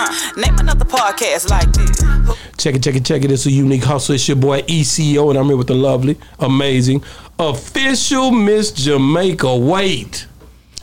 Uh, 0.00 0.30
name 0.36 0.56
another 0.58 0.84
podcast 0.84 1.50
like 1.50 1.72
this. 1.72 1.98
Check 2.56 2.76
it, 2.76 2.82
check 2.84 2.94
it, 2.94 3.04
check 3.04 3.24
it. 3.24 3.32
It's 3.32 3.46
a 3.46 3.50
unique 3.50 3.82
hustle. 3.82 4.14
It's 4.14 4.28
your 4.28 4.36
boy 4.36 4.62
ECO, 4.68 5.30
and 5.30 5.38
I'm 5.38 5.46
here 5.46 5.56
with 5.56 5.66
the 5.66 5.74
lovely, 5.74 6.16
amazing, 6.38 7.02
official 7.36 8.30
Miss 8.30 8.70
Jamaica. 8.70 9.56
Wait. 9.56 10.28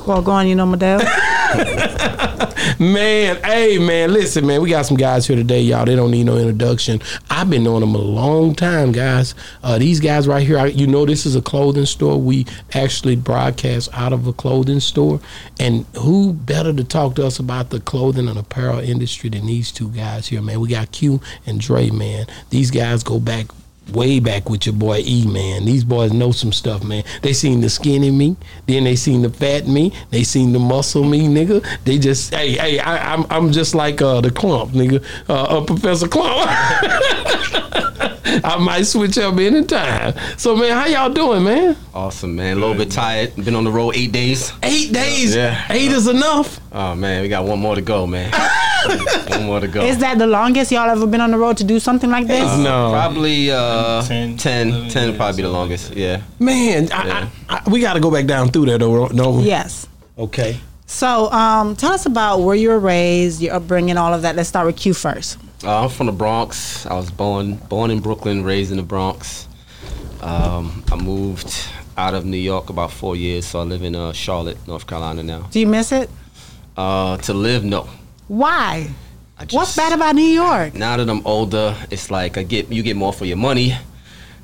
Well, 0.06 0.22
go 0.22 0.32
on, 0.32 0.48
you 0.48 0.56
know, 0.56 0.66
Madelle. 0.66 1.00
Man, 2.80 3.42
hey 3.44 3.78
man, 3.78 4.12
listen, 4.12 4.46
man, 4.46 4.62
we 4.62 4.70
got 4.70 4.86
some 4.86 4.98
guys 4.98 5.26
here 5.26 5.38
today, 5.38 5.62
y'all. 5.62 5.86
They 5.86 5.96
don't 5.96 6.12
need 6.12 6.26
no 6.26 6.38
introduction. 6.38 7.02
I've 7.30 7.50
been 7.50 7.64
knowing 7.64 7.80
them 7.80 7.96
a 7.96 8.00
long 8.00 8.54
time, 8.54 8.92
guys. 8.92 9.34
Uh, 9.64 9.78
these 9.78 10.02
guys 10.02 10.28
right 10.28 10.46
here, 10.46 10.58
I, 10.58 10.66
you 10.68 10.86
know, 10.86 11.06
this 11.06 11.26
is 11.26 11.36
a 11.38 11.42
clothing 11.42 11.86
store. 11.86 12.20
We 12.20 12.46
actually 12.74 13.16
broadcast 13.16 13.90
out 13.94 14.12
of 14.12 14.28
a 14.28 14.34
clothing 14.34 14.82
store, 14.82 15.22
and 15.58 15.86
who 15.98 16.34
better 16.34 16.74
to 16.74 16.84
talk 16.84 17.16
to 17.16 17.26
us 17.26 17.40
about 17.40 17.70
the 17.70 17.80
clothing 17.80 18.28
and 18.28 18.38
apparel 18.38 18.80
industry 18.80 19.30
than 19.30 19.46
these 19.46 19.72
two 19.72 19.90
guys 19.90 20.28
here, 20.28 20.42
man? 20.42 20.60
We 20.60 20.68
got 20.68 20.92
Q 20.92 21.22
and 21.46 21.62
Dre, 21.62 21.92
man. 21.92 22.26
These 22.50 22.72
guys 22.72 23.04
go 23.04 23.20
back 23.20 23.48
way 23.94 24.20
back 24.20 24.50
with 24.50 24.66
your 24.66 24.74
boy 24.74 25.02
E 25.06 25.26
man. 25.28 25.66
These 25.66 25.84
boys 25.84 26.12
know 26.14 26.32
some 26.32 26.52
stuff, 26.52 26.84
man. 26.84 27.04
They 27.22 27.34
seen 27.34 27.62
the 27.62 27.70
skinny 27.70 28.12
me, 28.12 28.36
then 28.68 28.84
they 28.84 28.96
seen 28.96 29.22
the 29.22 29.30
fat 29.30 29.68
me, 29.68 29.94
they 30.10 30.24
seen 30.24 30.52
the 30.54 30.60
muscle 30.60 31.04
me, 31.04 31.28
nigga. 31.28 31.66
They 31.84 31.98
just 31.98 32.34
hey 32.34 32.54
hey 32.54 32.80
I, 32.80 33.14
I'm 33.14 33.26
I'm 33.30 33.52
just 33.52 33.76
like 33.76 34.02
uh, 34.02 34.22
the 34.22 34.30
Klump, 34.30 34.70
nigga, 34.72 35.04
uh, 35.30 35.58
uh, 35.60 35.66
Professor 35.66 36.08
Klump. 36.08 36.46
I 38.44 38.58
might 38.58 38.84
switch 38.84 39.18
up 39.18 39.38
anytime. 39.38 40.14
So 40.38 40.56
man, 40.56 40.72
how 40.72 40.86
y'all 40.88 41.10
doing, 41.14 41.44
man? 41.44 41.78
Awesome, 41.94 42.36
man. 42.36 42.58
A 42.58 42.60
little 42.60 42.76
bit 42.76 42.92
tired. 42.92 43.36
Been 43.36 43.56
on 43.56 43.64
the 43.64 43.72
road 43.72 43.96
eight 43.96 44.12
days. 44.12 44.52
Eight 44.64 44.92
days. 44.92 45.34
Yeah. 45.36 45.66
Eight 45.70 45.92
is 45.92 46.08
enough. 46.08 46.60
Oh 46.72 46.96
man, 46.96 47.22
we 47.22 47.30
got 47.30 47.46
one 47.46 47.60
more 47.60 47.76
to 47.76 47.82
go, 47.82 48.06
man. 48.06 48.32
one 49.30 49.46
more 49.46 49.60
to 49.62 49.68
go. 49.68 49.82
Is 49.84 50.00
that 50.00 50.18
the 50.18 50.28
longest 50.28 50.72
y'all 50.72 50.90
ever 50.90 51.08
been 51.08 51.22
on 51.22 51.32
the 51.32 51.38
road 51.38 51.58
to 51.58 51.64
do 51.64 51.80
something 51.80 52.10
like 52.10 52.28
this? 52.28 52.44
Uh, 52.44 52.58
No. 52.58 52.92
Probably 52.92 53.52
uh, 53.52 53.75
10, 54.08 54.38
10, 54.38 54.72
10, 54.72 54.90
10 54.90 55.10
yeah, 55.12 55.18
probably 55.18 55.38
be 55.38 55.42
the 55.44 55.50
so- 55.50 55.54
longest. 55.54 55.94
Yeah. 55.96 56.22
Man, 56.40 56.92
I, 56.92 57.08
Yeah. 57.08 57.30
I, 57.50 57.62
I, 57.66 57.70
we 57.70 57.80
got 57.82 57.94
to 57.94 58.00
go 58.00 58.12
back 58.12 58.26
down 58.26 58.50
through 58.50 58.66
there 58.68 58.78
though. 58.78 59.08
No. 59.08 59.40
Yes. 59.42 59.88
Okay. 60.18 60.60
So, 60.88 61.32
um, 61.32 61.76
tell 61.76 61.92
us 61.94 62.06
about 62.06 62.42
where 62.42 62.56
you 62.56 62.70
were 62.70 62.80
raised, 62.80 63.42
your 63.42 63.56
upbringing, 63.56 63.98
all 63.98 64.14
of 64.14 64.22
that. 64.22 64.36
Let's 64.36 64.50
start 64.50 64.68
with 64.68 64.76
Q 64.78 64.94
first. 64.94 65.38
Uh, 65.64 65.84
I'm 65.84 65.90
from 65.90 66.06
the 66.06 66.12
Bronx. 66.12 66.86
I 66.86 66.94
was 66.94 67.10
born 67.10 67.56
born 67.56 67.90
in 67.92 68.00
Brooklyn, 68.02 68.44
raised 68.44 68.70
in 68.72 68.78
the 68.78 68.84
Bronx. 68.84 69.48
Um, 70.22 70.84
I 70.92 70.96
moved 70.96 71.52
out 71.98 72.14
of 72.14 72.26
New 72.26 72.38
York 72.38 72.70
about 72.70 72.92
four 72.92 73.16
years, 73.16 73.46
so 73.46 73.60
I 73.60 73.64
live 73.64 73.82
in 73.84 73.96
uh, 73.96 74.12
Charlotte, 74.14 74.58
North 74.68 74.86
Carolina 74.86 75.24
now. 75.24 75.48
Do 75.52 75.60
you 75.60 75.68
miss 75.68 75.92
it? 75.92 76.10
Uh, 76.78 77.18
to 77.18 77.34
live, 77.34 77.64
no. 77.64 77.88
Why? 78.28 78.90
I 79.38 79.46
What's 79.52 79.76
bad 79.76 79.92
about 79.94 80.16
New 80.16 80.24
York? 80.24 80.74
now 80.76 80.96
that 80.98 81.10
I'm 81.10 81.26
older, 81.28 81.76
it's 81.92 82.10
like 82.10 82.38
I 82.38 82.44
get 82.44 82.72
you 82.72 82.82
get 82.84 82.96
more 82.96 83.12
for 83.12 83.26
your 83.26 83.36
money, 83.38 83.76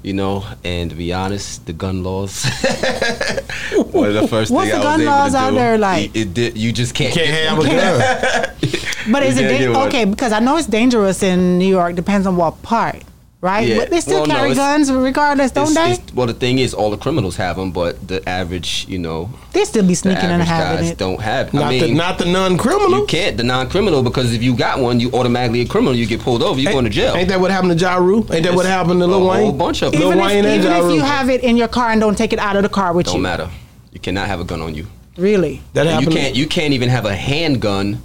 you 0.03 0.13
know. 0.13 0.43
And 0.65 0.89
to 0.89 0.95
be 0.97 1.13
honest, 1.13 1.65
the 1.65 1.71
gun 1.73 2.03
laws. 2.03 2.43
One 3.73 4.07
of 4.09 4.13
the 4.15 4.27
first 4.27 4.51
What's 4.51 4.69
thing 4.69 4.79
the 4.81 4.85
I 4.87 4.97
gun 4.97 5.05
laws 5.05 5.33
out 5.33 5.51
do, 5.51 5.55
there 5.55 5.77
like? 5.77 6.13
It, 6.13 6.19
it 6.21 6.33
did, 6.33 6.57
you 6.57 6.73
just 6.73 6.93
can't, 6.93 7.13
Can't 7.13 7.29
have 7.29 7.59
a 7.59 7.63
gun. 7.63 8.55
But 9.11 9.23
is 9.23 9.35
it 9.39 9.47
da- 9.47 9.85
okay? 9.87 10.05
Because 10.05 10.31
I 10.31 10.39
know 10.39 10.57
it's 10.57 10.67
dangerous 10.67 11.23
in 11.23 11.57
New 11.57 11.67
York. 11.67 11.95
Depends 11.95 12.27
on 12.27 12.35
what 12.37 12.61
part, 12.61 13.01
right? 13.41 13.67
Yeah. 13.67 13.77
But 13.79 13.89
they 13.89 13.99
still 14.01 14.19
Well, 14.21 14.25
carry 14.27 14.51
it's- 14.51 14.57
guns 14.57 14.91
regardless, 14.91 15.51
don't 15.51 15.71
It's- 15.71 15.85
they? 15.85 15.91
it's- 15.93 16.13
well, 16.15 16.27
the 16.27 16.33
thing 16.33 16.59
is, 16.59 16.73
all 16.73 16.89
the 16.91 16.97
criminals 16.97 17.35
have 17.37 17.55
them, 17.57 17.71
but 17.71 18.07
the 18.07 18.27
average, 18.29 18.85
you 18.87 18.99
know, 18.99 19.29
They 19.53 19.65
still 19.65 19.83
be 19.83 19.95
sneaking 19.95 20.23
and 20.23 20.33
average 20.33 20.47
having 20.47 20.81
guys 20.83 20.91
it. 20.91 20.97
don't 20.97 21.19
have. 21.21 21.53
Not 21.53 21.63
I 21.65 21.79
the 21.79 21.85
mean, 21.87 21.97
not 21.97 22.17
the 22.19 22.25
non-criminal. 22.25 22.99
you 22.99 23.05
can't 23.05 23.37
the 23.37 23.43
non-criminal 23.43 24.03
because 24.03 24.33
if 24.33 24.43
you 24.43 24.53
got 24.53 24.79
one, 24.79 24.99
you 24.99 25.09
automatically 25.13 25.61
a 25.61 25.65
criminal. 25.65 25.95
You 25.95 26.05
get 26.05 26.21
pulled 26.21 26.43
over, 26.43 26.59
you 26.59 26.69
going 26.71 26.85
to 26.85 26.89
jail. 26.91 27.15
Ain't 27.15 27.29
that 27.29 27.41
what 27.41 27.51
happened 27.51 27.77
to 27.77 27.83
Ja 27.83 27.95
Rule? 27.95 28.25
Ain't 28.31 28.43
that 28.43 28.53
what 28.53 28.65
happened 28.65 28.99
to 29.01 29.07
Lil 29.07 29.21
Wayne? 29.21 29.27
a 29.27 29.31
Wayne? 29.31 29.41
whole 29.41 29.51
bunch 29.53 29.81
of 29.81 29.91
them. 29.91 30.01
Lil 30.01 30.09
Even, 30.11 30.23
Wayne 30.23 30.37
if, 30.39 30.45
and 30.45 30.53
even 30.63 30.71
Ja 30.71 30.87
if 30.87 30.93
you 30.95 31.01
have 31.01 31.29
it 31.29 31.41
in 31.43 31.57
your 31.57 31.67
car 31.67 31.89
and 31.91 31.99
don't 31.99 32.17
take 32.17 32.33
it 32.33 32.39
out 32.39 32.55
of 32.55 32.63
the 32.63 32.69
car 32.69 32.93
with 32.93 33.07
Don't 33.07 33.15
you, 33.15 33.21
matter. 33.21 33.49
You 33.91 33.99
cannot 33.99 34.27
have 34.27 34.39
a 34.39 34.43
gun 34.43 34.61
on 34.61 34.75
you. 34.75 34.85
really? 35.17 35.61
that 35.73 35.85
you 35.85 35.91
happened. 35.91 36.11
can't 36.15 36.35
you 36.35 36.45
can't 36.45 36.73
even 36.73 36.89
have 36.89 37.05
a 37.05 37.13
handgun 37.15 38.01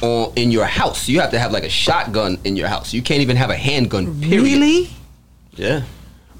on 0.00 0.32
in 0.36 0.50
your 0.50 0.64
house. 0.64 1.08
You 1.08 1.20
have 1.20 1.30
to 1.30 1.38
have 1.38 1.52
like 1.52 1.64
a 1.64 1.68
shotgun 1.68 2.38
in 2.44 2.56
your 2.56 2.68
house. 2.68 2.92
You 2.92 3.02
can't 3.02 3.20
even 3.22 3.36
have 3.36 3.50
a 3.50 3.56
handgun. 3.56 4.20
Period. 4.20 4.42
Really? 4.42 4.90
Yeah. 5.54 5.82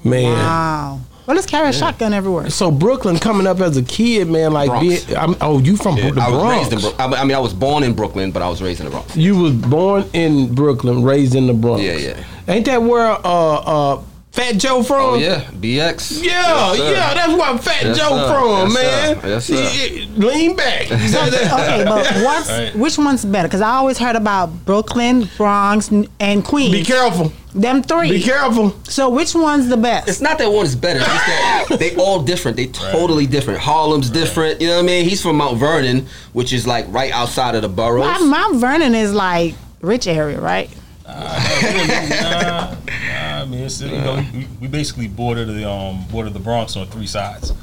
man. 0.03 0.23
Wow. 0.33 0.99
Well, 1.25 1.35
let's 1.35 1.47
carry 1.47 1.69
a 1.69 1.73
shotgun 1.73 2.11
everywhere. 2.13 2.49
So 2.49 2.69
Brooklyn 2.69 3.17
coming 3.17 3.47
up 3.47 3.61
as 3.61 3.77
a 3.77 3.83
kid, 3.83 4.27
man, 4.29 4.51
like 4.51 4.67
Bronx. 4.67 5.05
being, 5.05 5.17
I'm, 5.17 5.35
oh, 5.39 5.59
you 5.59 5.77
from 5.77 5.95
the 5.95 6.01
I 6.07 6.07
was 6.07 6.13
Bronx? 6.41 6.57
raised 6.57 6.73
in 6.73 6.79
Brook. 6.81 6.95
I 6.99 7.07
mean- 7.07 7.15
I 7.19 7.23
mean, 7.23 7.35
I 7.37 7.39
was 7.39 7.53
born 7.53 7.83
in 7.83 7.93
Brooklyn, 7.93 8.31
but 8.31 8.41
I 8.41 8.49
was 8.49 8.61
raised 8.61 8.81
in 8.81 8.85
the 8.85 8.91
Bronx. 8.91 9.15
You 9.15 9.37
was 9.37 9.53
born 9.53 10.03
in 10.11 10.53
Brooklyn, 10.53 11.01
raised 11.03 11.33
in 11.35 11.47
the 11.47 11.53
Bronx. 11.53 11.81
Yeah, 11.81 11.93
yeah. 11.93 12.23
Ain't 12.49 12.65
that 12.65 12.81
where 12.83 13.07
uh 13.07 13.17
uh 13.25 14.01
Fat 14.33 14.57
Joe 14.57 14.81
from? 14.81 14.99
Oh 14.99 15.13
yeah, 15.13 15.41
BX. 15.51 16.23
Yeah, 16.23 16.73
Yes, 16.73 16.79
yeah, 16.79 17.13
that's 17.13 17.33
where 17.33 17.55
Fat 17.59 17.83
Yes, 17.83 17.97
Joe 17.99 18.09
sir. 18.17 18.33
from, 18.33 18.71
Yes, 18.71 18.73
man. 18.73 19.21
sir. 19.21 19.27
Yes, 19.27 19.45
sir. 19.45 20.05
Lean 20.27 20.55
back. 20.55 20.87
Okay, 20.91 21.83
but 21.85 22.07
what's 22.25 22.49
Right. 22.49 22.75
which 22.75 22.97
one's 22.97 23.23
better? 23.25 23.47
Because 23.47 23.61
I 23.61 23.75
always 23.75 23.99
heard 23.99 24.15
about 24.15 24.65
Brooklyn, 24.65 25.29
Bronx, 25.37 25.91
and 26.19 26.43
Queens. 26.43 26.71
Be 26.71 26.83
careful. 26.83 27.31
Them 27.53 27.83
three. 27.83 28.09
Be 28.09 28.23
careful. 28.23 28.75
So 28.85 29.07
which 29.09 29.35
one's 29.35 29.67
the 29.69 29.77
best? 29.77 30.09
It's 30.09 30.19
not 30.19 30.39
that 30.39 30.51
one 30.51 30.65
is 30.65 30.75
better. 30.75 31.01
It's 31.01 31.07
that 31.07 31.65
they 31.79 31.95
all 31.97 32.23
different. 32.23 32.57
They 32.57 32.65
totally 32.67 33.27
different. 33.27 33.59
Harlem's 33.59 34.09
different. 34.09 34.59
You 34.59 34.67
know 34.69 34.77
what 34.77 34.83
I 34.83 34.87
mean? 34.87 35.07
He's 35.07 35.21
from 35.21 35.35
Mount 35.37 35.59
Vernon, 35.59 36.07
which 36.31 36.53
is 36.53 36.65
like 36.65 36.85
right 36.89 37.11
outside 37.11 37.53
of 37.53 37.61
the 37.61 37.69
boroughs. 37.69 38.05
Mount, 38.07 38.25
Mount 38.25 38.55
Vernon 38.55 38.95
is 38.95 39.13
like 39.13 39.53
rich 39.81 40.07
area, 40.07 40.41
right? 40.41 40.71
Nah, 41.13 42.75
nah, 42.75 43.41
I 43.41 43.45
mean, 43.45 43.59
it's, 43.61 43.81
you 43.81 43.91
know, 43.91 44.23
we, 44.33 44.47
we 44.61 44.67
basically 44.67 45.07
border 45.07 45.45
the 45.45 45.69
um 45.69 46.05
border 46.11 46.29
the 46.29 46.39
Bronx 46.39 46.75
on 46.75 46.87
three 46.87 47.07
sides. 47.07 47.53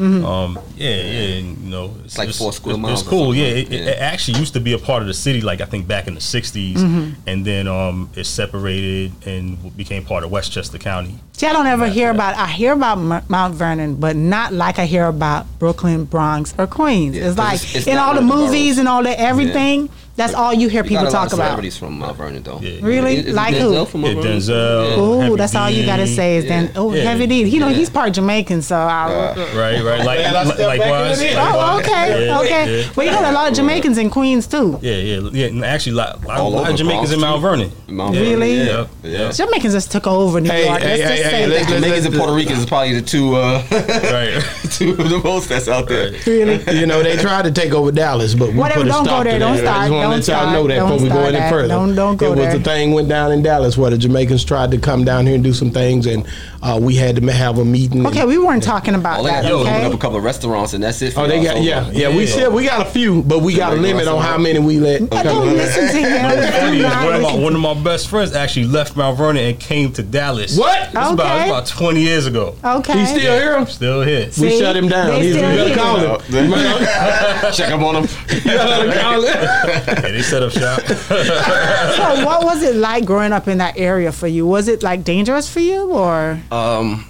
Um, 0.00 0.56
yeah, 0.76 0.90
yeah, 0.90 1.38
and, 1.38 1.58
you 1.58 1.70
know, 1.70 1.92
it's 2.04 2.16
like 2.16 2.30
four 2.32 2.52
square 2.52 2.74
it's, 2.76 2.80
miles 2.80 3.00
It's 3.00 3.08
cool. 3.08 3.34
Yeah, 3.34 3.46
it, 3.46 3.68
that. 3.70 3.80
it 3.80 3.98
actually 3.98 4.38
used 4.38 4.54
to 4.54 4.60
be 4.60 4.72
a 4.72 4.78
part 4.78 5.02
of 5.02 5.08
the 5.08 5.14
city, 5.14 5.40
like 5.40 5.60
I 5.60 5.64
think 5.64 5.88
back 5.88 6.06
in 6.06 6.14
the 6.14 6.20
'60s, 6.20 7.16
and 7.26 7.44
then 7.44 7.66
um 7.66 8.08
it 8.14 8.22
separated 8.22 9.10
and 9.26 9.76
became 9.76 10.04
part 10.04 10.22
of 10.22 10.30
Westchester 10.30 10.78
County. 10.78 11.16
See, 11.32 11.48
I 11.48 11.52
don't 11.52 11.66
ever 11.66 11.86
Yeah, 11.86 11.92
hear 11.92 12.04
yeah. 12.08 12.14
about. 12.14 12.36
I 12.36 12.46
hear 12.46 12.72
about 12.74 12.98
M- 12.98 13.24
Mount 13.28 13.54
Vernon, 13.56 13.96
but 13.96 14.14
not 14.14 14.52
like 14.52 14.78
I 14.78 14.86
hear 14.86 15.06
about 15.06 15.46
Brooklyn, 15.58 16.04
Bronx, 16.04 16.54
or 16.56 16.68
Queens. 16.68 17.16
Yeah, 17.16 17.22
it's 17.26 17.34
'cause 17.34 17.38
like 17.38 17.54
it's- 17.56 17.74
it's 17.78 17.86
in 17.88 17.98
all 17.98 18.14
the 18.14 18.20
the 18.20 18.26
movies 18.26 18.78
and 18.78 18.86
all 18.86 19.02
that 19.02 19.18
everything. 19.18 19.88
That's 20.18 20.34
all 20.34 20.52
you 20.52 20.68
hear 20.68 20.82
We 20.82 20.88
people 20.90 21.04
got 21.04 21.10
a 21.12 21.16
lot 21.16 21.22
talk 21.24 21.26
of 21.28 21.38
about. 21.38 21.44
celebrities 21.46 21.76
from 21.78 21.98
Mount 22.00 22.16
Vernon, 22.16 22.42
though. 22.42 22.58
Yeah. 22.60 22.80
Really? 22.82 23.18
Isn't 23.18 23.34
Like 23.36 23.54
Denzel 23.54 23.78
who? 23.78 23.84
From 23.86 24.02
Yeah, 24.02 24.12
Mount 24.14 24.22
Vernon? 24.24 24.38
Denzel. 24.40 24.90
Yeah. 24.96 25.00
Ooh, 25.02 25.20
Heavy 25.20 25.36
that's 25.36 25.54
all 25.54 25.70
you 25.70 25.86
gotta 25.86 26.06
say 26.08 26.36
is 26.38 26.44
then. 26.46 26.72
Oh, 26.74 26.92
Yeah. 26.92 27.04
heavy 27.04 27.26
D. 27.28 27.44
You 27.44 27.60
know 27.60 27.68
Yeah. 27.68 27.76
he's 27.76 27.88
part 27.88 28.12
Jamaican, 28.14 28.62
so. 28.62 28.76
I, 28.76 29.34
Right, 29.54 29.80
right. 29.82 30.04
Like, 30.04 30.18
Man, 30.18 30.34
like 30.48 30.58
likewise. 30.58 31.20
in. 31.22 31.36
Oh, 31.38 31.78
okay, 31.78 32.26
Yeah, 32.26 32.40
okay. 32.40 32.80
yeah. 32.82 32.86
Well, 32.96 33.06
you 33.06 33.12
got 33.12 33.24
a 33.24 33.32
lot 33.32 33.48
of 33.48 33.54
Jamaicans 33.54 33.96
in 33.96 34.10
Queens 34.10 34.46
too. 34.48 34.78
Yeah, 34.82 34.96
yeah, 34.96 35.20
yeah. 35.32 35.46
And 35.46 35.64
actually, 35.64 35.92
like, 35.92 36.14
a 36.14 36.26
lot, 36.26 36.38
All 36.40 36.50
lot 36.50 36.60
over 36.62 36.70
of 36.72 36.76
Jamaicans 36.76 37.12
in 37.12 37.20
Mount. 37.20 37.40
Vernon. 37.40 37.70
Mount 37.86 38.14
Yeah, 38.16 38.20
Really? 38.22 38.56
Yeah, 38.58 38.86
yeah. 39.04 39.10
yeah. 39.26 39.30
Jamaicans 39.30 39.72
just 39.74 39.92
took 39.92 40.06
over 40.08 40.40
New 40.40 40.50
York. 40.52 40.80
hey, 40.82 40.98
Let's 40.98 41.02
hey, 41.02 41.16
hey, 41.16 41.22
say 41.22 41.46
let's- 41.46 41.66
that. 41.66 41.70
let's- 41.70 41.82
Jamaicans 41.84 42.06
and 42.06 42.14
Puerto 42.16 42.32
Ricans 42.34 42.58
is 42.58 42.66
probably 42.66 42.94
the 42.94 43.02
two 43.02 43.36
uh, 43.36 43.62
Right. 43.70 44.42
Two 44.78 44.90
of 44.92 45.08
the 45.10 45.20
most 45.22 45.48
that's 45.48 45.68
out 45.68 45.88
there. 45.88 46.12
Really? 46.26 46.78
You 46.78 46.86
know, 46.86 47.02
they 47.02 47.16
tried 47.16 47.42
to 47.42 47.50
take 47.52 47.72
over 47.72 47.90
Dallas, 47.90 48.34
but 48.34 48.50
we 48.50 48.54
Whatever, 48.56 48.80
put 48.82 48.86
a 48.88 48.90
don't 48.90 49.04
go 49.04 49.24
there, 49.24 49.32
to 49.34 49.38
don't 49.38 49.56
that. 49.56 49.66
I 49.66 49.70
start, 49.70 49.80
just 49.80 49.92
want 49.92 50.00
to 50.00 50.02
don't 50.02 50.10
let 50.10 50.16
y'all 50.16 50.22
start, 50.22 50.52
know 50.52 50.68
that 50.68 50.76
don't 50.76 50.88
before 50.90 51.02
we 51.02 51.08
go 51.08 51.14
start 51.14 51.26
any 51.28 51.38
that. 51.38 51.50
further. 51.50 51.68
Don't- 51.68 51.94
don't 51.94 52.16
go 52.16 52.26
It 52.26 52.30
was 52.30 52.38
there. 52.38 52.56
a 52.56 52.60
thing 52.60 52.92
went 52.92 53.08
down 53.08 53.32
in 53.32 53.42
Dallas 53.42 53.76
where 53.76 53.90
the 53.90 53.98
Jamaicans 53.98 54.44
tried 54.44 54.70
to 54.70 54.78
come 54.78 55.04
down 55.04 55.26
here 55.26 55.34
and 55.34 55.42
do 55.44 55.52
some 55.52 55.70
things, 55.70 56.06
and 56.06 56.24
uh, 56.62 56.78
we 56.80 56.94
had 56.96 57.16
to 57.16 57.32
have 57.32 57.58
a 57.58 57.64
meeting. 57.64 58.06
Okay, 58.06 58.24
we 58.24 58.38
weren't 58.38 58.62
talking 58.62 58.94
about 58.94 59.18
All 59.18 59.24
they 59.24 59.30
that. 59.30 59.42
to 59.42 59.48
do 59.48 59.60
is 59.60 59.66
open 59.68 59.84
up 59.84 59.94
a 59.94 59.98
couple 59.98 60.16
of 60.18 60.24
restaurants, 60.24 60.72
and 60.74 60.82
that's 60.82 61.00
it. 61.02 61.12
For 61.12 61.20
Oh, 61.20 61.26
they 61.28 61.42
got 61.42 61.56
It's 61.58 61.66
yeah, 61.66 61.80
over. 61.86 61.92
yeah. 61.92 62.08
We 62.08 62.24
Yeah. 62.24 62.34
said 62.34 62.52
we 62.52 62.64
got 62.64 62.80
a 62.86 62.90
few, 62.90 63.22
but 63.22 63.40
we 63.40 63.54
got 63.54 63.72
a 63.72 63.76
limit 63.76 64.08
on 64.08 64.20
how 64.22 64.38
many 64.38 64.58
we 64.58 64.78
let. 64.78 65.08
But 65.08 65.22
don't 65.24 65.54
listen 65.56 65.86
to 65.88 65.92
him. 65.92 66.52
Funny 66.52 66.78
Do 66.78 66.84
is 66.86 66.92
not 66.92 67.04
one 67.04 67.14
of, 67.14 67.22
my, 67.22 67.34
one 67.36 67.54
of 67.54 67.60
my 67.60 67.74
best 67.74 68.08
friends 68.08 68.32
actually 68.34 68.66
left 68.66 68.96
Mount 68.96 69.16
Vernon 69.18 69.44
and 69.44 69.58
came 69.60 69.92
to 69.92 70.02
Dallas. 70.02 70.56
What? 70.58 70.86
This 70.86 70.94
was 70.94 71.12
about, 71.12 71.26
Okay. 71.40 71.50
was 71.50 71.70
about 71.70 71.78
20 71.78 72.00
years 72.02 72.26
ago. 72.26 72.54
Okay. 72.64 72.98
he's 72.98 73.08
still 73.10 73.20
here? 73.38 73.66
Still 73.66 74.02
here. 74.02 74.28
We 74.40 74.58
shut 74.58 74.76
him 74.76 74.88
down. 74.88 75.08
They 75.08 75.22
He's, 75.26 75.34
we 75.36 75.40
still 75.40 75.56
better 75.56 75.74
call 75.74 75.96
him. 75.98 76.50
Check 77.52 77.72
up 77.72 77.80
on 77.82 77.94
them. 77.94 78.04
you 78.30 78.40
better 78.44 79.00
call 79.00 79.22
him. 79.22 79.28
Yeah, 79.98 80.12
they 80.12 80.22
set 80.22 80.42
up 80.42 80.52
shop. 80.52 80.80
So, 80.82 82.24
what 82.24 82.44
was 82.44 82.62
it 82.62 82.76
like 82.76 83.04
growing 83.04 83.32
up 83.32 83.48
in 83.48 83.58
that 83.58 83.76
area 83.78 84.12
for 84.12 84.26
you? 84.26 84.46
Was 84.46 84.68
it 84.68 84.82
like 84.82 85.04
dangerous 85.04 85.48
for 85.52 85.60
you, 85.60 85.90
or 85.92 86.40
Um, 86.50 87.06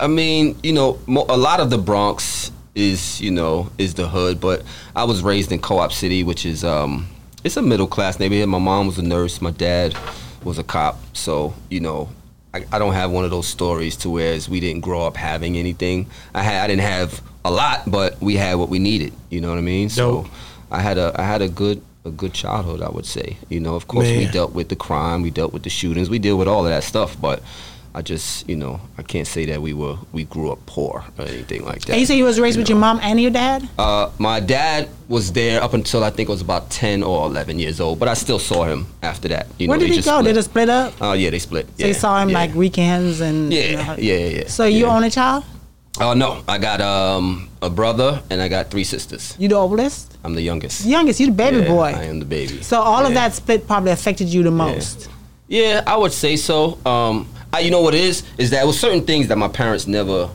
I 0.00 0.06
mean, 0.06 0.56
you 0.62 0.72
know, 0.72 0.98
a 1.08 1.36
lot 1.36 1.60
of 1.60 1.70
the 1.70 1.78
Bronx 1.78 2.50
is, 2.74 3.20
you 3.20 3.30
know, 3.30 3.70
is 3.78 3.94
the 3.94 4.08
hood, 4.08 4.40
but 4.40 4.62
I 4.94 5.04
was 5.04 5.22
raised 5.22 5.52
in 5.52 5.60
Co-op 5.60 5.92
City, 5.92 6.22
which 6.22 6.46
is 6.46 6.64
um, 6.64 7.08
it's 7.44 7.56
a 7.56 7.62
middle 7.62 7.86
class 7.86 8.18
neighborhood. 8.18 8.48
My 8.48 8.58
mom 8.58 8.86
was 8.86 8.98
a 8.98 9.02
nurse, 9.02 9.40
my 9.40 9.50
dad 9.50 9.96
was 10.44 10.58
a 10.58 10.64
cop, 10.64 10.98
so 11.14 11.54
you 11.70 11.80
know, 11.80 12.08
I, 12.54 12.64
I 12.72 12.78
don't 12.78 12.94
have 12.94 13.10
one 13.10 13.24
of 13.24 13.30
those 13.30 13.46
stories 13.46 13.96
to 13.98 14.10
where 14.10 14.38
we 14.48 14.60
didn't 14.60 14.82
grow 14.82 15.06
up 15.06 15.16
having 15.16 15.56
anything. 15.56 16.08
I 16.34 16.42
had, 16.42 16.64
I 16.64 16.66
didn't 16.68 16.82
have 16.82 17.20
a 17.44 17.50
lot, 17.50 17.90
but 17.90 18.20
we 18.20 18.36
had 18.36 18.54
what 18.54 18.68
we 18.68 18.78
needed. 18.78 19.12
You 19.30 19.40
know 19.40 19.48
what 19.50 19.58
I 19.58 19.62
mean? 19.62 19.88
So 19.88 20.26
I 20.70 20.80
had 20.80 20.96
a, 20.98 21.12
I 21.18 21.22
had 21.24 21.42
a 21.42 21.48
good, 21.48 21.82
a 22.04 22.10
good 22.10 22.32
childhood. 22.32 22.82
I 22.82 22.88
would 22.88 23.06
say. 23.06 23.36
You 23.48 23.60
know, 23.60 23.74
of 23.74 23.88
course, 23.88 24.06
we 24.26 24.26
dealt 24.32 24.52
with 24.54 24.68
the 24.68 24.76
crime, 24.76 25.22
we 25.22 25.30
dealt 25.30 25.52
with 25.52 25.64
the 25.64 25.70
shootings, 25.70 26.08
we 26.08 26.18
deal 26.18 26.36
with 26.38 26.48
all 26.48 26.64
of 26.64 26.70
that 26.70 26.84
stuff. 26.84 27.20
But 27.20 27.42
I 27.96 28.02
just, 28.02 28.46
you 28.46 28.56
know, 28.56 28.78
I 28.98 29.02
can't 29.02 29.26
say 29.26 29.46
that 29.46 29.62
we 29.62 29.72
were 29.72 29.96
we 30.12 30.24
grew 30.24 30.52
up 30.52 30.58
poor 30.66 31.02
or 31.18 31.24
anything 31.24 31.64
like 31.64 31.80
that. 31.86 31.92
And 31.92 32.00
you 32.00 32.04
say 32.06 32.14
you 32.18 32.24
was 32.24 32.38
raised 32.38 32.58
with 32.58 32.68
your 32.68 32.76
mom 32.76 33.00
and 33.02 33.18
your 33.18 33.30
dad? 33.30 33.66
Uh, 33.78 34.10
my 34.18 34.38
dad 34.38 34.90
was 35.08 35.32
there 35.32 35.62
up 35.62 35.72
until 35.72 36.04
I 36.04 36.10
think 36.10 36.28
I 36.28 36.32
was 36.32 36.42
about 36.42 36.68
ten 36.68 37.02
or 37.02 37.24
eleven 37.24 37.58
years 37.58 37.80
old, 37.80 37.98
but 37.98 38.06
I 38.08 38.12
still 38.12 38.38
saw 38.38 38.64
him 38.64 38.86
after 39.02 39.28
that. 39.28 39.46
You 39.56 39.68
Where 39.68 39.78
know, 39.78 39.80
did 39.80 39.92
they 39.92 39.96
he 39.96 39.96
just 40.02 40.08
go? 40.08 40.18
split. 40.18 40.34
Did 40.34 40.38
it 40.38 40.42
split 40.42 40.68
up? 40.68 40.92
Oh 41.00 41.14
yeah, 41.14 41.30
they 41.30 41.38
split. 41.38 41.66
So 41.80 41.86
you 41.86 41.94
saw 41.94 42.20
him 42.20 42.28
yeah. 42.28 42.38
like 42.38 42.54
weekends 42.54 43.20
and 43.22 43.50
you 43.50 43.60
Yeah, 43.60 43.86
know, 43.86 43.96
yeah, 43.98 44.14
yeah. 44.40 44.46
So 44.48 44.66
you 44.66 44.84
yeah. 44.84 44.94
only 44.94 45.08
child? 45.08 45.44
Oh 45.98 46.12
no, 46.12 46.44
I 46.46 46.58
got 46.58 46.82
um 46.82 47.48
a 47.62 47.70
brother 47.70 48.20
and 48.28 48.42
I 48.42 48.48
got 48.48 48.70
three 48.70 48.84
sisters. 48.84 49.34
You 49.38 49.48
the 49.48 49.54
oldest? 49.54 50.18
I'm 50.22 50.34
the 50.34 50.42
youngest. 50.42 50.84
Youngest, 50.84 51.18
you 51.18 51.28
the 51.28 51.32
baby 51.32 51.58
Yeah, 51.64 51.68
boy. 51.68 51.94
I 51.96 52.04
am 52.04 52.18
the 52.18 52.26
baby. 52.26 52.60
So 52.60 52.78
all 52.78 53.06
of 53.06 53.14
that 53.14 53.32
split 53.32 53.66
probably 53.66 53.92
affected 53.92 54.28
you 54.28 54.42
the 54.42 54.50
most. 54.50 55.08
Yeah, 55.48 55.82
I 55.86 55.96
would 55.96 56.12
say 56.12 56.36
so. 56.36 56.76
Um, 56.84 57.26
I, 57.52 57.60
you 57.60 57.70
know 57.70 57.80
what 57.80 57.94
it 57.94 58.00
is? 58.02 58.22
Is 58.38 58.50
that 58.50 58.62
it 58.62 58.66
was 58.66 58.78
certain 58.78 59.04
things 59.04 59.28
that 59.28 59.38
my 59.38 59.48
parents 59.48 59.86
never 59.86 60.30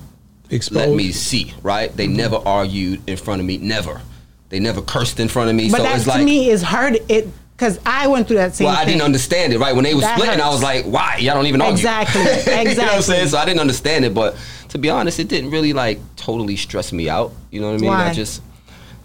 Exposed. 0.49 0.87
let 0.87 0.95
me 0.95 1.11
see. 1.11 1.53
Right? 1.61 1.95
They 1.95 2.07
mm-hmm. 2.07 2.17
never 2.17 2.35
argued 2.37 3.07
in 3.07 3.17
front 3.17 3.41
of 3.41 3.47
me. 3.47 3.57
Never. 3.57 4.01
They 4.49 4.59
never 4.59 4.81
cursed 4.81 5.19
in 5.19 5.29
front 5.29 5.49
of 5.49 5.55
me. 5.55 5.69
But 5.69 5.77
so 5.77 5.83
that 5.83 5.95
it's 5.95 6.03
to 6.03 6.09
like. 6.09 6.23
me 6.23 6.49
is 6.49 6.61
hard. 6.61 6.97
it 7.09 7.27
because 7.61 7.79
I 7.85 8.07
went 8.07 8.27
through 8.27 8.37
that 8.37 8.55
same 8.55 8.65
well, 8.65 8.75
I 8.75 8.79
thing. 8.79 8.93
didn't 8.93 9.03
understand 9.03 9.53
it, 9.53 9.59
right? 9.59 9.75
When 9.75 9.83
they 9.83 9.93
were 9.93 10.01
That 10.01 10.17
splitting, 10.17 10.41
I 10.41 10.49
was 10.49 10.63
like, 10.63 10.83
"Why? 10.85 11.17
Y'all 11.17 11.35
don't 11.35 11.45
even 11.45 11.61
argue." 11.61 11.73
Exactly, 11.73 12.21
you 12.21 12.27
know 12.27 12.33
what 12.33 12.47
I'm 12.47 12.67
exactly. 12.67 13.01
saying? 13.03 13.27
So 13.27 13.37
I 13.37 13.45
didn't 13.45 13.59
understand 13.59 14.03
it, 14.03 14.15
but 14.15 14.35
to 14.69 14.79
be 14.79 14.89
honest, 14.89 15.19
it 15.19 15.27
didn't 15.27 15.51
really 15.51 15.71
like 15.71 15.99
totally 16.15 16.55
stress 16.55 16.91
me 16.91 17.07
out. 17.07 17.33
You 17.51 17.61
know 17.61 17.67
what 17.67 17.75
I 17.75 17.77
mean? 17.77 17.89
Why? 17.91 18.09
I 18.09 18.13
just, 18.13 18.41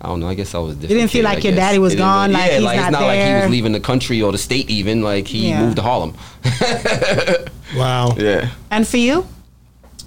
I 0.00 0.08
don't 0.08 0.20
know. 0.20 0.28
I 0.28 0.34
guess 0.34 0.54
I 0.54 0.58
was. 0.58 0.72
A 0.72 0.74
different 0.74 0.98
didn't 1.00 1.10
feel 1.10 1.20
kid, 1.20 1.24
like 1.24 1.38
I 1.38 1.40
your 1.40 1.52
guess. 1.52 1.58
daddy 1.58 1.78
was 1.78 1.94
It 1.94 1.96
gone, 1.96 2.32
like, 2.32 2.46
yeah, 2.50 2.54
he's 2.56 2.62
like 2.64 2.76
not 2.76 2.88
it's 2.88 2.92
not 2.92 3.06
like 3.06 3.20
he 3.20 3.34
was 3.34 3.50
leaving 3.50 3.72
the 3.72 3.80
country 3.80 4.20
or 4.22 4.30
the 4.32 4.38
state. 4.38 4.68
Even 4.70 5.02
like 5.02 5.26
he 5.26 5.48
Yeah. 5.48 5.62
moved 5.62 5.76
to 5.76 5.82
Harlem. 5.82 6.14
Wow. 7.76 8.14
yeah. 8.16 8.50
And 8.70 8.86
for 8.86 8.96
you? 8.96 9.26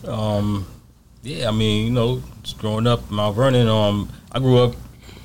Um, 0.07 0.65
yeah, 1.23 1.49
I 1.49 1.51
mean, 1.51 1.87
you 1.87 1.91
know, 1.91 2.21
just 2.41 2.57
growing 2.57 2.87
up 2.87 3.09
in 3.09 3.15
Mount 3.17 3.35
Vernon, 3.35 3.67
um, 3.67 4.09
I 4.31 4.39
grew 4.39 4.57
up 4.59 4.75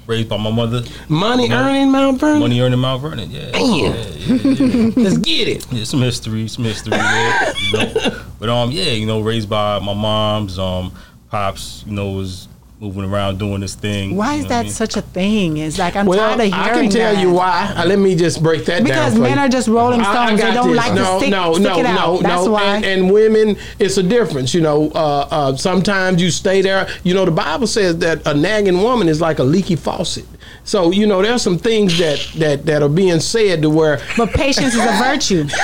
raised 0.07 0.29
by 0.29 0.37
my 0.37 0.51
mother, 0.51 0.83
Money 1.09 1.49
Money- 1.49 1.53
earning 1.55 1.91
Mount 1.93 2.19
Vernon. 2.21 2.41
money 2.41 2.61
earning 2.61 2.81
Mount 2.81 3.01
Vernon. 3.03 3.31
Yeah, 3.31 3.51
Damn. 3.53 3.63
yeah, 3.63 3.95
yeah, 3.95 4.35
yeah. 4.35 4.91
Let's 4.97 5.19
get 5.19 5.49
it. 5.49 5.67
Yeah, 5.73 5.85
some 5.85 6.01
history, 6.03 6.49
some 6.49 6.65
history 6.65 6.91
there. 6.91 7.55
You 7.59 7.73
know? 7.73 8.21
But 8.41 8.49
um, 8.49 8.73
yeah, 8.73 8.91
you 8.91 9.07
know, 9.07 9.21
raised 9.21 9.49
by 9.49 9.79
my 9.79 9.95
mom's 9.95 10.59
um, 10.59 10.93
pops. 11.31 11.85
You 11.87 11.93
know, 11.93 12.11
was 12.11 12.49
moving 12.85 13.11
around 13.11 13.39
doing 13.39 13.61
this 13.61 13.75
thing. 13.75 14.15
Why 14.15 14.35
is 14.35 14.47
that 14.47 14.61
I 14.61 14.63
mean? 14.65 14.73
such 14.73 14.97
a 14.97 15.01
thing? 15.03 15.57
It's 15.57 15.79
like 15.79 15.97
I'm 15.97 16.05
Well, 16.07 16.19
tired 16.19 16.35
of 16.35 16.47
hearing. 16.47 16.55
I 16.55 16.83
can 16.83 16.91
tell 16.91 17.15
that. 17.15 17.23
you 17.23 17.31
why. 17.33 17.73
Uh, 17.77 17.87
let 17.87 17.99
me 17.99 18.15
just 18.15 18.43
break 18.43 18.67
that 18.67 18.79
down. 18.79 18.85
Because 18.85 19.19
men 19.19 19.39
you. 19.39 19.45
are 19.45 19.49
just 19.49 19.69
rolling 19.69 20.01
I- 20.03 20.05
I 20.05 20.27
stones. 20.27 20.41
They 20.43 20.53
don't 20.53 20.69
this. 20.69 20.77
like 20.77 20.89
to 20.91 20.95
no, 20.97 21.19
stick- 21.19 21.31
no, 21.31 21.53
stick 21.55 21.65
no, 21.65 21.79
it 21.79 21.87
out. 21.87 21.97
No, 21.97 22.19
That's 22.21 22.45
no. 22.45 22.53
why. 22.53 22.77
And, 22.77 22.85
and 22.85 23.11
women, 23.13 23.57
it's 23.79 23.97
a 23.97 24.03
difference. 24.03 24.53
You 24.53 24.61
know, 24.61 24.91
uh, 24.95 25.29
uh, 25.31 25.57
sometimes 25.57 26.21
you 26.21 26.31
stay 26.31 26.61
there. 26.61 26.87
You 27.05 27.15
know, 27.15 27.25
the 27.25 27.31
Bible 27.31 27.67
says 27.67 27.99
that 27.99 28.27
a 28.27 28.35
nagging 28.35 28.83
woman 28.83 29.09
is 29.09 29.21
like 29.21 29.39
a 29.39 29.45
leaky 29.45 29.77
faucet. 29.77 30.27
So 30.65 30.91
you 30.91 31.07
know, 31.07 31.23
there's 31.23 31.41
some 31.43 31.57
things 31.59 31.97
that 31.99 32.19
that 32.37 32.67
that 32.67 32.83
are 32.83 32.89
being 32.91 33.21
said 33.21 33.63
to 33.63 33.71
where 33.71 34.01
But 34.17 34.31
patience 34.31 34.75
is 34.75 34.81
a 34.85 34.93
virtue. 35.03 35.47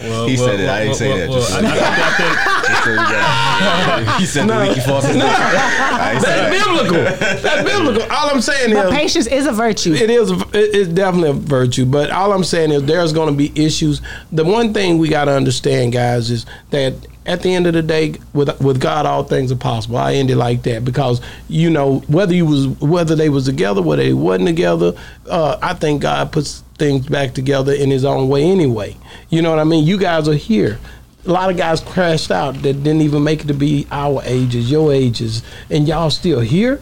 Well, 0.00 0.26
He 0.28 0.36
well, 0.36 0.46
said 0.46 0.60
it. 0.60 0.68
I 0.68 0.72
well, 0.72 0.84
didn't 0.84 0.96
say 0.96 1.08
well, 1.08 1.18
that. 1.18 1.28
well, 1.28 1.38
Just 1.40 1.52
I, 1.52 1.60
so 1.60 1.66
I, 1.66 1.70
I 2.06 2.10
think, 2.18 2.68
Just 2.68 2.84
so 2.84 2.90
you 2.90 2.96
got- 2.96 4.20
he 4.20 4.26
said 4.26 4.48
the 4.48 4.58
leaky 4.60 4.80
faucet. 4.80 5.16
I 5.16 6.12
ain't 6.12 6.22
say 6.22 6.28
that's 6.28 6.64
that. 6.64 6.64
biblical. 6.66 7.42
That's 7.42 7.70
biblical. 7.70 8.02
All 8.12 8.30
I'm 8.30 8.40
saying 8.40 8.74
But 8.74 8.86
is. 8.86 8.92
patience 8.92 9.26
is 9.26 9.46
a 9.46 9.52
virtue. 9.52 9.94
It 9.94 10.10
is. 10.10 10.30
It 10.30 10.74
is 10.74 10.88
definitely 10.88 11.30
a 11.30 11.34
virtue, 11.34 11.84
but 11.86 12.10
all 12.10 12.32
I'm 12.32 12.44
saying 12.44 12.70
is 12.70 12.84
there's 12.84 13.12
going 13.12 13.28
to 13.30 13.34
be 13.36 13.52
issues. 13.60 14.00
The 14.32 14.44
one 14.44 14.72
thing 14.72 14.98
we 14.98 15.08
got 15.08 15.24
to 15.26 15.32
understand, 15.32 15.92
guys, 15.92 16.30
is 16.30 16.46
that 16.70 16.94
at 17.28 17.42
the 17.42 17.54
end 17.54 17.66
of 17.66 17.74
the 17.74 17.82
day, 17.82 18.14
with 18.32 18.58
with 18.60 18.80
God, 18.80 19.04
all 19.04 19.22
things 19.22 19.52
are 19.52 19.56
possible. 19.56 19.98
I 19.98 20.14
end 20.14 20.30
it 20.30 20.36
like 20.36 20.62
that 20.62 20.82
because 20.84 21.20
you 21.46 21.68
know 21.68 21.98
whether 22.08 22.34
you 22.34 22.46
was 22.46 22.66
whether 22.80 23.14
they 23.14 23.28
was 23.28 23.44
together, 23.44 23.82
whether 23.82 24.02
they 24.02 24.14
wasn't 24.14 24.48
together. 24.48 24.94
Uh, 25.28 25.58
I 25.60 25.74
think 25.74 26.02
God 26.02 26.32
puts 26.32 26.64
things 26.78 27.06
back 27.06 27.34
together 27.34 27.72
in 27.72 27.90
His 27.90 28.04
own 28.04 28.28
way 28.28 28.44
anyway. 28.44 28.96
You 29.28 29.42
know 29.42 29.50
what 29.50 29.58
I 29.58 29.64
mean? 29.64 29.86
You 29.86 29.98
guys 29.98 30.26
are 30.26 30.34
here. 30.34 30.78
A 31.26 31.30
lot 31.30 31.50
of 31.50 31.58
guys 31.58 31.80
crashed 31.82 32.30
out 32.30 32.54
that 32.62 32.82
didn't 32.82 33.02
even 33.02 33.22
make 33.22 33.42
it 33.42 33.48
to 33.48 33.54
be 33.54 33.86
our 33.90 34.22
ages, 34.24 34.70
your 34.70 34.90
ages, 34.90 35.42
and 35.68 35.86
y'all 35.86 36.08
still 36.08 36.40
here. 36.40 36.80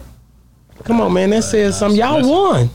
Come 0.85 1.01
on, 1.01 1.11
man. 1.11 1.31
That 1.31 1.43
says 1.43 1.77
something. 1.77 1.99
Y'all 1.99 2.25
won. 2.25 2.69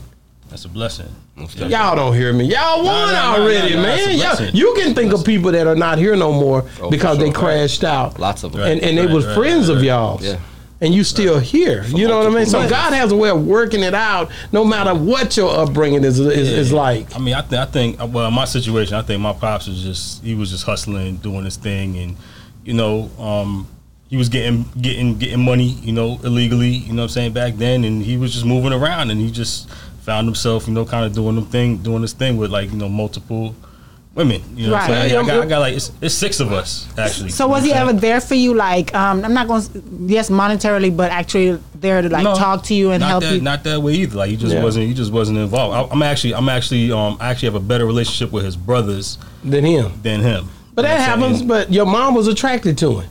that's 0.49 0.65
a 0.65 0.69
blessing. 0.69 1.07
Y'all 1.35 1.95
don't 1.95 2.13
hear 2.13 2.31
me. 2.31 2.45
Y'all 2.45 2.83
won 2.83 2.85
no, 2.85 3.11
no, 3.37 3.41
already, 3.43 3.71
no, 3.73 3.81
no, 3.81 3.87
man. 3.87 4.09
a 4.09 4.13
Y'all, 4.13 4.49
you 4.51 4.73
can 4.77 4.93
think 4.93 5.13
of 5.13 5.25
people 5.25 5.51
that 5.51 5.65
are 5.65 5.75
not 5.75 5.97
here 5.97 6.15
no 6.15 6.31
more 6.31 6.63
Oh, 6.79 6.91
because 6.91 7.17
for 7.17 7.23
they 7.23 7.31
sure. 7.31 7.39
crashed 7.39 7.83
out. 7.83 8.19
Lots 8.19 8.43
of 8.43 8.51
them. 8.51 8.61
and 8.61 8.79
and 8.81 8.97
they 8.97 9.05
Right, 9.07 9.13
was 9.15 9.25
right, 9.25 9.35
friends 9.35 9.67
right, 9.67 9.73
of 9.75 9.77
right. 9.81 9.85
y'all's. 9.87 10.23
Yeah. 10.25 10.37
And 10.79 10.93
you 10.93 11.03
still 11.03 11.39
here. 11.39 11.83
You 11.85 12.07
know 12.07 12.17
what 12.19 12.27
I 12.27 12.29
mean? 12.35 12.45
So 12.45 12.59
multiple 12.59 12.77
God 12.77 12.93
has 12.93 13.11
a 13.11 13.15
way 13.15 13.29
of 13.29 13.45
working 13.47 13.81
it 13.81 13.93
out 13.95 14.29
no 14.51 14.63
matter 14.65 14.93
what 14.93 15.35
your 15.37 15.49
upbringing 15.49 16.03
is 16.03 16.19
is, 16.19 16.49
is 16.49 16.71
like. 16.73 17.15
I 17.15 17.19
mean, 17.19 17.33
I 17.33 17.41
think 17.41 17.61
I 17.61 17.65
think 17.65 18.13
well, 18.13 18.29
my 18.29 18.45
situation, 18.45 18.93
I 18.95 19.01
think 19.01 19.19
my 19.21 19.33
pops 19.33 19.67
was 19.67 19.81
just 19.81 20.23
he 20.23 20.35
was 20.35 20.51
just 20.51 20.65
hustling, 20.65 21.15
doing 21.17 21.45
his 21.45 21.55
thing, 21.57 21.97
and 21.97 22.15
you 22.65 22.73
know, 22.73 23.09
um, 23.17 23.67
he 24.09 24.17
was 24.17 24.29
getting 24.29 24.65
getting 24.79 25.17
getting 25.17 25.43
money, 25.43 25.69
you 25.69 25.93
know, 25.93 26.19
illegally, 26.23 26.69
you 26.69 26.93
know, 26.93 27.03
what 27.03 27.03
I'm 27.03 27.09
saying 27.09 27.33
back 27.33 27.55
then, 27.55 27.83
and 27.85 28.03
he 28.03 28.17
was 28.17 28.33
just 28.33 28.45
moving 28.45 28.73
around, 28.73 29.09
and 29.09 29.19
he 29.21 29.31
just 29.31 29.69
found 30.03 30.27
himself, 30.27 30.67
you 30.67 30.73
know, 30.73 30.85
kind 30.85 31.05
of 31.05 31.13
doing 31.13 31.35
the 31.35 31.41
thing, 31.41 31.77
doing 31.77 32.01
this 32.01 32.13
thing 32.13 32.37
with 32.37 32.51
like 32.51 32.71
you 32.71 32.77
know 32.77 32.89
multiple 32.89 33.55
women, 34.15 34.41
you 34.55 34.67
know. 34.67 34.73
what 34.73 34.83
I'm 34.83 34.91
Right. 34.91 35.09
saying? 35.09 35.23
I, 35.23 35.27
got, 35.27 35.43
I 35.43 35.47
got 35.47 35.59
like 35.59 35.75
it's, 35.75 35.91
it's 36.01 36.13
six 36.13 36.39
of 36.39 36.51
us 36.51 36.87
actually. 36.99 37.29
So 37.29 37.47
was 37.47 37.63
he 37.63 37.73
I'm 37.73 37.89
ever 37.89 37.99
there 37.99 38.21
for 38.21 38.35
you? 38.35 38.53
Like, 38.53 38.93
um, 38.93 39.25
I'm 39.25 39.33
not 39.33 39.47
going 39.47 39.63
to, 39.63 39.83
yes, 40.05 40.29
monetarily, 40.29 40.95
but 40.95 41.09
actually 41.11 41.59
there 41.75 42.01
to 42.01 42.09
like 42.09 42.23
No, 42.23 42.35
talk 42.35 42.63
to 42.65 42.73
you 42.75 42.91
and 42.91 42.99
not 43.01 43.07
help 43.09 43.23
that, 43.23 43.33
you. 43.35 43.41
Not 43.41 43.63
that 43.63 43.81
way 43.81 43.93
either. 43.93 44.17
Like 44.17 44.29
he 44.29 44.35
just 44.37 44.53
Yeah. 44.53 44.63
wasn't. 44.63 44.87
He 44.87 44.93
just 44.93 45.11
wasn't 45.11 45.39
involved. 45.39 45.73
I, 45.91 45.91
I'm 45.93 46.03
actually. 46.03 46.35
I'm 46.35 46.47
actually. 46.49 46.91
Um. 46.91 47.17
I 47.19 47.29
actually 47.31 47.47
have 47.47 47.55
a 47.55 47.59
better 47.65 47.85
relationship 47.85 48.31
with 48.31 48.45
his 48.45 48.55
brothers 48.55 49.17
Than 49.43 49.65
him. 49.65 49.91
than 50.03 50.21
him. 50.21 50.47
But 50.75 50.83
You 50.83 50.87
that 50.89 50.93
know 50.95 51.01
what 51.01 51.09
I'm 51.13 51.19
happens. 51.31 51.41
But 51.43 51.71
your 51.71 51.85
mom 51.85 52.13
was 52.13 52.27
attracted 52.27 52.77
to 52.79 52.99
him. 52.99 53.09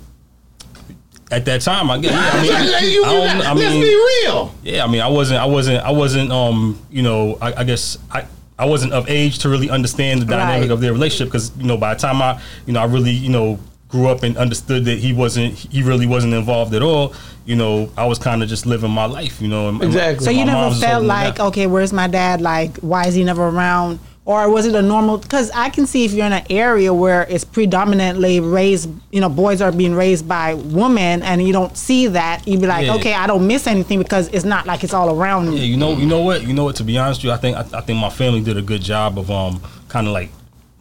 At 1.32 1.44
that 1.46 1.62
time, 1.62 1.90
I 1.90 1.98
guess. 1.98 2.12
Yeah, 2.12 2.54
I 2.54 2.60
mean, 2.80 2.84
You- 2.84 2.90
you- 2.90 3.04
I 3.04 3.12
don't- 3.12 3.46
I 3.46 3.52
let's 3.54 3.72
mean, 3.72 3.82
be 3.82 3.94
real. 4.24 4.54
yeah, 4.62 4.84
I 4.84 4.86
mean, 4.86 5.00
I 5.00 5.08
wasn't, 5.08 5.40
I 5.40 5.46
wasn't, 5.46 5.84
I 5.84 5.90
wasn't, 5.90 6.30
um, 6.30 6.78
you 6.90 7.02
know, 7.02 7.38
I, 7.40 7.52
I 7.58 7.64
guess 7.64 7.98
I, 8.12 8.24
I 8.58 8.66
wasn't 8.66 8.92
of 8.92 9.08
age 9.08 9.38
to 9.40 9.48
really 9.48 9.70
understand 9.70 10.20
the 10.22 10.26
dynamic 10.26 10.62
Right. 10.62 10.70
of 10.70 10.80
their 10.80 10.92
relationship 10.92 11.28
because, 11.28 11.50
you 11.58 11.64
know, 11.64 11.76
by 11.76 11.94
the 11.94 12.00
time 12.00 12.20
I, 12.22 12.38
you 12.66 12.72
know, 12.74 12.80
I 12.80 12.84
really, 12.84 13.10
you 13.10 13.30
know, 13.30 13.58
grew 13.88 14.08
up 14.08 14.22
and 14.22 14.36
understood 14.38 14.84
that 14.84 14.98
he 14.98 15.12
wasn't, 15.12 15.54
he 15.54 15.82
really 15.82 16.06
wasn't 16.06 16.32
involved 16.34 16.74
at 16.74 16.82
all. 16.82 17.12
You 17.44 17.56
know, 17.56 17.90
I 17.96 18.06
was 18.06 18.18
kind 18.18 18.42
of 18.42 18.48
just 18.48 18.64
living 18.66 18.90
my 18.90 19.06
life, 19.06 19.40
you 19.42 19.48
know. 19.48 19.68
and- 19.68 19.82
and 19.82 19.92
my- 19.92 19.98
Exactly. 20.00 20.24
so 20.26 20.30
you 20.30 20.44
never 20.44 20.74
felt 20.74 21.04
like, 21.04 21.40
okay, 21.40 21.66
where's 21.66 21.92
my 21.92 22.06
dad? 22.06 22.40
Like, 22.40 22.76
why 22.78 23.06
is 23.06 23.14
he 23.14 23.24
never 23.24 23.48
around? 23.48 23.98
Or 24.24 24.48
was 24.48 24.66
it 24.66 24.74
a 24.76 24.82
normal? 24.82 25.18
Because 25.18 25.50
I 25.50 25.68
can 25.68 25.84
see 25.84 26.04
if 26.04 26.12
you're 26.12 26.26
in 26.26 26.32
an 26.32 26.46
area 26.48 26.94
where 26.94 27.22
it's 27.28 27.42
predominantly 27.44 28.38
raised, 28.38 28.88
you 29.10 29.20
know, 29.20 29.28
boys 29.28 29.60
are 29.60 29.72
being 29.72 29.94
raised 29.94 30.28
by 30.28 30.54
women, 30.54 31.22
and 31.22 31.44
you 31.44 31.52
don't 31.52 31.76
see 31.76 32.06
that, 32.06 32.46
you'd 32.46 32.60
be 32.60 32.68
like, 32.68 32.86
Yeah. 32.86 32.94
okay, 32.94 33.14
I 33.14 33.26
don't 33.26 33.46
miss 33.48 33.66
anything 33.66 33.98
because 33.98 34.28
it's 34.28 34.44
not 34.44 34.64
like 34.64 34.84
it's 34.84 34.94
all 34.94 35.18
around 35.18 35.50
me. 35.50 35.56
Yeah, 35.58 35.64
you 35.64 35.76
know, 35.76 35.96
you 35.96 36.06
know 36.06 36.20
what, 36.20 36.46
you 36.46 36.54
know 36.54 36.62
what. 36.64 36.76
To 36.76 36.84
be 36.84 36.96
honest 36.98 37.18
with 37.20 37.24
you, 37.24 37.32
I 37.32 37.36
think 37.38 37.56
I, 37.56 37.78
I 37.78 37.80
think 37.80 37.98
my 37.98 38.10
family 38.10 38.40
did 38.40 38.56
a 38.56 38.62
good 38.62 38.80
job 38.82 39.18
of 39.18 39.28
um, 39.28 39.60
kind 39.88 40.06
of 40.06 40.12
like, 40.12 40.30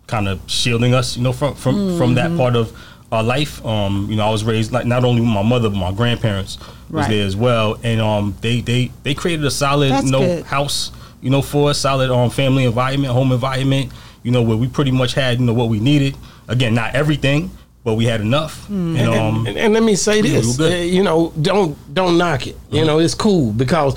kind 0.06 0.28
of 0.28 0.40
shielding 0.46 0.94
us, 0.94 1.18
you 1.18 1.24
know, 1.24 1.34
from 1.34 1.56
from 1.56 1.98
from 1.98 2.14
Mm-hmm. 2.14 2.36
that 2.36 2.38
part 2.38 2.56
of 2.56 2.72
our 3.12 3.24
life. 3.24 3.66
Um, 3.66 4.06
you 4.10 4.18
know, 4.18 4.26
I 4.28 4.30
was 4.30 4.44
raised 4.44 4.72
like 4.72 4.86
not 4.86 5.04
only 5.04 5.22
with 5.22 5.30
my 5.32 5.42
mother, 5.42 5.70
but 5.70 5.78
my 5.78 5.92
grandparents 5.92 6.60
was 6.60 6.68
Right. 6.92 7.10
there 7.10 7.26
as 7.26 7.36
well, 7.36 7.80
and 7.84 8.00
um, 8.02 8.36
they 8.42 8.62
they 8.62 8.92
they 9.02 9.16
created 9.16 9.44
a 9.46 9.52
solid, 9.52 9.92
That's 9.94 10.06
you 10.06 10.12
know, 10.12 10.20
good. 10.20 10.46
house, 10.46 10.92
you 11.22 11.30
know, 11.30 11.42
for 11.42 11.72
a 11.72 11.74
solid 11.74 12.10
um 12.12 12.30
family 12.30 12.66
environment, 12.66 13.14
home 13.14 13.32
environment, 13.32 13.92
you 14.24 14.32
know, 14.32 14.42
where 14.42 14.58
we 14.58 14.68
pretty 14.68 14.92
much 14.92 15.14
had 15.14 15.40
you 15.40 15.46
know 15.46 15.54
what 15.54 15.70
we 15.70 15.80
needed. 15.80 16.16
Again, 16.48 16.74
not 16.76 16.96
everything, 16.96 17.50
but 17.84 17.94
we 17.96 18.06
had 18.06 18.22
enough, 18.22 18.68
Mm. 18.68 18.98
and 19.00 19.10
um, 19.14 19.48
And, 19.48 19.58
and 19.58 19.74
let 19.74 19.84
me 19.84 19.96
say 19.96 20.18
Yeah, 20.18 20.40
this, 20.42 20.58
were 20.60 20.66
uh, 20.66 20.70
you 20.70 21.04
know, 21.04 21.32
don't 21.42 21.78
don't 21.94 22.18
knock 22.18 22.48
it. 22.48 22.58
You 22.70 22.86
know, 22.86 23.00
it's 23.00 23.14
cool 23.16 23.54
because 23.54 23.96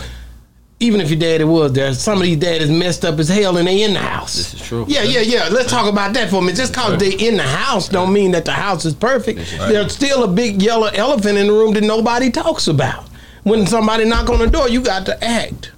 even 0.80 1.00
if 1.00 1.08
your 1.08 1.18
daddy 1.18 1.44
was 1.44 1.72
there, 1.72 1.94
some 1.94 2.18
of 2.18 2.24
these 2.24 2.36
daddies 2.36 2.68
messed 2.68 3.04
up 3.04 3.18
as 3.18 3.28
hell 3.28 3.56
and 3.56 3.66
they 3.66 3.82
in 3.84 3.94
the 3.94 4.00
house. 4.00 4.34
This 4.36 4.54
is 4.54 4.60
true. 4.60 4.84
Yeah, 4.88 5.02
yeah, 5.02 5.20
yeah. 5.20 5.48
Let's 5.50 5.70
talk 5.70 5.90
about 5.90 6.12
that 6.14 6.28
for 6.30 6.36
a 6.36 6.40
minute. 6.42 6.56
Just 6.56 6.74
cause 6.74 6.98
they 6.98 7.12
in 7.12 7.36
the 7.36 7.42
house 7.44 7.88
don't 7.88 8.12
mean 8.12 8.32
that 8.32 8.44
the 8.44 8.52
house 8.52 8.84
is 8.84 8.92
perfect. 8.94 9.38
There's 9.56 9.94
still 9.94 10.24
a 10.24 10.28
big 10.28 10.60
yellow 10.60 10.88
elephant 10.88 11.38
in 11.38 11.46
the 11.46 11.52
room 11.52 11.74
that 11.74 11.84
nobody 11.84 12.30
talks 12.30 12.66
about. 12.66 13.08
When 13.44 13.66
somebody 13.66 14.04
knock 14.04 14.28
on 14.30 14.40
the 14.40 14.46
door, 14.48 14.68
you 14.68 14.80
got 14.82 15.06
to 15.06 15.24
act 15.24 15.70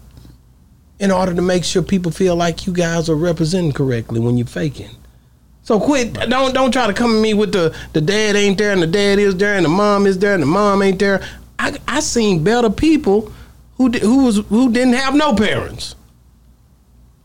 in 0.98 1.10
order 1.10 1.34
to 1.34 1.42
make 1.42 1.64
sure 1.64 1.82
people 1.82 2.10
feel 2.10 2.36
like 2.36 2.66
you 2.66 2.72
guys 2.72 3.08
are 3.08 3.14
representing 3.14 3.72
correctly 3.72 4.20
when 4.20 4.38
you're 4.38 4.46
faking. 4.46 4.90
So 5.62 5.80
quit. 5.80 6.14
Don't 6.14 6.54
don't 6.54 6.70
try 6.70 6.86
to 6.86 6.92
come 6.92 7.16
at 7.16 7.20
me 7.20 7.34
with 7.34 7.52
the 7.52 7.76
the 7.92 8.00
dad 8.00 8.36
ain't 8.36 8.56
there 8.56 8.72
and 8.72 8.80
the 8.80 8.86
dad 8.86 9.18
is 9.18 9.36
there 9.36 9.56
and 9.56 9.64
the 9.64 9.68
mom 9.70 10.06
is 10.06 10.18
there 10.18 10.34
and 10.34 10.42
the 10.42 10.46
mom 10.46 10.82
ain't 10.82 10.98
there. 10.98 11.20
I 11.58 11.76
I 11.88 12.00
seen 12.00 12.44
better 12.44 12.70
people 12.70 13.32
who 13.76 13.88
di- 13.88 13.98
who 13.98 14.24
was 14.24 14.38
who 14.48 14.72
didn't 14.72 14.94
have 14.94 15.14
no 15.14 15.34
parents. 15.34 15.96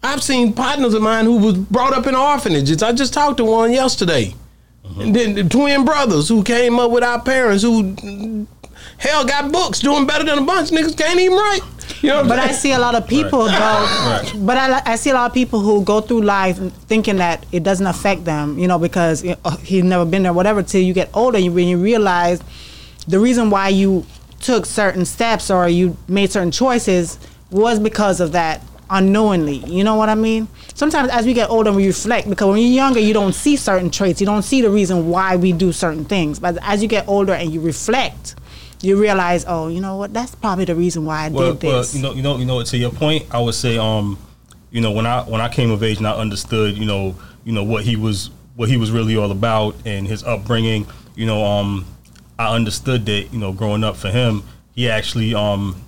I've 0.04 0.24
seen 0.24 0.54
partners 0.54 0.96
of 0.96 1.04
mine 1.04 1.26
who 1.26 1.38
was 1.38 1.58
brought 1.58 1.94
up 1.94 2.08
in 2.08 2.16
orphanages. 2.16 2.82
I 2.82 2.92
just 2.94 3.14
talked 3.14 3.38
to 3.38 3.46
one 3.46 3.72
yesterday. 3.72 4.34
Mm-hmm. 4.84 5.02
And 5.02 5.16
then 5.16 5.36
the 5.36 5.44
twin 5.44 5.86
brothers 5.86 6.28
who 6.28 6.44
came 6.44 6.80
up 6.80 6.90
with 6.90 7.04
our 7.04 7.22
parents 7.22 7.62
who 7.64 8.48
hell 8.98 9.26
got 9.26 9.52
books 9.52 9.80
doing 9.80 10.06
better 10.06 10.24
than 10.24 10.38
a 10.38 10.46
bunch 10.46 10.72
of 10.72 10.78
niggas 10.78 10.98
can't 10.98 11.20
even 11.20 11.38
write. 11.38 11.62
You 12.02 12.10
know 12.10 12.16
what 12.16 12.24
I'm 12.24 12.30
But 12.30 12.40
I 12.40 12.52
see 12.52 12.72
a 12.72 12.80
lot 12.80 12.96
of 12.96 13.08
people 13.08 13.46
go. 13.46 14.24
But 14.38 14.58
I, 14.58 14.82
I 14.86 14.96
see 14.96 15.10
a 15.10 15.14
lot 15.14 15.30
of 15.30 15.34
people 15.34 15.60
who 15.60 15.84
go 15.84 16.02
through 16.02 16.22
life 16.24 16.58
thinking 16.88 17.18
that 17.18 17.46
it 17.52 17.64
doesn't 17.64 17.86
affect 17.86 18.26
them, 18.26 18.58
you 18.58 18.68
know, 18.68 18.80
because 18.80 19.24
you 19.24 19.36
know, 19.44 19.52
he's 19.64 19.84
never 19.84 20.06
been 20.06 20.24
there, 20.24 20.34
whatever. 20.34 20.64
Till 20.64 20.82
you 20.82 20.94
get 20.94 21.10
older, 21.14 21.38
you 21.38 21.52
when 21.52 21.68
you 21.68 21.78
realize 21.78 22.42
the 23.08 23.20
reason 23.20 23.50
why 23.50 23.70
you 23.70 24.06
took 24.40 24.66
certain 24.66 25.06
steps 25.06 25.52
or 25.52 25.70
you 25.70 25.96
made 26.08 26.32
certain 26.32 26.52
choices 26.52 27.20
was 27.52 27.80
because 27.80 28.20
of 28.20 28.32
that 28.32 28.62
unknowingly. 28.90 29.58
You 29.58 29.84
know 29.84 29.96
what 29.96 30.10
I 30.10 30.16
mean? 30.16 30.48
Sometimes 30.74 31.10
as 31.10 31.26
we 31.26 31.34
get 31.34 31.50
older, 31.50 31.72
we 31.72 31.88
reflect 31.88 32.30
because 32.30 32.48
when 32.48 32.58
you're 32.58 32.74
younger, 32.74 33.00
you 33.00 33.14
don't 33.14 33.34
see 33.34 33.56
certain 33.56 33.90
traits. 33.90 34.20
You 34.20 34.28
don't 34.28 34.44
see 34.44 34.62
the 34.62 34.70
reason 34.70 35.10
why 35.10 35.36
we 35.36 35.54
do 35.54 35.72
certain 35.72 36.06
things. 36.06 36.40
But 36.40 36.58
as 36.62 36.82
you 36.82 36.90
get 36.90 37.08
older 37.08 37.34
and 37.34 37.52
you 37.52 37.62
reflect, 37.62 38.36
you 38.82 39.00
realize, 39.00 39.46
oh, 39.48 39.68
you 39.68 39.82
know 39.82 39.98
what? 39.98 40.14
That's 40.14 40.36
probably 40.36 40.66
the 40.66 40.76
reason 40.76 41.06
why 41.06 41.26
I 41.26 41.30
well, 41.30 41.54
did 41.54 41.64
well, 41.68 41.78
this. 41.80 41.96
you 41.96 42.02
know, 42.02 42.14
you 42.14 42.22
know, 42.22 42.38
you 42.38 42.46
know. 42.46 42.64
To 42.64 42.78
your 42.78 42.92
point, 42.92 43.28
I 43.32 43.40
would 43.40 43.56
say, 43.56 43.78
um, 43.78 44.18
you 44.72 44.82
know, 44.82 44.92
when 44.92 45.06
I 45.06 45.24
when 45.24 45.42
I 45.42 45.50
came 45.50 45.72
of 45.72 45.84
age 45.84 45.98
and 45.98 46.08
I 46.08 46.16
understood, 46.16 46.78
you 46.78 46.86
know, 46.86 47.16
you 47.44 47.52
know 47.54 47.64
what 47.64 47.84
he 47.84 47.96
was 47.96 48.30
what 48.56 48.70
he 48.70 48.78
was 48.78 48.92
really 48.92 49.16
all 49.18 49.32
about 49.32 49.76
and 49.86 50.08
his 50.08 50.24
upbringing. 50.24 50.88
You 51.16 51.26
know, 51.26 51.44
um, 51.44 51.86
I 52.40 52.56
understood 52.56 53.06
that, 53.06 53.34
you 53.34 53.40
know, 53.40 53.54
growing 53.54 53.84
up 53.84 53.98
for 53.98 54.10
him, 54.10 54.44
he 54.74 54.90
actually, 54.90 55.36
um, 55.36 55.82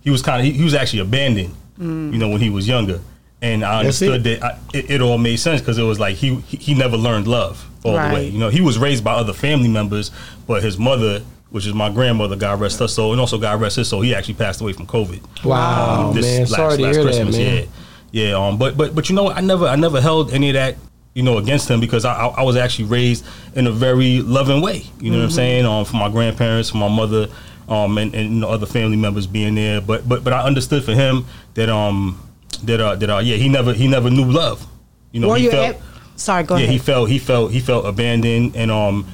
he 0.00 0.10
was 0.10 0.22
kind 0.22 0.40
of 0.40 0.46
he, 0.46 0.52
he 0.52 0.64
was 0.64 0.74
actually 0.74 1.00
abandoned. 1.00 1.54
You 1.76 2.18
know, 2.18 2.28
when 2.28 2.40
he 2.40 2.50
was 2.50 2.68
younger, 2.68 3.00
and 3.42 3.64
I 3.64 3.80
understood 3.80 4.22
that 4.24 4.44
I, 4.44 4.58
it, 4.72 4.90
it 4.92 5.00
all 5.00 5.18
made 5.18 5.36
sense 5.36 5.60
because 5.60 5.76
it 5.76 5.82
was 5.82 5.98
like 5.98 6.14
he 6.14 6.36
he 6.36 6.56
he 6.56 6.74
never 6.74 6.96
learned 6.96 7.26
love 7.26 7.68
all 7.84 7.92
the 7.92 8.14
way. 8.14 8.28
You 8.28 8.38
know, 8.38 8.48
he 8.48 8.60
was 8.60 8.78
raised 8.78 9.02
by 9.02 9.14
other 9.14 9.32
family 9.32 9.68
members, 9.68 10.10
but 10.46 10.62
his 10.62 10.78
mother. 10.78 11.22
Which 11.54 11.66
is 11.66 11.72
my 11.72 11.88
grandmother, 11.88 12.34
God 12.34 12.58
rest 12.58 12.80
her 12.80 12.88
soul, 12.88 13.12
and 13.12 13.20
also 13.20 13.38
God 13.38 13.60
rest 13.60 13.76
his 13.76 13.86
soul. 13.88 14.00
He 14.00 14.12
actually 14.12 14.34
passed 14.34 14.60
away 14.60 14.72
from 14.72 14.88
COVID. 14.88 15.44
Wow, 15.44 16.08
Um, 16.08 16.14
this 16.16 16.24
man. 16.26 16.40
last- 16.40 16.50
Sorry 16.50 16.76
to 16.78 16.82
last 16.82 16.94
hear 16.96 17.04
Christmas, 17.04 17.36
that, 17.36 17.42
man. 17.44 17.68
Yeah, 18.10 18.26
yeah. 18.30 18.34
Um, 18.48 18.58
but 18.58 18.76
but 18.76 18.92
but 18.92 19.08
you 19.08 19.14
know. 19.14 19.30
I 19.30 19.40
never 19.40 19.66
I 19.68 19.76
never 19.76 20.00
held 20.00 20.32
any 20.32 20.48
of 20.50 20.54
that 20.54 20.74
you 21.14 21.22
know 21.22 21.38
against 21.38 21.70
him 21.70 21.78
because 21.78 22.04
I 22.04 22.12
I, 22.12 22.26
I 22.26 22.42
was 22.42 22.56
actually 22.56 22.86
raised 22.86 23.24
in 23.54 23.68
a 23.68 23.70
very 23.70 24.20
loving 24.20 24.62
way. 24.62 24.82
You 25.00 25.12
know 25.12 25.18
what 25.18 25.22
I'm 25.22 25.28
Mm-hmm. 25.28 25.36
saying? 25.36 25.64
Um, 25.64 25.84
from 25.84 26.00
my 26.00 26.08
grandparents, 26.08 26.70
from 26.70 26.80
my 26.80 26.88
mother, 26.88 27.28
um, 27.68 27.98
and 27.98 28.12
and 28.16 28.34
you 28.34 28.40
know, 28.40 28.48
other 28.48 28.66
family 28.66 28.96
members 28.96 29.28
being 29.28 29.54
there. 29.54 29.80
But 29.80 30.08
but 30.08 30.24
but 30.24 30.32
I 30.32 30.40
understood 30.42 30.82
for 30.82 30.92
him 30.92 31.24
that 31.54 31.68
um 31.68 32.20
that 32.64 32.80
uh 32.80 32.96
that 32.96 33.08
uh 33.10 33.18
yeah 33.18 33.36
he 33.36 33.48
never 33.48 33.72
he 33.74 33.86
never 33.86 34.10
knew 34.10 34.24
love. 34.24 34.66
You 35.12 35.20
know 35.20 35.28
Were 35.28 35.36
he 35.36 35.44
you? 35.44 35.50
felt. 35.52 35.76
ab- 35.76 35.82
sorry, 36.16 36.42
go 36.42 36.56
yeah, 36.56 36.62
ahead. 36.64 36.72
he 36.72 36.78
felt 36.78 37.08
he 37.10 37.20
felt 37.20 37.52
he 37.52 37.60
felt 37.60 37.86
abandoned, 37.86 38.56
and 38.56 38.72
um, 38.72 39.06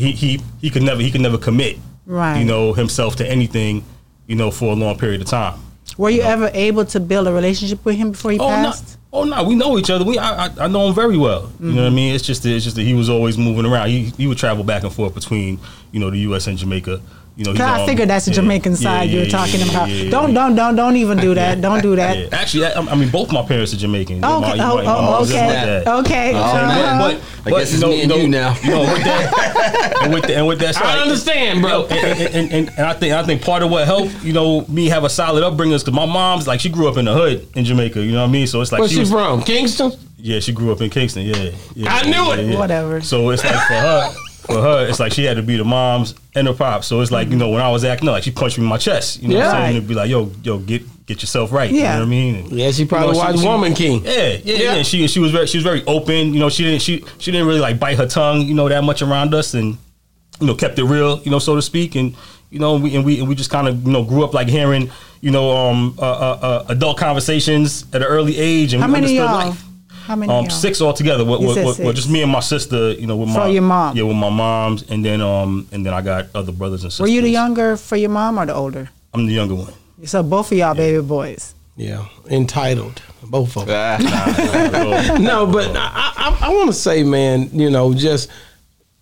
he 0.00 0.12
he 0.12 0.40
he 0.60 0.70
could 0.70 0.82
never 0.82 1.00
he 1.00 1.10
could 1.10 1.20
never 1.20 1.38
commit, 1.38 1.78
Right. 2.06 2.40
You 2.40 2.44
know 2.44 2.72
himself 2.72 3.16
to 3.16 3.26
anything, 3.28 3.84
you 4.26 4.34
know, 4.34 4.50
for 4.50 4.72
a 4.72 4.74
long 4.74 4.98
period 4.98 5.20
of 5.20 5.28
time. 5.28 5.60
Were 5.96 6.10
you 6.10 6.22
ever 6.22 6.50
able 6.54 6.84
to 6.86 7.00
build 7.00 7.28
a 7.28 7.32
relationship 7.32 7.84
with 7.84 7.96
him 7.96 8.12
before 8.12 8.32
he 8.32 8.38
Oh 8.38 8.48
no, 8.48 8.70
passed? 8.70 8.98
oh 9.12 9.24
no, 9.24 9.44
we 9.44 9.54
know 9.54 9.78
each 9.78 9.90
other. 9.90 10.04
We 10.04 10.18
I, 10.18 10.46
I, 10.46 10.50
I 10.60 10.66
know 10.68 10.88
him 10.88 10.94
very 10.94 11.16
well. 11.16 11.52
You 11.60 11.66
know 11.66 11.74
what 11.74 11.82
I 11.82 11.86
mm-hmm. 11.86 11.94
mean? 11.94 12.14
It's 12.14 12.24
just 12.24 12.42
that, 12.42 12.50
it's 12.50 12.64
just 12.64 12.76
that 12.76 12.82
he 12.82 12.94
was 12.94 13.08
always 13.08 13.38
moving 13.38 13.64
around. 13.64 13.88
He 13.88 14.04
he 14.16 14.26
would 14.26 14.38
travel 14.38 14.64
back 14.64 14.82
and 14.82 14.92
forth 14.92 15.14
between 15.14 15.58
you 15.92 16.00
know 16.00 16.10
the 16.10 16.18
U.S. 16.30 16.46
and 16.46 16.58
Jamaica. 16.58 17.00
You 17.40 17.46
know, 17.46 17.52
he's, 17.52 17.58
'Cause 17.60 17.80
I 17.80 17.86
figured 17.86 18.10
that's 18.10 18.26
the 18.26 18.32
Jamaican 18.32 18.72
yeah, 18.72 18.78
side 18.78 19.08
yeah, 19.08 19.14
you 19.14 19.20
were 19.20 19.30
talking 19.30 19.60
yeah, 19.60 19.70
about. 19.70 19.88
yeah, 19.88 20.02
yeah, 20.02 20.10
don't, 20.10 20.34
don't, 20.34 20.54
don't, 20.54 20.76
don't 20.76 20.96
even 20.96 21.16
do 21.16 21.32
that. 21.34 21.58
Don't 21.62 21.80
do 21.80 21.96
that. 21.96 22.18
Yeah. 22.18 22.28
Actually, 22.32 22.66
I, 22.66 22.72
I 22.78 22.94
mean, 22.94 23.08
both 23.08 23.32
my 23.32 23.40
parents 23.42 23.72
are 23.72 23.78
Jamaican. 23.78 24.20
Oh, 24.22 24.44
okay. 24.44 24.58
my- 24.58 24.64
Oh, 24.70 24.76
my 24.76 24.82
oh, 24.82 25.02
mom's 25.02 25.30
and 25.32 25.86
my 25.86 25.92
okay. 26.00 26.00
Okay. 26.00 26.30
You 26.32 26.36
I'm? 26.36 26.68
Uh-huh. 26.68 26.98
But, 26.98 27.22
but, 27.44 27.54
I 27.54 27.58
guess 27.60 27.72
it's 27.72 27.82
me 27.82 28.02
and 28.02 28.12
you 28.12 28.28
now. 28.28 28.54
You 28.62 28.70
know, 28.72 28.80
with 28.92 29.04
that, 29.04 29.98
and 30.02 30.12
with, 30.12 30.24
the, 30.24 30.36
and 30.36 30.46
with 30.46 30.58
that, 30.58 30.74
so 30.74 30.82
I 30.82 30.92
like, 30.96 31.02
understand, 31.02 31.62
bro. 31.62 31.88
you 31.88 31.88
know, 31.88 31.94
and, 31.96 32.34
and, 32.34 32.52
and, 32.52 32.68
and 32.76 32.86
I 32.86 32.92
think 32.92 33.14
I 33.14 33.22
think 33.24 33.40
part 33.40 33.62
of 33.62 33.70
what 33.70 33.86
helped, 33.86 34.22
you 34.22 34.34
know, 34.34 34.66
me 34.68 34.88
have 34.90 35.04
a 35.04 35.08
solid 35.08 35.42
upbringing 35.42 35.74
is 35.74 35.82
because 35.82 35.94
my 35.96 36.04
mom's 36.04 36.46
like 36.46 36.60
she 36.60 36.68
grew 36.68 36.88
up 36.88 36.98
in 36.98 37.06
the 37.06 37.14
hood 37.14 37.48
in 37.56 37.64
Jamaica. 37.64 38.02
You 38.04 38.12
know 38.12 38.20
what 38.20 38.28
I 38.28 38.32
mean? 38.32 38.46
So 38.48 38.60
it's 38.60 38.70
like 38.70 38.80
Where's 38.80 38.90
she 38.90 38.96
she 38.96 39.00
was, 39.00 39.10
from? 39.12 39.42
Kingston? 39.44 39.92
yeah, 40.18 40.40
she 40.40 40.52
grew 40.52 40.72
up 40.72 40.82
in 40.82 40.90
Kingston. 40.90 41.22
Yeah, 41.22 41.52
yeah 41.74 41.94
I 41.94 42.02
knew 42.04 42.10
yeah, 42.12 42.34
it. 42.34 42.50
yeah. 42.50 42.58
Whatever. 42.58 43.00
So 43.00 43.30
it's 43.30 43.42
like 43.42 43.54
for 43.54 43.72
her, 43.74 44.12
for 44.50 44.60
her, 44.60 44.86
it's 44.88 45.00
like 45.00 45.12
she 45.12 45.24
had 45.24 45.36
to 45.36 45.42
be 45.42 45.56
the 45.56 45.64
mom's 45.64 46.14
and 46.34 46.46
the 46.46 46.52
pops. 46.54 46.86
So 46.86 47.00
it's 47.00 47.10
like 47.10 47.28
you 47.28 47.36
know 47.36 47.48
when 47.50 47.60
I 47.60 47.70
was 47.70 47.84
acting 47.84 48.08
up, 48.08 48.12
like 48.14 48.22
she 48.24 48.30
punched 48.30 48.58
me 48.58 48.64
in 48.64 48.68
my 48.70 48.78
chest. 48.78 49.22
You 49.22 49.28
know 49.28 49.36
what 49.38 49.46
I'm 49.46 49.52
saying? 49.64 49.76
It'd 49.76 49.88
be 49.88 49.94
like, 49.94 50.10
yo, 50.10 50.30
yo, 50.42 50.58
get 50.58 50.82
get 51.06 51.22
yourself 51.22 51.50
right. 51.52 51.70
You 51.70 51.82
know 51.82 51.94
what 51.94 52.02
I 52.02 52.04
mean? 52.06 52.34
And, 52.36 52.52
Yeah, 52.52 52.70
she 52.70 52.84
probably 52.84 53.08
you 53.08 53.12
know, 53.14 53.18
watched 53.18 53.42
Woman 53.44 53.74
King. 53.74 54.04
Yeah, 54.04 54.12
yeah, 54.12 54.38
Yeah. 54.44 54.76
yeah. 54.76 54.82
She 54.82 55.06
she 55.08 55.18
was 55.20 55.32
very 55.32 55.46
she 55.46 55.56
was 55.58 55.64
very 55.64 55.84
open. 55.86 56.32
You 56.34 56.40
know, 56.40 56.48
she 56.48 56.62
didn't 56.64 56.82
she 56.82 57.04
she 57.18 57.30
didn't 57.30 57.46
really 57.46 57.60
like 57.60 57.78
bite 57.80 57.96
her 57.98 58.06
tongue. 58.06 58.42
You 58.42 58.54
know 58.54 58.68
that 58.68 58.84
much 58.84 59.02
around 59.02 59.34
us, 59.34 59.54
and 59.54 59.76
you 60.40 60.46
know 60.46 60.54
kept 60.54 60.78
it 60.78 60.84
real. 60.84 61.20
You 61.22 61.30
know, 61.30 61.38
so 61.38 61.54
to 61.56 61.62
speak, 61.62 61.94
and 61.96 62.14
you 62.50 62.58
know 62.58 62.76
we 62.76 62.94
and 62.96 63.04
we 63.04 63.18
and 63.20 63.28
we 63.28 63.34
just 63.34 63.50
kind 63.50 63.68
of 63.68 63.84
you 63.86 63.92
know 63.92 64.04
grew 64.04 64.24
up 64.24 64.34
like 64.34 64.48
hearing 64.48 64.90
you 65.20 65.30
know 65.30 65.50
um 65.56 65.94
uh, 65.98 66.02
uh, 66.02 66.38
uh, 66.42 66.64
adult 66.68 66.96
conversations 66.98 67.84
at 67.92 68.02
an 68.02 68.08
early 68.08 68.36
age, 68.38 68.72
and 68.72 68.82
How 68.82 68.88
we 68.88 68.92
many 68.94 69.18
understood 69.18 69.30
y'all? 69.30 69.48
life. 69.50 69.64
How 70.10 70.16
many 70.16 70.32
Um, 70.32 70.46
y'all? 70.46 70.50
six 70.50 70.80
altogether. 70.82 71.24
With, 71.24 71.40
You 71.40 71.46
with, 71.46 71.54
said 71.54 71.66
with, 71.66 71.78
with 71.78 71.94
just 71.94 72.10
me 72.10 72.20
and 72.22 72.32
my 72.32 72.40
sister. 72.40 72.90
You 72.94 73.06
know, 73.06 73.16
with 73.16 73.28
For 73.28 73.38
my 73.38 73.46
your 73.46 73.62
mom. 73.62 73.96
Yeah, 73.96 74.02
with 74.02 74.16
my 74.16 74.28
moms, 74.28 74.82
and 74.90 75.04
then 75.04 75.20
um 75.20 75.68
and 75.70 75.86
then 75.86 75.94
I 75.94 76.00
got 76.02 76.26
other 76.34 76.50
brothers 76.50 76.82
and 76.82 76.90
sisters. 76.92 77.04
Were 77.04 77.14
you 77.14 77.22
the 77.22 77.28
younger 77.30 77.76
for 77.76 77.94
your 77.94 78.10
mom 78.10 78.36
or 78.36 78.44
the 78.44 78.52
older? 78.54 78.90
I'm 79.14 79.26
the 79.26 79.34
younger 79.34 79.54
one. 79.54 79.72
So 80.04 80.24
both 80.24 80.50
of 80.50 80.58
y'all 80.58 80.74
baby 80.74 81.00
boys. 81.00 81.54
Yeah, 81.76 82.08
entitled. 82.28 83.00
Both 83.22 83.56
of 83.56 83.66
them. 83.66 84.00
No, 85.22 85.46
but 85.46 85.76
I, 85.76 86.12
I, 86.16 86.38
I 86.42 86.48
want 86.54 86.66
to 86.70 86.72
say, 86.72 87.04
man, 87.04 87.48
you 87.52 87.70
know, 87.70 87.94
just 87.94 88.28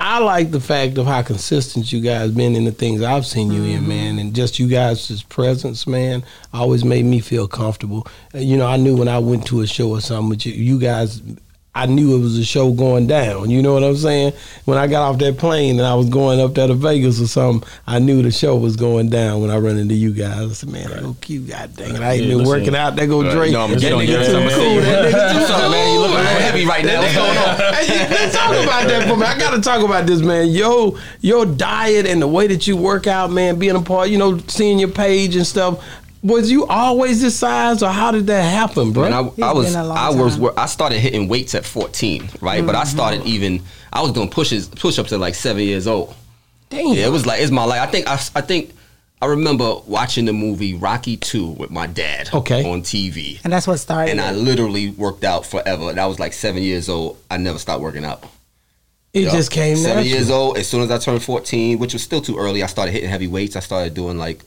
I 0.00 0.20
like 0.20 0.52
the 0.52 0.60
fact 0.60 0.96
of 0.98 1.06
how 1.06 1.22
consistent 1.22 1.92
you 1.92 2.00
guys 2.00 2.30
been 2.30 2.54
in 2.54 2.64
the 2.64 2.70
things 2.70 3.02
I've 3.02 3.26
seen 3.26 3.50
you 3.50 3.64
in, 3.64 3.88
man, 3.88 4.20
and 4.20 4.32
just 4.32 4.58
you 4.60 4.68
guys' 4.68 5.22
presence, 5.24 5.88
man, 5.88 6.22
always 6.54 6.84
made 6.84 7.04
me 7.04 7.18
feel 7.18 7.48
comfortable. 7.48 8.06
Uh, 8.32 8.38
You 8.38 8.56
know, 8.56 8.66
I 8.66 8.76
knew 8.76 8.96
when 8.96 9.08
I 9.08 9.18
went 9.18 9.44
to 9.46 9.60
a 9.60 9.66
show 9.66 9.90
or 9.90 10.00
something 10.00 10.28
with 10.28 10.46
you, 10.46 10.52
you 10.52 10.78
guys. 10.78 11.20
I 11.74 11.86
knew 11.86 12.16
it 12.16 12.20
was 12.20 12.36
a 12.36 12.44
show 12.44 12.72
going 12.72 13.06
down. 13.06 13.50
You 13.50 13.62
know 13.62 13.72
what 13.74 13.84
I'm 13.84 13.94
saying? 13.96 14.32
When 14.64 14.76
I 14.78 14.88
got 14.88 15.02
off 15.02 15.18
that 15.20 15.38
plane 15.38 15.78
and 15.78 15.86
I 15.86 15.94
was 15.94 16.08
going 16.08 16.40
up 16.40 16.54
there 16.54 16.66
to 16.66 16.74
Vegas 16.74 17.20
or 17.20 17.28
something, 17.28 17.68
I 17.86 18.00
knew 18.00 18.20
the 18.20 18.32
show 18.32 18.56
was 18.56 18.74
going 18.74 19.10
down 19.10 19.42
when 19.42 19.50
I 19.50 19.58
run 19.58 19.76
into 19.78 19.94
you 19.94 20.12
guys. 20.12 20.50
I 20.50 20.52
said, 20.54 20.70
man, 20.70 20.90
they 20.90 21.00
go 21.00 21.16
cute. 21.20 21.48
God 21.48 21.76
dang 21.76 21.94
it. 21.94 22.00
I 22.00 22.14
ain't 22.14 22.24
Yeah, 22.24 22.36
been 22.36 22.46
working 22.46 22.74
out. 22.74 22.96
They 22.96 23.06
go 23.06 23.22
Drake. 23.22 23.54
I'ma 23.54 23.74
that 23.74 23.80
nigga 23.80 24.26
too 24.26 24.36
I'ma 24.36 24.50
cool. 24.50 24.80
That 24.80 25.12
nigga 25.12 25.32
too 25.38 25.46
something, 25.46 25.70
man. 25.70 25.94
You 25.94 26.00
look 26.00 26.10
heavy 26.18 26.66
right 26.66 26.84
now. 26.84 27.00
What's 27.00 27.14
going 27.14 27.38
on? 27.38 27.74
Hey, 27.74 28.08
Let's 28.10 28.34
talk 28.34 28.50
about 28.50 28.88
that 28.88 29.08
for 29.08 29.16
me. 29.16 29.22
I 29.26 29.38
got 29.38 29.54
to 29.54 29.60
talk 29.60 29.84
about 29.84 30.06
this, 30.06 30.20
man. 30.20 30.48
Yo, 30.48 30.98
your 31.20 31.46
diet 31.46 32.06
and 32.06 32.20
the 32.20 32.26
way 32.26 32.48
that 32.48 32.66
you 32.66 32.76
work 32.76 33.06
out, 33.06 33.30
man, 33.30 33.56
being 33.58 33.76
a 33.76 33.82
part, 33.82 34.08
you 34.08 34.18
know, 34.18 34.38
seeing 34.48 34.80
your 34.80 34.88
page 34.90 35.36
and 35.36 35.46
stuff. 35.46 35.84
Was 36.22 36.50
you 36.50 36.66
always 36.66 37.20
this 37.22 37.36
size, 37.38 37.82
or 37.82 37.90
how 37.90 38.10
did 38.10 38.26
that 38.26 38.42
happen, 38.42 38.92
bro? 38.92 39.04
And 39.04 39.14
I, 39.14 39.18
I 39.18 39.52
was 39.52 39.66
been 39.72 39.80
a 39.80 39.86
long 39.86 39.96
I 39.96 40.10
was 40.10 40.36
time. 40.36 40.50
I 40.56 40.66
started 40.66 40.98
hitting 40.98 41.28
weights 41.28 41.54
at 41.54 41.64
14, 41.64 42.28
right? 42.40 42.64
But 42.66 42.74
I 42.74 42.82
Mm-hmm. 42.82 42.88
started 42.96 43.24
even 43.26 43.62
I 43.92 44.02
was 44.02 44.12
doing 44.12 44.28
pushes 44.28 44.68
push 44.68 44.98
ups 44.98 45.12
at 45.12 45.20
like 45.20 45.34
seven 45.36 45.62
years 45.62 45.86
old. 45.86 46.14
Damn. 46.70 46.88
Yeah, 46.94 47.06
it 47.06 47.12
was 47.12 47.24
like 47.24 47.40
it's 47.40 47.50
my 47.52 47.64
life. 47.64 47.80
I 47.80 47.86
think 47.86 48.08
I, 48.08 48.14
I 48.34 48.40
think 48.40 48.74
I 49.22 49.26
remember 49.26 49.76
watching 49.86 50.24
the 50.26 50.32
movie 50.32 50.74
Rocky 50.74 51.16
2 51.16 51.46
with 51.50 51.70
my 51.70 51.86
dad 51.86 52.30
Okay. 52.34 52.68
on 52.70 52.82
TV. 52.82 53.40
And 53.44 53.52
that's 53.52 53.66
what 53.66 53.78
started. 53.78 54.10
And 54.10 54.20
I 54.20 54.32
literally 54.32 54.90
worked 54.90 55.24
out 55.24 55.46
forever. 55.46 55.88
And 55.90 55.98
I 55.98 56.06
was 56.06 56.18
like 56.20 56.32
seven 56.32 56.62
years 56.62 56.88
old. 56.88 57.18
I 57.30 57.36
never 57.36 57.58
stopped 57.58 57.80
working 57.82 58.04
out. 58.04 58.22
it 59.14 59.22
Yeah. 59.24 59.30
just 59.32 59.50
came 59.50 59.76
Seven 59.76 59.96
natural. 60.04 60.14
years 60.14 60.30
old. 60.30 60.58
As 60.58 60.68
soon 60.68 60.82
as 60.82 60.90
I 60.90 60.98
turned 60.98 61.22
14, 61.22 61.78
which 61.78 61.94
was 61.94 62.02
still 62.02 62.20
too 62.20 62.36
early, 62.38 62.62
I 62.62 62.66
started 62.66 62.92
hitting 62.92 63.08
heavy 63.08 63.26
weights. 63.26 63.56
I 63.56 63.60
started 63.60 63.94
doing 63.94 64.18
like 64.18 64.44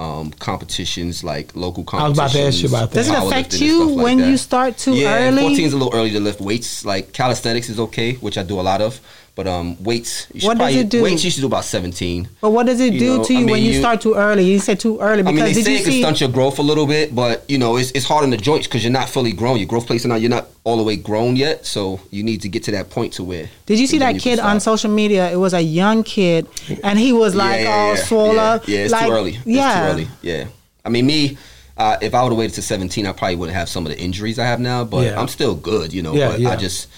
um, 0.00 0.30
competitions, 0.32 1.22
like 1.22 1.54
local 1.54 1.84
I 1.92 2.08
was 2.08 2.18
competitions. 2.18 2.18
about 2.18 2.32
to 2.32 2.46
ask 2.46 2.62
you 2.62 2.68
about 2.68 2.90
that. 2.90 2.94
Does 2.94 3.08
it 3.10 3.18
affect 3.18 3.60
you 3.60 3.84
like 3.84 4.04
when 4.04 4.18
that. 4.18 4.30
you 4.30 4.36
start 4.38 4.78
too 4.78 4.94
yeah, 4.94 5.28
early? 5.28 5.42
14 5.42 5.66
is 5.66 5.72
a 5.74 5.76
little 5.76 5.94
early 5.94 6.10
to 6.10 6.20
lift 6.20 6.40
weights. 6.40 6.86
Like 6.86 7.12
calisthenics 7.12 7.68
is 7.68 7.78
okay, 7.78 8.14
which 8.14 8.38
I 8.38 8.42
do 8.42 8.58
a 8.58 8.62
lot 8.62 8.80
of. 8.80 8.98
But 9.34 9.46
um, 9.46 9.82
weights, 9.82 10.26
you 10.34 10.40
should 10.40 10.48
What 10.48 10.58
does 10.58 10.74
it 10.74 10.88
do? 10.88 11.02
Weights 11.02 11.24
you 11.24 11.30
should 11.30 11.40
do 11.40 11.46
about 11.46 11.64
17. 11.64 12.28
But 12.40 12.50
what 12.50 12.66
does 12.66 12.80
it 12.80 12.92
You 12.92 12.98
do 12.98 13.16
know, 13.18 13.24
to 13.24 13.32
you 13.32 13.46
I 13.46 13.50
when 13.50 13.62
you, 13.62 13.72
you- 13.72 13.78
start 13.78 14.00
too 14.00 14.14
early? 14.14 14.44
You 14.44 14.58
said 14.58 14.80
too 14.80 14.98
early 15.00 15.20
I 15.20 15.22
because 15.22 15.34
mean, 15.34 15.44
they 15.44 15.52
did 15.52 15.64
say 15.64 15.72
you 15.72 15.78
it 15.78 15.84
can 15.84 15.92
see? 15.92 16.02
stunt 16.02 16.20
your 16.20 16.30
growth 16.30 16.58
a 16.58 16.62
little 16.62 16.86
bit, 16.86 17.14
but 17.14 17.44
you 17.48 17.56
know, 17.56 17.76
it's, 17.76 17.90
it's 17.92 18.04
hard 18.04 18.24
on 18.24 18.30
the 18.30 18.36
joints 18.36 18.66
because 18.66 18.84
you're 18.84 18.92
not 18.92 19.08
fully 19.08 19.32
grown. 19.32 19.58
Your 19.58 19.66
growth 19.66 19.86
plates 19.86 20.04
are 20.04 20.08
not, 20.08 20.20
you're 20.20 20.30
not 20.30 20.48
all 20.64 20.76
the 20.76 20.82
way 20.82 20.96
grown 20.96 21.36
yet. 21.36 21.64
So 21.64 22.00
you 22.10 22.22
need 22.22 22.42
to 22.42 22.48
get 22.48 22.64
to 22.64 22.72
that 22.72 22.90
point 22.90 23.14
to 23.14 23.24
where. 23.24 23.48
Did 23.66 23.78
you 23.78 23.86
see 23.86 23.98
that 23.98 24.12
can 24.12 24.20
kid 24.20 24.38
on 24.40 24.60
social 24.60 24.90
media? 24.90 25.30
It 25.30 25.36
was 25.36 25.54
a 25.54 25.60
young 25.62 26.02
kid, 26.02 26.46
and 26.82 26.98
he 26.98 27.12
was 27.12 27.34
like 27.34 27.66
all 27.66 27.96
swole 27.96 28.34
yeah. 28.34 28.42
up. 28.42 28.68
Yeah, 28.68 28.78
it's 28.80 28.92
like, 28.92 29.06
too 29.06 29.12
early. 29.12 29.34
It's 29.36 29.46
yeah. 29.46 29.86
too 29.86 29.92
early. 29.92 30.08
Yeah. 30.22 30.46
I 30.84 30.88
mean, 30.88 31.06
me, 31.06 31.38
uh, 31.76 31.96
if 32.02 32.14
I 32.14 32.22
would 32.22 32.30
have 32.30 32.38
waited 32.38 32.54
to 32.56 32.62
17, 32.62 33.06
I 33.06 33.12
probably 33.12 33.36
wouldn't 33.36 33.56
have 33.56 33.68
some 33.68 33.86
of 33.86 33.92
the 33.92 33.98
injuries 33.98 34.38
I 34.38 34.44
have 34.44 34.60
now, 34.60 34.84
but 34.84 35.04
Yeah. 35.04 35.20
I'm 35.20 35.28
still 35.28 35.54
good, 35.54 35.92
you 35.92 36.02
know. 36.02 36.14
Yeah, 36.14 36.28
but 36.32 36.40
yeah. 36.40 36.50
I 36.50 36.56
just, 36.56 36.88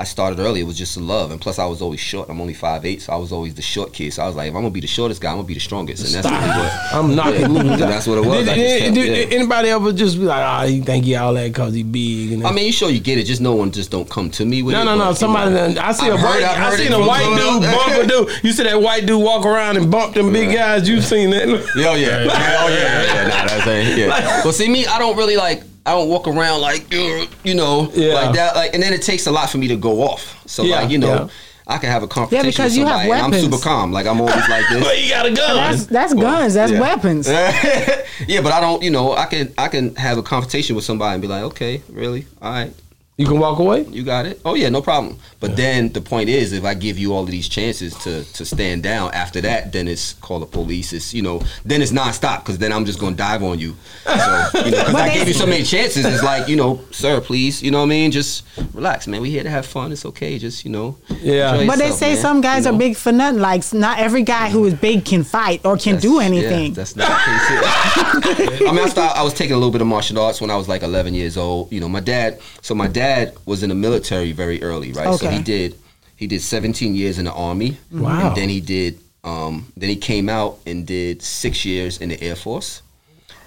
I 0.00 0.04
started 0.04 0.38
early. 0.40 0.60
It 0.60 0.64
was 0.64 0.78
just 0.78 0.96
a 0.96 1.00
love, 1.00 1.30
and 1.30 1.38
plus 1.38 1.58
I 1.58 1.66
was 1.66 1.82
always 1.82 2.00
short. 2.00 2.30
I'm 2.30 2.40
only 2.40 2.54
five 2.54 2.86
eight, 2.86 3.02
so 3.02 3.12
I 3.12 3.16
was 3.16 3.32
always 3.32 3.54
the 3.54 3.60
short 3.60 3.92
kid. 3.92 4.14
So 4.14 4.22
I 4.22 4.26
was 4.28 4.34
like, 4.34 4.48
if 4.48 4.54
I'm 4.54 4.62
gonna 4.62 4.70
be 4.70 4.80
the 4.80 4.86
shortest 4.86 5.20
guy, 5.20 5.30
I'm 5.30 5.36
gonna 5.36 5.46
be 5.46 5.52
the 5.52 5.60
strongest, 5.60 6.06
and 6.06 6.14
that's 6.14 6.26
Stop. 6.26 6.40
really 6.40 6.66
what. 6.66 6.94
I'm 6.94 7.14
knocking 7.14 7.66
Yeah, 7.78 7.86
that's 7.86 8.06
what 8.06 8.16
it 8.16 8.24
was. 8.26 8.46
Did, 8.46 8.54
did- 8.54 8.82
kept- 8.82 8.94
did 8.94 9.28
yeah. 9.30 9.36
anybody 9.36 9.68
ever 9.68 9.92
just 9.92 10.16
be 10.16 10.22
like, 10.24 10.42
ah, 10.42 10.62
oh, 10.62 10.66
you 10.66 10.82
think 10.82 11.04
he 11.04 11.14
all 11.16 11.34
that 11.34 11.48
because 11.48 11.74
he 11.74 11.82
big? 11.82 12.32
And 12.32 12.46
I 12.46 12.50
mean, 12.52 12.64
you 12.64 12.72
sure 12.72 12.88
you 12.88 13.00
get 13.00 13.18
it. 13.18 13.24
Just 13.24 13.42
no 13.42 13.54
one 13.54 13.70
just 13.72 13.90
don't 13.90 14.08
come 14.08 14.30
to 14.30 14.44
me 14.46 14.62
with 14.62 14.72
no, 14.74 14.80
it. 14.80 14.84
no, 14.86 14.96
no. 14.96 15.08
you 15.10 15.14
Somebody, 15.16 15.54
done- 15.54 15.76
I 15.76 15.92
see 15.92 16.06
I've 16.06 16.14
a 16.14 16.16
heard- 16.16 16.42
white, 16.42 16.44
I 16.58 16.76
seen 16.76 16.92
a 16.94 16.98
white 16.98 17.28
dude 17.36 17.62
bump 17.70 18.02
a 18.02 18.06
dude. 18.06 18.44
You 18.44 18.52
see 18.52 18.62
that 18.62 18.80
white 18.80 19.04
dude 19.04 19.22
walk 19.22 19.44
around 19.44 19.76
and 19.76 19.90
bump 19.90 20.14
them 20.14 20.32
big 20.32 20.54
guys. 20.54 20.88
You've 20.88 21.04
seen 21.04 21.28
that? 21.30 21.46
Yeah, 21.46 21.54
oh, 21.90 21.94
yeah, 21.94 22.24
yeah, 22.24 22.56
oh 22.64 22.68
yeah, 22.68 23.02
yeah. 23.04 23.28
Nah, 23.28 23.46
that's 23.48 23.66
it. 23.66 23.98
Yeah. 23.98 24.40
But 24.42 24.52
see, 24.58 24.68
me, 24.70 24.86
I 24.86 24.98
don't 24.98 25.16
really 25.18 25.36
like. 25.36 25.62
I 25.90 25.94
don't 25.94 26.08
walk 26.08 26.28
around 26.28 26.60
like 26.60 26.92
you 26.92 27.54
know, 27.54 27.90
Yeah. 27.94 28.14
like 28.14 28.34
that. 28.36 28.54
Like, 28.54 28.74
and 28.74 28.82
then 28.82 28.92
it 28.92 29.02
takes 29.02 29.26
a 29.26 29.32
lot 29.32 29.50
for 29.50 29.58
me 29.58 29.66
to 29.68 29.76
go 29.76 30.02
off. 30.02 30.40
So 30.46 30.62
Yeah, 30.62 30.82
like, 30.82 30.90
you 30.90 30.98
know, 30.98 31.14
yeah. 31.14 31.28
I 31.66 31.78
can 31.78 31.90
have 31.90 32.04
a 32.04 32.08
conversation 32.08 32.44
Yeah, 32.44 32.50
because 32.50 32.72
with 32.72 32.78
you 32.78 32.86
have 32.86 33.00
somebody, 33.00 33.20
and 33.22 33.34
I'm 33.34 33.40
super 33.40 33.58
calm. 33.58 33.90
Like 33.92 34.06
I'm 34.06 34.20
always 34.20 34.48
like 34.48 34.68
this. 34.70 34.84
But 34.86 34.96
he 34.96 35.08
got 35.08 35.26
a 35.26 35.32
gun. 35.32 35.56
That's 35.56 35.86
that's 35.86 36.14
guns. 36.14 36.54
That's 36.54 36.72
yeah. 36.72 36.80
weapons. 36.80 37.28
yeah, 38.28 38.40
but 38.40 38.52
I 38.52 38.60
don't. 38.60 38.82
You 38.84 38.90
know, 38.90 39.14
I 39.14 39.26
can 39.26 39.52
I 39.58 39.66
can 39.68 39.96
have 39.96 40.16
a 40.16 40.22
conversation 40.22 40.76
with 40.76 40.84
somebody 40.84 41.14
and 41.14 41.22
be 41.22 41.28
like, 41.28 41.42
okay, 41.44 41.82
really, 41.88 42.26
all 42.40 42.52
right, 42.52 42.72
you 43.20 43.26
can 43.26 43.38
walk 43.38 43.58
away. 43.58 43.82
you 43.84 44.02
got 44.02 44.24
it. 44.26 44.40
Oh 44.44 44.54
yeah, 44.54 44.68
no 44.70 44.80
problem. 44.80 45.18
But 45.40 45.56
then 45.56 45.90
the 45.92 46.00
point 46.00 46.28
is, 46.28 46.52
if 46.52 46.64
I 46.64 46.74
give 46.74 46.98
you 46.98 47.12
all 47.14 47.22
of 47.24 47.30
these 47.30 47.48
chances 47.48 47.94
to 48.04 48.24
to 48.24 48.44
stand 48.44 48.82
down, 48.82 49.12
after 49.12 49.40
that, 49.42 49.72
then 49.72 49.88
it's 49.88 50.14
call 50.14 50.38
the 50.40 50.46
police. 50.46 50.92
It's 50.92 51.12
you 51.14 51.22
know, 51.22 51.42
then 51.64 51.82
it's 51.82 51.92
nonstop 51.92 52.38
because 52.40 52.58
then 52.58 52.72
I'm 52.72 52.84
just 52.84 52.98
gonna 52.98 53.16
dive 53.16 53.42
on 53.42 53.58
you. 53.58 53.76
So 54.04 54.10
you 54.12 54.16
know, 54.16 54.50
because 54.64 54.94
I 54.94 55.08
they- 55.08 55.14
gave 55.18 55.28
you 55.28 55.34
so 55.34 55.46
many 55.46 55.64
chances. 55.64 56.04
It's 56.06 56.22
like 56.22 56.48
you 56.48 56.56
know, 56.56 56.80
sir, 56.90 57.20
please, 57.20 57.62
you 57.62 57.70
know 57.70 57.78
what 57.78 57.84
I 57.92 57.96
mean? 57.96 58.10
Just 58.10 58.44
relax, 58.74 59.06
man. 59.06 59.20
We 59.20 59.30
here 59.30 59.42
to 59.42 59.50
have 59.50 59.66
fun. 59.66 59.92
It's 59.92 60.04
okay. 60.06 60.38
Just 60.38 60.64
you 60.64 60.70
know, 60.70 60.96
Yeah. 61.20 61.52
enjoy 61.54 61.66
But 61.66 61.78
they 61.78 61.90
say 61.90 62.12
man. 62.14 62.22
some 62.22 62.40
guys 62.40 62.64
You 62.64 62.72
are 62.72 62.78
big 62.78 62.96
for 62.96 63.12
nothing. 63.12 63.40
Like 63.40 63.62
not 63.74 63.98
every 63.98 64.22
guy 64.22 64.48
who 64.50 64.64
is 64.66 64.74
big 64.74 65.04
can 65.04 65.24
fight 65.24 65.60
or 65.64 65.76
can 65.76 65.98
do 65.98 66.20
anything. 66.20 66.68
Yeah, 66.72 66.74
that's 66.74 66.96
not 66.96 67.08
the 67.08 67.14
case. 67.16 68.60
I 68.68 68.72
mean, 68.72 68.78
I, 68.84 68.88
started, 68.88 69.18
I 69.18 69.22
was 69.22 69.34
taking 69.34 69.52
a 69.54 69.56
little 69.56 69.70
bit 69.72 69.80
of 69.80 69.86
martial 69.86 70.18
arts 70.20 70.40
when 70.40 70.50
I 70.50 70.56
was 70.56 70.68
like 70.68 70.82
11 70.82 71.14
years 71.14 71.36
old. 71.36 71.72
You 71.72 71.80
know, 71.80 71.88
my 71.88 72.00
dad. 72.00 72.40
So 72.62 72.74
my 72.74 72.86
dad 72.88 73.09
was 73.46 73.62
in 73.62 73.68
the 73.68 73.74
military 73.74 74.32
very 74.32 74.62
early, 74.62 74.92
right? 74.92 75.18
So 75.18 75.28
he 75.28 75.42
did 75.42 75.74
he 76.16 76.26
did 76.26 76.42
17 76.42 76.94
years 76.94 77.18
in 77.18 77.24
the 77.24 77.32
army. 77.32 77.78
Wow. 77.90 78.28
And 78.28 78.36
then 78.36 78.48
he 78.48 78.60
did. 78.60 78.98
Um, 79.24 79.72
then 79.76 79.88
he 79.90 79.96
came 79.96 80.28
out 80.28 80.58
and 80.66 80.86
did 80.86 81.22
six 81.22 81.64
years 81.64 81.98
in 81.98 82.08
the 82.10 82.22
Air 82.22 82.36
Force. 82.36 82.82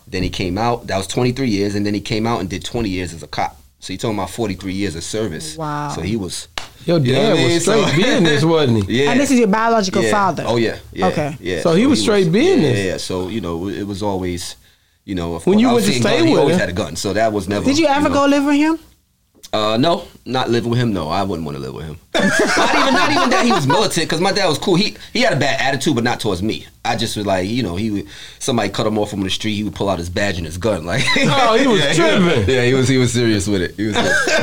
Then 0.08 0.22
he 0.24 0.30
came 0.30 0.58
out. 0.58 0.88
That 0.88 0.98
was 0.98 1.08
23 1.08 1.48
years, 1.50 1.76
and 1.76 1.86
then 1.86 1.94
he 1.94 2.02
came 2.02 2.26
out 2.28 2.40
and 2.42 2.50
did 2.50 2.64
20 2.64 2.90
years 2.90 3.14
as 3.14 3.24
a 3.24 3.28
cop. 3.28 3.58
So 3.80 3.94
he 3.94 3.98
told 3.98 4.12
talking 4.16 4.20
about 4.20 4.30
43 4.32 4.74
years 4.74 4.96
of 4.96 5.04
service. 5.04 5.58
Wow. 5.58 5.90
So 5.96 6.02
he 6.02 6.16
was. 6.16 6.48
Your 6.86 7.00
You 7.00 7.14
know 7.14 7.20
dad 7.22 7.32
I 7.32 7.36
mean? 7.36 7.54
was 7.54 7.62
straight 7.64 7.88
So- 7.88 7.96
business, 7.96 8.44
wasn't 8.44 8.86
he? 8.90 8.94
Yeah. 9.04 9.12
And 9.12 9.20
this 9.20 9.32
is 9.32 9.40
your 9.40 9.48
biological 9.48 10.04
Yeah. 10.04 10.12
father. 10.12 10.44
Oh 10.46 10.58
yeah, 10.58 10.78
yeah. 10.92 11.08
Okay. 11.08 11.38
Yeah. 11.40 11.62
So 11.62 11.74
he 11.76 11.86
was 11.88 12.02
straight 12.02 12.30
business. 12.32 12.78
Yeah, 12.78 12.86
yeah. 12.92 12.98
So 12.98 13.30
you 13.30 13.40
know, 13.42 13.70
it 13.70 13.84
was 13.88 14.04
always, 14.04 14.56
you 15.06 15.16
know, 15.16 15.36
of 15.36 15.46
When 15.48 15.56
course, 15.56 15.62
you 15.62 15.68
I 15.70 15.74
went 15.74 15.76
was 15.76 15.86
to 15.86 15.92
seeing 15.92 16.02
stay 16.04 16.18
gun, 16.18 16.28
he 16.28 16.34
with 16.34 16.40
always 16.42 16.56
him- 16.56 16.60
had 16.60 16.70
a 16.70 16.74
gun. 16.74 16.96
So 16.98 17.14
that 17.14 17.32
was 17.32 17.48
never. 17.48 17.64
Did 17.66 17.78
you 17.80 17.88
ever 17.88 18.10
know. 18.10 18.16
go 18.16 18.26
live 18.26 18.44
with 18.46 18.56
him? 18.56 18.78
Uh, 19.54 19.78
no, 19.78 20.08
not 20.26 20.50
live 20.50 20.66
with 20.66 20.80
him. 20.80 20.94
No, 20.94 21.10
I 21.10 21.22
wouldn't 21.22 21.46
want 21.46 21.56
to 21.58 21.62
live 21.62 21.76
with 21.76 21.86
him. 21.86 21.98
not 22.16 22.24
even, 22.76 22.94
not 22.96 23.12
even 23.12 23.30
that 23.30 23.44
he 23.46 23.52
was 23.52 23.68
militant. 23.68 24.08
Because 24.08 24.20
my 24.20 24.32
dad 24.32 24.48
was 24.48 24.58
cool. 24.58 24.74
He 24.74 24.98
he 25.14 25.22
had 25.22 25.32
a 25.34 25.40
bad 25.40 25.62
attitude, 25.62 25.94
but 25.94 26.04
not 26.04 26.20
towards 26.20 26.42
me. 26.42 26.66
I 26.84 26.96
just 26.96 27.16
was 27.16 27.28
like, 27.28 27.48
you 27.48 27.62
know, 27.62 27.76
he 27.76 27.92
would 27.92 28.08
somebody 28.40 28.70
cut 28.70 28.88
him 28.88 28.98
off 28.98 29.12
from 29.12 29.22
the 29.22 29.30
street. 29.30 29.54
He 29.54 29.64
would 29.64 29.76
pull 29.76 29.90
out 29.90 30.00
his 30.00 30.10
badge 30.10 30.38
and 30.38 30.46
his 30.48 30.58
gun. 30.58 30.86
Like, 30.86 31.04
Oh, 31.18 31.56
he 31.56 31.68
was 31.68 31.82
yeah, 31.82 31.94
tripping. 31.94 32.50
yeah, 32.50 32.66
he 32.66 32.74
was 32.74 32.88
he 32.88 32.98
was 32.98 33.14
serious 33.14 33.48
with 33.48 33.62
it. 33.62 33.76
He 33.76 33.86
was, 33.86 33.96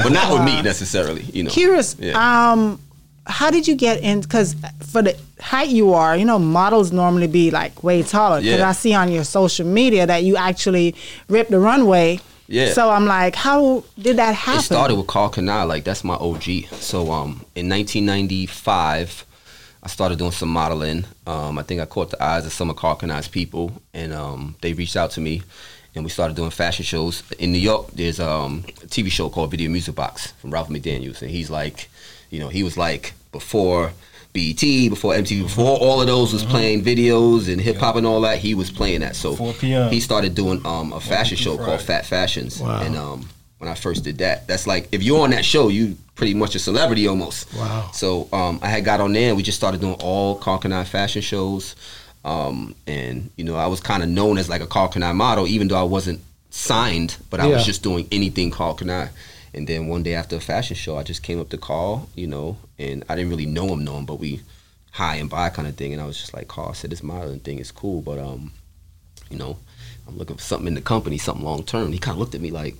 but 0.04 0.10
not 0.12 0.32
with 0.32 0.44
me 0.44 0.62
necessarily. 0.62 1.22
You 1.22 1.42
know, 1.42 1.50
Curious. 1.50 1.96
Yeah. 1.98 2.12
Um, 2.52 2.80
how 3.26 3.50
did 3.50 3.66
you 3.66 3.74
get 3.74 4.00
in? 4.02 4.20
Because 4.20 4.54
for 4.92 5.02
the 5.02 5.16
height 5.40 5.70
you 5.70 5.92
are, 5.92 6.16
you 6.16 6.24
know, 6.24 6.38
models 6.38 6.92
normally 6.92 7.26
be 7.26 7.50
like 7.50 7.82
way 7.82 8.04
taller. 8.04 8.40
Because 8.40 8.58
Yeah. 8.60 8.68
I 8.68 8.72
see 8.72 8.94
on 8.94 9.10
your 9.10 9.24
social 9.24 9.66
media 9.66 10.06
that 10.06 10.22
you 10.22 10.36
actually 10.36 10.94
ripped 11.28 11.50
the 11.50 11.58
runway. 11.58 12.20
Yeah. 12.50 12.72
So 12.72 12.90
I'm 12.90 13.06
like, 13.06 13.36
how 13.36 13.84
did 13.96 14.16
that 14.16 14.34
happen? 14.34 14.58
It 14.58 14.64
started 14.64 14.96
with 14.96 15.06
Karl 15.06 15.30
Kani, 15.30 15.68
like 15.68 15.84
that's 15.84 16.02
my 16.02 16.14
OG. 16.14 16.66
So 16.80 17.12
um, 17.12 17.44
in 17.54 17.68
1995, 17.68 19.24
I 19.84 19.88
started 19.88 20.18
doing 20.18 20.32
some 20.32 20.48
modeling. 20.48 21.04
Um, 21.28 21.58
I 21.58 21.62
think 21.62 21.80
I 21.80 21.86
caught 21.86 22.10
the 22.10 22.20
eyes 22.22 22.44
of 22.44 22.52
some 22.52 22.68
of 22.68 22.74
Karl 22.74 22.96
Kani's 22.96 23.28
people, 23.28 23.80
and 23.94 24.12
um, 24.12 24.56
they 24.62 24.72
reached 24.72 24.96
out 24.96 25.12
to 25.12 25.20
me, 25.20 25.42
and 25.94 26.02
we 26.02 26.10
started 26.10 26.36
doing 26.36 26.50
fashion 26.50 26.84
shows 26.84 27.22
in 27.38 27.52
New 27.52 27.60
York. 27.60 27.92
There's 27.92 28.18
um, 28.18 28.64
a 28.82 28.86
TV 28.86 29.12
show 29.12 29.28
called 29.28 29.52
Video 29.52 29.70
Music 29.70 29.94
Box 29.94 30.32
from 30.32 30.50
Ralph 30.50 30.68
McDaniels, 30.70 31.22
and 31.22 31.30
he's 31.30 31.50
like, 31.50 31.88
you 32.30 32.40
know, 32.40 32.48
he 32.48 32.64
was 32.64 32.76
like 32.76 33.14
before. 33.30 33.92
BET, 34.32 34.60
before 34.60 35.12
MTV, 35.14 35.42
before 35.42 35.76
all 35.78 36.00
of 36.00 36.06
those 36.06 36.32
was 36.32 36.44
playing 36.44 36.82
videos 36.84 37.50
and 37.50 37.60
hip 37.60 37.76
hop 37.78 37.96
and 37.96 38.06
all 38.06 38.20
that, 38.20 38.38
he 38.38 38.54
was 38.54 38.70
playing 38.70 39.00
that. 39.00 39.16
So 39.16 39.34
4 39.34 39.52
p.m. 39.54 39.90
he 39.90 39.98
started 40.00 40.34
doing 40.34 40.60
um, 40.64 40.92
a 40.92 41.00
fashion 41.00 41.36
through 41.36 41.56
show 41.56 41.56
called 41.64 41.80
Phat 41.82 42.06
Fashions, 42.06 42.60
Wow. 42.60 42.80
and 42.80 42.96
um, 42.96 43.28
when 43.58 43.68
I 43.68 43.74
first 43.74 44.04
did 44.04 44.18
that, 44.18 44.46
that's 44.46 44.66
like 44.66 44.88
if 44.92 45.02
you're 45.02 45.20
on 45.22 45.30
that 45.30 45.44
show, 45.44 45.68
you 45.68 45.96
pretty 46.14 46.34
much 46.34 46.54
a 46.54 46.58
celebrity 46.58 47.06
almost. 47.08 47.52
Wow. 47.54 47.90
So 47.92 48.28
um, 48.32 48.60
I 48.62 48.68
had 48.68 48.84
got 48.84 49.00
on 49.00 49.12
there, 49.12 49.28
and 49.28 49.36
we 49.36 49.42
just 49.42 49.58
started 49.58 49.80
doing 49.80 49.94
all 49.94 50.36
Karl 50.36 50.60
Kani 50.60 50.86
fashion 50.86 51.22
shows, 51.22 51.74
um, 52.24 52.74
and 52.86 53.30
you 53.36 53.44
know 53.44 53.56
I 53.56 53.66
was 53.66 53.80
kind 53.80 54.02
of 54.02 54.08
known 54.08 54.38
as 54.38 54.48
like 54.48 54.60
a 54.62 54.66
Karl 54.66 54.88
Kani 54.88 55.12
model, 55.14 55.46
even 55.48 55.66
though 55.68 55.78
I 55.78 55.82
wasn't 55.82 56.20
signed, 56.50 57.16
but 57.30 57.40
I 57.40 57.48
Yeah. 57.48 57.56
was 57.56 57.66
just 57.66 57.82
doing 57.82 58.06
anything 58.12 58.50
Karl 58.52 58.76
Kani. 58.76 59.08
And 59.52 59.66
then 59.66 59.88
one 59.88 60.02
day 60.02 60.14
after 60.14 60.36
a 60.36 60.40
fashion 60.40 60.76
show, 60.76 60.96
I 60.96 61.02
just 61.02 61.22
came 61.22 61.40
up 61.40 61.48
to 61.50 61.58
call, 61.58 62.08
you 62.14 62.26
know, 62.26 62.56
and 62.78 63.04
I 63.08 63.16
didn't 63.16 63.30
really 63.30 63.46
know 63.46 63.68
him, 63.72 63.84
know 63.84 63.96
him, 63.98 64.06
but 64.06 64.20
we 64.20 64.40
high 64.92 65.16
and 65.16 65.28
by 65.30 65.48
kind 65.50 65.66
of 65.68 65.74
thing, 65.76 65.92
and 65.92 66.00
I 66.02 66.06
was 66.06 66.18
just 66.18 66.34
like, 66.34 66.48
Karl 66.48 66.70
I 66.70 66.72
said 66.72 66.90
this 66.90 67.02
modeling 67.02 67.40
thing 67.40 67.58
is 67.58 67.70
cool, 67.72 68.00
but 68.02 68.18
um, 68.18 68.52
you 69.30 69.38
know, 69.38 69.56
I'm 70.06 70.16
looking 70.18 70.36
for 70.36 70.42
something 70.42 70.68
in 70.68 70.74
the 70.74 70.80
company, 70.80 71.18
something 71.18 71.44
long 71.44 71.62
term. 71.64 71.92
He 71.92 71.98
kind 71.98 72.14
of 72.14 72.18
looked 72.20 72.34
at 72.34 72.40
me 72.40 72.50
like, 72.50 72.74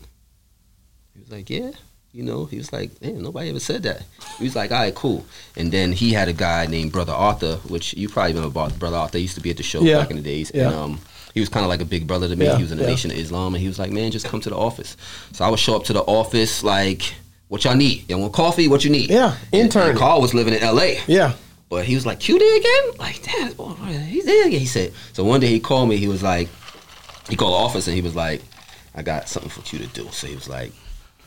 he 1.15 1.21
was 1.21 1.31
like, 1.31 1.51
yeah. 1.51 1.73
You 2.13 2.25
know, 2.25 2.45
he 2.47 2.57
was 2.57 2.73
like, 2.73 3.01
man, 3.01 3.23
nobody 3.23 3.51
ever 3.51 3.61
said 3.61 3.85
that. 3.85 4.03
He 4.39 4.43
was 4.45 4.57
like, 4.57 4.73
all 4.73 4.79
right, 4.81 4.93
cool. 4.93 5.25
And 5.57 5.71
then 5.71 5.93
he 5.93 6.13
had 6.13 6.27
a 6.27 6.33
guy 6.33 6.67
named 6.67 6.91
Brother 6.91 7.13
Arthur, 7.13 7.57
which 7.69 7.95
you 7.95 8.09
probably 8.09 8.33
remember 8.33 8.49
about 8.49 8.77
Brother 8.81 8.97
Arthur. 8.97 9.19
He 9.19 9.23
used 9.23 9.37
to 9.37 9.41
be 9.41 9.51
at 9.51 9.57
the 9.59 9.63
show 9.63 9.81
Yeah. 9.81 9.99
back 9.99 10.11
in 10.11 10.17
the 10.17 10.23
days. 10.23 10.51
Yeah. 10.53 10.67
And 10.67 10.75
um, 10.75 11.01
he 11.35 11.40
was 11.40 11.49
kind 11.49 11.64
of 11.64 11.69
like 11.69 11.81
a 11.81 11.85
big 11.85 12.07
brother 12.07 12.29
to 12.29 12.37
me. 12.37 12.47
Yeah, 12.47 12.57
He 12.57 12.62
was 12.62 12.73
in 12.73 12.79
the 12.79 12.85
yeah. 12.85 12.90
Nation 12.90 13.11
of 13.11 13.16
Islam. 13.16 13.55
And 13.55 13.61
he 13.62 13.69
was 13.69 13.79
like, 13.79 13.90
man, 13.90 14.11
just 14.11 14.27
come 14.27 14.40
to 14.40 14.51
the 14.51 14.57
office. 14.57 14.97
So 15.33 15.45
I 15.45 15.49
would 15.49 15.59
show 15.59 15.77
up 15.77 15.85
to 15.85 15.93
the 15.93 16.03
office 16.03 16.62
like, 16.64 17.14
what 17.49 17.64
y'all 17.64 17.77
need? 17.77 18.09
Y'all 18.09 18.21
want 18.21 18.33
coffee? 18.33 18.69
What 18.69 18.85
you 18.85 18.90
need? 18.90 19.11
Yeah, 19.11 19.37
intern. 19.53 19.90
And 19.90 19.99
Karl 19.99 20.21
was 20.21 20.35
living 20.35 20.55
in 20.55 20.62
L.A. 20.62 21.01
Yeah. 21.07 21.35
But 21.69 21.85
he 21.85 21.95
was 21.95 22.05
like, 22.05 22.19
Q 22.21 22.38
there 22.38 22.57
again? 22.57 22.99
Like, 22.99 23.23
damn, 23.23 23.53
boy, 23.53 23.75
he's 24.09 24.25
there 24.25 24.47
again. 24.47 24.61
He 24.61 24.66
said. 24.66 24.93
So 25.12 25.25
one 25.25 25.40
day 25.40 25.47
he 25.49 25.61
called 25.61 25.88
me. 25.88 25.97
He 25.97 26.09
was 26.09 26.23
like, 26.23 26.49
he 27.29 27.37
called 27.37 27.53
the 27.53 27.59
office 27.59 27.87
and 27.87 27.95
he 27.95 28.03
was 28.03 28.16
like, 28.16 28.43
I 28.95 29.03
got 29.03 29.29
something 29.29 29.51
for 29.51 29.62
Q 29.62 29.79
to 29.79 29.87
do. 29.88 30.09
So 30.11 30.27
he 30.27 30.35
was 30.35 30.49
like, 30.49 30.73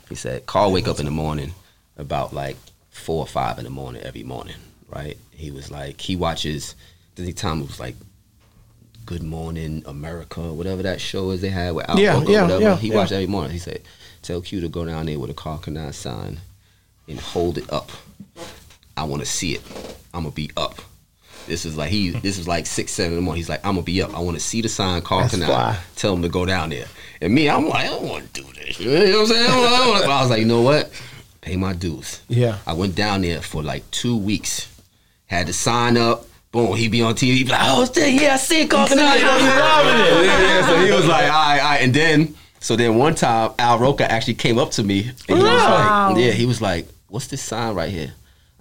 he 0.08 0.14
said, 0.14 0.44
Karl 0.44 0.70
wake 0.70 0.86
up 0.86 0.98
in 0.98 1.06
the 1.06 1.10
morning 1.10 1.54
about 1.96 2.34
like 2.34 2.56
four 2.90 3.20
or 3.20 3.26
five 3.26 3.58
in 3.58 3.64
the 3.64 3.70
morning 3.70 4.02
every 4.02 4.22
morning, 4.22 4.56
right? 4.88 5.16
He 5.30 5.50
was 5.50 5.70
like, 5.70 6.00
he 6.00 6.14
watches, 6.14 6.74
the 7.14 7.32
time 7.32 7.60
it 7.60 7.66
was 7.66 7.80
like 7.80 7.96
Good 9.04 9.22
Morning 9.22 9.82
America, 9.86 10.40
whatever 10.52 10.82
that 10.82 11.00
show 11.00 11.30
is 11.30 11.40
they 11.40 11.50
had 11.50 11.74
with 11.74 11.88
Al 11.88 11.98
Yeah, 11.98 12.18
whatever. 12.18 12.58
yeah, 12.60 12.76
he 12.76 12.88
yeah. 12.88 12.94
watched 12.94 13.12
every 13.12 13.26
morning. 13.26 13.52
He 13.52 13.58
said, 13.58 13.82
tell 14.22 14.40
Q 14.40 14.60
to 14.62 14.68
go 14.68 14.84
down 14.84 15.06
there 15.06 15.18
with 15.18 15.30
a 15.30 15.34
Kani 15.34 15.92
sign 15.92 16.40
and 17.08 17.20
hold 17.20 17.58
it 17.58 17.70
up. 17.72 17.90
I 18.96 19.04
want 19.04 19.20
to 19.22 19.26
see 19.26 19.52
it. 19.54 19.62
I'm 20.14 20.22
gonna 20.22 20.34
be 20.34 20.50
up. 20.56 20.80
This 21.46 21.66
is 21.66 21.76
like 21.76 21.90
he. 21.90 22.10
This 22.10 22.38
is 22.38 22.48
like 22.48 22.64
six, 22.64 22.92
seven 22.92 23.12
in 23.12 23.16
the 23.16 23.22
morning. 23.22 23.38
He's 23.40 23.48
like, 23.50 23.60
I'm 23.66 23.74
gonna 23.74 23.82
be 23.84 24.00
up. 24.00 24.14
I 24.16 24.20
want 24.20 24.36
to 24.38 24.42
see 24.42 24.62
the 24.62 24.68
sign. 24.70 25.02
Kani. 25.02 25.76
Tell 25.96 26.14
him 26.14 26.22
to 26.22 26.28
go 26.30 26.46
down 26.46 26.70
there. 26.70 26.86
And 27.20 27.34
me, 27.34 27.50
I'm 27.50 27.68
like, 27.68 27.84
I 27.84 27.88
don't 27.88 28.08
want 28.08 28.32
to 28.32 28.42
do 28.42 28.52
this. 28.54 28.80
You 28.80 28.90
know 28.90 29.00
what 29.00 29.20
I'm 29.20 29.26
saying? 29.26 29.50
I, 29.50 29.54
don't- 29.78 29.88
wanna- 29.90 30.04
I 30.12 30.20
was 30.22 30.30
like, 30.30 30.40
you 30.40 30.46
know 30.46 30.62
what? 30.62 30.90
Pay 31.42 31.56
my 31.56 31.74
dues. 31.74 32.22
Yeah. 32.28 32.58
I 32.66 32.72
went 32.72 32.94
down 32.94 33.20
there 33.20 33.42
for 33.42 33.62
like 33.62 33.90
two 33.90 34.16
weeks. 34.16 34.70
Had 35.26 35.48
to 35.48 35.52
sign 35.52 35.98
up. 35.98 36.24
Boom, 36.54 36.76
He'd 36.76 36.92
be 36.92 37.02
on 37.02 37.14
TV. 37.14 37.34
He 37.34 37.42
be 37.44 37.50
like, 37.50 37.60
oh. 37.64 37.84
Yeah, 37.96 38.34
I 38.34 38.36
see 38.36 38.62
it, 38.62 38.70
Karl 38.70 38.86
Kani. 38.86 38.96
yeah, 38.96 40.22
yeah, 40.22 40.66
so 40.68 40.78
he 40.86 40.92
was 40.92 41.04
like, 41.06 41.24
all 41.24 41.28
right, 41.30 41.58
all 41.60 41.70
right. 41.70 41.80
And 41.82 41.92
then, 41.92 42.34
so 42.60 42.76
then 42.76 42.94
one 42.94 43.16
time, 43.16 43.50
Al 43.58 43.80
Roker 43.80 44.04
actually 44.04 44.34
came 44.34 44.56
up 44.58 44.70
to 44.70 44.84
me. 44.84 45.00
And 45.28 45.38
he 45.38 45.42
was 45.42 45.42
Wow. 45.42 46.10
like, 46.12 46.24
yeah, 46.24 46.30
he 46.30 46.46
was 46.46 46.62
like, 46.62 46.86
what's 47.08 47.26
this 47.26 47.42
sign 47.42 47.74
right 47.74 47.90
here? 47.90 48.14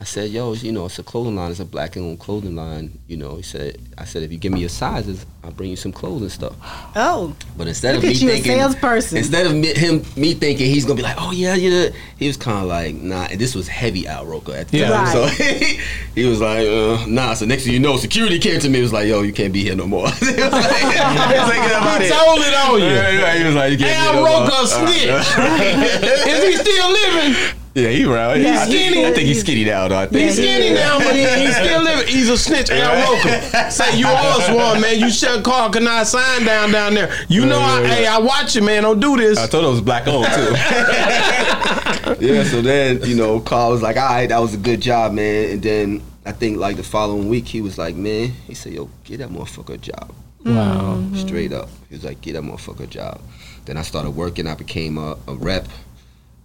I 0.03 0.05
said, 0.05 0.31
yo, 0.31 0.51
you 0.51 0.73
know, 0.73 0.87
it's 0.87 0.99
a 0.99 1.03
clothing 1.03 1.37
line. 1.37 1.51
It's 1.51 1.61
a 1.61 1.65
black 1.65 1.95
and 1.95 2.03
owned 2.05 2.19
clothing 2.19 2.57
line. 2.57 2.99
You 3.07 3.15
know, 3.15 3.37
he 3.37 3.41
said, 3.41 3.77
I 3.97 4.03
said, 4.03 4.21
if 4.23 4.33
you 4.33 4.37
give 4.37 4.51
me 4.51 4.59
your 4.59 4.67
sizes, 4.67 5.25
I'll 5.45 5.51
bring 5.51 5.69
you 5.69 5.77
some 5.77 5.93
clothes 5.93 6.23
and 6.23 6.29
stuff. 6.31 6.55
Oh, 6.93 7.33
But 7.57 7.69
instead 7.69 7.95
Look 7.95 8.03
of 8.03 8.09
me 8.09 8.15
at 8.15 8.21
you, 8.21 8.27
a 8.29 8.31
thinking, 8.33 8.51
salesperson. 8.57 9.17
instead 9.19 9.45
of 9.45 9.55
me, 9.55 9.73
him, 9.73 10.03
me 10.17 10.33
thinking 10.33 10.65
he's 10.69 10.83
gonna 10.83 10.97
be 10.97 11.03
like, 11.03 11.15
oh 11.17 11.31
yeah, 11.31 11.55
yeah, 11.55 11.87
he 12.19 12.27
was 12.27 12.35
kind 12.35 12.57
of 12.59 12.65
like, 12.65 12.95
nah. 12.95 13.27
And 13.31 13.39
this 13.39 13.55
was 13.55 13.69
heavy 13.69 14.05
Al 14.05 14.25
Roker 14.25 14.51
at 14.53 14.67
the 14.67 14.79
Yeah. 14.79 14.89
time, 14.89 15.03
Right. 15.05 15.13
so 15.37 15.43
he, 15.43 15.79
he 16.15 16.25
was 16.27 16.41
like, 16.41 16.67
uh, 16.67 17.05
nah. 17.07 17.33
So 17.33 17.45
next 17.45 17.63
thing 17.63 17.71
you 17.71 17.79
know, 17.79 17.95
security 17.95 18.39
came 18.39 18.59
to 18.59 18.67
me. 18.69 18.81
Was 18.81 18.91
like, 18.91 19.07
yo, 19.07 19.21
you 19.21 19.31
can't 19.31 19.53
be 19.53 19.63
here 19.63 19.77
no 19.77 19.87
more. 19.87 20.09
he 20.19 20.25
was 20.25 20.35
like, 20.35 20.43
he 20.43 20.49
was 20.51 20.51
like, 20.51 21.63
"Get 21.63 21.71
up 21.71 21.83
out 21.85 22.01
He 22.01 22.07
here." 22.07 22.17
told 22.17 22.39
it 22.39 22.53
on 22.53 22.79
you. 22.81 22.85
Yeah, 22.87 23.09
yeah, 23.09 23.37
He 23.37 23.45
was 23.45 23.55
like, 23.55 23.71
you 23.71 23.77
can't 23.77 23.99
Al 23.99 24.11
be 24.11 24.17
here 24.17 24.25
no. 24.27 24.41
Roker 24.41 24.51
Uh, 24.53 24.65
snitch. 24.67 26.27
Is 26.27 26.43
he 26.43 26.55
still 26.57 26.91
living? 26.91 27.55
Yeah, 27.73 27.89
he 27.89 28.05
right. 28.05 28.39
Yeah, 28.39 28.65
he's 28.65 28.75
skinny. 28.75 29.05
I 29.05 29.11
think 29.13 29.27
he's 29.27 29.39
skinny 29.39 29.65
now, 29.65 29.87
though. 29.87 29.97
I 29.97 30.05
think. 30.05 30.25
He's 30.25 30.35
skinny 30.35 30.75
now, 30.75 30.99
but 30.99 31.15
he, 31.15 31.25
he's 31.25 31.55
still 31.55 31.81
living. 31.81 32.07
He's 32.07 32.29
a 32.29 32.37
snitch. 32.37 32.69
Al 32.69 33.15
Roker. 33.15 33.71
Say 33.71 33.97
you 33.97 34.05
always 34.07 34.47
one, 34.49 34.79
man. 34.79 34.99
You 34.99 35.09
shut 35.09 35.43
Karl 35.43 35.71
Kani 35.71 36.05
sign 36.05 36.45
down 36.45 36.71
down 36.71 36.93
there. 36.93 37.11
You 37.29 37.47
know, 37.47 37.59
I, 37.59 37.83
hey, 37.85 38.05
I 38.05 38.19
watch 38.19 38.55
you, 38.55 38.61
man. 38.61 38.83
Don't 38.83 38.99
do 38.99 39.17
this. 39.17 39.39
I 39.39 39.47
told 39.47 39.63
him 39.63 39.69
it 39.69 39.71
was 39.71 39.81
black 39.81 40.07
owned 40.07 40.27
too. 40.27 40.53
yeah, 42.25 42.43
so 42.43 42.61
then, 42.61 43.01
you 43.03 43.15
know, 43.15 43.39
Karl 43.39 43.71
was 43.71 43.81
like, 43.81 43.97
all 43.97 44.07
right, 44.07 44.29
that 44.29 44.39
was 44.39 44.53
a 44.53 44.57
good 44.57 44.79
job, 44.79 45.13
man. 45.13 45.51
And 45.51 45.63
then 45.63 46.03
I 46.27 46.31
think 46.31 46.57
like 46.57 46.75
the 46.75 46.83
following 46.83 47.27
week, 47.27 47.47
he 47.47 47.61
was 47.61 47.79
like, 47.79 47.95
man, 47.95 48.29
he 48.45 48.53
said, 48.53 48.73
yo, 48.73 48.87
get 49.03 49.17
that 49.17 49.29
motherfucker 49.29 49.73
a 49.73 49.77
job. 49.77 50.13
Wow. 50.45 51.03
Straight 51.15 51.53
up. 51.53 51.69
He 51.89 51.95
was 51.95 52.03
like, 52.03 52.21
get 52.21 52.33
that 52.33 52.43
motherfucker 52.43 52.81
a 52.81 52.87
job. 52.87 53.19
Then 53.65 53.77
I 53.77 53.81
started 53.81 54.11
working. 54.11 54.45
I 54.45 54.53
became 54.53 54.97
a, 54.97 55.17
a 55.27 55.33
rep. 55.33 55.67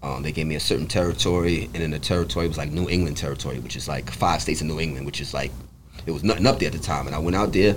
Um, 0.02 0.22
they 0.22 0.30
gave 0.32 0.46
me 0.46 0.54
a 0.54 0.60
certain 0.60 0.86
territory, 0.86 1.64
and 1.64 1.82
then 1.82 1.90
the 1.90 1.98
territory 1.98 2.46
it 2.46 2.48
was 2.48 2.58
like 2.58 2.70
New 2.70 2.88
England 2.88 3.16
territory, 3.16 3.58
which 3.58 3.74
is 3.76 3.88
like 3.88 4.10
five 4.10 4.40
states 4.40 4.60
in 4.60 4.68
New 4.68 4.78
England, 4.78 5.06
which 5.06 5.20
is 5.20 5.34
like, 5.34 5.50
it 6.06 6.12
was 6.12 6.22
nothing 6.22 6.46
up 6.46 6.58
there 6.60 6.68
at 6.68 6.72
the 6.72 6.78
time. 6.78 7.06
And 7.06 7.16
I 7.16 7.18
went 7.18 7.34
out 7.36 7.52
there, 7.52 7.74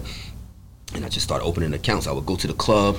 and 0.94 1.04
I 1.04 1.10
just 1.10 1.26
started 1.26 1.46
opening 1.46 1.74
accounts. 1.74 2.06
I 2.08 2.12
would 2.12 2.26
go 2.26 2.36
to 2.36 2.48
the 2.48 2.54
club, 2.54 2.98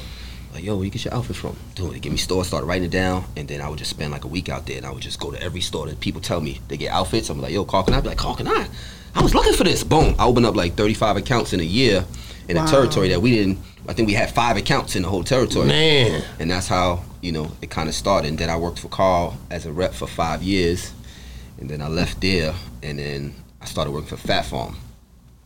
like, 0.53 0.65
yo, 0.65 0.75
where 0.77 0.85
you 0.85 0.91
get 0.91 1.05
your 1.05 1.15
outfit 1.15 1.37
from? 1.37 1.57
Dude, 1.77 1.93
they 1.95 2.01
give 2.01 2.11
me 2.13 2.19
stores, 2.19 2.49
started 2.49 2.67
writing 2.67 2.85
it 2.85 2.91
down, 2.91 3.25
and 3.37 3.47
then 3.47 3.61
I 3.61 3.69
would 3.69 3.79
just 3.79 3.91
spend 3.91 4.11
like 4.13 4.25
a 4.25 4.29
week 4.29 4.49
out 4.49 4.67
there, 4.67 4.77
and 4.79 4.85
I 4.85 4.91
would 4.91 5.03
just 5.03 5.21
go 5.21 5.31
to 5.31 5.41
every 5.41 5.61
store 5.61 5.87
that 5.87 6.01
people 6.01 6.21
tell 6.21 6.41
me 6.41 6.61
they 6.69 6.77
get 6.77 6.91
outfits. 6.93 7.31
I'm 7.31 7.41
like, 7.41 7.53
yo, 7.53 7.65
Carl, 7.65 7.85
can 7.85 7.95
I? 7.95 7.99
I'd 7.99 8.03
be 8.03 8.09
like, 8.09 8.19
Carl, 8.19 8.35
can 8.35 8.49
I? 8.49 8.67
I 9.15 9.23
was 9.23 9.35
looking 9.35 9.53
for 9.55 9.65
this. 9.65 9.85
Boom. 9.85 10.15
I 10.19 10.25
opened 10.27 10.47
up 10.47 10.57
like 10.57 10.75
35 10.75 11.19
accounts 11.19 11.53
in 11.53 11.61
a 11.61 11.65
year 11.65 12.05
in 12.49 12.57
Wow. 12.57 12.65
a 12.65 12.69
territory 12.69 13.09
that 13.11 13.23
we 13.23 13.31
didn't, 13.31 13.59
I 13.89 13.93
think 13.93 14.09
we 14.09 14.15
had 14.15 14.31
five 14.35 14.57
accounts 14.57 14.97
in 14.97 15.03
the 15.03 15.09
whole 15.09 15.23
territory. 15.23 15.69
Man. 15.69 16.25
And 16.41 16.51
that's 16.51 16.67
how, 16.67 17.05
you 17.23 17.33
know, 17.33 17.51
it 17.63 17.71
kind 17.71 17.89
of 17.89 17.95
started. 17.95 18.29
And 18.29 18.39
then 18.39 18.51
I 18.51 18.57
worked 18.57 18.79
for 18.81 18.89
Karl 18.89 19.39
as 19.51 19.65
a 19.65 19.73
rep 19.73 19.95
for 19.95 20.07
five 20.07 20.43
years. 20.43 20.93
And 21.59 21.71
then 21.71 21.81
I 21.81 21.89
left 21.89 22.21
there, 22.21 22.55
and 22.83 22.99
then 22.99 23.35
I 23.61 23.67
started 23.67 23.93
working 23.93 24.09
for 24.09 24.17
Phat 24.17 24.45
Farm. 24.47 24.77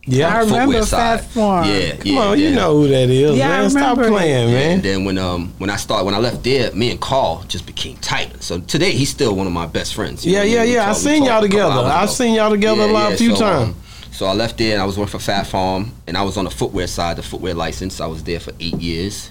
Yeah. 0.09 0.33
I 0.35 0.39
remember 0.39 0.81
Fat. 0.83 1.17
Farm. 1.25 1.67
Yeah, 1.67 1.97
Come 1.97 2.01
yeah. 2.07 2.19
on, 2.21 2.39
you 2.39 2.51
know 2.55 2.77
who 2.77 2.87
that 2.87 3.09
is, 3.09 3.37
Yeah, 3.37 3.49
I 3.57 3.61
man. 3.61 3.69
Stop 3.69 3.97
remember. 3.97 4.17
playing, 4.17 4.49
yeah, 4.49 4.53
man. 4.55 4.71
And 4.75 4.83
then 4.83 5.03
when 5.05 5.17
um 5.17 5.53
when 5.57 5.69
I 5.69 5.75
started 5.75 6.05
when 6.05 6.15
I 6.15 6.19
left 6.19 6.43
there, 6.45 6.71
me 6.73 6.91
and 6.91 6.99
Karl 7.01 7.43
just 7.49 7.65
became 7.65 7.97
tight. 7.97 8.41
So 8.41 8.59
today 8.61 8.91
he's 8.91 9.09
still 9.09 9.35
one 9.35 9.45
of 9.47 9.51
my 9.53 9.65
best 9.67 9.93
friends. 9.93 10.25
you 10.25 10.31
Yeah, 10.31 10.39
know 10.39 10.43
what 10.45 10.49
yeah, 10.51 10.59
mean? 10.61 10.67
We 10.69 10.73
yeah. 10.75 10.81
I 10.83 10.85
talk- 10.85 10.95
we 10.95 11.01
seen 11.01 11.23
y'all 11.25 11.41
together. 11.41 11.73
I've 11.73 12.09
seen 12.09 12.35
y'all 12.35 12.49
together 12.51 12.81
a 12.83 12.87
lot, 12.87 13.11
a 13.13 13.17
few 13.17 13.35
so, 13.35 13.45
um, 13.45 13.73
times. 13.73 13.75
so 14.13 14.25
I 14.27 14.33
left 14.33 14.57
there 14.57 14.71
and 14.73 14.81
I 14.81 14.85
was 14.85 14.97
working 14.97 15.11
for 15.11 15.19
Phat 15.19 15.45
Farm, 15.45 15.91
and 16.07 16.17
I 16.17 16.21
was 16.23 16.37
on 16.37 16.45
the 16.45 16.51
footwear 16.51 16.87
side, 16.87 17.17
the 17.17 17.21
footwear 17.23 17.53
license. 17.53 17.99
I 17.99 18.07
was 18.07 18.23
there 18.23 18.39
for 18.39 18.53
eight 18.61 18.75
years. 18.79 19.29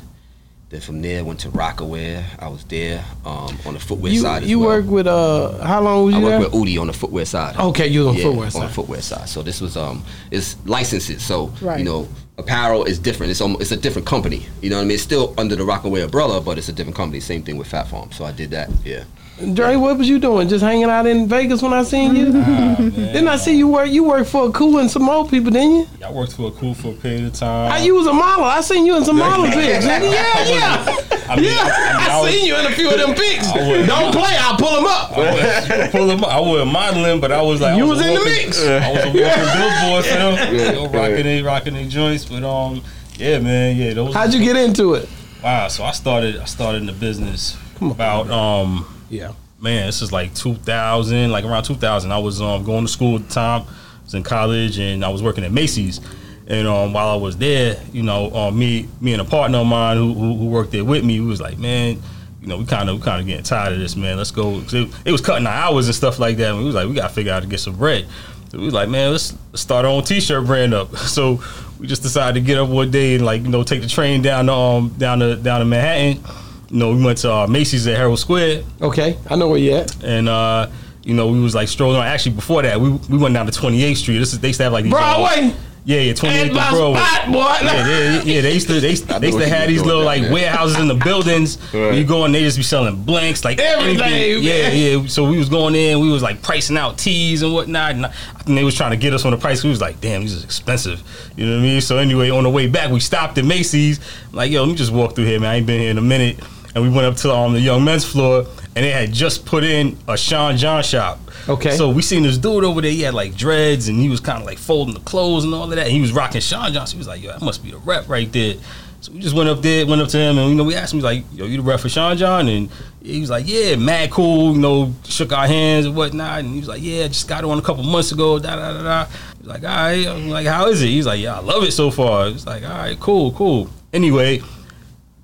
Then 0.68 0.80
from 0.80 1.00
there 1.00 1.24
went 1.24 1.38
to 1.40 1.48
Rocawear. 1.50 2.24
I 2.40 2.48
was 2.48 2.64
there 2.64 3.04
um, 3.24 3.56
on 3.64 3.74
the 3.74 3.80
footwear 3.80 4.12
You 4.12 4.20
side 4.20 4.42
as 4.42 4.50
you 4.50 4.58
well. 4.58 4.68
work 4.70 4.86
with 4.86 5.06
uh 5.06 5.64
how 5.64 5.80
long 5.80 6.06
was 6.06 6.14
I 6.16 6.18
you 6.18 6.24
there? 6.28 6.40
work 6.40 6.52
with 6.52 6.60
Udi 6.62 6.80
on 6.80 6.88
the 6.88 6.92
footwear 6.92 7.24
side. 7.24 7.56
Okay, 7.56 7.86
you 7.86 8.08
on 8.08 8.16
Yeah, 8.16 8.22
footwear 8.24 8.46
on 8.46 8.50
side. 8.50 8.68
the 8.68 8.72
footwear 8.74 9.00
side. 9.00 9.28
So 9.28 9.42
this 9.42 9.60
was 9.60 9.76
um, 9.76 10.02
it's 10.32 10.56
licenses. 10.66 11.24
So 11.24 11.52
Right. 11.62 11.78
you 11.78 11.84
know, 11.84 12.08
apparel 12.36 12.82
is 12.84 12.98
different. 12.98 13.30
It's 13.30 13.40
almost, 13.40 13.62
it's 13.62 13.70
a 13.70 13.76
different 13.76 14.08
company. 14.08 14.44
You 14.60 14.70
know 14.70 14.76
what 14.76 14.82
I 14.82 14.86
mean? 14.86 14.94
It's 14.96 15.04
still 15.04 15.34
under 15.38 15.54
the 15.54 15.62
Rocawear 15.62 16.02
umbrella, 16.04 16.40
but 16.40 16.58
it's 16.58 16.68
a 16.68 16.72
different 16.72 16.96
company. 16.96 17.20
Same 17.20 17.42
thing 17.44 17.58
with 17.58 17.68
Phat 17.68 17.86
Farm. 17.86 18.10
So 18.10 18.24
I 18.24 18.32
did 18.32 18.50
that. 18.50 18.68
Yeah. 18.84 19.04
Dre, 19.52 19.76
what 19.76 19.98
was 19.98 20.08
you 20.08 20.18
doing? 20.18 20.48
Just 20.48 20.64
hanging 20.64 20.84
out 20.88 21.04
in 21.06 21.28
Vegas 21.28 21.60
when 21.60 21.74
I 21.74 21.82
seen 21.82 22.16
you? 22.16 22.32
Didn't 22.32 23.28
I 23.28 23.36
see 23.36 23.54
you 23.54 23.68
work? 23.68 23.90
You 23.90 24.02
worked 24.04 24.30
for 24.30 24.48
a 24.48 24.52
cool 24.52 24.78
and 24.78 24.90
some 24.90 25.02
more 25.02 25.28
people, 25.28 25.50
didn't 25.50 25.76
you? 25.76 25.88
I 26.02 26.10
worked 26.10 26.32
for 26.32 26.48
a 26.48 26.50
cool 26.52 26.72
for 26.72 26.88
a 26.88 26.94
period 26.94 27.24
of 27.24 27.34
time. 27.34 27.70
I, 27.70 27.78
you 27.78 27.94
was 27.94 28.06
a 28.06 28.14
model. 28.14 28.44
I 28.46 28.62
seen 28.62 28.86
you 28.86 28.96
in 28.96 29.04
some 29.04 29.18
model 29.18 29.44
pics. 29.52 29.84
Yeah, 29.84 30.00
yeah. 30.02 30.96
I 31.28 31.36
mean, 31.36 31.44
Yeah, 31.44 31.58
I, 31.60 32.08
I, 32.12 32.20
was- 32.22 32.32
seen 32.32 32.46
you 32.46 32.56
in 32.56 32.64
a 32.64 32.70
few 32.70 32.88
of 32.90 32.96
them 32.98 33.14
pics. 33.14 33.52
Don't 33.52 34.10
play, 34.12 34.36
I'll 34.38 34.56
pull 34.56 34.74
them 34.74 34.86
up. 34.86 35.12
I 35.12 35.18
was, 35.18 35.90
pull 35.90 36.06
them 36.06 36.24
up. 36.24 36.30
I 36.30 36.40
was 36.40 36.72
modeling, 36.72 37.20
but 37.20 37.30
I 37.30 37.42
was 37.42 37.60
like, 37.60 37.74
I 37.74 37.76
You 37.76 37.86
was, 37.86 37.98
was 37.98 38.06
in 38.06 38.14
the 38.14 38.24
mix. 38.24 38.64
I 38.64 38.90
was 38.90 39.04
a 39.04 39.08
walking 39.08 39.52
billboard 39.60 40.04
them, 40.06 40.56
Yeah, 40.56 40.72
you 40.80 40.88
rocking 40.88 41.24
they 41.24 41.42
rocking 41.42 41.74
they 41.74 41.86
joints. 41.88 42.24
But 42.24 42.42
um, 42.42 42.82
yeah, 43.16 43.38
man, 43.40 43.76
yeah, 43.76 43.92
those. 43.92 44.14
How'd 44.14 44.32
you 44.32 44.42
get 44.42 44.56
into 44.56 44.94
it? 44.94 45.10
Wow, 45.44 45.68
so 45.68 45.84
I 45.84 45.90
started. 45.92 46.38
I 46.38 46.46
started 46.46 46.78
in 46.78 46.86
the 46.86 46.92
business 46.94 47.58
about 47.82 48.30
um, 48.30 48.86
Yeah. 49.08 49.32
man, 49.60 49.86
this 49.86 50.02
is 50.02 50.12
like 50.12 50.34
2000, 50.34 51.30
like 51.30 51.44
around 51.44 51.64
2000. 51.64 52.12
I 52.12 52.18
was 52.18 52.40
um 52.40 52.64
going 52.64 52.84
to 52.86 52.90
school 52.92 53.16
at 53.16 53.28
the 53.28 53.34
time. 53.34 53.62
I 53.62 54.04
was 54.04 54.14
in 54.14 54.22
college 54.22 54.78
and 54.78 55.04
I 55.04 55.08
was 55.08 55.22
working 55.22 55.44
at 55.44 55.52
Macy's. 55.52 56.00
And 56.48 56.68
um, 56.68 56.92
while 56.92 57.08
I 57.08 57.16
was 57.16 57.36
there, 57.38 57.76
you 57.92 58.04
know, 58.04 58.32
um, 58.32 58.56
me, 58.56 58.88
me 59.00 59.12
and 59.12 59.20
a 59.20 59.24
partner 59.24 59.58
of 59.58 59.66
mine 59.66 59.96
who, 59.96 60.14
who, 60.14 60.36
who 60.36 60.46
worked 60.46 60.70
there 60.70 60.84
with 60.84 61.04
me, 61.04 61.18
we 61.18 61.26
was 61.26 61.40
like, 61.40 61.58
man, 61.58 62.00
you 62.40 62.46
know, 62.46 62.58
we 62.58 62.64
kind 62.64 62.88
of, 62.88 63.00
kind 63.00 63.20
of 63.20 63.26
getting 63.26 63.42
tired 63.42 63.72
of 63.72 63.80
this, 63.80 63.96
man. 63.96 64.16
Let's 64.16 64.30
go. 64.30 64.60
It, 64.60 64.94
it 65.04 65.10
was 65.10 65.20
cutting 65.20 65.44
our 65.44 65.52
hours 65.52 65.86
and 65.86 65.94
stuff 65.94 66.20
like 66.20 66.36
that. 66.36 66.50
And 66.50 66.58
we 66.58 66.64
was 66.64 66.76
like, 66.76 66.86
we 66.86 66.94
gotta 66.94 67.12
figure 67.12 67.32
out 67.32 67.36
how 67.36 67.40
to 67.40 67.46
get 67.48 67.58
some 67.58 67.74
bread. 67.74 68.06
So 68.50 68.58
we 68.58 68.64
was 68.64 68.74
like, 68.74 68.88
man, 68.88 69.10
let's, 69.10 69.34
let's 69.50 69.62
start 69.62 69.84
our 69.84 69.90
own 69.90 70.04
T-shirt 70.04 70.46
brand 70.46 70.72
up. 70.72 70.96
So 70.96 71.42
we 71.80 71.88
just 71.88 72.02
decided 72.02 72.38
to 72.40 72.46
get 72.46 72.58
up 72.58 72.68
one 72.68 72.92
day 72.92 73.16
and 73.16 73.24
like, 73.24 73.42
you 73.42 73.48
know, 73.48 73.64
take 73.64 73.82
the 73.82 73.88
train 73.88 74.22
down 74.22 74.46
to 74.46 74.52
um 74.52 74.88
down 74.96 75.18
to 75.18 75.34
down 75.34 75.58
to 75.58 75.66
Manhattan. 75.66 76.22
You 76.70 76.78
know, 76.78 76.92
we 76.94 77.04
went 77.04 77.18
to 77.18 77.32
uh, 77.32 77.46
Macy's 77.46 77.86
at 77.86 77.96
Herald 77.96 78.18
Square 78.18 78.62
Okay, 78.82 79.16
I 79.30 79.36
know 79.36 79.48
where 79.48 79.58
you 79.58 79.74
at. 79.74 80.02
and 80.02 80.28
uh, 80.28 80.68
you 81.04 81.14
know, 81.14 81.28
we 81.28 81.38
was 81.40 81.54
like 81.54 81.68
strolling. 81.68 81.98
on. 82.00 82.06
Actually, 82.06 82.34
before 82.34 82.62
that, 82.62 82.80
we 82.80 82.90
we 82.90 83.18
went 83.18 83.34
down 83.34 83.46
to 83.46 83.52
28th 83.52 83.96
Street. 83.98 84.18
This 84.18 84.32
is 84.32 84.40
they 84.40 84.48
used 84.48 84.58
to 84.58 84.64
have 84.64 84.72
like 84.72 84.82
these 84.84 84.92
uh, 84.92 84.96
Broadway. 84.96 85.54
yeah, 85.84 86.00
yeah, 86.00 86.12
28th 86.12 86.24
And 86.28 86.50
and 86.50 86.50
Broadway. 86.50 86.98
spot, 87.00 87.32
boy. 87.32 87.56
Yeah, 87.62 87.82
they, 87.84 88.22
yeah, 88.34 88.40
they 88.40 88.52
used 88.54 88.66
to 88.66 88.80
they, 88.80 88.90
used- 88.90 89.08
I 89.08 89.14
know 89.14 89.18
they 89.20 89.26
used 89.28 89.38
to 89.38 89.48
have 89.48 89.68
these 89.68 89.82
little 89.82 90.02
like 90.02 90.22
there. 90.22 90.32
warehouses 90.32 90.80
in 90.80 90.88
the 90.88 90.96
buildings. 90.96 91.56
Where 91.72 91.92
you 91.92 92.02
go 92.02 92.24
and 92.24 92.34
they 92.34 92.40
just 92.42 92.56
be 92.56 92.64
selling 92.64 93.00
blanks 93.04 93.44
like 93.44 93.60
Everything, 93.60 94.00
anything. 94.02 94.42
Yeah, 94.42 94.70
yeah. 94.72 95.06
So 95.06 95.30
we 95.30 95.38
was 95.38 95.48
going 95.48 95.76
in, 95.76 96.00
we 96.00 96.10
was 96.10 96.24
like 96.24 96.42
pricing 96.42 96.76
out 96.76 96.98
teas 96.98 97.42
and 97.42 97.54
whatnot. 97.54 97.92
And 97.92 98.06
I 98.06 98.08
I 98.34 98.42
think 98.42 98.56
they 98.58 98.64
was 98.64 98.74
trying 98.74 98.90
to 98.90 98.96
get 98.96 99.12
us 99.14 99.24
on 99.24 99.30
the 99.30 99.38
price. 99.38 99.62
We 99.62 99.70
was 99.70 99.80
like, 99.80 100.00
damn, 100.00 100.22
these 100.22 100.32
is 100.32 100.42
expensive. 100.42 101.00
You 101.36 101.46
know 101.46 101.52
what 101.52 101.58
I 101.60 101.62
mean? 101.62 101.80
So 101.80 101.98
anyway, 101.98 102.30
on 102.30 102.42
the 102.42 102.50
way 102.50 102.66
back, 102.66 102.90
we 102.90 102.98
stopped 102.98 103.38
at 103.38 103.44
Macy's. 103.44 104.00
I'm 104.30 104.32
like, 104.34 104.50
yo, 104.50 104.62
let 104.64 104.70
me 104.70 104.74
just 104.74 104.90
walk 104.90 105.14
through 105.14 105.26
here, 105.26 105.38
man. 105.38 105.50
I 105.50 105.54
ain't 105.58 105.66
been 105.68 105.80
here 105.80 105.90
in 105.92 105.98
a 105.98 106.02
minute. 106.02 106.40
And 106.76 106.84
we 106.84 106.90
went 106.90 107.06
up 107.06 107.16
to 107.22 107.32
um, 107.32 107.54
the 107.54 107.60
young 107.60 107.84
men's 107.84 108.04
floor, 108.04 108.44
and 108.76 108.84
they 108.84 108.90
had 108.90 109.10
just 109.10 109.46
put 109.46 109.64
in 109.64 109.96
a 110.06 110.14
Sean 110.14 110.58
John 110.58 110.82
shop. 110.82 111.18
Okay. 111.48 111.74
So 111.74 111.88
we 111.88 112.02
seen 112.02 112.22
this 112.22 112.36
dude 112.36 112.64
over 112.64 112.82
there. 112.82 112.90
He 112.90 113.00
had 113.00 113.14
like 113.14 113.34
dreads, 113.34 113.88
and 113.88 113.98
he 113.98 114.10
was 114.10 114.20
kind 114.20 114.40
of 114.40 114.46
like 114.46 114.58
folding 114.58 114.92
the 114.92 115.00
clothes 115.00 115.44
and 115.44 115.54
all 115.54 115.64
of 115.64 115.70
that. 115.70 115.78
And 115.78 115.90
he 115.90 116.02
was 116.02 116.12
rocking 116.12 116.42
Sean 116.42 116.74
John. 116.74 116.86
So 116.86 116.92
he 116.92 116.98
was 116.98 117.08
like, 117.08 117.22
"Yo, 117.22 117.32
that 117.32 117.40
must 117.40 117.64
be 117.64 117.70
the 117.70 117.78
rep 117.78 118.10
right 118.10 118.30
there." 118.30 118.56
So 119.00 119.10
we 119.10 119.20
just 119.20 119.34
went 119.34 119.48
up 119.48 119.62
there, 119.62 119.86
went 119.86 120.02
up 120.02 120.08
to 120.08 120.18
him, 120.18 120.36
and 120.36 120.50
you 120.50 120.54
know, 120.54 120.64
we 120.64 120.74
asked 120.74 120.92
him, 120.92 121.00
like, 121.00 121.24
"Yo, 121.32 121.46
you 121.46 121.56
the 121.56 121.62
rep 121.62 121.80
for 121.80 121.88
Sean 121.88 122.14
John?" 122.18 122.46
And 122.46 122.68
he 123.02 123.22
was 123.22 123.30
like, 123.30 123.48
"Yeah, 123.48 123.76
mad 123.76 124.10
cool." 124.10 124.52
You 124.52 124.58
know, 124.58 124.94
shook 125.04 125.32
our 125.32 125.46
hands 125.46 125.86
and 125.86 125.96
whatnot. 125.96 126.40
And 126.40 126.52
he 126.52 126.58
was 126.58 126.68
like, 126.68 126.82
"Yeah, 126.82 127.08
just 127.08 127.26
got 127.26 127.42
on 127.42 127.58
a 127.58 127.62
couple 127.62 127.84
months 127.84 128.12
ago." 128.12 128.38
Da 128.38 128.54
da 128.54 128.74
da 128.74 128.82
da. 128.82 129.04
He 129.06 129.38
was 129.38 129.48
like, 129.48 129.62
"All 129.62 129.70
right." 129.70 130.06
I'm 130.06 130.28
like, 130.28 130.46
"How 130.46 130.66
is 130.66 130.82
it?" 130.82 130.88
He's 130.88 131.06
like, 131.06 131.20
"Yeah, 131.20 131.36
I 131.36 131.40
love 131.40 131.64
it 131.64 131.72
so 131.72 131.90
far." 131.90 132.28
He's 132.28 132.46
like, 132.46 132.64
"All 132.64 132.68
right, 132.68 133.00
cool, 133.00 133.32
cool." 133.32 133.70
Anyway, 133.94 134.42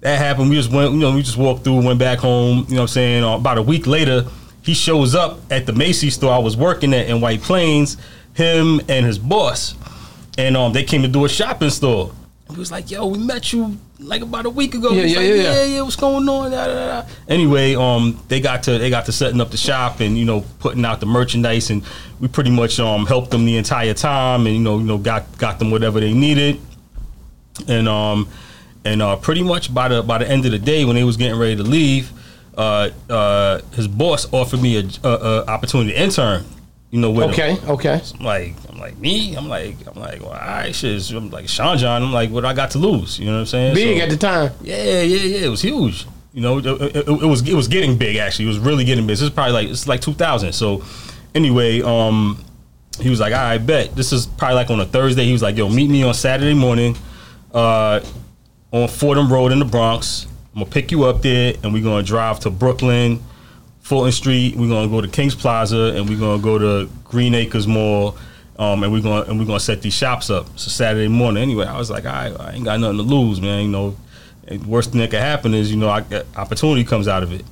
that 0.03 0.19
happened. 0.19 0.51
We 0.51 0.57
just 0.57 0.71
went, 0.71 0.93
you 0.93 0.99
know, 0.99 1.15
we 1.15 1.23
just 1.23 1.37
walked 1.37 1.65
through, 1.65 1.81
went 1.81 1.99
back 1.99 2.19
home. 2.19 2.67
You 2.69 2.75
know 2.75 2.77
what 2.77 2.81
I'm 2.83 2.89
saying? 2.89 3.25
Uh, 3.25 3.37
about 3.37 3.57
a 3.57 3.63
week 3.63 3.87
later, 3.87 4.27
he 4.63 4.75
shows 4.75 5.15
up 5.15 5.41
at 5.51 5.65
the 5.65 5.73
Macy's 5.73 6.15
store 6.15 6.33
I 6.33 6.39
was 6.39 6.57
working 6.57 6.93
at 6.93 7.09
in 7.09 7.21
White 7.21 7.41
Plains, 7.41 7.97
him 8.35 8.81
and 8.89 9.07
his 9.07 9.19
boss. 9.19 9.77
And 10.37 10.57
um, 10.57 10.73
they 10.73 10.83
came 10.83 11.03
to 11.03 11.09
do 11.09 11.25
a 11.25 11.29
shopping 11.29 11.71
store. 11.71 12.13
And 12.49 12.57
we 12.57 12.61
was 12.61 12.73
like, 12.73 12.91
yo, 12.91 13.07
we 13.07 13.19
met 13.19 13.53
you 13.53 13.79
like 14.01 14.23
about 14.23 14.45
a 14.45 14.51
week 14.51 14.75
ago. 14.75 14.91
Yeah, 14.91 15.05
yeah, 15.05 15.17
like, 15.17 15.27
yeah, 15.27 15.35
yeah, 15.35 15.43
yeah. 15.43 15.65
yeah, 15.65 15.83
what's 15.83 15.95
going 15.95 16.29
on? 16.29 16.51
Da, 16.51 16.67
da, 16.67 17.03
da. 17.03 17.09
Anyway, 17.29 17.77
um, 17.77 18.21
they 18.27 18.41
got 18.41 18.65
to 18.65 18.79
they 18.79 18.91
got 18.91 19.07
to 19.07 19.13
setting 19.13 19.41
up 19.41 19.53
the 19.53 19.57
shop 19.57 20.01
and 20.01 20.19
you 20.19 20.25
know 20.25 20.45
putting 20.59 20.85
out 20.85 20.99
the 20.99 21.07
merchandise 21.07 21.71
and 21.71 21.85
we 22.19 22.27
pretty 22.27 22.51
much 22.51 22.81
um 22.81 23.07
helped 23.07 23.31
them 23.31 23.45
the 23.45 23.57
entire 23.57 23.95
time 23.95 24.47
and 24.47 24.57
you 24.57 24.63
know 24.63 24.79
you 24.79 24.85
know 24.85 24.99
got 24.99 25.39
got 25.39 25.61
them 25.61 25.71
whatever 25.71 26.01
they 26.01 26.13
needed 26.13 26.61
and 27.69 27.89
um 27.89 28.29
and 28.85 29.01
uh, 29.03 29.17
pretty 29.17 29.43
much 29.43 29.73
by 29.73 29.89
the 29.89 30.03
by 30.03 30.19
the 30.19 30.29
end 30.29 30.45
of 30.47 30.53
the 30.53 30.59
day 30.59 30.85
when 30.85 30.97
they 30.97 31.05
was 31.05 31.17
getting 31.17 31.39
ready 31.39 31.57
to 31.57 31.63
leave, 31.63 32.11
uh, 32.57 32.91
uh, 33.09 33.61
his 33.75 33.89
boss 33.89 34.31
offered 34.33 34.61
me 34.61 34.77
a, 34.79 34.85
a, 35.07 35.09
a 35.11 35.47
opportunity 35.47 35.93
to 35.93 36.01
intern. 36.03 36.45
You 36.91 37.01
know, 37.01 37.11
with 37.11 37.35
him. 37.35 37.57
Okay, 37.57 37.67
okay. 37.73 38.01
I'm 38.19 38.25
like, 38.27 38.55
I'm 38.69 38.79
like 38.79 38.99
me. 38.99 39.35
I'm 39.35 39.49
like, 39.49 39.77
I'm 39.87 39.99
like, 39.99 40.21
well, 40.21 40.33
right, 40.33 40.75
shit. 40.75 41.11
I'm 41.13 41.31
like 41.31 41.49
Sean 41.49 41.79
John. 41.79 42.03
I'm 42.03 42.13
like, 42.13 42.29
what 42.31 42.45
I 42.45 42.53
got 42.53 42.73
to 42.73 42.79
lose? 42.79 43.19
You 43.19 43.25
know 43.27 43.33
what 43.33 43.39
I'm 43.41 43.47
saying? 43.47 43.75
Big 43.75 43.97
So- 43.99 44.05
at 44.05 44.11
the 44.11 44.17
time. 44.19 44.51
yeah, 44.63 45.01
yeah, 45.01 45.17
yeah. 45.39 45.47
It 45.47 45.49
was 45.49 45.63
huge. 45.63 46.07
You 46.35 46.43
know, 46.43 46.59
it, 46.59 46.67
it- 46.67 46.97
it- 46.97 47.09
it 47.09 47.27
was 47.27 47.49
it 47.49 47.55
was 47.55 47.67
getting 47.69 47.97
big. 47.97 48.17
Actually, 48.17 48.45
it 48.45 48.49
was 48.49 48.59
really 48.59 48.85
getting 48.85 49.07
big. 49.07 49.15
This 49.15 49.23
is 49.23 49.31
probably 49.31 49.53
like 49.55 49.69
it's 49.69 49.87
like 49.89 50.03
2000. 50.03 50.53
So, 50.53 50.85
anyway, 51.35 51.81
um, 51.81 52.45
he 53.01 53.09
was 53.09 53.21
like, 53.21 53.33
"I 53.33 53.57
bet 53.57 53.97
this 53.97 54.13
is 54.13 54.27
probably 54.27 54.57
like 54.57 54.69
on 54.69 54.79
a 54.81 54.85
Thursday." 54.85 55.25
He 55.25 55.33
was 55.33 55.41
like, 55.43 55.57
"Yo, 55.57 55.71
meet 55.71 55.89
me 55.89 56.03
on 56.03 56.13
Saturday 56.13 56.53
morning, 56.55 56.95
uh, 57.55 58.01
on 58.73 58.89
Fordham 58.89 59.33
Road 59.33 59.53
in 59.53 59.59
the 59.59 59.65
Bronx. 59.65 60.27
I'm 60.55 60.61
gonna 60.61 60.71
pick 60.71 60.91
you 60.91 61.05
up 61.05 61.23
there, 61.23 61.55
and 61.63 61.73
we're 61.73 61.83
gonna 61.83 62.03
drive 62.03 62.41
to 62.41 62.51
Brooklyn, 62.51 63.23
Fulton 63.83 64.13
Street. 64.13 64.57
We're 64.57 64.69
gonna 64.69 64.89
go 64.89 65.01
to 65.01 65.09
Kings 65.09 65.35
Plaza, 65.35 65.95
and 65.97 66.09
we're 66.09 66.19
gonna 66.19 66.43
go 66.43 66.59
to 66.59 66.91
Green 67.05 67.35
Acres 67.35 67.67
Mall." 67.67 68.17
Um, 68.59 68.83
and 68.83 68.93
we're 68.93 69.01
gonna 69.01 69.23
and 69.23 69.39
we're 69.39 69.47
gonna 69.47 69.61
set 69.61 69.83
these 69.83 69.95
shops 69.95 70.31
up. 70.31 70.47
So 70.59 70.71
Saturday 70.71 71.09
morning. 71.09 71.43
Anyway, 71.43 71.67
I 71.67 71.79
was 71.79 71.91
like, 71.91 72.05
I, 72.05 72.53
ain't 72.53 72.65
got 72.65 72.81
nothing 72.81 72.99
to 72.99 73.03
lose, 73.03 73.41
man. 73.41 73.65
You 73.65 73.71
know, 73.71 73.97
worst 74.67 74.91
thing 74.91 75.01
that 75.01 75.11
could 75.11 75.21
happen 75.21 75.55
is, 75.55 75.71
you 75.71 75.77
know, 75.77 75.89
I 75.89 76.05
opportunity 76.37 76.85
comes 76.85 77.09
out 77.09 77.23
of 77.23 77.33
it. 77.33 77.45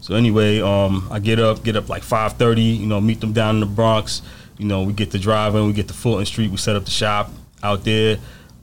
So 0.00 0.14
anyway, 0.14 0.60
um, 0.60 1.08
I 1.10 1.18
get 1.18 1.38
up, 1.38 1.62
get 1.62 1.76
up 1.76 1.88
like 1.88 2.02
five 2.02 2.34
thirty. 2.34 2.62
You 2.62 2.86
know, 2.86 3.00
meet 3.00 3.20
them 3.20 3.32
down 3.32 3.56
in 3.56 3.60
the 3.60 3.66
Bronx. 3.66 4.22
You 4.58 4.66
know, 4.66 4.82
we 4.82 4.94
get 4.94 5.10
to 5.10 5.18
driving, 5.18 5.66
we 5.66 5.74
get 5.74 5.88
to 5.88 5.94
Fulton 5.94 6.24
Street, 6.24 6.50
we 6.50 6.56
set 6.56 6.76
up 6.76 6.86
the 6.86 6.90
shop 6.90 7.30
out 7.62 7.84
there. 7.84 8.16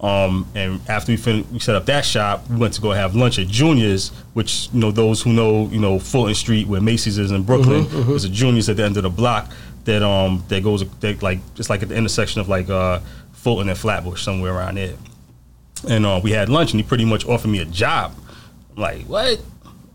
Um, 0.03 0.45
and 0.53 0.81
after 0.89 1.13
we 1.13 1.17
fin- 1.17 1.47
we 1.51 1.59
set 1.59 1.75
up 1.75 1.85
that 1.85 2.03
shop, 2.03 2.47
we 2.49 2.57
went 2.57 2.73
to 2.73 2.81
go 2.81 2.91
have 2.91 3.15
lunch 3.15 3.39
at 3.39 3.47
Junior's, 3.47 4.09
which 4.33 4.67
you 4.73 4.81
know 4.81 4.91
those 4.91 5.21
who 5.21 5.31
know 5.31 5.67
you 5.69 5.79
know 5.79 5.97
Fulton 5.97 6.35
Street 6.35 6.67
where 6.67 6.81
Macy's 6.81 7.17
is 7.17 7.31
in 7.31 7.43
Brooklyn. 7.43 7.87
There's 8.07 8.25
a 8.25 8.29
Junior's 8.29 8.67
at 8.67 8.75
the 8.77 8.83
end 8.83 8.97
of 8.97 9.03
the 9.03 9.09
block 9.09 9.49
that 9.85 10.03
um 10.03 10.43
that 10.49 10.61
goes 10.63 10.83
that 10.99 11.23
like 11.23 11.39
just 11.55 11.69
like 11.69 11.81
at 11.83 11.89
the 11.89 11.95
intersection 11.95 12.41
of 12.41 12.49
like 12.49 12.69
uh 12.69 12.99
Fulton 13.31 13.69
and 13.69 13.77
Flatbush 13.77 14.21
somewhere 14.23 14.53
around 14.53 14.75
there. 14.75 14.93
And 15.87 16.05
uh, 16.05 16.19
we 16.23 16.31
had 16.31 16.47
lunch, 16.49 16.71
and 16.71 16.81
he 16.81 16.87
pretty 16.87 17.05
much 17.05 17.25
offered 17.25 17.49
me 17.49 17.59
a 17.59 17.65
job. 17.65 18.13
I'm 18.75 18.81
like, 18.81 19.01
what? 19.05 19.41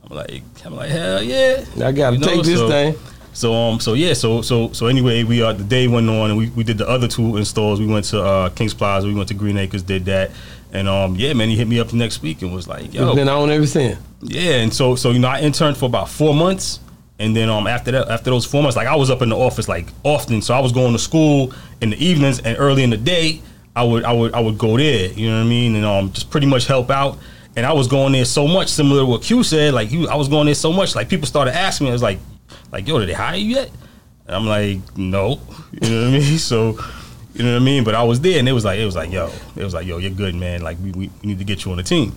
I'm 0.05 0.17
like, 0.17 0.43
I'm 0.65 0.75
like, 0.75 0.91
hell 0.91 1.23
yeah. 1.23 1.65
I 1.83 1.93
gotta 1.93 2.17
You 2.17 2.21
know, 2.23 2.27
take 2.29 2.43
this 2.45 2.59
so- 2.59 2.69
thing. 2.69 2.95
So 3.39 3.55
um 3.55 3.79
so 3.79 3.95
yeah 3.95 4.15
so 4.15 4.43
so 4.43 4.73
so 4.73 4.87
anyway 4.89 5.23
we 5.23 5.41
uh 5.43 5.53
the 5.53 5.63
day 5.63 5.87
went 5.87 6.09
on 6.09 6.31
and 6.31 6.37
we, 6.37 6.49
we 6.51 6.65
did 6.65 6.77
the 6.77 6.89
other 6.89 7.07
two 7.07 7.37
installs. 7.37 7.79
We 7.79 7.87
went 7.87 8.07
to 8.07 8.21
uh 8.21 8.49
Kings 8.51 8.75
Plaza 8.75 9.07
we 9.07 9.15
went 9.15 9.29
to 9.29 9.35
Green 9.35 9.57
Acres 9.57 9.83
did 9.85 10.07
that. 10.07 10.33
And 10.73 10.89
um 10.89 11.15
yeah 11.15 11.35
man 11.35 11.49
he 11.49 11.55
hit 11.55 11.69
me 11.69 11.79
up 11.79 11.87
the 11.87 11.97
next 11.97 12.21
week 12.21 12.43
and 12.43 12.53
was 12.53 12.67
like 12.67 12.93
yo. 12.93 13.07
It's 13.07 13.15
been 13.15 13.29
on 13.29 13.49
ever 13.49 13.65
since. 13.65 13.97
yeah 14.23 14.57
and 14.63 14.75
so 14.75 14.97
so 14.97 15.13
you 15.13 15.21
know 15.21 15.29
I 15.29 15.39
interned 15.41 15.77
for 15.77 15.85
about 15.87 16.09
four 16.09 16.35
months. 16.35 16.81
And 17.21 17.37
then 17.37 17.49
um 17.49 17.69
after 17.69 17.93
that 17.93 18.09
after 18.09 18.31
those 18.31 18.45
four 18.45 18.61
months 18.61 18.77
like 18.77 18.89
I 18.89 18.97
was 18.97 19.09
up 19.09 19.23
in 19.23 19.29
the 19.29 19.37
office 19.37 19.69
like 19.69 19.87
often. 20.03 20.43
So 20.43 20.53
I 20.53 20.59
was 20.59 20.73
going 20.73 20.93
to 20.95 20.99
school 20.99 21.55
in 21.81 21.91
the 21.91 22.05
evenings 22.05 22.41
and 22.41 22.59
early 22.59 22.83
in 22.83 22.91
the 22.91 22.97
day 22.97 23.41
I 23.77 23.85
would 23.85 24.03
I 24.03 24.13
would 24.13 24.35
I 24.35 24.41
would 24.41 24.59
go 24.59 24.77
there. 24.77 25.13
You 25.13 25.31
know 25.31 25.37
what 25.39 25.47
I 25.47 25.49
mean? 25.49 25.77
And 25.77 25.85
um 25.85 26.11
just 26.13 26.29
pretty 26.29 26.49
much 26.49 26.67
help 26.67 26.91
out. 26.91 27.19
And 27.55 27.65
I 27.65 27.73
was 27.73 27.87
going 27.87 28.15
there 28.15 28.25
so 28.25 28.49
much 28.49 28.67
similar 28.69 29.03
to 29.03 29.07
what 29.07 29.23
Q 29.23 29.45
said 29.45 29.75
like 29.75 29.93
you 29.93 30.09
I 30.09 30.17
was 30.17 30.27
going 30.27 30.47
there 30.47 30.57
so 30.57 30.73
much 30.73 30.97
like 30.97 31.09
people 31.09 31.29
started 31.29 31.55
asking 31.55 31.85
me 31.85 31.91
I 31.91 31.93
was 31.93 32.03
like 32.03 32.19
like 32.73 32.87
yo 32.87 32.99
did 32.99 33.09
they 33.09 33.15
hire 33.15 33.37
you 33.37 33.57
yet? 33.57 33.71
And 34.27 34.37
I'm 34.37 34.47
like 34.47 34.97
no. 34.97 35.41
You 35.81 35.91
know 35.91 36.01
what 36.01 36.09
I 36.09 36.19
mean? 36.19 36.39
So 36.39 36.79
you 37.35 37.45
know 37.45 37.53
what 37.53 37.63
I 37.63 37.65
mean? 37.65 37.85
But 37.85 37.95
I 37.95 38.03
was 38.03 38.21
there 38.21 38.39
and 38.39 38.49
it 38.49 38.53
was 38.53 38.65
like 38.65 38.79
it 38.79 38.85
was 38.85 38.97
like 38.97 39.13
yo 39.13 39.31
it 39.57 39.65
was 39.65 39.75
like 39.75 39.87
yo 39.87 39.99
you're 39.99 40.11
good 40.11 40.35
man. 40.35 40.63
Like 40.63 40.79
we, 40.83 40.93
we 40.93 41.11
need 41.23 41.39
to 41.39 41.45
get 41.45 41.65
you 41.65 41.71
on 41.71 41.77
the 41.77 41.83
team. 41.83 42.17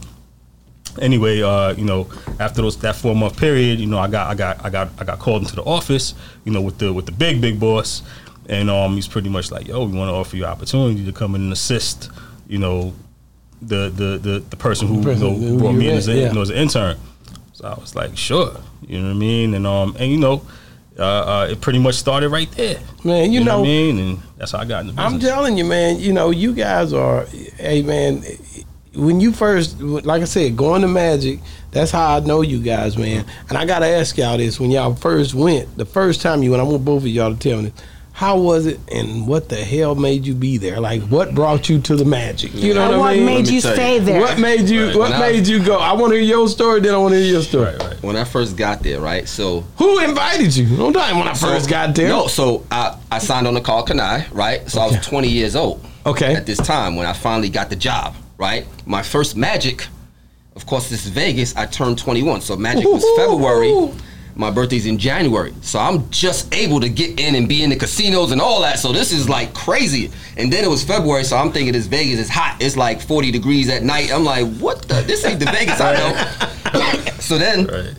Anyway, 0.99 1.41
uh, 1.41 1.73
you 1.73 1.85
know, 1.85 2.09
after 2.39 2.61
those 2.61 2.77
that 2.79 2.95
four 2.95 3.15
month 3.15 3.37
period, 3.37 3.79
you 3.79 3.87
know, 3.87 3.97
I 3.97 4.07
got 4.07 4.27
I 4.27 4.35
got 4.35 4.65
I 4.65 4.69
got 4.69 4.89
I 4.99 5.05
got 5.05 5.19
called 5.19 5.43
into 5.43 5.55
the 5.55 5.63
office, 5.63 6.15
you 6.43 6.51
know, 6.51 6.61
with 6.61 6.79
the 6.79 6.91
with 6.91 7.05
the 7.05 7.13
big 7.13 7.39
big 7.39 7.59
boss, 7.59 8.01
and 8.49 8.69
um, 8.69 8.95
he's 8.95 9.07
pretty 9.07 9.29
much 9.29 9.51
like, 9.51 9.67
yo, 9.67 9.85
we 9.85 9.97
want 9.97 10.09
to 10.09 10.13
offer 10.13 10.35
you 10.35 10.45
opportunity 10.45 11.05
to 11.05 11.11
come 11.13 11.35
in 11.35 11.41
and 11.41 11.53
assist, 11.53 12.09
you 12.47 12.57
know, 12.57 12.93
the 13.61 13.89
the 13.89 14.17
the, 14.17 14.39
the 14.49 14.57
person 14.57 14.87
who 14.87 14.97
The 14.97 15.03
person 15.03 15.27
you 15.27 15.39
know, 15.39 15.47
who 15.47 15.59
brought 15.59 15.73
me 15.73 15.87
in 15.87 15.95
as, 15.95 16.07
a, 16.07 16.13
yeah. 16.13 16.27
you 16.27 16.33
know, 16.33 16.41
as 16.41 16.49
an 16.49 16.57
intern. 16.57 16.97
So 17.61 17.67
I 17.67 17.79
was 17.79 17.95
like, 17.95 18.17
sure, 18.17 18.59
you 18.87 18.99
know 18.99 19.09
what 19.09 19.15
I 19.15 19.19
mean, 19.19 19.53
and 19.53 19.67
um, 19.67 19.95
and 19.99 20.11
you 20.11 20.17
know. 20.17 20.41
Uh, 20.99 21.03
uh, 21.03 21.47
it 21.49 21.61
pretty 21.61 21.79
much 21.79 21.95
started 21.95 22.27
right 22.29 22.51
there, 22.51 22.77
Man, 23.05 23.31
you, 23.31 23.39
know, 23.39 23.45
know, 23.45 23.59
what 23.59 23.65
I 23.65 23.71
mean, 23.71 23.97
and 23.97 24.19
that's 24.37 24.51
how 24.51 24.59
I 24.59 24.65
got 24.65 24.81
in 24.81 24.87
the 24.87 24.93
business. 24.93 25.13
I'm 25.13 25.19
telling 25.21 25.57
you, 25.57 25.63
man. 25.63 25.97
You 25.97 26.11
know, 26.11 26.31
you 26.31 26.53
guys 26.53 26.91
are, 26.91 27.25
hey, 27.57 27.81
man. 27.81 28.23
When 28.93 29.21
you 29.21 29.31
first, 29.31 29.79
like 29.79 30.21
I 30.21 30.25
said, 30.25 30.57
going 30.57 30.81
to 30.81 30.89
Magic, 30.89 31.39
that's 31.71 31.91
how 31.91 32.17
I 32.17 32.19
know 32.19 32.41
you 32.41 32.61
guys, 32.61 32.97
man. 32.97 33.25
And 33.47 33.57
I 33.57 33.65
gotta 33.65 33.87
ask 33.87 34.17
y'all 34.17 34.37
this: 34.37 34.59
when 34.59 34.69
y'all 34.69 34.93
first 34.93 35.33
went, 35.33 35.75
the 35.77 35.85
first 35.85 36.21
time 36.21 36.43
you 36.43 36.51
went, 36.51 36.61
I 36.61 36.65
want 36.65 36.83
both 36.83 37.03
of 37.03 37.07
y'all 37.07 37.33
to 37.33 37.39
tell 37.39 37.61
me, 37.61 37.71
how 38.13 38.37
was 38.39 38.65
it, 38.67 38.79
and 38.91 39.25
what 39.25 39.49
the 39.49 39.55
hell 39.55 39.95
made 39.95 40.25
you 40.27 40.35
be 40.35 40.57
there? 40.57 40.79
Like, 40.79 41.01
what 41.03 41.33
brought 41.33 41.69
you 41.69 41.79
to 41.81 41.95
the 41.95 42.05
Magic? 42.05 42.53
You 42.53 42.73
know 42.73 42.89
what, 42.91 42.99
what 42.99 43.13
I 43.13 43.15
mean? 43.15 43.25
made 43.25 43.47
me 43.47 43.55
you 43.55 43.61
tell 43.61 43.71
you. 43.71 43.75
stay 43.77 43.99
there? 43.99 44.19
What 44.21 44.37
made 44.37 44.69
you? 44.69 44.87
Right. 44.87 44.95
What 44.95 45.09
When 45.11 45.21
I- 45.21 45.31
made 45.31 45.47
you 45.47 45.63
go? 45.63 45.77
I 45.77 45.93
want 45.93 46.11
to 46.13 46.17
hear 46.19 46.27
your 46.27 46.47
story. 46.49 46.81
Then 46.81 46.93
I 46.93 46.97
want 46.97 47.13
to 47.13 47.19
hear 47.19 47.31
your 47.33 47.41
story. 47.41 47.71
right, 47.73 47.79
right. 47.83 48.03
When 48.03 48.15
I 48.15 48.23
first 48.25 48.57
got 48.57 48.83
there, 48.83 48.99
right? 48.99 49.27
So 49.27 49.61
Who 49.77 49.99
invited 50.03 50.55
you? 50.55 50.67
No 50.77 50.91
time 50.91 51.17
when 51.17 51.27
I 51.27 51.33
first 51.33 51.65
so- 51.65 51.69
got 51.69 51.95
there. 51.95 52.09
No, 52.09 52.27
so 52.27 52.65
I, 52.69 52.97
I 53.11 53.17
signed 53.19 53.47
on 53.47 53.53
the 53.55 53.61
Karl 53.61 53.85
Kani, 53.85 54.27
right? 54.33 54.69
So 54.69 54.81
I 54.81 54.87
was 54.87 55.05
20 55.05 55.27
years 55.29 55.55
old. 55.55 55.83
Okay. 56.05 56.35
At 56.35 56.45
this 56.45 56.57
time 56.59 56.95
when 56.95 57.05
I 57.07 57.13
finally 57.13 57.49
got 57.49 57.69
the 57.69 57.75
job, 57.75 58.15
right? 58.37 58.65
My 58.85 59.01
first 59.03 59.35
Magic, 59.37 59.87
of 60.55 60.65
course, 60.65 60.89
this 60.89 61.05
is 61.05 61.11
Vegas. 61.11 61.55
I 61.55 61.65
turned 61.65 61.97
21, 61.97 62.41
so 62.41 62.55
Magic 62.57 62.85
was 62.85 63.03
February. 63.15 63.71
My 64.35 64.49
birthday's 64.49 64.85
in 64.85 64.97
January, 64.97 65.53
so 65.61 65.79
I'm 65.79 66.09
just 66.09 66.53
able 66.53 66.79
to 66.79 66.89
get 66.89 67.19
in 67.19 67.35
and 67.35 67.47
be 67.47 67.63
in 67.63 67.69
the 67.69 67.75
casinos 67.75 68.31
and 68.31 68.41
all 68.41 68.61
that. 68.61 68.79
So 68.79 68.91
this 68.91 69.11
is 69.11 69.27
like 69.27 69.53
crazy. 69.53 70.11
And 70.37 70.51
then 70.51 70.63
it 70.63 70.69
was 70.69 70.83
February, 70.83 71.23
so 71.23 71.37
I'm 71.37 71.51
thinking 71.51 71.75
it's 71.75 71.87
Vegas. 71.87 72.19
It's 72.19 72.29
hot. 72.29 72.57
It's 72.59 72.77
like 72.77 73.01
40 73.01 73.31
degrees 73.31 73.69
at 73.69 73.83
night. 73.83 74.11
I'm 74.11 74.23
like, 74.23 74.47
what 74.57 74.83
the? 74.83 75.01
This 75.01 75.25
ain't 75.25 75.39
the 75.39 75.45
Vegas 75.45 75.79
I 75.81 75.93
know. 75.95 77.11
so 77.19 77.37
then. 77.37 77.65
Right. 77.65 77.95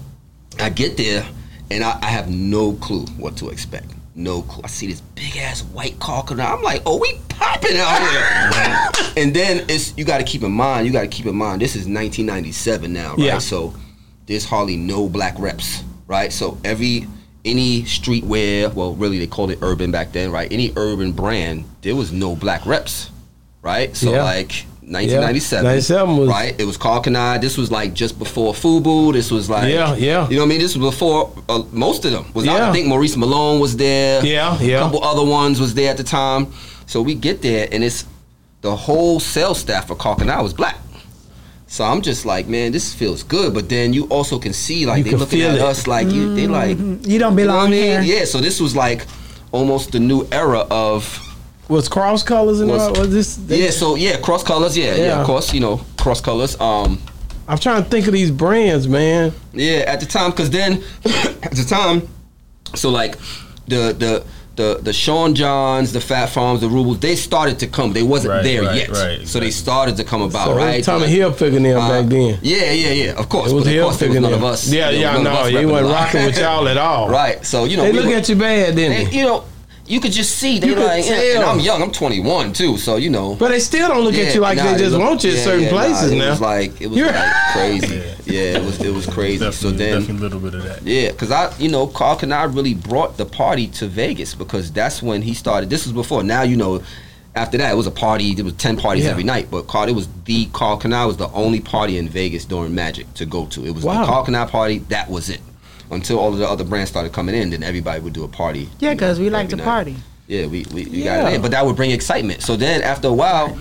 I 0.58 0.68
get 0.68 0.96
there 0.96 1.26
and 1.70 1.82
I, 1.82 1.98
I 2.02 2.06
have 2.06 2.28
no 2.28 2.74
clue 2.74 3.06
what 3.16 3.36
to 3.38 3.48
expect. 3.48 3.86
No 4.14 4.42
clue. 4.42 4.62
I 4.64 4.68
see 4.68 4.86
this 4.86 5.00
big 5.00 5.36
ass 5.38 5.62
white 5.62 5.98
car 5.98 6.22
coming 6.22 6.44
out. 6.44 6.58
I'm 6.58 6.62
like, 6.62 6.82
oh, 6.84 6.98
we 6.98 7.18
popping 7.30 7.78
out 7.78 8.00
here. 8.10 9.12
and 9.16 9.34
then 9.34 9.64
it's 9.68 9.96
you 9.96 10.04
got 10.04 10.18
to 10.18 10.24
keep 10.24 10.42
in 10.42 10.52
mind. 10.52 10.86
You 10.86 10.92
got 10.92 11.02
to 11.02 11.08
keep 11.08 11.26
in 11.26 11.34
mind. 11.34 11.62
This 11.62 11.70
is 11.70 11.86
1997 11.88 12.92
now, 12.92 13.10
right? 13.10 13.18
Yeah. 13.18 13.38
So 13.38 13.74
there's 14.26 14.44
hardly 14.44 14.76
no 14.76 15.08
black 15.08 15.34
reps, 15.38 15.82
right? 16.06 16.32
So 16.32 16.58
every 16.64 17.06
any 17.44 17.82
streetwear, 17.82 18.72
well, 18.72 18.94
really 18.94 19.18
they 19.18 19.26
called 19.26 19.50
it 19.50 19.58
urban 19.62 19.90
back 19.90 20.12
then, 20.12 20.30
right? 20.30 20.50
Any 20.52 20.72
urban 20.76 21.12
brand, 21.12 21.64
there 21.82 21.96
was 21.96 22.12
no 22.12 22.36
black 22.36 22.64
reps, 22.66 23.10
right? 23.62 23.96
So 23.96 24.12
Yeah. 24.12 24.22
like 24.22 24.64
1997, 24.82 25.64
97 25.64 26.16
was- 26.18 26.28
right? 26.28 26.54
It 26.58 26.64
was 26.66 26.76
Karl 26.76 27.02
Kani. 27.02 27.40
This 27.40 27.56
was 27.56 27.70
like 27.70 27.94
just 27.94 28.18
before 28.18 28.52
Fubu. 28.52 29.12
This 29.12 29.30
was 29.30 29.48
like 29.50 29.72
Yeah, 29.72 29.94
yeah. 29.96 30.28
You 30.28 30.36
know 30.36 30.42
what 30.42 30.46
I 30.46 30.48
mean? 30.50 30.58
This 30.60 30.76
was 30.76 30.90
before 30.94 31.30
uh, 31.48 31.62
most 31.72 32.04
of 32.04 32.12
them 32.12 32.26
was 32.34 32.46
out. 32.46 32.60
I 32.60 32.72
think 32.72 32.86
Maurice 32.86 33.16
Malone 33.16 33.58
was 33.60 33.76
there. 33.76 34.24
Yeah, 34.24 34.56
yeah. 34.60 34.76
A 34.78 34.80
couple 34.80 35.02
other 35.02 35.24
ones 35.24 35.60
was 35.60 35.74
there 35.74 35.90
at 35.90 35.96
the 35.96 36.04
time. 36.04 36.46
So 36.86 37.00
we 37.02 37.14
get 37.14 37.42
there 37.42 37.68
and 37.72 37.82
it's 37.82 38.04
the 38.60 38.76
whole 38.76 39.18
sales 39.18 39.58
staff 39.58 39.88
for 39.88 39.94
Karl 39.96 40.16
Kani 40.16 40.40
was 40.42 40.52
black. 40.52 40.78
So 41.72 41.84
I'm 41.84 42.02
just 42.02 42.26
like, 42.26 42.48
man, 42.48 42.70
this 42.70 42.92
feels 42.92 43.22
good. 43.22 43.54
But 43.54 43.70
then 43.70 43.94
you 43.94 44.04
also 44.08 44.38
can 44.38 44.52
see 44.52 44.84
like 44.84 44.98
You 44.98 45.04
they 45.04 45.10
can 45.10 45.18
looking 45.20 45.40
at 45.40 45.54
it. 45.54 45.60
us 45.62 45.86
like 45.86 46.08
you 46.10 46.34
they 46.34 46.46
like 46.46 46.76
You 46.76 46.84
don't 46.84 47.08
you 47.08 47.18
know 47.18 47.28
what 47.30 47.36
belong 47.36 47.66
I 47.68 47.70
mean? 47.70 47.82
here. 47.82 48.02
Yeah. 48.02 48.24
So 48.26 48.40
this 48.42 48.60
was 48.60 48.76
like 48.76 49.06
almost 49.52 49.92
the 49.92 49.98
new 49.98 50.28
era 50.30 50.66
of 50.70 51.02
Was 51.70 51.88
cross 51.88 52.22
colors 52.22 52.60
and 52.60 52.70
Was- 52.70 52.82
all? 52.82 52.92
Was 53.00 53.10
this? 53.10 53.38
yeah. 53.48 53.70
So 53.70 53.94
yeah, 53.94 54.20
cross 54.20 54.42
colors. 54.42 54.76
Yeah, 54.76 54.94
yeah. 54.94 55.04
Yeah. 55.06 55.20
Of 55.20 55.26
course, 55.26 55.54
you 55.54 55.60
know 55.60 55.80
cross 55.96 56.20
colors. 56.20 56.60
Um. 56.60 56.98
I'm 57.48 57.58
trying 57.58 57.82
to 57.82 57.88
think 57.88 58.06
of 58.06 58.12
these 58.12 58.30
brands, 58.30 58.86
man. 58.86 59.32
Yeah, 59.54 59.78
at 59.92 59.98
the 60.00 60.06
time, 60.06 60.30
because 60.30 60.50
then 60.50 60.74
at 61.42 61.52
the 61.52 61.64
time, 61.66 62.06
so 62.74 62.90
like 62.90 63.16
the 63.66 63.96
the 63.98 64.24
the 64.56 64.78
the 64.82 64.92
Sean 64.92 65.34
Johns, 65.34 65.92
the 65.92 66.00
Phat 66.00 66.28
Farms, 66.30 66.60
the 66.60 66.68
Rubles, 66.68 66.98
they 67.00 67.16
started 67.16 67.58
to 67.60 67.66
come. 67.66 67.92
They 67.92 68.02
wasn't 68.02 68.34
Right, 68.34 68.42
there 68.44 68.62
right, 68.62 68.76
yet, 68.76 68.88
right, 68.90 69.26
so 69.26 69.40
they 69.40 69.50
started 69.50 69.96
to 69.96 70.04
come 70.04 70.20
about. 70.22 70.44
So 70.46 70.52
it 70.52 70.54
was 70.56 70.64
right, 70.64 70.84
Tommy 70.84 71.06
Like, 71.06 71.14
Hilfiger 71.36 71.62
them 71.62 71.78
uh, 71.78 71.88
back 71.88 72.08
then. 72.10 72.38
Yeah, 72.42 72.70
yeah, 72.72 72.90
yeah. 72.92 73.12
Of 73.12 73.28
course, 73.28 73.50
It 73.50 73.54
was 73.54 73.64
but 73.64 73.70
of 73.70 73.76
Hilfiger 73.76 73.82
course, 73.84 73.96
there 73.98 74.08
was 74.10 74.20
none 74.20 74.30
them. 74.32 74.42
of 74.42 74.44
us. 74.44 74.68
Yeah, 74.72 74.90
there 74.90 74.92
was 74.92 75.00
yeah, 75.00 75.22
no, 75.22 75.30
us 75.30 75.48
he 75.48 75.64
wasn't 75.66 75.90
rocking 75.92 76.24
with 76.26 76.38
y'all 76.38 76.68
at 76.68 76.76
all. 76.76 77.08
right. 77.08 77.44
So 77.46 77.64
you 77.64 77.76
know, 77.78 77.84
They 77.84 77.92
we 77.92 77.98
look 78.00 78.06
were- 78.08 78.14
at 78.16 78.28
you 78.28 78.36
bad, 78.36 78.76
didn't 78.76 78.96
they- 78.98 79.04
they? 79.10 79.16
you 79.18 79.24
know, 79.24 79.44
you 79.92 80.00
could 80.00 80.12
just 80.12 80.36
see 80.38 80.58
they 80.58 80.68
You 80.68 80.74
could 80.74 80.84
like, 80.86 81.04
and. 81.04 81.44
I'm 81.44 81.60
young. 81.60 81.82
I'm 81.82 81.92
21 81.92 82.54
too, 82.54 82.78
so 82.78 82.96
you 82.96 83.10
know. 83.10 83.34
But 83.36 83.48
they 83.50 83.60
still 83.60 83.88
don't 83.88 84.02
look 84.04 84.14
at 84.14 84.34
you 84.34 84.40
like 84.40 84.56
nah, 84.56 84.72
they 84.72 84.78
just 84.78 84.92
look- 84.92 85.02
want 85.02 85.22
you 85.22 85.30
at 85.30 85.36
yeah, 85.36 85.44
certain 85.44 85.64
yeah, 85.64 85.70
nah, 85.70 85.76
places 85.76 86.12
it 86.12 86.16
now. 86.16 86.30
was 86.30 86.40
like 86.40 86.80
it 86.80 86.86
was 86.86 86.96
You're- 86.98 87.12
like 87.12 87.32
crazy. 87.52 87.96
Yeah, 88.24 88.56
it 88.58 88.64
was 88.64 88.80
it 88.80 88.94
was 88.94 89.06
crazy. 89.06 89.44
Definitely, 89.44 89.70
so 89.70 89.70
then 89.76 90.00
definitely 90.00 90.16
a 90.16 90.20
little 90.30 90.40
bit 90.40 90.54
of 90.54 90.62
that. 90.64 90.82
Yeah, 90.82 91.10
because 91.10 91.30
I, 91.30 91.54
you 91.58 91.68
know, 91.68 91.86
Karl 91.88 92.16
Kani 92.16 92.54
really 92.56 92.72
brought 92.74 93.18
the 93.18 93.26
party 93.26 93.66
to 93.68 93.86
Vegas 93.86 94.34
because 94.34 94.72
that's 94.72 95.02
when 95.02 95.20
he 95.22 95.34
started. 95.34 95.68
This 95.68 95.84
was 95.84 95.92
before. 95.92 96.22
Now 96.22 96.40
you 96.42 96.56
know, 96.56 96.82
after 97.34 97.58
that 97.58 97.70
it 97.72 97.76
was 97.76 97.86
a 97.86 97.90
party. 97.90 98.34
There 98.34 98.44
was 98.46 98.54
ten 98.54 98.76
parties 98.78 99.04
Yeah. 99.04 99.10
every 99.10 99.24
night, 99.24 99.48
but 99.50 99.66
Karl, 99.66 99.88
it 99.88 99.94
was 99.94 100.08
the 100.24 100.46
Karl 100.54 100.78
Kani 100.80 101.06
was 101.06 101.18
the 101.18 101.28
only 101.32 101.60
party 101.60 101.98
in 101.98 102.08
Vegas 102.08 102.44
during 102.46 102.74
Magic 102.74 103.12
to 103.14 103.26
go 103.26 103.44
to. 103.46 103.66
It 103.66 103.74
was 103.74 103.84
Wow. 103.84 104.00
the 104.00 104.06
Karl 104.06 104.24
Kani 104.24 104.48
party. 104.48 104.78
That 104.88 105.10
was 105.10 105.28
it. 105.28 105.40
Until 105.92 106.18
all 106.18 106.32
of 106.32 106.38
the 106.38 106.48
other 106.48 106.64
brands 106.64 106.90
started 106.90 107.12
coming 107.12 107.34
in, 107.34 107.50
then 107.50 107.62
everybody 107.62 108.00
would 108.00 108.12
do 108.12 108.24
a 108.24 108.28
party. 108.28 108.60
Yeah, 108.60 108.66
you 108.80 108.86
know, 108.88 108.94
because 108.94 109.20
we 109.20 109.30
like 109.30 109.48
to 109.50 109.56
night. 109.56 109.64
party. 109.64 109.96
Yeah, 110.26 110.46
we 110.46 110.64
we, 110.72 110.84
we 110.86 111.02
Yeah. 111.04 111.22
got 111.22 111.32
it 111.32 111.36
in, 111.36 111.42
but 111.42 111.50
that 111.50 111.64
would 111.66 111.76
bring 111.76 111.90
excitement. 111.90 112.42
So 112.42 112.56
then 112.56 112.82
after 112.82 113.08
a 113.08 113.12
while, 113.12 113.58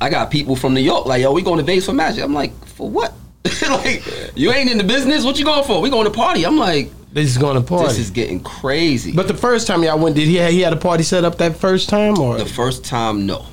I 0.00 0.10
got 0.10 0.30
people 0.30 0.54
from 0.56 0.74
New 0.74 0.80
York 0.82 1.06
like, 1.06 1.22
yo, 1.22 1.32
we 1.32 1.42
going 1.42 1.58
to 1.58 1.64
Vegas 1.64 1.86
for 1.86 1.92
Magic. 1.92 2.22
I'm 2.22 2.34
like, 2.34 2.52
for 2.66 2.88
what? 2.88 3.12
like, 3.68 4.02
you 4.36 4.52
ain't 4.52 4.70
in 4.70 4.76
the 4.78 4.84
business. 4.84 5.24
What 5.24 5.38
you 5.38 5.44
going 5.44 5.64
for? 5.64 5.80
We 5.80 5.88
going 5.90 6.04
to 6.04 6.10
party. 6.10 6.44
I'm 6.44 6.58
like, 6.58 6.90
They 7.12 7.24
just 7.24 7.40
going 7.40 7.56
to 7.56 7.62
party. 7.62 7.88
this 7.88 7.98
is 7.98 8.10
getting 8.10 8.40
crazy. 8.40 9.12
but 9.12 9.26
the 9.28 9.34
first 9.36 9.66
time 9.66 9.82
y'all 9.82 9.98
went, 9.98 10.16
did 10.16 10.28
he 10.28 10.38
he 10.52 10.60
had 10.60 10.72
a 10.74 10.76
party 10.76 11.02
set 11.02 11.24
up 11.24 11.38
that 11.38 11.56
first 11.56 11.88
time 11.88 12.18
or 12.18 12.36
the 12.36 12.44
first 12.44 12.84
time, 12.84 13.24
no. 13.26 13.46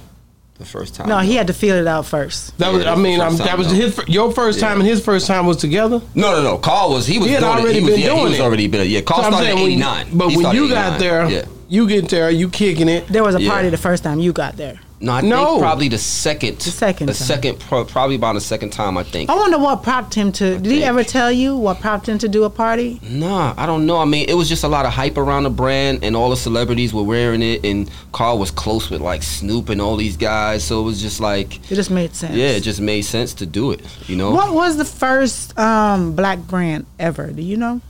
The 0.60 0.66
first 0.66 0.96
time, 0.96 1.08
No, 1.08 1.20
he 1.20 1.36
had 1.36 1.48
to 1.48 1.54
feel 1.54 1.76
it 1.76 1.86
out 1.86 2.08
first. 2.08 2.58
that 2.58 2.74
was? 2.74 2.84
Yeah, 2.84 2.94
I 2.94 2.96
mean, 2.96 3.20
first 3.20 3.32
um, 3.34 3.38
time, 3.38 3.46
that 3.48 3.58
was 3.60 3.68
no. 3.68 3.74
his 3.76 3.94
fir- 3.94 4.06
your 4.08 4.32
first 4.32 4.60
time 4.60 4.78
Yeah. 4.78 4.86
and 4.86 4.90
his 4.90 5.06
first 5.06 5.28
time 5.28 5.46
was 5.46 5.58
together. 5.58 6.02
No, 6.16 6.32
no, 6.32 6.42
no. 6.42 6.58
Karl 6.58 6.90
was 6.96 7.06
he 7.06 7.20
was 7.20 7.28
He 7.28 7.34
had 7.34 7.42
doing 7.42 7.52
it. 7.52 7.62
already 7.62 7.80
he 7.80 7.86
was, 7.86 7.94
been 7.94 8.00
yeah, 8.02 8.08
doing 8.08 8.18
he 8.20 8.24
was 8.26 8.40
it. 8.40 8.42
already 8.42 8.68
been. 8.68 8.90
Yeah, 8.90 9.02
Karl 9.02 9.22
So 9.24 9.30
started 9.30 9.50
in 9.52 9.56
when- 9.58 9.66
'89. 9.66 10.08
But 10.14 10.28
when 10.36 10.56
you 10.56 10.70
got 10.70 10.98
there, 10.98 11.30
yeah. 11.30 11.46
you 11.70 11.88
get 11.88 12.10
there, 12.10 12.32
you 12.32 12.50
kicking 12.50 12.90
it. 12.90 13.08
There 13.08 13.24
was 13.24 13.36
a 13.36 13.42
Yeah. 13.42 13.52
party 13.52 13.70
the 13.70 13.78
first 13.78 14.04
time 14.04 14.20
you 14.20 14.34
got 14.34 14.58
there. 14.58 14.80
No, 15.00 15.12
I 15.12 15.22
No. 15.22 15.46
think 15.46 15.60
probably 15.62 15.90
the 15.90 15.98
second. 16.00 16.58
The 16.58 16.72
second 16.72 17.06
The 17.06 17.14
second, 17.14 17.60
pro- 17.60 17.86
probably 17.86 18.16
about 18.16 18.34
the 18.34 18.42
second 18.42 18.72
time. 18.72 18.98
I 18.98 19.04
think. 19.04 19.30
I 19.30 19.36
wonder 19.36 19.60
what 19.60 19.84
prompted 19.84 20.20
him 20.20 20.32
to. 20.34 20.58
Did 20.58 20.72
he 20.72 20.84
ever 20.84 21.04
tell 21.04 21.32
you 21.32 21.56
what 21.56 21.80
prompted 21.80 22.14
him 22.14 22.18
to 22.20 22.28
do 22.28 22.46
a 22.46 22.50
party? 22.50 23.00
Nah, 23.08 23.54
I 23.58 23.68
don't 23.68 23.86
know. 23.86 23.98
I 24.00 24.06
mean, 24.06 24.28
it 24.28 24.34
was 24.34 24.50
just 24.50 24.64
a 24.64 24.68
lot 24.68 24.88
of 24.88 24.94
hype 24.94 25.18
around 25.20 25.44
the 25.44 25.52
brand, 25.52 26.00
and 26.04 26.16
all 26.16 26.32
the 26.32 26.36
celebrities 26.38 26.96
were 26.96 27.04
wearing 27.04 27.44
it. 27.44 27.64
And 27.64 27.92
Karl 28.12 28.40
was 28.40 28.50
close 28.50 28.90
with 28.90 29.02
like 29.02 29.22
Snoop 29.22 29.70
and 29.70 29.80
all 29.80 29.98
these 29.98 30.18
guys, 30.18 30.64
so 30.64 30.82
it 30.82 30.84
was 30.84 31.00
just 31.00 31.20
like, 31.20 31.58
It 31.72 31.76
just 31.76 31.92
made 31.92 32.16
sense. 32.16 32.34
yeah, 32.36 32.48
it 32.50 32.62
just 32.62 32.82
made 32.82 33.04
sense 33.04 33.36
to 33.36 33.46
do 33.46 33.70
it. 33.72 33.82
You 34.08 34.16
know. 34.16 34.32
What 34.32 34.56
was 34.56 34.78
the 34.78 34.86
first 34.86 35.58
um, 35.60 36.16
black 36.16 36.40
brand 36.40 36.88
ever? 37.00 37.28
Do 37.28 37.44
you 37.44 37.58
know? 37.58 37.82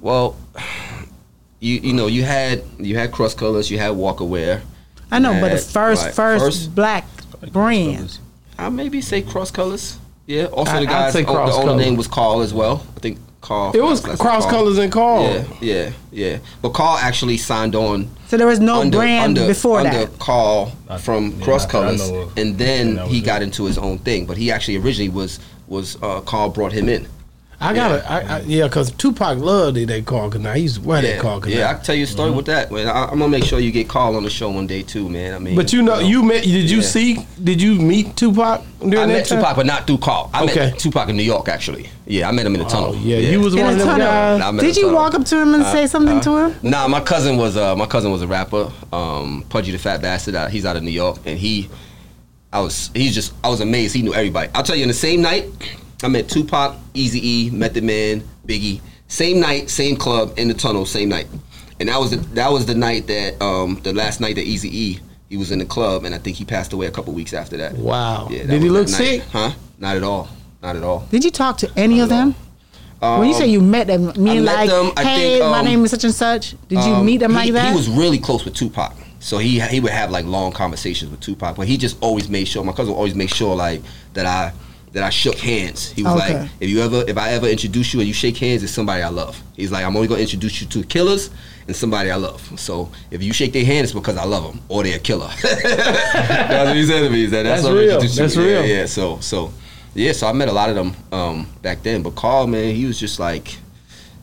Well, 0.00 0.34
you 1.60 1.76
you 1.80 1.92
know 1.92 2.06
you 2.08 2.24
had 2.24 2.64
you 2.78 2.96
had 2.96 3.12
cross 3.12 3.34
colors, 3.34 3.70
you 3.70 3.78
had 3.78 3.90
Walker 3.90 4.24
Wear. 4.24 4.62
I 5.10 5.18
know, 5.18 5.40
but 5.40 5.50
the 5.52 5.58
first, 5.58 6.04
right. 6.04 6.14
first, 6.14 6.44
First- 6.44 6.74
black 6.74 7.06
brand. 7.52 8.18
I 8.58 8.68
maybe 8.68 9.00
say 9.00 9.22
cross 9.22 9.50
colors. 9.50 9.96
Yeah. 10.26 10.44
Also, 10.46 10.72
I- 10.72 10.80
the 10.80 10.80
I'd 10.82 10.86
guys. 10.88 11.12
say 11.12 11.24
oh, 11.24 11.32
Cross 11.32 11.56
the 11.56 11.62
owner 11.62 11.82
name 11.82 11.96
was 11.96 12.06
Carl 12.06 12.40
as 12.42 12.52
well. 12.54 12.84
I 12.96 13.00
think 13.00 13.18
Carl. 13.40 13.72
It 13.74 13.82
was 13.82 14.00
cross 14.02 14.18
Carl. 14.18 14.42
colors 14.42 14.78
and 14.78 14.92
Carl. 14.92 15.22
Yeah, 15.24 15.44
yeah, 15.60 15.90
yeah. 16.12 16.38
But 16.62 16.70
Carl 16.74 16.98
actually 16.98 17.38
signed 17.38 17.74
on 17.74 18.08
So 18.28 18.36
there 18.36 18.46
was 18.46 18.60
no 18.60 18.82
under, 18.82 18.98
brand 18.98 19.38
under, 19.38 19.46
before 19.48 19.78
under 19.80 19.90
that. 20.06 20.18
Carl 20.18 20.72
from 21.00 21.34
yeah, 21.38 21.44
Cross 21.44 21.64
I- 21.64 21.68
I 21.68 21.70
Colors, 21.70 22.10
and 22.36 22.58
then 22.58 22.98
he 23.08 23.20
got 23.22 23.40
into 23.42 23.64
his 23.64 23.78
own 23.78 23.98
thing. 23.98 24.26
But 24.26 24.36
he 24.36 24.50
actually 24.52 24.76
originally 24.76 25.08
was 25.08 25.40
was 25.66 25.96
uh, 26.02 26.20
Carl 26.20 26.50
brought 26.50 26.72
him 26.72 26.88
in. 26.88 27.08
I 27.62 27.74
gotta, 27.74 28.10
I, 28.10 28.20
I, 28.20 28.40
yeah, 28.46 28.68
because 28.68 28.90
Tupac 28.92 29.36
loved 29.36 29.76
it. 29.76 29.86
They 29.86 30.00
call 30.00 30.30
now. 30.30 30.54
He 30.54 30.62
used 30.62 30.76
to 30.76 30.80
wear 30.88 31.02
that 31.02 31.16
Yeah, 31.16 31.20
call 31.20 31.46
yeah. 31.46 31.68
I 31.68 31.74
can 31.74 31.82
tell 31.84 31.94
you 31.94 32.04
a 32.04 32.06
story 32.06 32.30
with 32.30 32.46
that. 32.46 32.72
Man, 32.72 32.88
I, 32.88 33.02
I'm 33.04 33.18
gonna 33.18 33.28
make 33.28 33.44
sure 33.44 33.60
you 33.60 33.70
get 33.70 33.86
called 33.86 34.16
on 34.16 34.22
the 34.22 34.30
show 34.30 34.48
one 34.50 34.66
day 34.66 34.82
too, 34.82 35.10
man. 35.10 35.34
I 35.34 35.38
mean, 35.38 35.56
But 35.56 35.70
you 35.70 35.82
know, 35.82 35.98
you 35.98 36.22
met. 36.22 36.42
Did 36.44 36.70
you 36.70 36.78
Yeah. 36.78 36.82
see? 36.82 37.26
Did 37.44 37.60
you 37.60 37.74
meet 37.74 38.16
Tupac 38.16 38.62
during 38.78 38.94
I 38.96 39.06
that 39.06 39.12
met 39.12 39.26
time? 39.26 39.38
Tupac, 39.40 39.56
but 39.56 39.66
not 39.66 39.86
through 39.86 39.98
Karl. 39.98 40.30
I 40.32 40.44
Okay. 40.44 40.70
met 40.70 40.78
Tupac 40.78 41.10
in 41.10 41.18
New 41.18 41.22
York, 41.22 41.48
actually. 41.50 41.90
Yeah, 42.06 42.30
I 42.30 42.32
met 42.32 42.46
him 42.46 42.54
in 42.54 42.62
the 42.62 42.66
tunnel. 42.68 42.92
Oh 42.94 42.98
yeah, 43.04 43.18
you 43.18 43.40
was 43.40 43.52
In 43.54 43.60
one 43.60 43.72
of 43.74 43.78
them 43.78 43.88
tunnel. 43.88 44.06
guys. 44.06 44.60
Did 44.62 44.76
you 44.76 44.82
tunnel. 44.84 44.96
walk 44.98 45.12
up 45.14 45.26
to 45.26 45.36
him 45.42 45.52
and 45.52 45.62
say 45.66 45.86
something 45.86 46.20
to 46.22 46.36
him? 46.38 46.54
Nah, 46.62 46.88
my 46.88 47.00
cousin 47.00 47.36
was 47.36 47.58
uh, 47.58 47.76
my 47.76 47.86
cousin 47.86 48.10
was 48.10 48.22
a 48.22 48.26
rapper, 48.26 48.72
um, 48.90 49.44
Pudgee 49.50 49.72
tha 49.72 49.78
Phat 49.78 50.00
Bastard. 50.00 50.34
Uh, 50.34 50.48
he's 50.48 50.64
out 50.64 50.76
of 50.76 50.82
New 50.82 50.90
York, 50.92 51.18
and 51.26 51.38
he, 51.38 51.68
I 52.54 52.60
was 52.60 52.90
he's 52.94 53.14
just 53.14 53.34
I 53.44 53.50
was 53.50 53.60
amazed. 53.60 53.94
He 53.94 54.00
knew 54.00 54.14
everybody. 54.14 54.48
I'll 54.54 54.62
tell 54.62 54.76
you, 54.76 54.82
in 54.82 54.88
the 54.88 54.94
same 54.94 55.20
night, 55.20 55.44
I 56.02 56.08
met 56.08 56.28
Tupac, 56.28 56.76
Easy 56.94 57.20
E, 57.46 57.50
Method 57.50 57.84
Man, 57.84 58.22
Biggie. 58.46 58.80
Same 59.08 59.40
night, 59.40 59.68
same 59.70 59.96
club 59.96 60.38
in 60.38 60.48
the 60.48 60.54
tunnel, 60.54 60.86
same 60.86 61.08
night, 61.08 61.26
and 61.80 61.88
that 61.88 61.98
was 61.98 62.10
the, 62.12 62.16
that 62.34 62.50
was 62.50 62.64
the 62.66 62.74
night 62.74 63.06
that 63.08 63.40
um, 63.42 63.80
the 63.82 63.92
last 63.92 64.20
night 64.20 64.36
that 64.36 64.44
Easy 64.44 64.68
E 64.76 65.00
he 65.28 65.36
was 65.36 65.50
in 65.52 65.58
the 65.60 65.64
club, 65.64 66.04
and 66.04 66.14
I 66.14 66.18
think 66.18 66.36
he 66.36 66.44
passed 66.44 66.72
away 66.72 66.86
a 66.86 66.90
couple 66.90 67.12
weeks 67.12 67.32
after 67.32 67.56
that. 67.58 67.74
Wow. 67.74 68.28
Yeah, 68.30 68.40
that 68.40 68.48
Did 68.48 68.62
he 68.62 68.68
look 68.68 68.88
sick? 68.88 69.22
Huh? 69.30 69.52
Not 69.78 69.96
at 69.96 70.02
all. 70.02 70.28
Not 70.62 70.76
at 70.76 70.82
all. 70.82 71.06
Did 71.10 71.24
you 71.24 71.30
talk 71.30 71.56
to 71.58 71.70
any 71.76 72.00
of 72.00 72.08
them? 72.08 72.34
when 73.00 73.28
you 73.28 73.34
Um, 73.34 73.40
say 73.40 73.46
you 73.46 73.60
met 73.60 73.86
them, 73.86 74.12
mean 74.16 74.44
met 74.44 74.56
like, 74.56 74.70
them, 74.70 74.92
hey, 74.98 75.38
think, 75.38 75.50
my 75.50 75.60
um, 75.60 75.64
name 75.64 75.84
is 75.84 75.90
such 75.90 76.04
and 76.04 76.14
such. 76.14 76.54
Did 76.68 76.84
you 76.84 76.94
Um, 76.94 77.06
meet 77.06 77.18
them 77.18 77.30
he, 77.30 77.36
like 77.36 77.52
that? 77.54 77.70
He 77.70 77.76
was 77.76 77.88
really 77.88 78.18
close 78.18 78.44
with 78.44 78.54
Tupac, 78.54 78.92
so 79.20 79.38
he 79.38 79.58
he 79.60 79.80
would 79.80 79.92
have 79.92 80.10
like 80.10 80.26
long 80.26 80.52
conversations 80.52 81.10
with 81.10 81.20
Tupac. 81.20 81.56
But 81.56 81.66
he 81.66 81.76
just 81.78 81.96
always 82.00 82.28
made 82.28 82.46
sure 82.46 82.62
my 82.62 82.72
cousin 82.72 82.92
would 82.92 82.98
always 82.98 83.14
make 83.14 83.30
sure 83.34 83.56
like 83.56 83.82
that 84.14 84.26
I 84.26 84.52
that 84.92 85.04
I 85.04 85.10
shook 85.10 85.36
hands. 85.36 85.92
He 85.92 86.02
was 86.02 86.20
Okay. 86.20 86.40
like, 86.40 86.50
if 86.58 86.68
you 86.68 86.80
ever 86.80 87.04
if 87.06 87.16
I 87.16 87.30
ever 87.30 87.46
introduce 87.46 87.94
you 87.94 88.00
and 88.00 88.08
you 88.08 88.14
shake 88.14 88.36
hands, 88.38 88.62
it's 88.62 88.72
somebody 88.72 89.02
I 89.02 89.08
love. 89.08 89.40
He's 89.56 89.70
like, 89.70 89.84
I'm 89.84 89.94
only 89.96 90.08
gonna 90.08 90.20
introduce 90.22 90.60
you 90.60 90.66
to 90.68 90.82
killers 90.82 91.30
and 91.66 91.76
somebody 91.76 92.10
I 92.10 92.16
love. 92.16 92.40
So 92.58 92.90
if 93.10 93.22
you 93.22 93.32
shake 93.32 93.52
their 93.52 93.64
hand, 93.64 93.84
it's 93.84 93.92
because 93.92 94.16
I 94.16 94.24
love 94.24 94.42
them 94.44 94.60
or 94.68 94.82
they're 94.82 94.96
a 94.96 94.98
killer. 94.98 95.30
that's 95.42 96.66
what 96.68 96.76
he 96.76 96.84
said 96.86 97.02
to 97.02 97.10
me. 97.10 97.18
He 97.24 97.28
said, 97.28 97.46
that's, 97.46 97.62
That's 97.62 97.72
real. 97.74 98.00
That's 98.00 98.36
Yeah, 98.36 98.42
real. 98.42 98.66
Yeah, 98.66 98.86
so 98.86 99.20
so 99.20 99.52
yeah, 99.94 100.12
so 100.12 100.26
I 100.28 100.32
met 100.32 100.48
a 100.48 100.52
lot 100.52 100.70
of 100.70 100.76
them 100.76 100.94
um, 101.12 101.46
back 101.62 101.82
then. 101.82 102.02
But 102.02 102.14
Karl, 102.14 102.46
man, 102.46 102.74
he 102.74 102.84
was 102.86 102.98
just 102.98 103.18
like. 103.18 103.56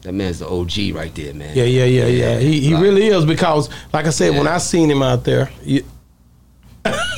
That 0.04 0.14
man's 0.14 0.40
the 0.40 0.48
OG 0.48 0.96
right 0.96 1.14
there, 1.16 1.34
man. 1.34 1.58
Yeah, 1.58 1.64
yeah, 1.66 1.84
yeah, 1.84 2.06
yeah. 2.06 2.40
He 2.40 2.62
he 2.62 2.74
Like- 2.74 2.84
really 2.84 3.08
is 3.08 3.26
because, 3.26 3.68
like 3.92 4.06
I 4.06 4.12
said, 4.12 4.38
when 4.38 4.48
I 4.48 4.58
seen 4.60 4.90
him 4.90 5.02
out 5.02 5.24
there, 5.26 5.50
you, 5.66 5.84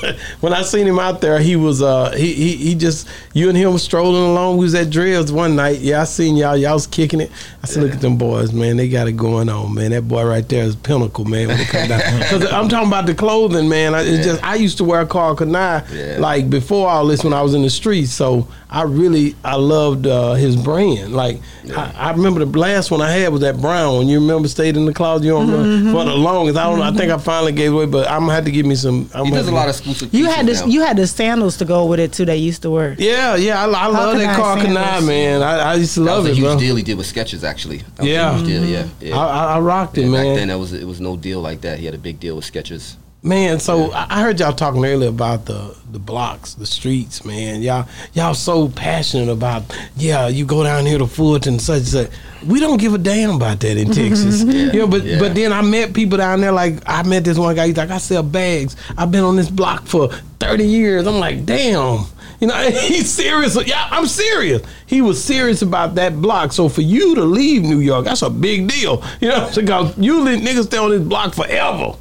when 0.41 0.53
I 0.53 0.61
seen 0.61 0.85
him 0.87 0.99
out 0.99 1.21
there, 1.21 1.39
he 1.39 1.55
was 1.55 1.81
uh 1.81 2.11
he 2.11 2.33
he, 2.33 2.55
he 2.55 2.75
just 2.75 3.07
you 3.33 3.49
and 3.49 3.57
him 3.57 3.77
strolling 3.77 4.23
along. 4.23 4.57
We 4.57 4.65
was 4.65 4.75
at 4.75 4.89
Drills 4.89 5.31
one 5.31 5.55
night. 5.55 5.79
Yeah, 5.79 6.01
I 6.01 6.03
seen 6.05 6.35
y'all. 6.35 6.57
Y'all 6.57 6.73
was 6.73 6.87
kicking 6.87 7.21
it. 7.21 7.31
I 7.63 7.67
said, 7.67 7.83
look 7.83 7.91
at 7.93 8.01
them 8.01 8.17
boys, 8.17 8.53
man. 8.53 8.77
They 8.77 8.87
got 8.89 9.07
it 9.07 9.13
going 9.13 9.49
on, 9.49 9.73
man. 9.73 9.91
That 9.91 10.07
boy 10.07 10.23
right 10.25 10.47
there 10.47 10.63
is 10.63 10.75
pinnacle, 10.75 11.25
man. 11.25 11.47
When 11.49 11.59
it 11.59 11.67
comes 11.67 11.87
down, 11.89 11.99
because 12.19 12.45
I'm 12.51 12.69
talking 12.69 12.87
about 12.87 13.05
the 13.05 13.15
clothing, 13.15 13.67
man. 13.69 13.93
I, 13.95 14.01
it's 14.01 14.09
Yeah. 14.19 14.23
just 14.33 14.43
I 14.43 14.55
used 14.55 14.77
to 14.77 14.83
wear 14.83 15.05
Karl 15.05 15.35
Kani 15.35 15.83
Yeah. 15.93 16.17
like 16.19 16.49
before 16.49 16.89
all 16.89 17.05
this 17.07 17.23
when 17.23 17.33
I 17.33 17.41
was 17.41 17.53
in 17.53 17.61
the 17.61 17.69
streets. 17.69 18.11
So 18.11 18.47
I 18.71 18.83
really 18.83 19.35
I 19.43 19.55
loved 19.55 20.05
uh, 20.05 20.33
his 20.33 20.55
brand. 20.55 21.13
Like 21.13 21.41
I, 21.75 21.91
I 21.97 22.11
remember 22.11 22.45
the 22.45 22.59
last 22.59 22.91
one 22.91 23.01
I 23.01 23.09
had 23.09 23.31
was 23.31 23.41
that 23.41 23.59
brown 23.59 23.95
one. 23.95 24.07
You 24.07 24.19
remember 24.19 24.47
stayed 24.47 24.77
in 24.77 24.85
the 24.85 24.93
closet. 24.93 25.25
You 25.25 25.31
don't 25.31 25.47
remember 25.49 25.67
mm-hmm, 25.67 25.87
mm-hmm. 25.87 25.97
for 25.97 26.05
the 26.05 26.15
longest. 26.15 26.55
I 26.55 26.69
don't. 26.69 26.77
know. 26.77 26.85
I 26.85 26.91
think 26.91 27.11
I 27.11 27.15
mm-hmm. 27.15 27.23
finally 27.23 27.51
gave 27.51 27.73
away, 27.73 27.87
but 27.87 28.07
I'm 28.07 28.21
gonna 28.21 28.33
have 28.33 28.45
to 28.45 28.51
give 28.51 28.67
me 28.67 28.75
some. 28.75 29.09
I'm 29.15 29.25
He 29.25 29.31
gonna 29.31 29.41
does 29.41 29.47
a 29.47 29.55
lot 29.55 29.69
of 29.69 29.75
exclusive. 29.75 30.13
you 30.13 30.25
had 30.25 30.45
this. 30.45 30.61
now. 30.61 30.67
You 30.67 30.81
had 30.81 30.97
the 30.97 31.07
sandals 31.07 31.57
to 31.57 31.65
go 31.65 31.87
with 31.87 31.99
it 31.99 32.13
too. 32.13 32.25
They 32.25 32.37
used 32.37 32.61
to 32.61 32.69
wear. 32.69 32.95
Yeah, 32.99 33.35
yeah. 33.37 33.59
I, 33.59 33.65
I 33.65 33.87
love 33.87 34.15
that 34.15 34.35
Kani 34.35 34.35
Karl 34.35 34.57
Kani, 34.57 35.07
man. 35.07 35.41
I, 35.41 35.71
I 35.71 35.73
used 35.75 35.95
to 35.95 36.01
That 36.01 36.05
love 36.05 36.25
it. 36.25 36.29
That 36.29 36.29
was 36.29 36.37
a 36.37 36.41
huge 36.41 36.51
bro. 36.51 36.59
deal 36.59 36.75
he 36.75 36.83
did 36.83 36.97
with 36.97 37.11
Skechers 37.11 37.43
actually. 37.43 37.77
That 37.77 37.99
was 37.99 38.07
a 38.07 38.11
Yeah. 38.11 38.37
huge 38.37 38.47
deal, 38.47 38.65
yeah. 38.65 38.87
yeah. 39.01 39.17
I, 39.17 39.25
I, 39.25 39.55
I 39.55 39.59
rocked 39.61 39.97
it, 39.97 40.01
Yeah, 40.01 40.09
man. 40.09 40.25
Back 40.25 40.35
then, 40.37 40.47
that 40.49 40.59
was 40.59 40.73
it 40.73 40.85
was 40.85 41.01
no 41.01 41.17
deal 41.17 41.41
like 41.41 41.61
that. 41.61 41.79
He 41.79 41.85
had 41.85 41.95
a 41.95 41.99
big 41.99 42.19
deal 42.19 42.35
with 42.35 42.45
Skechers. 42.45 42.97
Man, 43.21 43.59
so 43.59 43.91
I 43.91 44.21
heard 44.21 44.39
y'all 44.39 44.53
talking 44.53 44.85
earlier 44.85 45.09
about 45.09 45.45
the 45.45 45.75
the 45.91 45.99
blocks, 45.99 46.53
the 46.53 46.65
streets, 46.65 47.25
man. 47.25 47.61
Y'all 47.61 47.85
y'all 48.13 48.33
so 48.33 48.69
passionate 48.69 49.29
about 49.29 49.63
yeah, 49.97 50.29
you 50.29 50.45
go 50.45 50.63
down 50.63 50.85
here 50.85 50.97
to 50.97 51.05
Fulton 51.05 51.55
and 51.55 51.61
such 51.61 51.79
and 51.79 51.87
such. 51.87 52.11
We 52.47 52.61
don't 52.61 52.77
give 52.77 52.93
a 52.93 52.97
damn 52.97 53.31
about 53.31 53.59
that 53.59 53.75
in 53.75 53.91
Texas. 53.91 54.43
You 54.43 54.71
know, 54.71 54.87
but 54.87 55.03
yeah. 55.03 55.19
but 55.19 55.35
then 55.35 55.51
I 55.51 55.61
met 55.61 55.93
people 55.93 56.17
down 56.17 56.39
there 56.39 56.53
like 56.53 56.81
I 56.85 57.03
met 57.03 57.25
this 57.25 57.37
one 57.37 57.53
guy, 57.57 57.67
he's 57.67 57.75
like, 57.75 57.89
I 57.89 57.97
sell 57.97 58.23
bags. 58.23 58.77
I've 58.97 59.11
been 59.11 59.25
on 59.25 59.35
this 59.35 59.49
block 59.49 59.85
for 59.85 60.07
30 60.39 60.65
years. 60.65 61.05
I'm 61.05 61.19
like, 61.19 61.45
damn. 61.45 62.05
You 62.39 62.47
know, 62.47 62.69
he's 62.71 63.11
serious. 63.11 63.57
Yeah, 63.67 63.85
I'm 63.91 64.05
serious. 64.05 64.61
He 64.85 65.01
was 65.01 65.21
serious 65.21 65.61
about 65.61 65.95
that 65.95 66.21
block. 66.21 66.53
So 66.53 66.69
for 66.69 66.81
you 66.81 67.15
to 67.15 67.23
leave 67.23 67.63
New 67.63 67.79
York, 67.79 68.05
that's 68.05 68.21
a 68.21 68.29
big 68.29 68.69
deal. 68.69 69.03
You 69.19 69.27
know, 69.27 69.51
because 69.55 69.97
usually 69.97 70.37
niggas 70.37 70.67
stay 70.67 70.77
on 70.77 70.91
this 70.91 71.01
block 71.01 71.33
forever. 71.33 71.97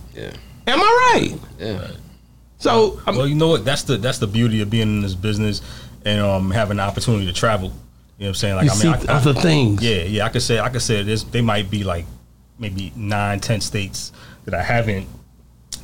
Am 0.69 0.81
I 0.81 1.13
right? 1.15 1.41
yeah. 1.59 1.91
So 2.59 3.01
I'm, 3.07 3.17
Well, 3.17 3.27
you 3.29 3.35
know 3.35 3.49
what? 3.49 3.65
That's 3.65 3.83
the 3.85 3.97
that's 3.97 4.19
the 4.19 4.27
beauty 4.27 4.61
of 4.63 4.71
being 4.71 4.83
in 4.89 5.01
this 5.03 5.15
business 5.15 5.63
and 6.05 6.21
um, 6.21 6.51
having 6.51 6.77
the 6.79 6.83
opportunity 6.83 7.27
to 7.27 7.33
travel. 7.33 7.69
You 7.69 7.73
know 7.73 7.79
what 8.19 8.29
I'm 8.29 8.35
saying? 8.35 8.57
Like 8.57 8.65
you 8.67 8.71
I 8.73 8.97
mean, 8.99 9.09
I, 9.09 9.13
I- 9.13 9.17
other 9.17 9.35
things. 9.35 9.83
yeah, 9.83 10.03
yeah. 10.03 10.25
I 10.25 10.29
could 10.29 10.43
say 10.43 10.59
I 10.59 10.69
could 10.69 10.83
say 10.83 11.03
there's 11.03 11.25
they 11.25 11.41
might 11.41 11.71
be 11.71 11.85
like 11.85 12.05
maybe 12.59 12.93
nine, 12.97 13.39
ten 13.41 13.61
states 13.61 14.13
that 14.45 14.55
I 14.55 14.63
haven't 14.63 15.07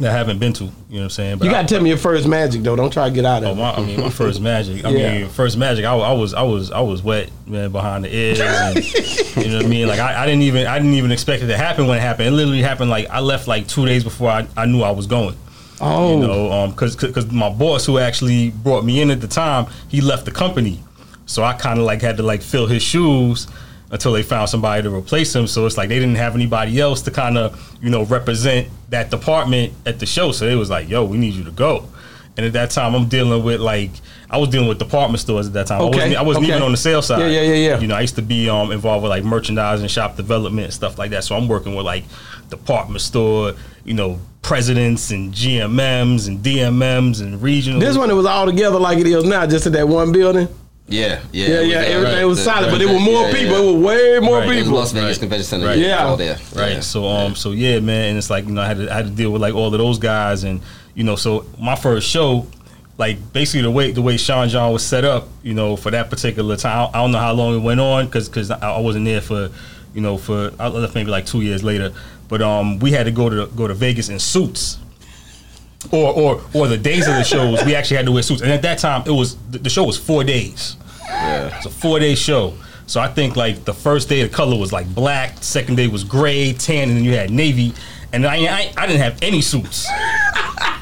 that 0.01 0.11
I 0.11 0.17
haven't 0.17 0.39
been 0.39 0.53
to. 0.55 0.65
You 0.65 0.71
know 0.71 0.75
what 0.89 1.03
I'm 1.05 1.11
saying? 1.11 1.39
But 1.39 1.45
You 1.47 1.51
gotta 1.51 1.69
tell 1.69 1.81
me 1.83 1.89
your 1.91 1.99
first 1.99 2.27
magic 2.27 2.63
though. 2.63 2.77
Don't 2.77 2.93
try 2.93 3.09
to 3.09 3.15
get 3.15 3.25
out 3.25 3.45
Oh, 3.45 3.53
of 3.53 3.59
it. 3.59 3.61
my, 3.61 3.73
I 3.75 3.81
mean, 3.85 4.01
my 4.01 4.11
first 4.11 4.41
magic. 4.41 4.85
I 4.85 4.89
Yeah. 4.91 5.19
mean, 5.21 5.29
first 5.29 5.57
magic. 5.57 5.85
I, 5.85 5.95
I 5.97 6.13
was, 6.13 6.35
I 6.35 6.43
was, 6.43 6.71
I 6.71 6.81
was 6.81 7.03
wet, 7.03 7.31
man, 7.47 7.71
behind 7.73 8.05
the 8.05 8.15
ears. 8.15 8.41
And, 8.41 8.77
you 9.45 9.51
know 9.51 9.57
what 9.59 9.67
I 9.67 9.69
mean? 9.69 9.87
Like, 9.89 10.01
I, 10.01 10.23
I 10.23 10.27
didn't 10.27 10.43
even, 10.43 10.67
I 10.67 10.79
didn't 10.79 10.95
even 10.95 11.13
expect 11.13 11.43
it 11.43 11.47
to 11.49 11.57
happen 11.57 11.87
when 11.87 11.99
it 11.99 12.01
happened. 12.03 12.29
It 12.29 12.33
literally 12.33 12.63
happened. 12.63 12.91
Like, 12.91 13.09
I 13.11 13.21
left 13.21 13.47
like 13.49 13.67
two 13.69 13.87
days 13.87 14.03
before 14.05 14.31
I, 14.31 14.47
I 14.57 14.67
knew 14.67 14.83
I 14.83 14.91
was 14.91 15.07
going. 15.07 15.37
Oh, 15.81 16.15
You 16.21 16.27
know, 16.27 16.53
um, 16.53 16.73
cause, 16.75 16.95
cause, 16.97 17.13
'cause 17.13 17.31
my 17.33 17.51
boss 17.51 17.85
who 17.85 17.99
actually 17.99 18.51
brought 18.51 18.85
me 18.85 19.01
in 19.01 19.11
at 19.11 19.21
the 19.21 19.27
time, 19.29 19.67
he 19.89 20.01
left 20.01 20.25
the 20.25 20.31
company, 20.31 20.81
so 21.27 21.43
I 21.43 21.53
kind 21.55 21.79
of 21.81 21.85
like 21.85 22.01
had 22.01 22.17
to 22.19 22.23
like 22.23 22.43
fill 22.43 22.67
his 22.69 22.83
shoes 22.83 23.49
until 23.91 24.13
they 24.13 24.23
found 24.23 24.49
somebody 24.49 24.83
to 24.83 24.95
replace 24.95 25.35
him. 25.35 25.47
So 25.47 25.67
it's 25.67 25.77
like 25.77 25.89
they 25.89 25.99
didn't 25.99 26.17
have 26.17 26.35
anybody 26.35 26.81
else 26.81 27.03
to 27.03 27.11
kind 27.11 27.39
of 27.39 27.77
you 27.83 27.91
know 27.91 28.05
represent 28.05 28.69
that 28.91 29.11
department 29.11 29.73
at 29.87 29.99
the 29.99 30.07
show. 30.07 30.33
So 30.33 30.47
it 30.47 30.57
was 30.57 30.71
like, 30.71 30.89
yo, 30.89 31.05
we 31.05 31.19
need 31.19 31.35
you 31.35 31.45
to 31.45 31.53
go. 31.53 31.89
And 32.37 32.45
at 32.45 32.53
that 32.55 32.71
time, 32.71 32.95
I'm 32.95 33.09
dealing 33.09 33.45
with 33.45 33.61
like 33.61 33.91
I 34.29 34.39
was 34.39 34.49
dealing 34.49 34.69
with 34.69 34.79
department 34.79 35.21
stores 35.21 35.47
at 35.47 35.53
that 35.53 35.69
time. 35.69 35.81
Okay, 35.83 35.87
I 35.87 36.03
wasn't, 36.03 36.17
I 36.17 36.23
wasn't 36.23 36.45
okay. 36.45 36.53
even 36.53 36.63
on 36.65 36.73
the 36.73 36.77
sales 36.77 37.07
side. 37.07 37.21
Yeah, 37.21 37.27
yeah, 37.27 37.43
yeah, 37.43 37.55
yeah. 37.55 37.79
You 37.79 37.87
know, 37.87 37.95
I 37.95 38.01
used 38.01 38.17
to 38.17 38.23
be 38.23 38.49
um, 38.49 38.73
involved 38.73 39.05
with 39.05 39.11
like 39.11 39.23
merchandising, 39.23 39.87
shop 39.87 40.17
development, 40.17 40.65
and 40.65 40.75
stuff 40.75 40.99
like 40.99 41.13
that. 41.13 41.23
So 41.23 41.37
I'm 41.37 41.47
working 41.47 41.77
with 41.77 41.87
like 41.87 42.05
department 42.51 43.03
store, 43.03 43.55
you 43.85 43.95
know, 43.95 44.19
presidents 44.43 45.13
and 45.13 45.33
GMMs 45.33 46.27
and 46.27 46.41
DMMs 46.41 47.21
and 47.21 47.41
regional. 47.41 47.81
this 47.81 47.97
one 47.97 48.11
it 48.11 48.15
was 48.15 48.27
all 48.27 48.47
together 48.47 48.79
like 48.79 48.99
it 48.99 49.07
is 49.07 49.25
now, 49.25 49.47
just 49.47 49.67
in 49.67 49.73
that 49.73 49.87
one 49.87 50.11
building. 50.11 50.49
Yeah, 50.87 51.21
yeah, 51.33 51.47
Yeah, 51.49 51.55
it 51.61 51.67
yeah, 51.69 51.77
uh, 51.77 51.81
everything 51.81 52.17
right, 52.19 52.25
was 52.27 52.39
the- 52.39 52.45
solid, 52.45 52.71
but 52.71 52.79
the- 52.79 52.85
there 52.85 52.95
were 52.95 53.01
more 53.01 53.29
yeah, 53.29 53.33
people. 53.33 53.57
yeah. 53.57 53.63
It 53.71 53.73
was 53.75 53.83
way 53.85 54.19
more 54.21 54.39
Right. 54.41 54.49
People. 54.51 54.73
Las 54.75 54.93
Vegas 54.93 55.09
Right. 55.17 55.21
Convention 55.21 55.45
Center. 55.47 55.67
Right. 55.67 55.79
Yeah. 55.79 56.05
all 56.07 56.17
there. 56.19 56.39
right? 56.55 56.73
Yeah. 56.75 56.81
So 56.81 57.07
um, 57.09 57.35
so 57.35 57.53
yeah, 57.53 57.81
man, 57.81 58.11
and 58.11 58.19
it's 58.19 58.29
like 58.29 58.45
you 58.47 58.53
know 58.53 58.61
I 58.61 58.67
had 58.67 58.77
to 58.77 58.93
I 58.93 58.97
had 58.97 59.07
to 59.07 59.11
deal 59.13 59.31
with 59.31 59.41
like 59.41 59.55
all 59.55 59.73
of 59.73 59.79
those 59.79 59.99
guys, 59.99 60.45
and 60.45 60.61
you 60.95 61.03
know, 61.05 61.17
so 61.17 61.47
my 61.59 61.75
first 61.75 62.07
show, 62.09 62.47
like 62.99 63.17
basically 63.33 63.63
the 63.63 63.71
way 63.71 63.93
the 63.93 64.03
way 64.03 64.19
Sean 64.19 64.49
John 64.51 64.73
was 64.75 64.85
set 64.85 65.05
up, 65.07 65.27
you 65.43 65.55
know, 65.55 65.75
for 65.77 65.91
that 65.91 66.11
particular 66.11 66.55
time, 66.57 66.91
I 66.93 66.99
don't 66.99 67.13
know 67.13 67.19
how 67.19 67.33
long 67.33 67.57
it 67.57 67.61
went 67.63 67.81
on 67.81 68.05
because 68.05 68.29
because 68.29 68.51
I 68.51 68.59
I 68.73 68.79
wasn't 68.81 69.07
there 69.07 69.23
for, 69.23 69.49
you 69.95 70.03
know, 70.03 70.19
for 70.19 70.53
I 70.61 70.69
left 70.69 70.95
maybe 70.95 71.11
like 71.11 71.25
two 71.25 71.41
years 71.41 71.65
later, 71.65 71.93
but 72.29 72.43
um, 72.43 72.79
we 72.79 72.91
had 72.93 73.05
to 73.07 73.11
go 73.11 73.31
to 73.31 73.47
go 73.57 73.67
to 73.67 73.73
Vegas 73.75 74.11
in 74.11 74.19
suits. 74.19 74.77
Or 75.93 76.13
or 76.13 76.43
or 76.55 76.69
the 76.69 76.79
days 76.79 77.07
of 77.07 77.15
the 77.15 77.25
shows, 77.25 77.65
we 77.65 77.75
actually 77.75 77.97
had 77.97 78.07
to 78.07 78.13
wear 78.13 78.23
suits. 78.23 78.43
And 78.43 78.51
at 78.51 78.63
that 78.63 78.79
time, 78.79 79.03
it 79.07 79.11
was 79.11 79.37
the, 79.51 79.71
show 79.71 79.85
was 79.85 79.99
four 79.99 80.25
days. 80.25 80.77
Yeah. 81.07 81.57
It's 81.57 81.67
a 81.67 81.71
four 81.71 81.99
day 81.99 82.15
show. 82.15 82.55
So 82.87 83.01
I 83.01 83.09
think 83.09 83.37
like 83.37 83.65
the 83.65 83.75
first 83.75 84.09
day 84.09 84.23
the 84.23 84.29
color 84.29 84.59
was 84.59 84.73
like 84.73 84.93
black, 84.95 85.43
second 85.43 85.77
day 85.77 85.89
was 85.89 86.05
gray, 86.05 86.53
tan, 86.53 86.89
and 86.89 86.99
then 86.99 87.05
you 87.05 87.15
had 87.15 87.31
navy. 87.31 87.73
And 88.13 88.27
I 88.27 88.37
I, 88.37 88.73
I 88.77 88.87
didn't 88.87 89.03
have 89.03 89.19
any 89.23 89.41
suits. 89.41 89.89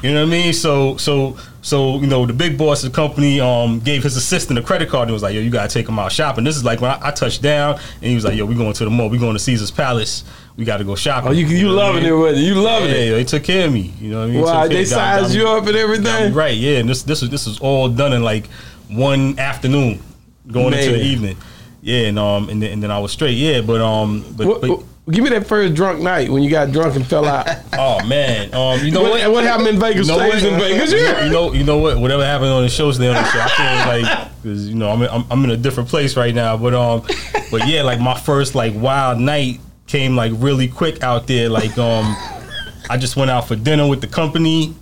You 0.01 0.13
know 0.13 0.21
what 0.21 0.27
I 0.27 0.31
mean? 0.31 0.53
So 0.53 0.97
so 0.97 1.37
so 1.61 1.99
you 1.99 2.07
know 2.07 2.25
the 2.25 2.33
big 2.33 2.57
boss 2.57 2.83
of 2.83 2.91
the 2.91 2.95
company 2.95 3.39
um 3.39 3.79
gave 3.79 4.03
his 4.03 4.17
assistant 4.17 4.59
a 4.59 4.61
credit 4.61 4.89
card 4.89 5.07
and 5.07 5.13
was 5.13 5.23
like, 5.23 5.33
yo, 5.33 5.39
you 5.39 5.49
gotta 5.49 5.69
take 5.73 5.87
him 5.87 5.97
out 5.97 6.11
shopping. 6.11 6.43
This 6.43 6.57
is 6.57 6.63
like 6.63 6.81
when 6.81 6.91
I, 6.91 6.99
I 7.07 7.11
touched 7.11 7.41
down 7.41 7.75
and 7.75 8.03
he 8.03 8.15
was 8.15 8.25
like, 8.25 8.35
yo, 8.35 8.45
we 8.45 8.53
going 8.53 8.73
to 8.73 8.83
the 8.83 8.89
mall, 8.89 9.09
we 9.09 9.17
going 9.17 9.33
to 9.33 9.39
Caesar's 9.39 9.71
Palace, 9.71 10.25
we 10.55 10.65
got 10.65 10.77
to 10.77 10.83
go 10.83 10.95
shopping. 10.95 11.29
Oh, 11.29 11.31
you 11.31 11.45
you 11.47 11.67
know 11.67 11.75
what 11.75 11.83
I 11.83 11.87
loving 11.87 12.03
mean? 12.03 12.13
it, 12.13 12.37
you? 12.37 12.43
You 12.45 12.55
Yeah, 12.55 12.61
loving 12.61 12.89
it. 12.89 13.11
they 13.11 13.23
took 13.23 13.43
care 13.43 13.67
of 13.67 13.73
me. 13.73 13.93
You 13.99 14.11
know 14.11 14.19
what 14.19 14.29
I 14.29 14.31
mean? 14.31 14.41
Wow, 14.41 14.67
they 14.67 14.85
sized 14.85 15.33
you 15.33 15.47
up 15.47 15.65
and 15.67 15.75
everything. 15.75 16.33
Right, 16.33 16.55
yeah. 16.55 16.79
And 16.79 16.89
this 16.89 17.03
this 17.03 17.21
was 17.21 17.29
this 17.29 17.45
was 17.47 17.59
all 17.59 17.89
done 17.89 18.13
in 18.13 18.23
like 18.23 18.47
one 18.89 19.39
afternoon, 19.39 19.99
going 20.51 20.73
into 20.73 20.91
the 20.91 21.01
evening. 21.03 21.37
Yeah, 21.81 22.07
and 22.07 22.19
um, 22.19 22.49
and 22.49 22.61
then, 22.61 22.71
and 22.71 22.83
then 22.83 22.91
I 22.91 22.99
was 22.99 23.11
straight. 23.11 23.37
Yeah, 23.37 23.61
but 23.61 23.81
um, 23.81 24.23
but, 24.37 24.47
What- 24.47 24.61
but 24.61 24.79
give 25.11 25.21
me 25.23 25.29
that 25.31 25.45
first 25.47 25.73
drunk 25.73 25.99
night 26.01 26.29
when 26.29 26.43
you 26.43 26.49
got 26.49 26.71
drunk 26.71 26.95
and 26.95 27.05
fell 27.05 27.25
out. 27.27 27.45
oh 27.73 28.05
man, 28.05 28.53
um, 28.53 28.79
you 28.85 28.91
know 28.91 29.01
what, 29.01 29.11
what? 29.19 29.31
what 29.31 29.43
happened 29.43 29.67
in 29.67 29.79
Vegas 29.79 30.07
You 30.07 30.15
know 30.17 30.29
stays 30.29 30.43
in 30.45 30.57
Vegas. 30.59 30.91
You 30.93 30.97
know, 30.99 31.03
Yeah. 31.03 31.25
you 31.25 31.31
know, 31.31 31.53
you 31.53 31.63
know 31.65 31.77
what? 31.79 31.97
Whatever 31.99 32.23
happened 32.23 32.51
on 32.51 32.61
the 32.63 32.69
show, 32.69 32.89
stay 32.93 33.09
on 33.09 33.15
the 33.15 33.25
show. 33.31 33.39
I 33.41 34.01
feel 34.03 34.11
like 34.13 34.29
because 34.41 34.69
you 34.69 34.75
know 34.75 34.89
I'm 34.91 35.01
in, 35.01 35.09
I'm, 35.09 35.25
I'm 35.31 35.43
in 35.43 35.49
a 35.51 35.57
different 35.57 35.89
place 35.89 36.15
right 36.15 36.33
now. 36.33 36.55
But 36.55 36.73
um, 36.73 37.01
but 37.51 37.67
yeah, 37.67 37.81
like 37.81 37.99
my 37.99 38.17
first 38.17 38.55
like 38.55 38.73
wild 38.75 39.19
night 39.19 39.59
came 39.93 40.15
like 40.15 40.31
really 40.37 40.67
quick 40.67 41.03
out 41.03 41.27
there. 41.27 41.49
Like 41.49 41.77
um, 41.77 42.15
I 42.89 42.97
just 42.97 43.15
went 43.15 43.29
out 43.29 43.47
for 43.47 43.55
dinner 43.55 43.87
with 43.87 44.01
the 44.01 44.07
company. 44.07 44.73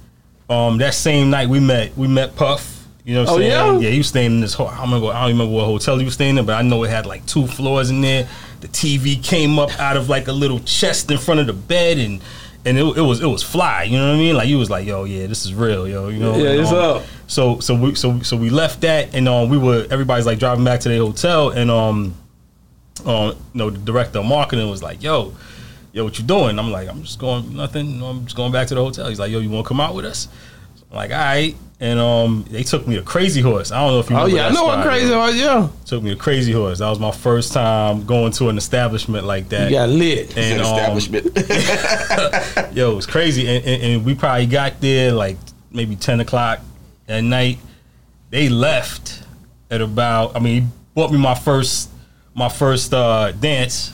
Um, 0.50 0.78
that 0.78 0.94
same 0.94 1.30
night 1.30 1.50
we 1.50 1.60
met 1.60 1.96
we 1.98 2.08
met 2.08 2.36
Puff. 2.38 2.88
You 3.04 3.16
know 3.16 3.22
what 3.24 3.30
I'm 3.30 3.36
Oh, 3.36 3.40
saying? 3.40 3.52
yeah? 3.52 3.80
Yeah, 3.80 3.90
he 3.90 3.98
was 3.98 4.08
staying 4.08 4.32
in 4.32 4.42
this. 4.42 4.54
Ho- 4.54 4.68
I 4.68 4.78
don't 4.78 4.86
remember. 4.86 5.08
I 5.08 5.22
don't 5.22 5.32
remember 5.32 5.54
what 5.54 5.66
hotel 5.66 5.98
he 5.98 6.06
was 6.06 6.14
staying 6.14 6.38
in, 6.38 6.46
but 6.46 6.54
I 6.54 6.62
know 6.62 6.84
it 6.84 6.90
had 6.90 7.06
like 7.06 7.26
two 7.26 7.46
floors 7.46 7.90
in 7.90 8.00
there. 8.02 8.28
The 8.62 8.68
TV 8.70 9.22
came 9.22 9.60
up 9.60 9.78
out 9.80 9.98
of 9.98 10.08
like 10.08 10.28
a 10.28 10.32
little 10.32 10.60
chest 10.62 11.12
in 11.12 11.18
front 11.18 11.40
of 11.42 11.48
the 11.48 11.54
bed, 11.54 11.98
and 11.98 12.22
and 12.64 12.78
it, 12.78 12.98
it 12.98 13.02
was 13.02 13.22
it 13.22 13.28
was 13.28 13.44
fly. 13.44 13.84
You 13.84 13.98
know 13.98 14.08
what 14.10 14.16
I 14.16 14.18
mean? 14.18 14.36
Like 14.36 14.48
you 14.48 14.58
was 14.60 14.70
like, 14.70 14.86
yo, 14.88 15.04
yeah, 15.04 15.28
this 15.28 15.46
is 15.46 15.54
real, 15.54 15.88
yo. 15.88 16.08
You 16.08 16.20
know? 16.20 16.38
Yeah, 16.38 16.52
and, 16.52 16.60
it's 16.62 16.72
um, 16.72 16.98
up. 16.98 17.04
So 17.28 17.60
so 17.60 17.76
we 17.76 17.96
so 17.96 18.22
so 18.22 18.38
we 18.38 18.50
left 18.50 18.80
that, 18.82 19.14
and 19.14 19.28
um, 19.28 19.50
we 19.50 19.58
were 19.58 19.88
everybody's 19.90 20.26
like 20.28 20.40
driving 20.40 20.64
back 20.64 20.80
to 20.82 20.90
their 20.90 21.00
hotel, 21.00 21.50
and 21.50 21.70
um, 21.72 22.14
um, 23.06 23.30
you 23.30 23.36
know, 23.54 23.70
the 23.70 23.78
director 23.78 24.20
of 24.20 24.26
marketing 24.26 24.70
was 24.70 24.84
like, 24.84 25.02
yo. 25.04 25.34
Yo, 25.94 26.06
what 26.06 26.18
you 26.18 26.24
doing? 26.24 26.58
I'm 26.58 26.72
like, 26.72 26.88
I'm 26.88 27.04
just 27.04 27.20
going 27.20 27.54
nothing. 27.54 27.86
You 27.86 27.98
know, 27.98 28.06
I'm 28.06 28.24
just 28.24 28.38
going 28.38 28.54
back 28.54 28.70
to 28.70 28.76
the 28.76 28.82
hotel. 28.82 29.10
He's 29.10 29.20
like, 29.20 29.30
yo, 29.30 29.40
you 29.40 29.50
want 29.50 29.66
to 29.66 29.68
come 29.68 29.82
out 29.82 29.94
with 29.94 30.06
us? 30.06 30.30
I'm 30.90 30.96
like, 30.96 31.12
all 31.12 31.18
right. 31.18 31.54
And 31.82 32.00
um, 32.00 32.46
they 32.48 32.62
took 32.62 32.88
me 32.88 32.96
to 32.96 33.02
Crazy 33.02 33.42
Horse. 33.42 33.72
I 33.72 33.82
don't 33.82 33.94
know 33.94 34.00
if 34.02 34.10
you. 34.12 34.16
Oh 34.16 34.28
yeah, 34.28 34.48
I 34.48 34.52
know 34.52 34.66
what 34.66 34.86
crazy 34.86 35.12
Horse. 35.12 35.36
Yeah, 35.36 35.68
Took 35.88 36.04
me 36.04 36.12
to 36.12 36.16
Crazy 36.16 36.52
Horse. 36.52 36.78
That 36.78 36.90
was 36.90 37.00
my 37.00 37.10
first 37.10 37.54
time 37.54 38.06
going 38.06 38.32
to 38.34 38.50
an 38.50 38.58
establishment 38.60 39.26
like 39.26 39.50
that. 39.50 39.72
you 39.72 39.78
got 39.78 39.90
lit. 39.90 40.38
And 40.38 40.62
an 40.62 40.68
um, 40.68 40.98
establishment. 41.00 42.76
yo, 42.78 42.92
it 42.92 42.96
was 42.96 43.08
crazy. 43.08 43.48
And, 43.48 43.66
and, 43.66 43.84
and 43.84 44.06
we 44.06 44.14
probably 44.14 44.46
got 44.46 44.80
there 44.80 45.12
like 45.12 45.38
maybe 45.72 45.96
ten 45.96 46.20
o'clock 46.20 46.60
at 47.08 47.24
night. 47.24 47.58
They 48.30 48.48
left 48.48 49.24
at 49.72 49.82
about. 49.82 50.36
I 50.36 50.40
mean, 50.40 50.62
he 50.62 50.68
bought 50.94 51.12
me 51.12 51.18
my 51.18 51.34
first 51.34 51.90
my 52.34 52.50
first 52.50 52.94
uh, 52.94 53.32
dance, 53.34 53.94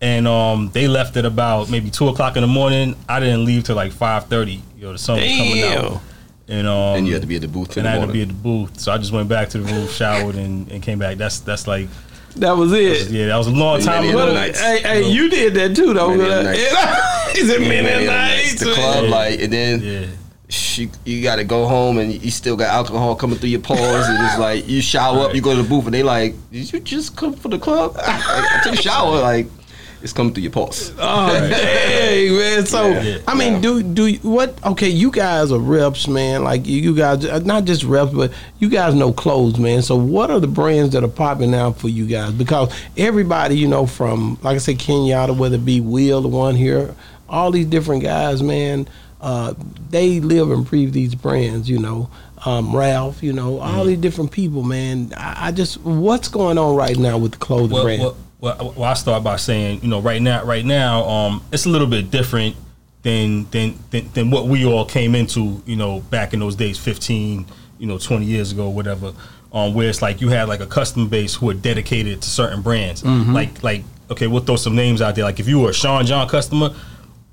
and 0.00 0.26
um, 0.28 0.70
they 0.72 0.88
left 0.88 1.16
at 1.16 1.24
about 1.24 1.70
maybe 1.70 1.90
two 1.90 2.08
o'clock 2.08 2.36
in 2.36 2.42
the 2.42 2.46
morning. 2.48 2.94
I 3.08 3.20
didn't 3.20 3.44
leave 3.44 3.64
till 3.64 3.76
like 3.76 3.92
five 3.92 4.26
thirty. 4.26 4.62
Yo, 4.76 4.92
the 4.92 4.98
sun 4.98 5.16
was 5.20 5.24
coming 5.36 5.62
out, 5.62 6.00
and 6.48 6.66
um, 6.66 6.96
and 6.98 7.06
you 7.06 7.12
had 7.12 7.22
to 7.22 7.28
be 7.28 7.36
at 7.36 7.42
the 7.42 7.48
booth 7.48 7.76
and 7.76 7.86
the 7.86 7.90
I 7.90 7.94
had 7.96 8.06
to 8.06 8.12
be 8.12 8.22
at 8.22 8.28
the 8.28 8.34
booth. 8.34 8.78
So 8.80 8.92
I 8.92 8.98
just 8.98 9.12
went 9.12 9.28
back 9.28 9.48
to 9.50 9.58
the 9.58 9.72
room, 9.72 9.88
showered, 9.88 10.34
and, 10.36 10.70
and 10.70 10.82
came 10.82 10.98
back. 10.98 11.16
That's 11.18 11.40
that's 11.40 11.66
like 11.66 11.88
That 12.36 12.52
was 12.56 12.72
it. 12.72 13.10
yeah, 13.10 13.26
that 13.26 13.36
was 13.36 13.46
a 13.48 13.50
long 13.52 13.80
time 13.80 14.04
ago. 14.08 14.20
of 14.20 14.26
the 14.28 14.32
But, 14.32 14.34
nights. 14.34 14.60
hey, 14.60 14.80
hey, 14.82 15.10
you 15.10 15.28
did 15.28 15.54
that 15.54 15.74
too, 15.74 15.92
though. 15.94 16.10
Many 16.10 16.22
of 16.22 16.28
the 16.28 16.42
nights. 16.44 17.38
Is 17.38 17.50
it 17.50 17.60
Yeah, 17.60 17.68
many 17.68 18.04
yeah, 18.04 18.10
nights? 18.10 18.60
The 18.60 18.72
club, 18.72 19.04
Yeah. 19.04 19.10
like, 19.10 19.40
and 19.40 19.52
then 19.52 19.82
Yeah. 19.82 20.06
You, 20.48 20.90
you 21.04 21.22
got 21.22 21.36
to 21.36 21.44
go 21.44 21.66
home 21.66 21.98
and 21.98 22.12
you 22.22 22.30
still 22.30 22.56
got 22.56 22.68
alcohol 22.68 23.14
coming 23.14 23.38
through 23.38 23.50
your 23.50 23.60
pores 23.60 24.06
and 24.06 24.26
it's 24.26 24.38
like 24.38 24.66
you 24.68 24.80
shower 24.80 25.20
up, 25.26 25.34
you 25.34 25.42
go 25.42 25.54
to 25.54 25.62
the 25.62 25.68
booth 25.68 25.84
and 25.84 25.94
they 25.94 26.02
like, 26.02 26.34
did 26.50 26.72
you 26.72 26.80
just 26.80 27.16
come 27.16 27.34
for 27.34 27.48
the 27.48 27.58
club? 27.58 27.96
I, 27.98 28.58
I 28.60 28.62
took 28.62 28.78
a 28.78 28.82
shower, 28.82 29.20
like 29.20 29.46
it's 30.00 30.12
coming 30.12 30.32
through 30.32 30.44
your 30.44 30.52
pores. 30.52 30.92
Oh 30.98 31.28
dang, 31.50 32.36
man! 32.36 32.66
So 32.66 32.88
Yeah. 32.88 33.18
I 33.26 33.34
mean, 33.34 33.60
do 33.60 33.82
do 33.82 34.14
what? 34.22 34.64
Okay, 34.64 34.88
you 34.88 35.10
guys 35.10 35.50
are 35.52 35.58
reps, 35.58 36.06
man. 36.08 36.44
Like 36.44 36.66
you, 36.66 36.80
you 36.80 36.94
guys, 36.94 37.24
uh, 37.24 37.40
not 37.40 37.64
just 37.64 37.82
reps, 37.84 38.12
but 38.12 38.32
you 38.58 38.68
guys 38.68 38.94
know 38.94 39.12
clothes, 39.12 39.58
man. 39.58 39.82
So 39.82 39.96
what 39.96 40.30
are 40.30 40.40
the 40.40 40.46
brands 40.46 40.92
that 40.94 41.02
are 41.04 41.08
popping 41.08 41.54
out 41.54 41.78
for 41.78 41.88
you 41.88 42.06
guys? 42.06 42.32
Because 42.32 42.72
everybody, 42.96 43.56
you 43.58 43.68
know, 43.68 43.86
from 43.86 44.38
like 44.42 44.54
I 44.54 44.58
said, 44.58 44.78
Kenyatta, 44.78 45.36
whether 45.36 45.56
it 45.56 45.64
be 45.64 45.80
Will, 45.80 46.22
the 46.22 46.28
one 46.28 46.54
here, 46.54 46.94
all 47.28 47.50
these 47.50 47.66
different 47.66 48.02
guys, 48.02 48.42
man. 48.42 48.88
Uh, 49.20 49.54
they 49.90 50.20
live 50.20 50.50
and 50.50 50.64
breathe 50.64 50.92
these 50.92 51.14
brands, 51.14 51.68
you 51.68 51.78
know. 51.78 52.08
Um, 52.46 52.74
Ralph, 52.76 53.20
you 53.22 53.32
know, 53.32 53.58
all 53.58 53.78
Mm-hmm. 53.80 53.86
these 53.88 53.98
different 53.98 54.30
people, 54.30 54.62
man. 54.62 55.12
I, 55.16 55.48
I 55.48 55.52
just, 55.52 55.80
what's 55.82 56.28
going 56.28 56.56
on 56.56 56.76
right 56.76 56.96
now 56.96 57.18
with 57.18 57.32
the 57.32 57.38
clothing 57.38 57.70
well, 57.72 57.82
brand? 57.82 58.02
well, 58.02 58.16
well, 58.40 58.74
well, 58.76 58.84
I 58.84 58.94
start 58.94 59.24
by 59.24 59.34
saying, 59.36 59.80
you 59.82 59.88
know, 59.88 60.00
right 60.00 60.22
now, 60.22 60.44
right 60.44 60.64
now, 60.64 61.02
um, 61.04 61.42
it's 61.52 61.66
a 61.66 61.68
little 61.68 61.88
bit 61.88 62.10
different 62.12 62.54
than 63.02 63.48
than 63.50 63.76
than, 63.90 64.08
than 64.12 64.30
what 64.30 64.46
we 64.46 64.64
all 64.64 64.84
came 64.84 65.16
into, 65.16 65.60
you 65.66 65.74
know, 65.74 66.00
back 66.00 66.32
in 66.32 66.38
those 66.38 66.54
days, 66.54 66.78
fifteen, 66.78 67.46
you 67.78 67.86
know, 67.88 67.98
twenty 67.98 68.26
years 68.26 68.52
ago, 68.52 68.68
whatever. 68.68 69.12
Um, 69.52 69.72
where 69.74 69.88
it's 69.88 70.02
like 70.02 70.20
you 70.20 70.28
had 70.28 70.46
like 70.48 70.60
a 70.60 70.66
customer 70.66 71.06
base 71.08 71.34
who 71.34 71.48
are 71.50 71.54
dedicated 71.54 72.22
to 72.22 72.28
certain 72.28 72.62
brands. 72.62 73.02
Mm-hmm. 73.02 73.32
Like 73.32 73.62
like 73.64 73.82
okay, 74.12 74.28
we'll 74.28 74.42
throw 74.42 74.56
some 74.56 74.76
names 74.76 75.02
out 75.02 75.16
there. 75.16 75.24
Like 75.24 75.40
if 75.40 75.48
you 75.48 75.58
were 75.58 75.70
a 75.70 75.74
Sean 75.74 76.06
John 76.06 76.28
customer. 76.28 76.70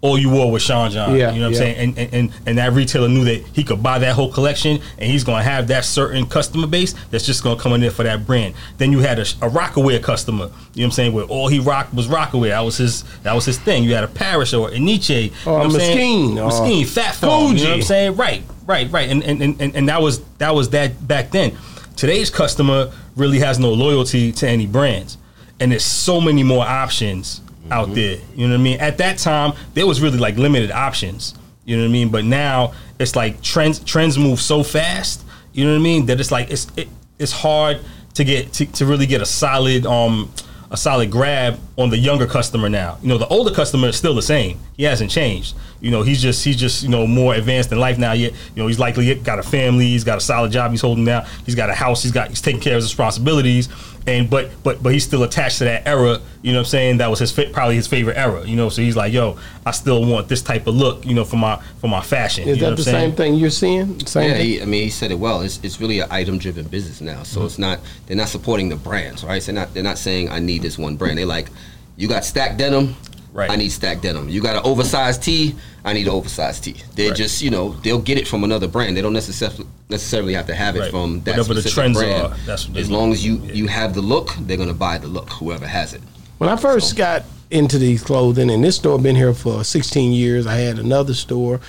All 0.06 0.18
you 0.18 0.30
wore 0.30 0.52
was 0.52 0.62
Sean 0.62 0.92
John. 0.92 1.16
Yeah, 1.16 1.32
you 1.32 1.40
know 1.40 1.50
what 1.50 1.58
yeah. 1.58 1.66
I'm 1.66 1.76
saying? 1.76 1.98
And, 1.98 2.14
and 2.14 2.32
and 2.46 2.58
that 2.58 2.74
retailer 2.74 3.10
knew 3.10 3.26
that 3.26 3.44
he 3.54 3.64
could 3.64 3.82
buy 3.82 4.00
that 4.00 4.14
whole 4.14 4.32
collection, 4.32 4.82
and 4.98 5.12
he's 5.12 5.24
gonna 5.24 5.44
have 5.44 5.68
that 5.70 5.86
certain 5.86 6.26
customer 6.28 6.68
base 6.68 6.94
that's 7.12 7.26
just 7.26 7.44
gonna 7.44 7.60
come 7.60 7.74
in 7.74 7.82
there 7.82 7.92
for 7.92 8.04
that 8.04 8.26
brand. 8.26 8.54
Then 8.78 8.92
you 8.92 9.00
had 9.00 9.20
a, 9.20 9.24
a 9.24 9.50
Rocawear 9.50 10.02
customer, 10.02 10.46
you 10.46 10.48
know 10.48 10.52
what 10.52 10.84
I'm 10.84 10.92
saying? 10.92 11.14
Where 11.14 11.26
all 11.26 11.48
he 11.48 11.60
rocked 11.60 11.94
was 11.94 12.08
Rocawear. 12.08 12.50
That 12.50 12.62
was 12.62 12.78
his 12.78 13.04
that 13.24 13.34
was 13.34 13.46
his 13.46 13.58
thing. 13.58 13.84
You 13.84 13.96
had 13.96 14.04
a 14.04 14.08
Parish 14.08 14.54
or 14.54 14.70
a 14.70 14.80
Nietzsche, 14.80 15.14
you 15.14 15.32
oh, 15.46 15.52
know 15.52 15.58
what 15.58 15.66
I'm 15.66 15.72
saying? 15.72 16.36
Mesquite, 16.36 16.46
Mesquite, 16.46 16.86
oh. 16.86 16.90
Phat 16.90 17.16
Farm. 17.16 17.56
You 17.56 17.64
know 17.64 17.70
what 17.70 17.76
I'm 17.76 17.82
saying? 17.82 18.16
Right, 18.16 18.44
right, 18.66 18.92
right. 18.92 19.10
And 19.10 19.24
and, 19.24 19.42
and 19.42 19.76
and 19.76 19.90
that 19.90 20.02
was 20.02 20.24
that 20.38 20.54
was 20.54 20.70
that 20.72 21.08
back 21.08 21.32
then. 21.32 21.58
Today's 21.96 22.30
customer 22.30 22.92
really 23.16 23.40
has 23.40 23.60
no 23.60 23.72
loyalty 23.72 24.32
to 24.34 24.48
any 24.48 24.68
brands, 24.68 25.18
and 25.60 25.72
there's 25.72 25.86
so 25.86 26.20
many 26.20 26.44
more 26.44 26.66
options 26.66 27.42
out 27.72 27.94
there. 27.94 28.18
You 28.36 28.48
know 28.48 28.54
what 28.54 28.60
I 28.60 28.64
mean? 28.64 28.80
At 28.80 28.98
that 29.00 29.18
time, 29.18 29.54
there 29.74 29.88
was 29.88 30.02
really 30.02 30.18
like 30.18 30.38
limited 30.38 30.72
options. 30.72 31.34
You 31.66 31.78
know 31.78 31.84
what 31.84 31.90
I 31.90 31.92
mean? 31.92 32.10
But 32.10 32.26
now 32.26 32.74
it's 33.00 33.16
like 33.16 33.42
trends 33.42 33.80
trends 33.80 34.18
move 34.18 34.40
so 34.40 34.64
fast. 34.64 35.26
You 35.54 35.66
know 35.66 35.72
what 35.72 35.80
I 35.80 35.84
mean? 35.84 36.06
That 36.06 36.20
it's 36.20 36.32
like 36.32 36.52
it's 36.52 36.68
it, 36.78 36.88
it's 37.18 37.32
hard 37.32 37.80
to 38.14 38.24
get 38.24 38.54
to, 38.54 38.66
to 38.66 38.86
really 38.86 39.06
get 39.06 39.22
a 39.22 39.26
solid 39.26 39.86
um 39.86 40.32
a 40.72 40.78
solid 40.78 41.12
grab 41.12 41.60
on 41.78 41.90
the 41.90 41.98
younger 41.98 42.28
customer 42.28 42.70
now. 42.70 42.98
You 43.02 43.08
know, 43.10 43.18
the 43.18 43.28
older 43.28 43.54
customer 43.54 43.90
is 43.90 43.96
still 43.96 44.16
the 44.16 44.22
same. 44.22 44.60
He 44.78 44.84
hasn't 44.84 45.12
changed. 45.12 45.56
You 45.86 45.92
know, 45.92 46.02
he's 46.02 46.20
just 46.20 46.44
he's 46.44 46.56
just 46.56 46.82
you 46.82 46.90
know 46.90 47.06
more 47.06 47.36
advanced 47.36 47.72
in 47.72 47.80
life 47.80 48.00
now. 48.00 48.14
Yet 48.14 48.32
you 48.56 48.62
know 48.64 48.68
he's 48.68 48.80
likely 48.80 49.14
got 49.14 49.38
a 49.38 49.44
family. 49.44 49.86
He's 49.86 50.04
got 50.04 50.18
a 50.18 50.22
solid 50.22 50.52
job. 50.52 50.72
He's 50.72 50.82
holding 50.82 51.06
down. 51.06 51.28
He's 51.46 51.54
got 51.54 51.70
a 51.70 51.76
house. 51.76 52.02
He's 52.02 52.12
got 52.12 52.30
he's 52.30 52.42
taking 52.42 52.60
care 52.60 52.74
of 52.74 52.78
his 52.82 52.86
responsibilities. 52.92 53.70
And 54.08 54.28
but 54.28 54.50
but 54.64 54.82
but 54.82 54.94
he's 54.94 55.04
still 55.04 55.22
attached 55.22 55.60
to 55.60 55.66
that 55.66 55.88
era. 55.88 56.20
You 56.42 56.54
know 56.54 56.60
what 56.60 56.66
I'm 56.66 56.70
saying? 56.70 56.98
That 56.98 57.10
was 57.12 57.20
his 57.20 57.32
fa- 57.32 57.50
probably 57.54 57.76
his 57.76 57.86
favorite 57.86 58.18
era. 58.18 58.44
You 58.48 58.56
know, 58.56 58.70
so 58.70 58.82
he's 58.82 58.96
like, 58.96 59.14
yo, 59.14 59.38
I 59.64 59.72
still 59.72 60.04
want 60.06 60.28
this 60.28 60.42
type 60.42 60.66
of 60.66 60.74
look. 60.76 61.06
You 61.06 61.14
know, 61.14 61.24
for 61.24 61.38
my 61.38 61.58
for 61.82 61.88
my 61.88 62.02
fashion. 62.02 62.48
Is 62.48 62.58
you 62.58 62.64
know 62.64 62.70
that 62.70 62.72
what 62.72 62.78
the 62.78 62.84
saying? 62.84 63.10
same 63.12 63.16
thing 63.16 63.36
you're 63.36 63.50
seeing? 63.52 64.00
Same 64.08 64.30
Yeah, 64.30 64.38
thing? 64.38 64.46
he, 64.46 64.62
I 64.64 64.66
mean, 64.66 64.84
he 64.86 64.90
said 64.90 65.12
it 65.12 65.20
well. 65.20 65.42
It's, 65.42 65.60
it's 65.64 65.80
really 65.80 66.00
an 66.00 66.08
item 66.10 66.40
driven 66.40 66.68
business 66.68 67.00
now. 67.00 67.22
So 67.22 67.38
Mm-hmm. 67.42 67.46
it's 67.46 67.60
not 67.60 67.80
they're 68.08 68.18
not 68.18 68.30
supporting 68.30 68.70
the 68.70 68.76
brands, 68.76 69.24
right? 69.24 69.42
So 69.42 69.52
they're 69.52 69.62
not 69.62 69.74
they're 69.76 69.84
not 69.84 70.00
saying 70.00 70.30
I 70.30 70.40
need 70.40 70.64
this 70.64 70.80
one 70.80 70.96
brand. 70.98 71.20
They're 71.20 71.26
like, 71.28 71.50
you 71.96 72.08
got 72.08 72.26
stacked 72.26 72.58
denim, 72.58 72.96
Right. 73.36 73.52
I 73.52 73.58
need 73.58 73.68
stacked 73.70 74.02
denim. 74.04 74.30
You 74.30 74.42
got 74.42 74.56
an 74.56 74.62
oversized 74.64 75.22
tee, 75.22 75.56
I 75.84 75.92
need 75.92 76.08
an 76.08 76.14
oversized 76.14 76.64
tee. 76.64 76.78
They 76.96 77.10
Right. 77.10 77.18
just 77.18 77.42
you 77.42 77.50
know 77.50 77.76
they'll 77.84 78.00
get 78.00 78.18
it 78.18 78.30
from 78.30 78.46
another 78.46 78.66
brand. 78.70 78.96
They 78.96 79.02
don't 79.02 79.12
necessarily 79.12 79.66
necessarily 79.90 80.34
have 80.36 80.48
to 80.48 80.56
have 80.56 80.78
it 80.78 80.80
Right. 80.80 80.90
from 80.92 81.20
that 81.26 81.32
Whatever 81.32 81.54
the 81.54 81.62
specific 81.62 81.76
trends 81.76 81.98
brand. 81.98 82.24
are, 82.28 82.34
that's 82.46 82.66
what 82.66 82.76
they 82.76 82.80
as 82.82 82.90
want. 82.90 83.02
long 83.02 83.12
as 83.12 83.26
you 83.26 83.42
Yeah. 83.46 83.54
you 83.54 83.68
have 83.68 83.94
the 83.94 84.02
look, 84.02 84.34
they're 84.48 84.56
gonna 84.56 84.74
buy 84.74 84.98
the 85.00 85.08
look. 85.08 85.30
Whoever 85.32 85.68
has 85.68 85.94
it. 85.94 86.02
When 86.38 86.50
I 86.50 86.56
first 86.56 86.96
got 86.96 87.24
into 87.52 87.78
these 87.78 88.02
clothing, 88.04 88.50
and 88.50 88.64
this 88.64 88.78
store 88.78 88.98
been 89.00 89.18
here 89.18 89.34
for 89.34 89.66
16 89.66 90.14
years, 90.14 90.48
I 90.48 90.56
had 90.56 90.80
another 90.80 91.14
store, 91.14 91.60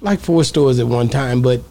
like 0.00 0.18
four 0.18 0.42
stores 0.42 0.80
at 0.80 0.88
one 0.88 1.08
time, 1.08 1.42
but 1.42 1.62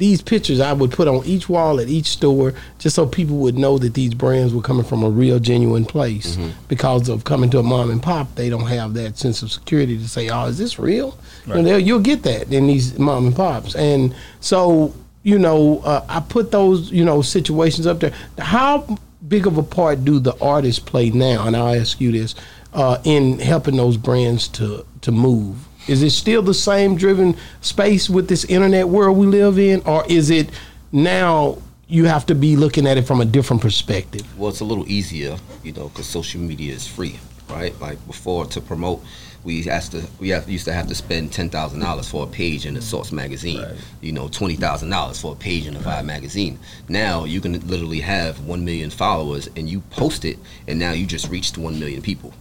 these 0.00 0.22
pictures 0.22 0.60
I 0.60 0.72
would 0.72 0.90
put 0.90 1.06
on 1.06 1.24
each 1.26 1.48
wall 1.48 1.78
at 1.78 1.88
each 1.88 2.06
store 2.06 2.54
just 2.78 2.96
so 2.96 3.06
people 3.06 3.36
would 3.36 3.56
know 3.58 3.76
that 3.78 3.92
these 3.94 4.14
brands 4.14 4.52
were 4.52 4.62
coming 4.62 4.82
from 4.84 5.02
a 5.04 5.10
real 5.10 5.38
genuine 5.38 5.84
place. 5.84 6.36
Because 6.68 7.08
of 7.08 7.24
coming 7.24 7.50
to 7.50 7.58
a 7.58 7.62
mom 7.62 7.90
and 7.90 8.02
pop, 8.02 8.34
they 8.34 8.48
don't 8.48 8.66
have 8.66 8.94
that 8.94 9.18
sense 9.18 9.42
of 9.42 9.52
security 9.52 9.96
to 9.98 10.08
say, 10.08 10.28
"Oh, 10.30 10.46
is 10.46 10.58
this 10.58 10.78
real?" 10.78 11.16
You 11.46 11.62
know, 11.62 11.76
you'll 11.76 12.00
get 12.00 12.22
that 12.24 12.50
in 12.52 12.66
these 12.66 12.98
mom 12.98 13.26
and 13.26 13.36
pops, 13.36 13.76
and 13.76 14.14
so 14.40 14.92
you 15.22 15.38
know, 15.38 15.80
uh, 15.84 16.02
I 16.08 16.20
put 16.20 16.50
those 16.50 16.90
you 16.90 17.04
know 17.04 17.20
situations 17.22 17.86
up 17.86 18.00
there. 18.00 18.12
How 18.38 18.98
big 19.28 19.46
of 19.46 19.58
a 19.58 19.62
part 19.62 20.04
do 20.04 20.18
the 20.18 20.34
artists 20.40 20.80
play 20.80 21.10
now? 21.10 21.46
And 21.46 21.54
I'll 21.54 21.74
ask 21.78 22.00
you 22.00 22.10
this: 22.10 22.34
uh, 22.72 22.98
in 23.04 23.38
helping 23.38 23.76
those 23.76 23.98
brands 23.98 24.48
to 24.48 24.86
to 25.02 25.12
move. 25.12 25.56
Is 25.88 26.02
it 26.02 26.10
still 26.10 26.42
the 26.42 26.54
same 26.54 26.96
driven 26.96 27.36
space 27.62 28.08
with 28.10 28.28
this 28.28 28.44
internet 28.44 28.88
world 28.88 29.16
we 29.16 29.26
live 29.26 29.58
in, 29.58 29.82
or 29.86 30.04
is 30.08 30.30
it 30.30 30.50
now 30.92 31.58
you 31.88 32.04
have 32.04 32.26
to 32.26 32.34
be 32.34 32.54
looking 32.54 32.86
at 32.86 32.96
it 32.96 33.02
from 33.02 33.20
a 33.20 33.24
different 33.24 33.62
perspective? 33.62 34.22
Well, 34.38 34.50
it's 34.50 34.60
a 34.60 34.64
little 34.64 34.88
easier, 34.88 35.36
you 35.64 35.72
know, 35.72 35.88
because 35.88 36.06
social 36.06 36.40
media 36.40 36.72
is 36.72 36.86
free, 36.86 37.18
right? 37.48 37.78
Like 37.80 38.04
before, 38.06 38.46
to 38.46 38.60
promote, 38.60 39.02
we 39.42 39.68
asked 39.70 39.92
to 39.92 40.06
we 40.20 40.28
have, 40.28 40.48
used 40.50 40.66
to 40.66 40.72
have 40.72 40.86
to 40.88 40.94
spend 40.94 41.32
ten 41.32 41.48
thousand 41.48 41.80
dollars 41.80 42.08
for 42.08 42.24
a 42.24 42.26
page 42.26 42.66
in 42.66 42.74
the 42.74 42.82
Source 42.82 43.10
magazine. 43.10 43.66
You 44.02 44.12
know, 44.12 44.28
twenty 44.28 44.54
thousand 44.54 44.90
dollars 44.90 45.20
for 45.20 45.32
a 45.32 45.36
page 45.36 45.66
in 45.66 45.74
the 45.74 45.80
Vibe 45.80 46.04
magazine. 46.04 46.58
Now 46.88 47.24
you 47.24 47.40
can 47.40 47.58
literally 47.66 48.00
have 48.00 48.38
one 48.40 48.64
million 48.64 48.90
followers, 48.90 49.48
and 49.56 49.68
you 49.68 49.80
post 49.90 50.24
it, 50.24 50.38
and 50.68 50.78
now 50.78 50.92
you 50.92 51.06
just 51.06 51.30
reached 51.30 51.56
one 51.56 51.80
million 51.80 52.02
people. 52.02 52.34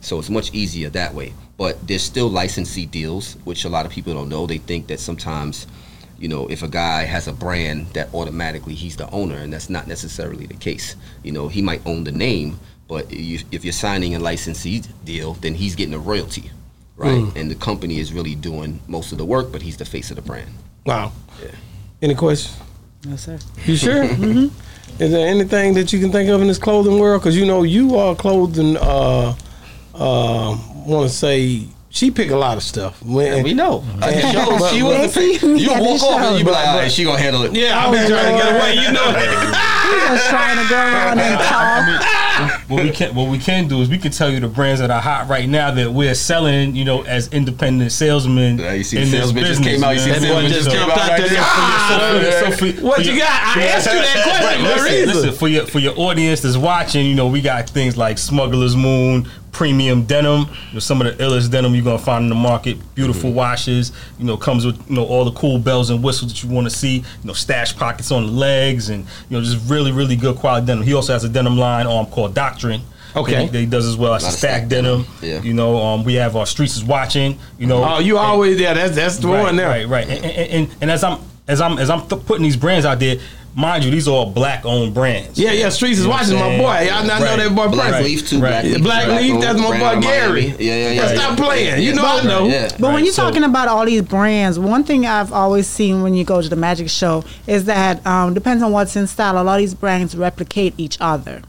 So 0.00 0.18
it's 0.18 0.30
much 0.30 0.52
easier 0.52 0.90
that 0.90 1.14
way. 1.14 1.32
But 1.56 1.86
there's 1.86 2.02
still 2.02 2.28
licensee 2.28 2.86
deals, 2.86 3.34
which 3.44 3.64
a 3.64 3.68
lot 3.68 3.86
of 3.86 3.92
people 3.92 4.14
don't 4.14 4.28
know. 4.28 4.46
They 4.46 4.58
think 4.58 4.88
that 4.88 5.00
sometimes, 5.00 5.66
you 6.18 6.28
know, 6.28 6.46
if 6.48 6.62
a 6.62 6.68
guy 6.68 7.04
has 7.04 7.28
a 7.28 7.32
brand, 7.32 7.88
that 7.94 8.12
automatically 8.14 8.74
he's 8.74 8.96
the 8.96 9.10
owner, 9.10 9.36
and 9.36 9.52
that's 9.52 9.70
not 9.70 9.86
necessarily 9.86 10.46
the 10.46 10.54
case. 10.54 10.96
You 11.22 11.32
know, 11.32 11.48
he 11.48 11.62
might 11.62 11.84
own 11.86 12.04
the 12.04 12.12
name, 12.12 12.58
but 12.88 13.10
you, 13.10 13.40
if 13.50 13.64
you're 13.64 13.72
signing 13.72 14.14
a 14.14 14.18
licensee 14.18 14.82
deal, 15.04 15.34
then 15.34 15.54
he's 15.54 15.74
getting 15.74 15.94
a 15.94 15.98
royalty, 15.98 16.50
right? 16.96 17.24
And 17.34 17.50
the 17.50 17.54
company 17.54 17.98
is 17.98 18.12
really 18.12 18.34
doing 18.34 18.80
most 18.86 19.12
of 19.12 19.18
the 19.18 19.24
work, 19.24 19.50
but 19.50 19.62
he's 19.62 19.78
the 19.78 19.84
face 19.84 20.10
of 20.10 20.16
the 20.16 20.22
brand. 20.22 20.50
Wow. 20.84 21.12
Any 22.02 22.14
questions? 22.14 22.56
No, 23.04 23.16
sir. 23.16 23.38
You 23.64 23.76
sure? 23.76 24.04
mm-hmm. 24.04 25.02
Is 25.02 25.10
there 25.10 25.26
anything 25.26 25.74
that 25.74 25.92
you 25.92 26.00
can 26.00 26.12
think 26.12 26.28
of 26.28 26.40
in 26.40 26.48
this 26.48 26.58
clothing 26.58 26.98
world? 26.98 27.22
Because 27.22 27.36
you 27.36 27.46
know 27.46 27.62
you 27.62 27.96
are 27.96 28.14
clothing. 28.14 28.76
Uh, 28.76 29.34
uh, 29.98 30.56
Want 30.86 31.10
to 31.10 31.14
say 31.16 31.62
she 31.90 32.10
pick 32.10 32.30
a 32.30 32.36
lot 32.36 32.56
of 32.56 32.62
stuff. 32.62 33.02
When, 33.02 33.42
we 33.42 33.54
know. 33.54 33.82
At 34.02 34.14
the 34.14 34.24
And- 34.26 34.32
show, 34.38 34.58
but- 34.58 34.70
she 34.72 34.82
was 34.82 35.14
the 35.14 35.20
Yes, 35.22 35.42
You 35.42 35.68
had 35.70 35.82
walk 35.82 35.98
the 36.00 36.06
off 36.06 36.20
and 36.20 36.38
you 36.38 36.44
be 36.44 36.50
like, 36.50 36.68
all 36.68 36.78
right, 36.78 36.92
she 36.92 37.04
gonna 37.04 37.18
handle 37.18 37.42
it. 37.44 37.54
Yeah, 37.54 37.78
I've 37.86 37.92
been 37.92 38.08
trying 38.08 38.36
to 38.36 38.42
get 38.44 38.56
away. 38.56 38.74
You 38.84 38.92
know. 38.92 39.62
He 39.86 40.12
was 40.12 40.26
trying 40.26 40.56
to 40.62 40.68
go 40.68 40.76
around 40.76 41.18
and 41.20 41.40
talk. 41.40 42.68
what 42.68 42.82
we 42.82 42.90
can 42.90 43.14
what 43.14 43.30
we 43.30 43.38
can 43.38 43.68
do 43.68 43.80
is 43.82 43.88
we 43.88 43.98
can 43.98 44.10
tell 44.10 44.28
you 44.28 44.40
the 44.40 44.48
brands 44.48 44.80
that 44.80 44.90
are 44.90 45.00
hot 45.00 45.28
right 45.28 45.48
now 45.48 45.70
that 45.70 45.92
we're 45.92 46.14
selling, 46.16 46.74
you 46.74 46.84
know, 46.84 47.02
as 47.02 47.28
independent 47.32 47.92
salesmen. 47.92 48.58
Yeah, 48.58 48.72
you 48.72 48.82
see 48.82 49.00
in 49.00 49.10
this 49.12 49.30
business, 49.30 49.60
came 49.60 49.84
out, 49.84 49.92
you 49.94 50.00
see 50.00 50.10
man. 50.10 50.20
the 50.22 50.26
salesman 50.26 50.52
just 50.52 50.64
So- 50.64 50.70
came 50.72 50.80
out 50.90 50.98
out 50.98 51.08
right 51.10 51.20
there. 51.20 51.28
there. 51.28 51.38
Ah, 51.40 52.32
so 52.40 52.50
for- 52.50 52.84
What 52.84 52.96
for 52.96 53.02
you 53.02 53.12
your- 53.12 53.18
got? 53.26 53.56
I 53.56 53.62
asked 53.68 53.86
you 53.86 53.92
that 53.92 54.22
question 54.24 54.64
for 54.64 54.82
listen, 54.82 55.06
listen, 55.14 55.32
for 55.34 55.48
your 55.48 55.66
for 55.66 55.78
your 55.78 55.94
audience 55.98 56.40
that's 56.40 56.56
watching, 56.56 57.06
you 57.06 57.14
know, 57.14 57.28
we 57.28 57.40
got 57.40 57.70
things 57.70 57.96
like 57.96 58.18
Smuggler's 58.18 58.74
Moon, 58.74 59.28
premium 59.56 60.04
denim, 60.04 60.40
you 60.40 60.74
know, 60.74 60.78
some 60.80 61.00
of 61.00 61.06
the 61.16 61.24
illest 61.24 61.50
denim 61.50 61.74
you're 61.74 61.82
gonna 61.82 61.98
find 61.98 62.24
in 62.24 62.28
the 62.28 62.34
market. 62.34 62.76
Beautiful 62.94 63.30
Mm-hmm. 63.30 63.36
washes, 63.38 63.92
you 64.18 64.24
know, 64.26 64.36
comes 64.36 64.66
with 64.66 64.76
you 64.88 64.96
know 64.96 65.04
all 65.06 65.24
the 65.24 65.32
cool 65.32 65.58
bells 65.58 65.88
and 65.90 66.04
whistles 66.04 66.30
that 66.32 66.42
you 66.42 66.50
want 66.54 66.66
to 66.66 66.70
see. 66.76 66.96
You 66.98 67.04
know, 67.24 67.32
stash 67.32 67.74
pockets 67.76 68.12
on 68.12 68.26
the 68.26 68.32
legs, 68.32 68.90
and 68.90 69.04
you 69.30 69.36
know, 69.38 69.42
just 69.42 69.68
really 69.70 69.92
really 69.92 70.14
good 70.16 70.36
quality 70.36 70.66
denim. 70.66 70.84
He 70.84 70.92
also 70.94 71.14
has 71.14 71.24
a 71.24 71.28
denim 71.28 71.56
line 71.56 71.86
um 71.86 72.06
called 72.06 72.34
Doctrine. 72.34 72.82
Okay. 73.16 73.46
that 73.46 73.58
he, 73.58 73.64
does 73.64 73.86
as 73.86 73.96
well 73.96 74.12
as 74.12 74.24
a 74.24 74.30
stack 74.30 74.68
denim. 74.68 75.06
yeah. 75.22 75.40
You 75.40 75.54
know, 75.54 75.78
um, 75.82 76.04
we 76.04 76.14
have 76.16 76.36
our 76.36 76.44
streets 76.44 76.76
is 76.76 76.84
watching. 76.84 77.38
You 77.58 77.66
know, 77.66 77.82
Oh, 77.82 77.98
you 77.98 78.18
always 78.18 78.60
yeah. 78.60 78.74
That's 78.74 78.94
that's 78.94 79.16
the 79.16 79.28
right, 79.28 79.42
one 79.42 79.56
there. 79.56 79.68
Right, 79.70 79.88
right. 79.88 80.06
And, 80.06 80.22
and, 80.22 80.50
and, 80.50 80.76
and 80.82 80.90
as 80.90 81.02
I'm 81.02 81.20
as 81.48 81.62
I'm 81.62 81.78
as 81.78 81.88
I'm 81.88 82.06
th- 82.06 82.26
putting 82.26 82.42
these 82.42 82.58
brands 82.58 82.84
out 82.84 82.98
there, 83.00 83.16
mind 83.56 83.84
you, 83.84 83.90
these 83.90 84.06
are 84.06 84.12
all 84.12 84.30
black 84.30 84.64
owned 84.64 84.94
brands. 84.94 85.38
Yeah, 85.38 85.50
yeah. 85.52 85.70
Streets 85.70 85.98
is 85.98 86.04
You 86.04 86.10
know 86.10 86.10
watching 86.16 86.34
my 86.34 86.40
saying? 86.42 86.60
boy. 86.62 86.66
I, 86.68 86.88
I 86.90 87.06
know 87.06 87.14
Right. 87.24 87.36
that 87.38 87.54
boy. 87.56 87.68
Black 87.68 87.90
Prince. 87.90 88.06
Leaf 88.06 88.28
too. 88.28 88.38
Right. 88.40 88.50
Black 88.50 88.64
Yeah, 88.64 88.72
Leaf. 88.74 88.82
Black 88.84 89.06
Black 89.06 89.20
Leaf, 89.22 89.40
that's 89.40 89.58
my 89.58 89.78
boy 89.94 90.00
Gary. 90.02 90.42
Miami. 90.48 90.64
Yeah, 90.64 90.74
yeah, 90.76 90.90
yeah. 90.92 91.14
Stop 91.14 91.38
yeah. 91.38 91.44
playing. 91.44 91.82
You 91.82 91.94
know 91.94 92.04
I 92.06 92.22
know. 92.22 92.46
Yeah. 92.46 92.68
But 92.78 92.92
when 92.92 93.04
you're 93.04 93.12
so- 93.14 93.22
talking 93.24 93.42
about 93.44 93.68
all 93.68 93.84
these 93.86 94.02
brands, 94.02 94.58
one 94.58 94.84
thing 94.84 95.06
I've 95.06 95.32
always 95.32 95.66
seen 95.66 96.02
when 96.02 96.14
you 96.14 96.24
go 96.24 96.40
to 96.42 96.48
the 96.48 96.56
magic 96.56 96.88
show 96.90 97.24
is 97.46 97.64
that 97.64 98.06
um, 98.06 98.34
depends 98.34 98.62
on 98.62 98.70
what's 98.72 98.94
in 98.94 99.06
style. 99.06 99.40
A 99.40 99.42
lot 99.42 99.54
of 99.54 99.60
these 99.60 99.74
brands 99.74 100.14
replicate 100.16 100.74
each 100.76 100.98
other, 101.00 101.42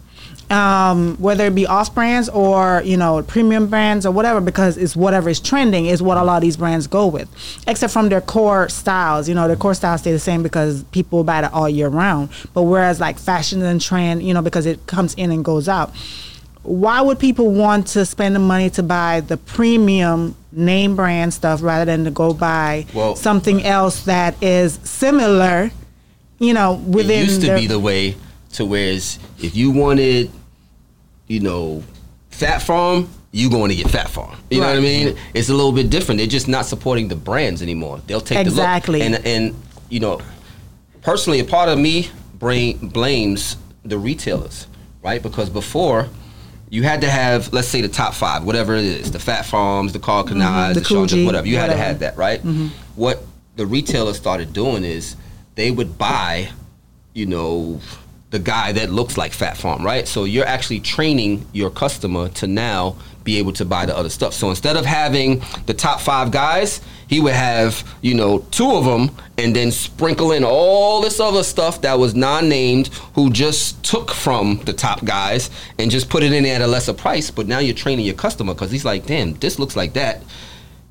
um, 0.49 1.17
whether 1.17 1.45
it 1.47 1.55
be 1.55 1.67
off 1.67 1.93
brands 1.93 2.29
or 2.29 2.81
you 2.85 2.95
know 2.97 3.21
premium 3.23 3.67
brands 3.67 4.05
or 4.05 4.11
whatever, 4.11 4.39
because 4.41 4.77
it's 4.77 4.95
whatever 4.95 5.29
is 5.29 5.39
trending 5.39 5.87
is 5.87 6.01
what 6.01 6.17
a 6.17 6.23
lot 6.23 6.37
of 6.37 6.41
these 6.41 6.57
brands 6.57 6.87
go 6.87 7.07
with, 7.07 7.27
except 7.67 7.91
from 7.91 8.09
their 8.09 8.21
core 8.21 8.69
styles. 8.69 9.27
You 9.27 9.35
know, 9.35 9.47
their 9.47 9.57
core 9.57 9.73
styles 9.73 10.01
stay 10.01 10.11
the 10.11 10.19
same 10.19 10.43
because 10.43 10.83
people 10.85 11.23
buy 11.23 11.39
it 11.43 11.51
all 11.53 11.67
year 11.69 11.89
round. 11.89 12.29
But 12.53 12.63
whereas 12.63 12.99
like 12.99 13.19
fashion 13.19 13.61
and 13.61 13.81
trend, 13.81 14.23
you 14.23 14.33
know, 14.33 14.41
because 14.41 14.65
it 14.65 14.85
comes 14.87 15.13
in 15.15 15.31
and 15.31 15.43
goes 15.43 15.67
out 15.67 15.93
why 16.63 16.99
would 16.99 17.17
people 17.17 17.49
want 17.51 17.87
to 17.87 18.05
spend 18.05 18.35
the 18.35 18.39
money 18.39 18.69
to 18.69 18.83
buy 18.83 19.21
the 19.21 19.37
premium 19.37 20.35
name 20.51 20.97
brand 20.97 21.33
stuff 21.33 21.61
rather 21.63 21.85
than 21.85 22.03
to 22.03 22.11
go 22.11 22.33
buy 22.33 22.85
Well- 22.93 23.15
something 23.15 23.63
else 23.63 24.01
that 24.03 24.35
is 24.43 24.77
similar, 24.83 25.71
you 26.39 26.53
know, 26.53 26.73
within 26.73 27.21
it 27.21 27.27
used 27.29 27.39
to 27.41 27.47
their- 27.47 27.57
be 27.57 27.67
the 27.67 27.79
way 27.79 28.17
to 28.53 28.65
whereas 28.65 29.17
if 29.41 29.55
you 29.55 29.71
wanted, 29.71 30.29
you 31.27 31.39
know, 31.39 31.83
Phat 32.29 32.61
Farm, 32.61 33.09
you 33.31 33.49
going 33.49 33.69
to 33.69 33.75
get 33.75 33.89
Phat 33.89 34.09
Farm. 34.09 34.37
You 34.49 34.61
know 34.61 34.67
what 34.67 34.77
I 34.77 34.81
mean? 34.81 35.17
It's 35.33 35.49
a 35.49 35.53
little 35.53 35.71
bit 35.71 35.89
different. 35.89 36.17
They're 36.19 36.27
just 36.27 36.47
not 36.47 36.65
supporting 36.65 37.07
the 37.07 37.15
brands 37.15 37.61
anymore. 37.61 38.01
They'll 38.07 38.21
take 38.21 38.39
Exactly. 38.39 38.99
the 39.01 39.09
look. 39.09 39.19
And 39.25 39.27
and 39.27 39.55
you 39.89 39.99
know, 39.99 40.21
personally, 41.01 41.39
a 41.39 41.45
part 41.45 41.69
of 41.69 41.77
me 41.77 42.09
brain 42.35 42.77
blames 42.89 43.57
the 43.83 43.97
retailers, 43.97 44.67
right? 45.01 45.21
Because 45.21 45.49
before. 45.49 46.07
You 46.69 46.83
had 46.83 46.99
to 46.99 47.09
have, 47.09 47.53
let's 47.53 47.69
say, 47.69 47.79
the 47.79 47.87
top 47.87 48.13
five, 48.13 48.43
whatever 48.43 48.75
it 48.75 48.83
is, 48.83 49.09
the 49.13 49.19
Phat 49.19 49.45
Farms, 49.45 49.93
the 49.93 49.99
Karl 49.99 50.25
Kanis, 50.25 50.73
Mm-hmm. 50.75 51.05
the 51.05 51.15
the, 51.15 51.25
whatever. 51.25 51.47
You 51.47 51.55
had 51.55 51.67
to 51.67 51.77
have 51.77 51.99
that, 51.99 52.17
right? 52.17 52.41
What 52.95 53.23
the 53.55 53.65
retailers 53.65 54.17
started 54.17 54.51
doing 54.51 54.83
is 54.83 55.15
they 55.55 55.71
would 55.71 55.97
buy 55.97 56.49
you 57.13 57.25
know, 57.25 57.79
the 58.29 58.39
guy 58.39 58.73
that 58.73 58.89
looks 58.91 59.17
like 59.17 59.31
Phat 59.31 59.55
Farm, 59.57 59.85
right? 59.85 60.07
So 60.07 60.25
you're 60.25 60.45
actually 60.45 60.81
training 60.81 61.45
your 61.53 61.69
customer 61.69 62.27
to 62.29 62.47
now 62.47 62.97
be 63.23 63.37
able 63.37 63.53
to 63.53 63.63
buy 63.65 63.85
the 63.85 63.95
other 63.97 64.09
stuff. 64.09 64.33
So 64.33 64.49
instead 64.49 64.75
of 64.77 64.85
having 64.85 65.41
the 65.65 65.73
top 65.73 66.01
five 66.01 66.31
guys, 66.31 66.81
he 67.07 67.19
would 67.21 67.33
have, 67.33 67.83
you 68.01 68.13
know, 68.13 68.39
two 68.51 68.71
of 68.71 68.83
them 68.85 69.11
and 69.37 69.55
then 69.55 69.71
sprinkle 69.71 70.31
in 70.33 70.43
all 70.43 71.01
this 71.01 71.19
other 71.21 71.43
stuff 71.43 71.81
that 71.81 71.99
was 71.99 72.15
non-named 72.15 72.87
who 73.15 73.29
just 73.29 73.81
took 73.83 74.11
from 74.11 74.57
the 74.65 74.73
top 74.73 75.03
guys 75.05 75.49
and 75.79 75.89
just 75.91 76.09
put 76.09 76.21
it 76.23 76.33
in 76.33 76.43
there 76.43 76.55
at 76.55 76.61
a 76.61 76.67
lesser 76.67 76.93
price. 76.93 77.31
But 77.31 77.47
now 77.47 77.59
you're 77.59 77.75
training 77.75 78.05
your 78.05 78.15
customer 78.15 78.53
because 78.53 78.71
he's 78.71 78.85
like, 78.85 79.05
damn, 79.05 79.33
this 79.35 79.57
looks 79.59 79.75
like 79.77 79.93
that. 79.93 80.21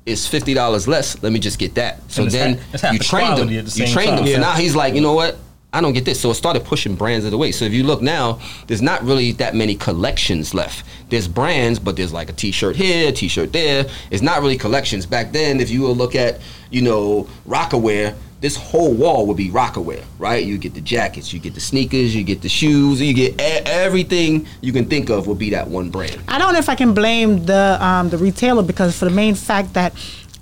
It's 0.07 0.25
fifty 0.25 0.53
dollars 0.53 0.87
less. 0.87 1.21
Let 1.21 1.33
me 1.33 1.39
just 1.39 1.59
get 1.59 1.75
that. 1.75 2.09
So 2.09 2.25
then 2.25 2.59
ha- 2.81 2.91
you 2.93 2.99
trained 2.99 3.37
him. 3.39 3.47
the 3.47 3.53
You 3.53 3.87
trained 3.87 4.11
him. 4.11 4.17
time. 4.19 4.27
So 4.27 4.39
now 4.39 4.53
he's 4.53 4.75
like, 4.75 4.93
you 4.95 5.01
know 5.01 5.13
what? 5.13 5.37
I 5.73 5.81
don't 5.81 5.93
get 5.93 6.05
this. 6.05 6.19
So 6.19 6.31
it 6.31 6.35
started 6.35 6.63
pushing 6.63 6.95
brands 6.95 7.25
of 7.25 7.31
the 7.31 7.37
way. 7.37 7.51
So 7.51 7.65
if 7.65 7.73
you 7.73 7.83
look 7.83 8.01
now, 8.01 8.39
there's 8.67 8.81
not 8.81 9.03
really 9.03 9.33
that 9.33 9.53
many 9.53 9.75
collections 9.75 10.53
left. 10.53 10.85
There's 11.09 11.27
brands, 11.27 11.77
but 11.77 11.97
there's 11.97 12.13
like 12.13 12.29
a 12.29 12.33
T-shirt 12.33 12.75
here, 12.75 13.09
a 13.09 13.11
T-shirt 13.11 13.51
there. 13.51 13.85
It's 14.09 14.21
not 14.21 14.41
really 14.41 14.57
collections. 14.57 15.05
Back 15.05 15.33
then, 15.33 15.59
if 15.59 15.69
you 15.69 15.81
will 15.81 15.95
look 15.95 16.15
at, 16.15 16.39
you 16.71 16.81
know, 16.81 17.27
Rocawear, 17.45 18.15
this 18.39 18.55
whole 18.55 18.93
wall 18.93 19.25
would 19.27 19.37
be 19.37 19.49
Rocawear, 19.49 20.03
right? 20.19 20.45
You 20.45 20.57
get 20.57 20.73
the 20.73 20.81
jackets, 20.81 21.33
you 21.33 21.39
get 21.39 21.53
the 21.53 21.59
sneakers, 21.59 22.15
you 22.15 22.23
get 22.23 22.41
the 22.41 22.49
shoes, 22.49 23.01
you 23.01 23.13
get 23.13 23.39
everything 23.39 24.47
you 24.61 24.71
can 24.71 24.85
think 24.85 25.09
of 25.09 25.27
would 25.27 25.39
be 25.39 25.49
that 25.49 25.67
one 25.67 25.89
brand. 25.89 26.21
I 26.27 26.37
don't 26.37 26.53
know 26.53 26.59
if 26.59 26.69
I 26.69 26.75
can 26.75 26.93
blame 26.93 27.45
the 27.45 27.77
um, 27.83 28.09
the 28.09 28.17
retailer 28.17 28.63
because 28.63 28.97
for 28.97 29.05
the 29.05 29.11
main 29.11 29.33
fact 29.35 29.73
that 29.73 29.93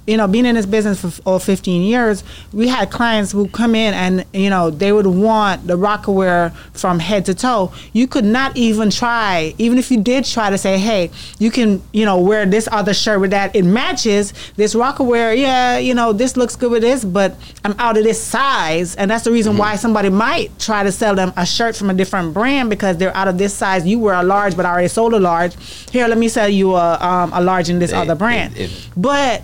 you 0.08 0.18
know 0.18 0.28
being 0.28 0.46
in 0.46 0.56
this 0.56 0.66
business 0.66 1.00
for 1.02 1.12
over 1.28 1.40
15 1.44 1.82
years, 1.82 2.24
we 2.54 2.68
had 2.68 2.92
clients 2.92 3.32
who 3.32 3.48
come 3.48 3.74
in 3.76 3.94
and 3.94 4.26
you 4.34 4.50
know 4.50 4.70
they 4.70 4.92
would 4.92 5.08
want 5.08 5.66
the 5.68 5.78
Rocawear 5.78 6.54
from 6.74 7.00
head 7.00 7.26
to 7.26 7.34
toe. 7.34 7.72
You 7.94 8.08
could 8.08 8.26
not 8.26 8.56
even 8.56 8.90
try, 8.90 9.54
even 9.58 9.78
if 9.78 9.90
you 9.92 10.02
did 10.02 10.26
try 10.26 10.50
to 10.50 10.58
say, 10.58 10.78
hey, 10.78 11.10
you 11.40 11.50
can 11.52 11.82
you 11.92 12.06
know 12.06 12.20
wear 12.20 12.46
this 12.46 12.68
other 12.72 12.94
shirt 12.94 13.20
with 13.20 13.32
that. 13.32 13.56
It 13.56 13.64
matches 13.64 14.34
this 14.56 14.76
Rocawear. 14.76 15.38
Yeah, 15.38 15.78
you 15.78 15.94
know 15.94 16.14
this 16.14 16.38
looks 16.38 16.56
good 16.56 16.72
with 16.72 16.82
this, 16.82 17.04
but 17.04 17.36
I'm 17.64 17.76
out 17.80 17.98
of 17.98 18.04
this 18.04 18.22
size, 18.22 18.96
and 18.96 19.10
that's 19.10 19.24
the 19.24 19.32
reason 19.32 19.58
why 19.58 19.76
somebody 19.76 20.10
might 20.10 20.58
try 20.60 20.84
to 20.84 20.92
sell 20.92 21.16
them 21.16 21.34
a 21.36 21.46
shirt 21.46 21.76
from 21.76 21.90
a 21.90 21.94
different 21.94 22.34
brand 22.34 22.70
because 22.70 22.98
they're 22.98 23.16
out 23.16 23.28
of 23.28 23.38
this 23.38 23.54
size. 23.54 23.86
You 23.86 24.00
were 24.00 24.14
a 24.14 24.24
large, 24.24 24.56
but 24.56 24.66
I 24.66 24.72
already 24.72 24.88
sold 24.88 25.14
a 25.14 25.20
large. 25.20 25.56
Here, 25.92 26.08
let 26.08 26.18
me 26.18 26.28
sell 26.28 26.48
you 26.50 26.76
a 26.76 26.98
um, 27.00 27.32
a 27.34 27.42
large 27.42 27.70
in 27.70 27.80
this 27.80 27.92
They- 27.92 27.98
other 27.98 28.16
brand. 28.16 28.56
if- 28.58 28.72
if- 28.72 28.90
but 28.96 29.44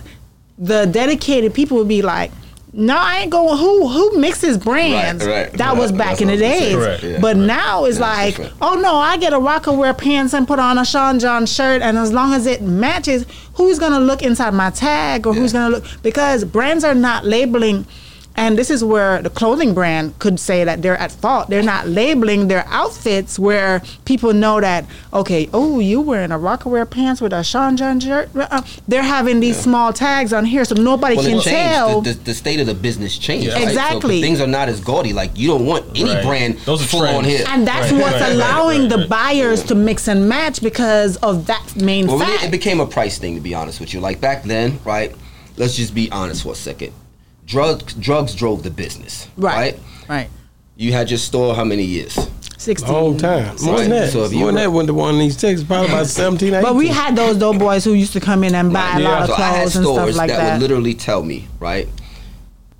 the 0.62 0.86
dedicated 0.86 1.54
people 1.54 1.78
would 1.78 1.88
be 1.88 2.04
like, 2.04 2.32
No, 2.72 2.96
I 2.96 3.22
ain't 3.22 3.32
going. 3.32 3.58
Who 3.58 3.88
who 3.88 4.18
mixes 4.18 4.58
brands? 4.58 5.26
Right, 5.26 5.48
right, 5.48 5.54
that 5.54 5.70
right. 5.72 5.78
was 5.78 5.92
back 5.92 6.22
in 6.22 6.28
the 6.30 6.38
days. 6.38 6.76
Correct. 6.76 7.04
Yeah, 7.04 7.20
but 7.20 7.36
right. 7.36 7.46
now 7.46 7.84
it's 7.86 7.98
it's 7.98 8.00
like, 8.00 8.40
oh 8.62 8.76
no, 8.76 8.96
I 8.96 9.18
get 9.18 9.34
a 9.34 9.40
Rocawear 9.40 9.98
pants 9.98 10.34
and 10.34 10.48
put 10.48 10.60
on 10.60 10.78
a 10.78 10.86
Sean 10.86 11.20
John 11.20 11.46
shirt, 11.48 11.82
and 11.82 11.98
as 11.98 12.14
long 12.14 12.34
as 12.34 12.46
it 12.46 12.62
matches, 12.62 13.26
who's 13.56 13.80
gonna 13.80 14.00
look 14.00 14.22
inside 14.22 14.54
my 14.54 14.70
tag 14.70 15.28
or 15.28 15.34
who's 15.34 15.52
gonna 15.52 15.76
look? 15.76 15.86
Because 16.04 16.46
brands 16.46 16.84
are 16.84 16.96
not 16.96 17.26
labeling. 17.26 17.86
And 18.42 18.58
this 18.58 18.72
is 18.72 18.84
where 18.84 19.22
the 19.22 19.30
clothing 19.30 19.76
brand 19.76 20.18
could 20.18 20.40
say 20.40 20.64
that 20.64 20.82
they're 20.82 20.98
at 20.98 21.12
fault. 21.12 21.48
They're 21.52 21.62
not 21.62 21.88
labeling 21.88 22.48
their 22.48 22.66
outfits 22.68 23.38
where 23.38 23.84
people 24.06 24.34
know 24.34 24.60
that, 24.60 24.86
okay, 25.14 25.48
oh, 25.54 25.78
you 25.78 26.02
wearing 26.02 26.32
a 26.32 26.40
Rocawear 26.40 26.90
pants 26.90 27.22
with 27.22 27.34
a 27.34 27.44
Sean 27.44 27.78
John 27.78 28.00
shirt. 28.00 28.32
Uh, 28.36 28.64
they're 28.88 29.04
having 29.04 29.42
these 29.42 29.58
small 29.58 29.94
tags 29.94 30.34
on 30.34 30.46
here 30.46 30.66
so 30.66 30.74
nobody 30.74 31.18
Well, 31.18 31.26
can 31.26 31.40
tell. 31.42 32.02
The, 32.02 32.14
the, 32.14 32.20
the 32.24 32.34
state 32.34 32.60
of 32.60 32.66
the 32.66 32.74
business 32.74 33.16
changed. 33.16 33.46
Yeah. 33.46 33.54
right? 33.54 33.62
So 33.66 33.70
Exactly. 33.70 34.22
things 34.22 34.42
are 34.42 34.48
not 34.48 34.70
as 34.70 34.80
gaudy. 34.82 35.14
Like 35.14 35.38
you 35.38 35.48
don't 35.50 35.68
want 35.68 35.86
any 35.96 36.10
Right. 36.10 36.24
brand 36.26 36.58
Those 36.66 36.82
are 36.84 36.88
full 36.88 37.02
on 37.04 37.24
trends. 37.24 37.28
here. 37.28 37.46
And 37.48 37.68
that's 37.68 37.92
Right, 37.92 38.02
what's 38.02 38.14
right, 38.16 38.22
right, 38.22 38.32
allowing 38.32 38.82
right, 38.82 38.90
the 38.90 38.98
right. 38.98 39.10
buyers 39.10 39.62
to 39.66 39.76
mix 39.76 40.08
and 40.08 40.28
match 40.28 40.64
because 40.64 41.16
of 41.18 41.46
that 41.46 41.76
main 41.76 42.08
Well, 42.08 42.18
fact. 42.18 42.42
it, 42.42 42.48
it 42.48 42.52
became 42.52 42.80
a 42.80 42.88
price 42.88 43.20
thing, 43.20 43.36
to 43.36 43.42
be 43.42 43.54
honest 43.54 43.80
with 43.80 43.94
you. 43.94 44.00
Like 44.00 44.20
back 44.20 44.42
then, 44.46 44.80
right? 44.84 45.14
Let's 45.58 45.76
just 45.76 45.94
be 45.94 46.12
honest 46.12 46.42
for 46.42 46.54
a 46.54 46.56
second. 46.56 46.94
Drugs, 47.52 47.94
drugs 47.96 48.34
drove 48.34 48.64
the 48.64 48.70
business, 48.72 49.28
right. 49.36 49.56
right? 49.56 49.80
Right. 50.10 50.30
You 50.78 50.94
had 50.94 51.10
your 51.12 51.18
store 51.20 51.54
how 51.54 51.66
many 51.66 51.84
years? 51.84 52.18
16. 52.58 52.90
Long 52.94 53.18
time. 53.18 53.56
More 53.62 53.80
than 53.80 53.90
that. 53.90 54.12
So 54.12 54.24
if 54.24 54.32
you 54.32 54.40
More 54.40 54.48
than 54.48 54.56
were- 54.56 54.62
that 54.62 54.72
went 54.72 54.88
to 54.88 54.94
one 54.94 55.16
of 55.16 55.20
these 55.20 55.36
texts, 55.36 55.68
probably 55.68 55.90
about 55.90 56.08
17, 56.24 56.48
18. 56.54 56.62
But 56.64 56.76
we 56.76 56.88
had 56.88 57.16
those 57.16 57.38
dope 57.38 57.60
boys 57.60 57.84
who 57.84 57.92
used 57.94 58.14
to 58.14 58.22
come 58.22 58.46
in 58.46 58.56
and 58.56 58.72
buy 58.72 58.94
a 58.96 59.02
Yeah. 59.02 59.10
lot 59.10 59.22
of 59.24 59.28
so 59.30 59.34
I 59.34 59.38
had 59.42 59.56
clothes 59.64 59.76
and 59.76 59.86
stores 59.86 59.98
stuff 60.16 60.18
like 60.18 60.30
that, 60.30 60.38
that. 60.38 60.54
would 60.54 60.62
literally 60.62 60.94
tell 60.94 61.24
me, 61.24 61.48
right? 61.60 61.90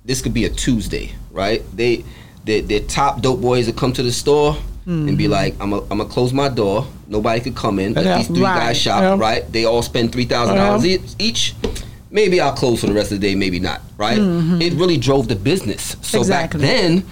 This 0.06 0.22
could 0.22 0.32
be 0.32 0.46
a 0.46 0.48
Tuesday, 0.50 1.12
right? 1.30 1.62
They, 1.76 2.02
they 2.44 2.60
their 2.62 2.80
top 2.80 3.20
dope 3.20 3.40
boys 3.42 3.66
would 3.66 3.76
come 3.76 3.92
to 3.92 4.02
the 4.02 4.12
store 4.12 4.56
and 4.86 5.06
Mm-hmm. 5.08 5.16
be 5.16 5.28
like, 5.28 5.54
"I'm 5.60 5.70
gonna 5.70 5.82
I'm 5.92 5.98
gonna 5.98 6.06
close 6.06 6.32
my 6.32 6.48
door. 6.48 6.84
Nobody 7.06 7.40
could 7.40 7.54
come 7.54 7.78
in. 7.78 7.92
Let 7.94 8.04
Yeah. 8.04 8.16
these 8.18 8.26
three 8.26 8.42
Right. 8.42 8.58
guys 8.58 8.76
shop, 8.78 9.00
Yeah. 9.02 9.16
right? 9.16 9.52
They 9.52 9.64
all 9.64 9.80
spend 9.82 10.10
three 10.10 10.24
thousand 10.24 10.56
dollars 10.56 10.84
Yeah. 10.84 10.98
each." 11.20 11.54
Maybe 12.12 12.40
I'll 12.40 12.52
close 12.52 12.80
for 12.82 12.86
the 12.86 12.92
rest 12.94 13.10
of 13.10 13.20
the 13.20 13.26
day, 13.26 13.34
maybe 13.34 13.58
not, 13.58 13.80
right? 13.96 14.18
It 14.18 14.74
really 14.74 14.98
drove 14.98 15.26
the 15.28 15.36
business. 15.36 15.96
So 16.02 16.18
Mm-hmm. 16.18 16.18
Exactly. 16.18 16.60
back 16.60 16.70
then, 16.70 17.04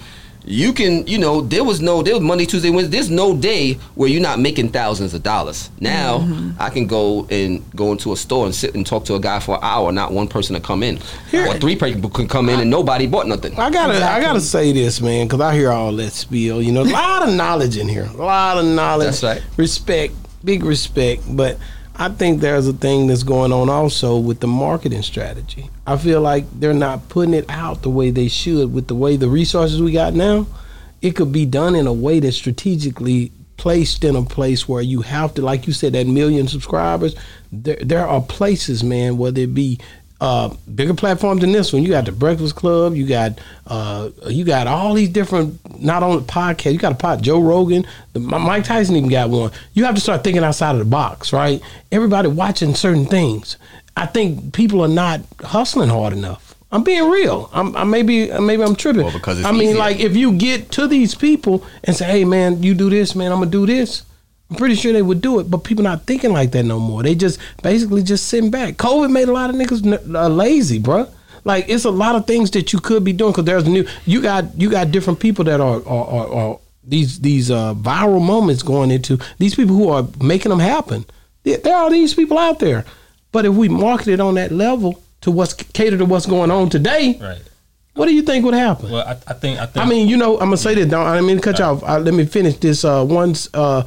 you 0.43 0.73
can, 0.73 1.05
you 1.05 1.19
know, 1.19 1.41
there 1.41 1.63
was 1.63 1.81
no, 1.81 2.01
there 2.01 2.15
was 2.15 2.23
Monday, 2.23 2.45
Tuesday, 2.47 2.71
Wednesday. 2.71 2.97
There's 2.97 3.11
no 3.11 3.35
day 3.37 3.73
where 3.93 4.09
you're 4.09 4.21
not 4.21 4.39
making 4.39 4.69
thousands 4.69 5.13
of 5.13 5.21
dollars. 5.21 5.69
Now 5.79 6.19
Mm-hmm. 6.19 6.61
I 6.61 6.69
can 6.71 6.87
go 6.87 7.27
and 7.29 7.63
go 7.75 7.91
into 7.91 8.11
a 8.11 8.17
store 8.17 8.45
and 8.45 8.53
sit 8.55 8.73
and 8.75 8.85
talk 8.85 9.05
to 9.05 9.15
a 9.15 9.19
guy 9.19 9.39
for 9.39 9.55
an 9.55 9.61
hour, 9.63 9.91
not 9.91 10.11
one 10.11 10.27
person 10.27 10.55
to 10.55 10.61
come 10.61 10.81
in, 10.83 10.99
Here- 11.29 11.47
or 11.47 11.55
three 11.59 11.75
people 11.75 12.09
can 12.09 12.27
come 12.27 12.49
in 12.49 12.59
and 12.59 12.69
nobody 12.71 13.05
bought 13.07 13.27
nothing. 13.27 13.53
I 13.59 13.69
gotta, 13.69 14.03
I 14.03 14.19
gotta 14.19 14.41
say 14.41 14.71
this, 14.71 14.99
man, 15.01 15.27
because 15.27 15.41
I 15.41 15.53
hear 15.53 15.71
all 15.71 15.95
that 15.97 16.11
spiel. 16.11 16.59
You 16.61 16.71
know, 16.71 16.83
a 16.83 16.85
lot 16.85 17.27
of 17.27 17.33
knowledge 17.35 17.77
in 17.77 17.87
here, 17.87 18.05
a 18.05 18.13
lot 18.17 18.57
of 18.57 18.65
knowledge. 18.65 19.07
That's 19.21 19.23
right. 19.23 19.41
Respect, 19.57 20.13
big 20.43 20.63
respect. 20.63 21.21
But 21.35 21.57
I 21.95 22.09
think 22.09 22.41
there's 22.41 22.67
a 22.67 22.73
thing 22.73 23.07
that's 23.07 23.23
going 23.23 23.51
on 23.51 23.69
also 23.69 24.17
with 24.17 24.39
the 24.39 24.47
marketing 24.47 25.03
strategy. 25.03 25.69
I 25.85 25.97
feel 25.97 26.21
like 26.21 26.45
they're 26.59 26.73
not 26.73 27.09
putting 27.09 27.33
it 27.33 27.45
out 27.49 27.81
the 27.81 27.89
way 27.89 28.11
they 28.11 28.27
should 28.27 28.73
with 28.73 28.87
the 28.87 28.95
way 28.95 29.17
the 29.17 29.29
resources 29.29 29.81
we 29.81 29.91
got 29.91 30.13
now. 30.13 30.47
It 31.01 31.15
could 31.15 31.31
be 31.31 31.45
done 31.45 31.75
in 31.75 31.87
a 31.87 31.93
way 31.93 32.19
that's 32.19 32.37
strategically 32.37 33.31
placed 33.57 34.03
in 34.03 34.15
a 34.15 34.23
place 34.23 34.67
where 34.67 34.81
you 34.81 35.01
have 35.01 35.35
to, 35.35 35.41
like 35.41 35.67
you 35.67 35.73
said, 35.73 35.93
that 35.93 36.07
million 36.07 36.47
subscribers. 36.47 37.15
There, 37.51 37.77
there 37.81 38.07
are 38.07 38.21
places, 38.21 38.83
man, 38.83 39.17
whether 39.17 39.41
it 39.41 39.53
be 39.53 39.79
uh, 40.21 40.53
bigger 40.75 40.93
platforms 40.93 41.41
than 41.41 41.51
this 41.51 41.73
one. 41.73 41.81
You 41.81 41.89
got 41.89 42.05
the 42.05 42.11
Breakfast 42.11 42.55
Club. 42.55 42.93
You 42.95 43.07
got 43.07 43.39
uh, 43.65 44.11
you 44.27 44.45
got 44.45 44.67
all 44.67 44.93
these 44.93 45.09
different 45.09 45.81
not 45.81 46.03
only 46.03 46.23
podcasts. 46.23 46.71
You 46.71 46.77
got 46.77 46.91
a 46.91 46.95
pod 46.95 47.23
Joe 47.23 47.41
Rogan. 47.41 47.85
The, 48.13 48.19
Mike 48.19 48.63
Tyson 48.63 48.95
even 48.95 49.09
got 49.09 49.31
one. 49.31 49.51
You 49.73 49.83
have 49.85 49.95
to 49.95 50.01
start 50.01 50.23
thinking 50.23 50.43
outside 50.43 50.73
of 50.73 50.79
the 50.79 50.85
box, 50.85 51.33
right? 51.33 51.59
Everybody 51.91 52.27
watching 52.27 52.75
certain 52.75 53.07
things. 53.07 53.57
I 53.97 54.05
think 54.05 54.53
people 54.53 54.81
are 54.81 54.87
not 54.87 55.21
hustling 55.41 55.89
hard 55.89 56.13
enough. 56.13 56.55
I'm 56.71 56.83
being 56.83 57.09
real. 57.09 57.49
I'm 57.51 57.75
I 57.75 57.83
maybe 57.83 58.31
maybe 58.39 58.61
I'm 58.61 58.75
tripping. 58.75 59.03
Well, 59.03 59.11
because 59.11 59.39
it's 59.39 59.47
I 59.47 59.51
mean, 59.51 59.69
easier. 59.69 59.77
like 59.77 59.99
if 59.99 60.15
you 60.15 60.33
get 60.33 60.71
to 60.73 60.87
these 60.87 61.15
people 61.15 61.65
and 61.83 61.95
say, 61.95 62.05
"Hey, 62.05 62.25
man, 62.25 62.61
you 62.61 62.75
do 62.75 62.91
this, 62.91 63.15
man. 63.15 63.31
I'm 63.31 63.39
gonna 63.39 63.49
do 63.49 63.65
this." 63.65 64.03
I'm 64.51 64.57
pretty 64.57 64.75
sure 64.75 64.91
they 64.91 65.01
would 65.01 65.21
do 65.21 65.39
it, 65.39 65.49
but 65.49 65.59
people 65.63 65.83
not 65.83 66.03
thinking 66.05 66.33
like 66.33 66.51
that 66.51 66.63
no 66.63 66.77
more. 66.79 67.01
They 67.03 67.15
just 67.15 67.39
basically 67.63 68.03
just 68.03 68.27
sitting 68.27 68.51
back. 68.51 68.75
COVID 68.75 69.09
made 69.09 69.29
a 69.29 69.31
lot 69.31 69.49
of 69.49 69.55
niggas 69.55 69.85
n- 69.85 70.15
uh, 70.15 70.27
lazy, 70.27 70.77
bruh. 70.79 71.09
Like 71.45 71.65
it's 71.69 71.85
a 71.85 71.89
lot 71.89 72.15
of 72.15 72.27
things 72.27 72.51
that 72.51 72.73
you 72.73 72.79
could 72.79 73.03
be 73.03 73.13
doing 73.13 73.31
because 73.31 73.45
there's 73.45 73.65
new. 73.65 73.87
You 74.05 74.21
got 74.21 74.53
you 74.59 74.69
got 74.69 74.91
different 74.91 75.19
people 75.19 75.45
that 75.45 75.59
are 75.61 75.81
are, 75.87 76.05
are, 76.07 76.33
are 76.33 76.59
these 76.83 77.19
these 77.21 77.49
uh, 77.49 77.73
viral 77.75 78.21
moments 78.21 78.61
going 78.61 78.91
into 78.91 79.17
these 79.39 79.55
people 79.55 79.75
who 79.75 79.89
are 79.89 80.05
making 80.21 80.49
them 80.49 80.59
happen. 80.59 81.05
There, 81.43 81.73
are 81.75 81.89
these 81.89 82.13
people 82.13 82.37
out 82.37 82.59
there, 82.59 82.85
but 83.31 83.45
if 83.45 83.53
we 83.55 83.69
market 83.69 84.09
it 84.09 84.19
on 84.19 84.35
that 84.35 84.51
level 84.51 85.01
to 85.21 85.31
what's 85.31 85.53
catered 85.53 85.99
to 85.99 86.05
what's 86.05 86.25
going 86.27 86.51
on 86.51 86.69
today, 86.69 87.17
Right. 87.19 87.41
what 87.95 88.05
do 88.05 88.13
you 88.13 88.21
think 88.21 88.45
would 88.45 88.53
happen? 88.53 88.91
Well, 88.91 89.07
I, 89.07 89.13
I 89.25 89.33
think 89.33 89.59
I 89.59 89.65
think 89.65 89.83
I 89.85 89.89
mean, 89.89 90.07
you 90.09 90.17
know, 90.17 90.33
I'm 90.33 90.47
gonna 90.47 90.57
say 90.57 90.75
this. 90.75 90.87
Don't 90.87 91.07
I 91.07 91.13
didn't 91.15 91.27
mean 91.27 91.37
to 91.37 91.41
cut 91.41 91.57
you 91.57 91.65
off. 91.65 91.83
Uh, 91.83 91.97
let 91.99 92.13
me 92.13 92.25
finish 92.25 92.57
this. 92.57 92.83
Uh, 92.85 93.03
once, 93.07 93.49
uh, 93.55 93.81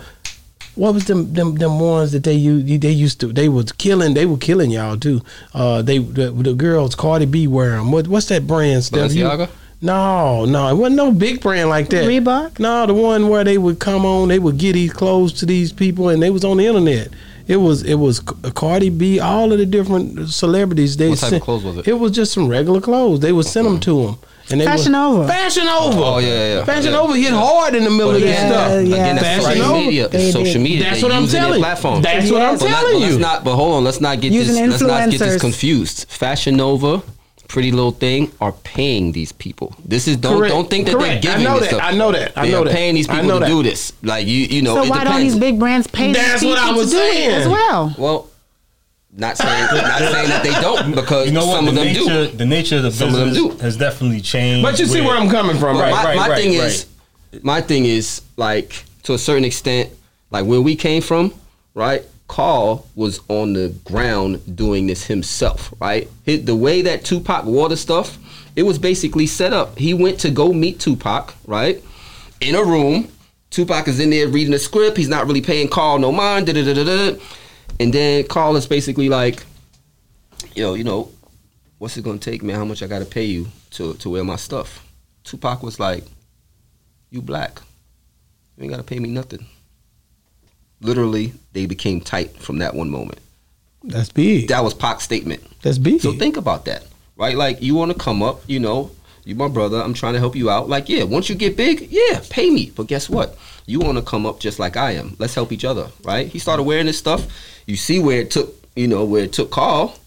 what 0.77 0.95
was 0.95 1.05
them 1.07 1.33
them 1.33 1.55
them 1.57 1.79
ones 1.81 2.12
that 2.12 2.25
they 2.25 2.35
used? 2.35 2.81
They 2.83 2.91
used 2.91 3.20
to. 3.20 3.33
They 3.33 3.49
was 3.49 3.72
killing. 3.72 4.14
They 4.14 4.27
were 4.27 4.39
killing 4.39 4.70
y'all 4.70 4.97
too. 4.97 5.22
Uh, 5.53 5.83
they 5.83 5.99
the, 5.99 6.31
the 6.31 6.55
girls 6.55 6.95
Cardi 6.95 7.27
B 7.27 7.47
wear 7.47 7.70
them. 7.70 7.93
What 7.93 8.09
what's 8.09 8.27
that 8.27 8.47
brand? 8.47 8.85
Steph? 8.85 9.12
You- 9.12 9.25
Balenciaga? 9.25 9.49
No, 9.83 10.47
no, 10.47 10.68
it 10.68 10.75
wasn't 10.77 10.97
no 10.97 11.12
big 11.12 11.43
brand 11.43 11.68
like 11.68 11.91
that. 11.91 12.05
Reebok? 12.07 12.59
No, 12.59 12.87
the 12.87 12.95
one 12.95 13.29
where 13.29 13.45
they 13.45 13.59
would 13.59 13.81
come 13.81 14.07
on, 14.07 14.29
they 14.29 14.39
would 14.39 14.57
get 14.57 14.72
these 14.72 14.93
clothes 14.95 15.35
to 15.35 15.47
these 15.47 15.72
people, 15.75 16.09
and 16.09 16.22
they 16.22 16.31
was 16.31 16.43
on 16.43 16.57
the 16.57 16.64
internet. 16.66 17.09
It 17.49 17.57
was 17.57 17.83
it 17.83 17.97
was 17.97 18.18
C- 18.18 18.51
Cardi 18.55 18.89
B, 18.89 19.20
all 19.20 19.53
of 19.53 19.59
the 19.59 19.66
different 19.66 20.31
celebrities. 20.31 20.97
They 20.97 21.11
What 21.11 21.18
type 21.18 21.33
of 21.35 21.43
clothes 21.43 21.64
was 21.64 21.77
it? 21.79 21.89
It 21.89 21.95
was 21.95 22.12
just 22.12 22.33
some 22.33 22.49
regular 22.49 22.81
clothes. 22.81 23.20
They 23.20 23.33
would 23.33 23.45
send 23.45 23.66
them 23.66 23.81
to 23.81 24.07
them. 24.07 24.18
And 24.51 24.61
they 24.61 24.65
Fashion 24.67 24.93
would, 24.93 24.99
Over. 24.99 25.27
Fashion 25.29 25.65
Nova. 25.65 26.03
Oh, 26.05 26.19
yeah, 26.19 26.29
yeah, 26.29 26.55
yeah. 26.59 26.65
Fashion 26.65 26.93
Yeah. 26.93 26.99
Over 27.01 27.17
hit 27.17 27.33
hard 27.33 27.75
in 27.75 27.85
the 27.85 27.91
middle 27.91 28.09
But 28.13 28.17
of 28.17 28.21
this 28.23 28.31
again, 28.39 28.51
stuff. 28.53 28.71
Yeah, 28.71 28.79
yeah. 28.81 28.95
again, 28.97 29.17
that's 29.17 29.27
Fashion 29.45 29.59
social 29.63 29.65
Over. 29.75 29.85
media. 29.87 30.09
It's 30.13 30.33
social 30.33 30.61
media. 30.61 30.79
That's 30.85 31.01
They're 31.01 31.09
what 31.09 31.17
I'm 31.17 31.23
using 31.23 31.41
telling 31.41 31.55
you. 31.59 31.65
platform. 31.65 32.03
That's 32.03 32.31
what 32.31 32.43
I'm 32.43 32.51
Yes. 32.53 32.61
But, 32.63 32.69
telling 32.69 32.93
but 32.93 32.99
you. 33.01 33.07
let's 33.07 33.17
not. 33.19 33.45
But 33.45 33.57
hold 33.57 33.75
on, 33.75 33.85
let's 33.85 34.01
not 34.03 34.21
get 34.21 34.33
Using 34.33 34.55
this. 34.71 34.83
Let's 34.83 34.83
not 34.83 35.11
get 35.11 35.19
this 35.19 35.41
confused. 35.41 36.07
Fashion 36.11 36.57
Nova, 36.57 37.03
Pretty 37.49 37.71
Little 37.73 37.93
Thing 37.93 38.33
are 38.43 38.53
paying 38.53 39.13
these 39.13 39.33
people. 39.33 39.75
This 39.85 40.07
is 40.09 40.19
don't 40.19 40.39
Correct. 40.39 40.53
don't 40.55 40.69
think 40.69 40.87
that 40.87 40.97
Correct. 40.97 41.23
They're 41.23 41.33
giving 41.33 41.45
know 41.45 41.59
this 41.61 41.71
that. 41.71 41.77
stuff. 41.77 41.93
I 41.93 41.97
know 41.97 42.13
that. 42.13 42.33
I 42.37 42.43
know 42.43 42.43
that. 42.43 42.43
They 42.45 42.51
know 42.53 42.61
are 42.63 42.65
that. 42.67 42.75
paying 42.75 42.95
these 42.97 43.09
I 43.09 43.13
people 43.15 43.29
know 43.29 43.35
to 43.39 43.45
that. 43.47 43.49
do 43.49 43.63
this. 43.63 43.93
Like 44.03 44.27
you, 44.27 44.41
you 44.45 44.61
know. 44.63 44.75
So 44.75 44.83
it 44.85 44.91
why 44.91 45.05
don't 45.05 45.21
these 45.21 45.37
big 45.39 45.59
brands 45.59 45.87
pay 45.87 46.13
That's 46.13 46.41
these 46.43 46.51
what 46.51 46.59
I 46.59 46.65
people 46.67 46.81
was 46.81 46.91
to 46.91 46.97
do 46.97 47.03
it 47.03 47.33
as 47.33 47.49
well? 47.49 47.95
Well, 47.99 48.31
not 49.17 49.37
saying 49.39 49.65
not 49.73 49.99
saying 49.99 50.29
that 50.29 50.43
they 50.43 50.51
don't 50.61 50.95
because 50.95 51.27
you 51.27 51.33
know 51.33 51.47
what 51.47 51.57
some 51.57 51.65
the 51.67 51.71
of 51.71 51.77
them 51.77 51.87
nature 51.87 52.27
do. 52.27 52.37
the 52.37 52.47
nature 52.47 52.77
of 52.79 52.83
the 52.83 52.91
Some 52.91 53.09
of 53.11 53.15
them 53.15 53.29
business 53.31 53.55
do. 53.57 53.62
has 53.62 53.77
definitely 53.77 54.21
changed. 54.21 54.65
But 54.65 54.79
you 54.79 54.87
see 54.87 55.01
where 55.01 55.17
I'm 55.17 55.29
coming 55.31 55.57
from, 55.57 55.79
right? 55.79 55.91
my, 55.91 56.05
right, 56.05 56.17
my 56.17 56.29
right, 56.29 56.43
thing 56.43 56.59
right. 56.59 56.67
is, 56.67 56.87
my 57.43 57.61
thing 57.61 57.85
is 57.85 58.23
like 58.37 58.85
to 59.05 59.15
a 59.15 59.19
certain 59.19 59.45
extent, 59.45 59.91
like 60.31 60.45
where 60.47 60.61
we 60.61 60.75
came 60.75 61.01
from, 61.03 61.33
right? 61.75 62.03
Karl 62.27 62.87
was 62.97 63.21
on 63.29 63.53
the 63.53 63.69
ground 63.85 64.57
doing 64.57 64.87
this 64.87 65.05
himself, 65.05 65.73
right? 65.81 66.09
Hit 66.25 66.47
the 66.47 66.57
way 66.57 66.83
that 66.83 67.05
Tupac 67.05 67.45
wore 67.45 67.69
the 67.69 67.77
stuff, 67.77 68.19
it 68.57 68.62
was 68.62 68.79
basically 68.79 69.27
set 69.27 69.53
up. 69.53 69.79
He 69.79 69.95
went 69.95 70.19
to 70.21 70.31
go 70.31 70.53
meet 70.53 70.81
Tupac, 70.81 71.35
right? 71.47 71.83
In 72.41 72.55
a 72.55 72.65
room. 72.65 73.09
Tupac 73.51 73.87
is 73.87 74.01
in 74.01 74.11
there 74.11 74.27
reading 74.27 74.51
the 74.51 74.59
script. 74.59 74.97
He's 74.97 75.09
not 75.09 75.27
really 75.27 75.41
paying 75.43 75.69
Karl 75.69 75.99
no 76.01 76.11
mind. 76.11 76.47
Da 76.47 76.53
da 76.55 76.65
da 76.65 76.75
da 76.75 76.85
da. 76.85 77.19
And 77.81 77.93
then 77.93 78.27
Karl 78.27 78.57
is 78.57 78.66
basically 78.66 79.09
like, 79.09 79.45
yo, 80.55 80.75
you 80.75 80.85
know, 80.85 81.11
what's 81.79 81.97
it 81.97 82.05
gonna 82.05 82.18
take, 82.18 82.43
man? 82.43 82.57
How 82.57 82.64
much 82.64 82.83
I 82.83 82.87
gotta 82.87 83.05
pay 83.05 83.25
you 83.25 83.49
to 83.72 83.95
to 83.95 84.11
wear 84.11 84.25
my 84.25 84.37
stuff? 84.37 84.87
Tupac 85.25 85.62
was 85.62 85.81
like, 85.81 86.05
you 87.11 87.22
black. 87.22 87.61
You 88.57 88.64
ain't 88.64 88.70
gotta 88.70 88.85
pay 88.85 88.99
me 88.99 89.09
nothing. 89.09 89.47
Literally, 90.81 91.33
they 91.53 91.66
became 91.66 92.01
tight 92.01 92.37
from 92.37 92.59
that 92.59 92.75
one 92.75 92.91
moment. 92.91 93.18
That's 93.83 94.11
big. 94.11 94.49
That 94.49 94.64
was 94.64 94.75
Pac's 94.75 95.05
statement. 95.05 95.43
That's 95.62 95.79
big. 95.79 96.01
So 96.01 96.12
think 96.12 96.37
about 96.37 96.64
that, 96.66 96.87
right? 97.16 97.37
Like 97.37 97.61
you 97.61 97.75
want 97.75 97.93
to 97.93 97.99
come 97.99 98.22
up, 98.22 98.43
you 98.47 98.61
know, 98.61 98.91
you 99.25 99.35
my 99.35 99.49
brother. 99.49 99.81
I'm 99.81 99.95
trying 99.95 100.14
to 100.14 100.20
help 100.20 100.37
you 100.37 100.51
out. 100.51 100.68
Like 100.68 100.89
yeah, 100.89 101.03
once 101.05 101.29
you 101.29 101.35
get 101.35 101.57
big, 101.57 101.89
yeah, 101.91 102.20
pay 102.31 102.51
me. 102.51 102.70
But 102.75 102.87
guess 102.87 103.11
what? 103.11 103.37
You 103.67 103.81
want 103.81 103.99
to 103.99 104.05
come 104.05 104.27
up 104.27 104.41
just 104.41 104.59
like 104.59 104.77
I 104.77 104.93
am. 104.93 105.17
Let's 105.19 105.35
help 105.35 105.53
each 105.53 105.65
other, 105.65 105.89
right? 106.05 106.27
He 106.27 106.39
started 106.39 106.65
wearing 106.65 106.87
this 106.87 106.99
stuff. 106.99 107.27
You 107.67 107.77
see 107.77 107.99
where 107.99 108.21
it 108.21 108.31
took, 108.31 108.55
you 108.77 108.89
know, 108.89 109.05
where 109.05 109.25
it 109.25 109.33
took 109.33 109.51
Karl. 109.51 109.99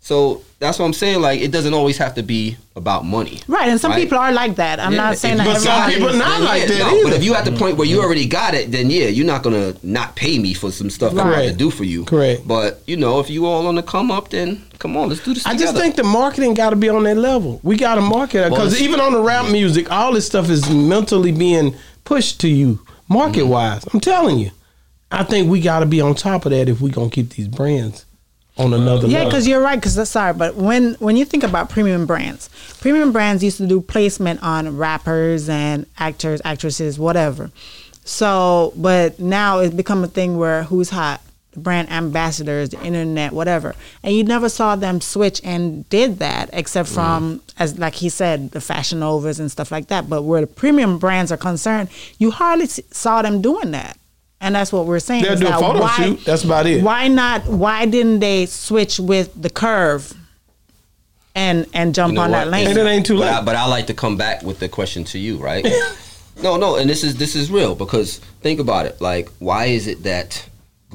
So 0.00 0.42
that's 0.60 0.78
what 0.78 0.84
I'm 0.84 0.92
saying. 0.92 1.20
Like, 1.20 1.40
it 1.40 1.50
doesn't 1.50 1.74
always 1.74 1.98
have 1.98 2.14
to 2.14 2.22
be 2.22 2.56
about 2.76 3.04
money. 3.04 3.40
Right, 3.48 3.68
and 3.68 3.80
some 3.80 3.90
Right. 3.90 4.02
people 4.02 4.18
are 4.18 4.30
like 4.30 4.54
that. 4.54 4.78
I'm 4.78 4.92
Yeah, 4.92 4.98
not 4.98 5.18
saying 5.18 5.38
that 5.38 5.46
But 5.46 5.60
some 5.60 5.90
people 5.90 6.12
not 6.12 6.42
like 6.42 6.62
yeah, 6.62 6.68
that 6.68 6.78
no. 6.78 7.02
But 7.02 7.12
if 7.14 7.24
you 7.24 7.34
at 7.34 7.44
the 7.44 7.50
mm-hmm. 7.50 7.58
point 7.58 7.76
where 7.76 7.88
you 7.88 8.00
already 8.00 8.26
got 8.26 8.54
it, 8.54 8.70
then 8.70 8.88
yeah, 8.88 9.08
you're 9.08 9.26
not 9.26 9.42
gonna 9.42 9.74
not 9.82 10.14
pay 10.14 10.38
me 10.38 10.54
for 10.54 10.70
some 10.70 10.90
stuff 10.90 11.12
that 11.14 11.26
I 11.26 11.42
have 11.42 11.50
to 11.52 11.56
do 11.56 11.72
for 11.72 11.82
you. 11.82 12.04
Correct. 12.04 12.46
But 12.46 12.82
you 12.86 12.96
know, 12.96 13.18
if 13.18 13.28
you 13.28 13.46
all 13.46 13.66
on 13.66 13.74
the 13.74 13.82
come 13.82 14.12
up, 14.12 14.28
then 14.30 14.62
come 14.78 14.96
on, 14.96 15.08
let's 15.08 15.24
do 15.24 15.34
this. 15.34 15.42
Together. 15.42 15.56
I 15.56 15.58
just 15.58 15.76
think 15.76 15.96
the 15.96 16.04
marketing 16.04 16.54
got 16.54 16.70
to 16.70 16.76
be 16.76 16.88
on 16.88 17.02
that 17.02 17.16
level. 17.16 17.58
We 17.64 17.76
got 17.76 17.96
to 17.96 18.00
market 18.00 18.46
it 18.46 18.52
Well, 18.52 18.60
because 18.60 18.80
even 18.80 19.00
on 19.00 19.12
the 19.12 19.20
rap 19.20 19.50
music, 19.50 19.90
all 19.90 20.12
this 20.12 20.26
stuff 20.26 20.48
is 20.50 20.70
mentally 20.70 21.32
being 21.32 21.74
pushed 22.04 22.40
to 22.42 22.48
you 22.48 22.78
market 23.08 23.44
wise. 23.44 23.84
I'm 23.92 24.00
telling 24.00 24.38
you, 24.38 24.50
I 25.10 25.22
think 25.24 25.50
we 25.50 25.60
got 25.60 25.80
to 25.80 25.86
be 25.86 26.00
on 26.00 26.14
top 26.14 26.46
of 26.46 26.52
that 26.52 26.68
if 26.68 26.80
we 26.80 26.90
gonna 26.90 27.10
keep 27.10 27.30
these 27.30 27.48
brands 27.48 28.04
on 28.58 28.72
another 28.72 29.06
Yeah, 29.06 29.24
because 29.24 29.46
you're 29.46 29.60
right. 29.60 29.76
Because 29.76 30.08
sorry, 30.08 30.32
but 30.32 30.56
when 30.56 30.94
when 30.94 31.16
you 31.16 31.24
think 31.24 31.44
about 31.44 31.70
premium 31.70 32.06
brands, 32.06 32.48
premium 32.80 33.12
brands 33.12 33.44
used 33.44 33.58
to 33.58 33.66
do 33.66 33.80
placement 33.80 34.42
on 34.42 34.76
rappers 34.76 35.48
and 35.48 35.86
actors, 35.98 36.40
actresses, 36.44 36.98
whatever. 36.98 37.50
So, 38.04 38.72
but 38.76 39.18
now 39.18 39.58
it's 39.58 39.74
become 39.74 40.04
a 40.04 40.08
thing 40.08 40.38
where 40.38 40.62
who's 40.64 40.90
hot, 40.90 41.20
the 41.20 41.35
brand 41.56 41.90
ambassadors, 41.90 42.70
the 42.70 42.82
internet, 42.82 43.32
whatever, 43.32 43.74
and 44.02 44.14
you 44.14 44.24
never 44.24 44.48
saw 44.48 44.76
them 44.76 45.00
switch 45.00 45.40
and 45.44 45.88
did 45.88 46.18
that 46.18 46.50
except 46.52 46.88
from 46.88 47.40
as 47.58 47.78
like 47.78 47.94
he 47.94 48.08
said, 48.08 48.50
the 48.50 48.60
Fashion 48.60 49.00
Novas 49.00 49.40
and 49.40 49.50
stuff 49.50 49.70
like 49.70 49.88
that. 49.88 50.08
But 50.08 50.22
where 50.22 50.42
the 50.42 50.46
premium 50.46 50.98
brands 50.98 51.32
are 51.32 51.36
concerned, 51.36 51.88
you 52.18 52.30
hardly 52.30 52.66
saw 52.66 53.22
them 53.22 53.40
doing 53.40 53.70
that. 53.70 53.98
And 54.40 54.54
that's 54.54 54.70
what 54.70 54.84
we're 54.84 54.98
saying. 54.98 55.22
They'll 55.22 55.32
is 55.32 55.40
do 55.40 55.48
a 55.48 55.52
photo 55.52 55.80
why- 55.80 55.96
shoot. 55.96 56.24
That's 56.24 56.44
about 56.44 56.66
it. 56.66 56.82
why 56.82 57.08
not? 57.08 57.46
Why 57.46 57.86
didn't 57.86 58.20
they 58.20 58.46
switch 58.46 59.00
with 59.00 59.30
the 59.40 59.48
curve 59.48 60.12
and 61.34 61.66
and 61.72 61.94
jump 61.94 62.12
You 62.12 62.16
know 62.16 62.24
on 62.24 62.30
that 62.32 62.48
lane? 62.48 62.68
And 62.68 62.78
it 62.78 62.86
ain't 62.86 63.06
too 63.06 63.14
but 63.14 63.20
late. 63.20 63.30
I, 63.30 63.42
but 63.42 63.56
I 63.56 63.66
like 63.66 63.86
to 63.86 63.94
come 63.94 64.16
back 64.16 64.42
with 64.42 64.58
the 64.58 64.68
question 64.68 65.04
to 65.04 65.18
you, 65.18 65.38
right? 65.38 65.66
no, 66.42 66.58
no, 66.58 66.76
and 66.76 66.88
this 66.88 67.02
is 67.02 67.16
this 67.16 67.34
is 67.34 67.50
real 67.50 67.74
because 67.74 68.18
think 68.42 68.60
about 68.60 68.84
it. 68.84 69.00
Like, 69.00 69.30
why 69.38 69.66
is 69.66 69.86
it 69.86 70.02
that 70.02 70.46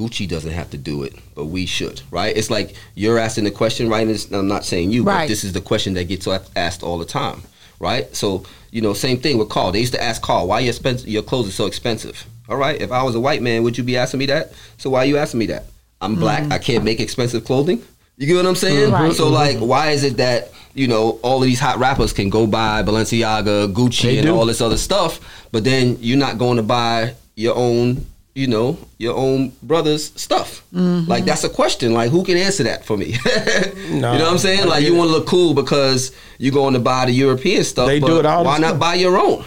Gucci 0.01 0.27
doesn't 0.27 0.51
have 0.51 0.71
to 0.71 0.77
do 0.77 1.03
it, 1.03 1.13
but 1.35 1.45
we 1.45 1.65
should, 1.65 2.01
right? 2.09 2.35
It's 2.35 2.49
like 2.49 2.73
you're 2.95 3.19
asking 3.19 3.43
the 3.43 3.51
question, 3.51 3.87
right? 3.89 4.01
And 4.01 4.09
it's- 4.11 4.31
I'm 4.31 4.47
not 4.47 4.65
saying 4.65 4.91
you, 4.91 5.03
but 5.03 5.27
this 5.27 5.43
is 5.43 5.53
the 5.53 5.61
question 5.61 5.93
that 5.93 6.05
gets 6.05 6.27
asked 6.55 6.81
all 6.81 6.97
the 6.97 7.05
time, 7.05 7.43
right? 7.79 8.13
So 8.15 8.43
you 8.71 8.81
know, 8.81 8.93
same 8.93 9.17
thing 9.19 9.37
with 9.37 9.49
Karl. 9.49 9.71
They 9.73 9.81
used 9.81 9.93
to 9.93 10.01
ask 10.01 10.21
Karl, 10.21 10.47
why 10.47 10.61
your 10.61 10.69
expensive, 10.69 11.07
your 11.07 11.23
clothes 11.23 11.49
are 11.49 11.51
so 11.51 11.65
expensive. 11.65 12.25
All 12.49 12.55
right, 12.57 12.81
if 12.81 12.91
I 12.91 13.03
was 13.03 13.15
a 13.15 13.19
white 13.19 13.41
man, 13.41 13.63
would 13.63 13.77
you 13.77 13.83
be 13.83 13.97
asking 13.97 14.19
me 14.19 14.25
that? 14.27 14.53
So 14.77 14.89
why 14.89 14.99
are 14.99 15.05
you 15.05 15.17
asking 15.17 15.39
me 15.39 15.45
that? 15.47 15.65
I'm 16.01 16.15
black. 16.15 16.43
Mm-hmm. 16.43 16.53
I 16.53 16.57
can't 16.57 16.83
make 16.83 16.99
expensive 16.99 17.43
clothing. 17.45 17.83
You 18.17 18.27
get 18.27 18.35
what 18.37 18.45
I'm 18.45 18.55
saying? 18.55 18.91
Right. 18.91 19.13
So 19.13 19.27
like, 19.29 19.57
why 19.59 19.91
is 19.91 20.03
it 20.03 20.17
that 20.17 20.51
you 20.73 20.87
know 20.87 21.19
all 21.21 21.41
of 21.43 21.47
these 21.47 21.59
hot 21.59 21.77
rappers 21.79 22.13
can 22.13 22.29
go 22.29 22.47
buy 22.47 22.81
Balenciaga, 22.81 23.71
Gucci, 23.73 24.03
They 24.03 24.17
and 24.19 24.27
do. 24.27 24.35
all 24.35 24.45
this 24.45 24.61
other 24.61 24.77
stuff, 24.77 25.19
but 25.51 25.63
then 25.63 25.97
you're 25.99 26.17
not 26.17 26.37
going 26.37 26.57
to 26.57 26.63
buy 26.63 27.13
your 27.35 27.55
own, 27.55 28.05
you 28.33 28.47
know, 28.47 28.77
your 28.97 29.15
own 29.15 29.51
brother's 29.61 30.11
stuff? 30.19 30.63
Mm-hmm. 30.73 31.09
Like 31.09 31.25
that's 31.25 31.43
a 31.43 31.49
question. 31.49 31.93
Like 31.93 32.11
who 32.11 32.23
can 32.23 32.37
answer 32.37 32.63
that 32.63 32.85
for 32.85 32.97
me? 32.97 33.07
you 33.89 33.99
know 33.99 34.11
what 34.11 34.21
I'm 34.21 34.37
saying? 34.37 34.67
Like 34.67 34.83
you 34.83 34.95
want 34.95 35.09
to 35.09 35.13
look 35.13 35.27
cool 35.27 35.53
because 35.53 36.11
you're 36.37 36.53
going 36.53 36.73
to 36.73 36.79
buy 36.79 37.05
the 37.05 37.11
European 37.11 37.63
stuff. 37.63 37.87
They 37.87 37.99
do 37.99 38.19
it 38.19 38.25
all 38.25 38.43
the 38.43 38.49
Why 38.49 38.57
not 38.57 38.79
buy 38.79 38.95
your 38.95 39.17
own? 39.17 39.45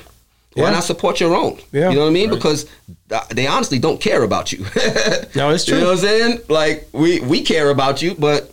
Why 0.55 0.65
Yeah. 0.65 0.71
not 0.71 0.85
support 0.85 1.19
your 1.19 1.35
own? 1.35 1.59
Yeah. 1.73 1.89
You 1.91 1.97
know 1.97 2.03
what 2.03 2.09
I 2.09 2.13
mean? 2.13 2.31
Because 2.31 2.67
they 3.31 3.47
honestly 3.47 3.79
don't 3.79 4.01
care 4.01 4.23
about 4.23 4.53
you. 4.53 4.65
No, 5.35 5.51
it's 5.51 5.65
true. 5.65 5.79
You 5.79 5.81
know 5.83 5.91
what 5.91 5.99
I'm 5.99 6.05
saying? 6.05 6.41
Like 6.49 6.89
we 6.93 7.21
we 7.21 7.43
care 7.43 7.71
about 7.71 8.01
you, 8.03 8.15
but 8.17 8.53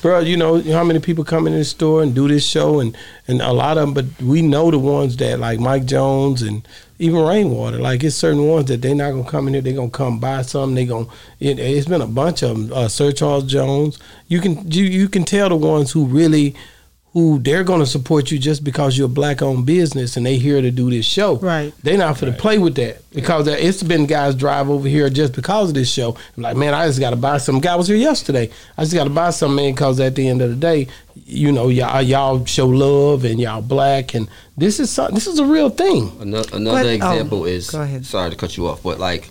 bro. 0.00 0.20
You 0.20 0.36
know 0.36 0.60
how 0.62 0.84
many 0.84 1.00
people 1.00 1.24
come 1.24 1.48
in 1.48 1.52
the 1.54 1.64
store 1.64 2.02
and 2.04 2.14
do 2.14 2.28
this 2.28 2.46
show, 2.46 2.78
and 2.78 2.96
and 3.26 3.42
a 3.42 3.52
lot 3.52 3.78
of 3.78 3.82
them. 3.86 3.94
But 3.94 4.22
we 4.22 4.42
know 4.42 4.70
the 4.70 4.78
ones 4.78 5.16
that 5.16 5.40
like 5.40 5.58
Mike 5.58 5.86
Jones 5.86 6.40
and 6.42 6.62
even 6.98 7.20
Rainwater. 7.20 7.78
Like 7.78 8.04
it's 8.04 8.16
certain 8.16 8.46
ones 8.46 8.66
that 8.66 8.82
they're 8.82 8.94
not 8.94 9.10
gonna 9.10 9.28
come 9.28 9.48
in 9.48 9.54
here. 9.54 9.62
They're 9.62 9.74
gonna 9.74 9.90
come 9.90 10.20
buy 10.20 10.42
something. 10.42 10.74
They 10.74 10.86
gonna. 10.86 11.06
It, 11.40 11.58
it's 11.58 11.88
been 11.88 12.02
a 12.02 12.06
bunch 12.06 12.42
of 12.42 12.56
them. 12.56 12.72
Uh, 12.72 12.88
Sir 12.88 13.12
Charles 13.12 13.44
Jones. 13.44 13.98
You 14.28 14.40
can 14.40 14.70
you 14.70 14.84
you 14.84 15.08
can 15.08 15.24
tell 15.24 15.48
the 15.48 15.56
ones 15.56 15.92
who 15.92 16.06
really. 16.06 16.54
Who 17.14 17.38
they're 17.38 17.62
gonna 17.62 17.86
support 17.86 18.32
you 18.32 18.38
just 18.40 18.64
because 18.64 18.98
you're 18.98 19.06
a 19.06 19.08
black 19.08 19.40
owned 19.40 19.64
business 19.66 20.16
and 20.16 20.26
they 20.26 20.36
here 20.36 20.60
to 20.60 20.70
do 20.72 20.90
this 20.90 21.06
show. 21.06 21.36
Right. 21.36 21.72
They're 21.82 21.96
not 21.96 22.18
for 22.18 22.26
to 22.26 22.32
play 22.32 22.58
with 22.58 22.74
that 22.74 23.08
because 23.12 23.44
there- 23.46 23.56
it's 23.56 23.84
been 23.84 24.06
guys 24.06 24.34
drive 24.34 24.68
over 24.68 24.88
here 24.88 25.08
just 25.08 25.32
because 25.32 25.68
of 25.68 25.74
this 25.76 25.88
show. 25.92 26.16
I'm 26.36 26.42
like, 26.42 26.56
man, 26.56 26.74
I 26.74 26.86
just 26.88 26.98
got 26.98 27.10
to 27.10 27.16
buy 27.16 27.38
some. 27.38 27.60
Guy 27.60 27.76
was 27.76 27.86
here 27.86 27.96
yesterday. 27.96 28.50
I 28.76 28.82
just 28.82 28.94
got 28.94 29.04
to 29.04 29.10
buy 29.10 29.30
some, 29.30 29.54
man, 29.54 29.72
because 29.74 30.00
at 30.00 30.16
the 30.16 30.26
end 30.28 30.42
of 30.42 30.50
the 30.50 30.56
day, 30.56 30.88
you 31.24 31.52
know, 31.52 31.68
y'all 31.68 32.02
y'all 32.02 32.44
show 32.46 32.66
love 32.66 33.24
and 33.24 33.38
y'all 33.38 33.62
black, 33.62 34.14
and 34.14 34.28
this 34.58 34.80
is 34.80 34.90
some, 34.90 35.14
this 35.14 35.28
is 35.28 35.38
a 35.38 35.46
real 35.46 35.70
thing. 35.70 36.10
Another, 36.20 36.48
another 36.56 36.78
But- 36.82 36.86
oh, 36.86 37.12
example 37.12 37.44
is 37.44 37.70
go 37.70 37.80
ahead. 37.82 38.04
sorry 38.04 38.30
to 38.30 38.36
cut 38.36 38.56
you 38.56 38.66
off, 38.66 38.82
but 38.82 38.98
like, 38.98 39.30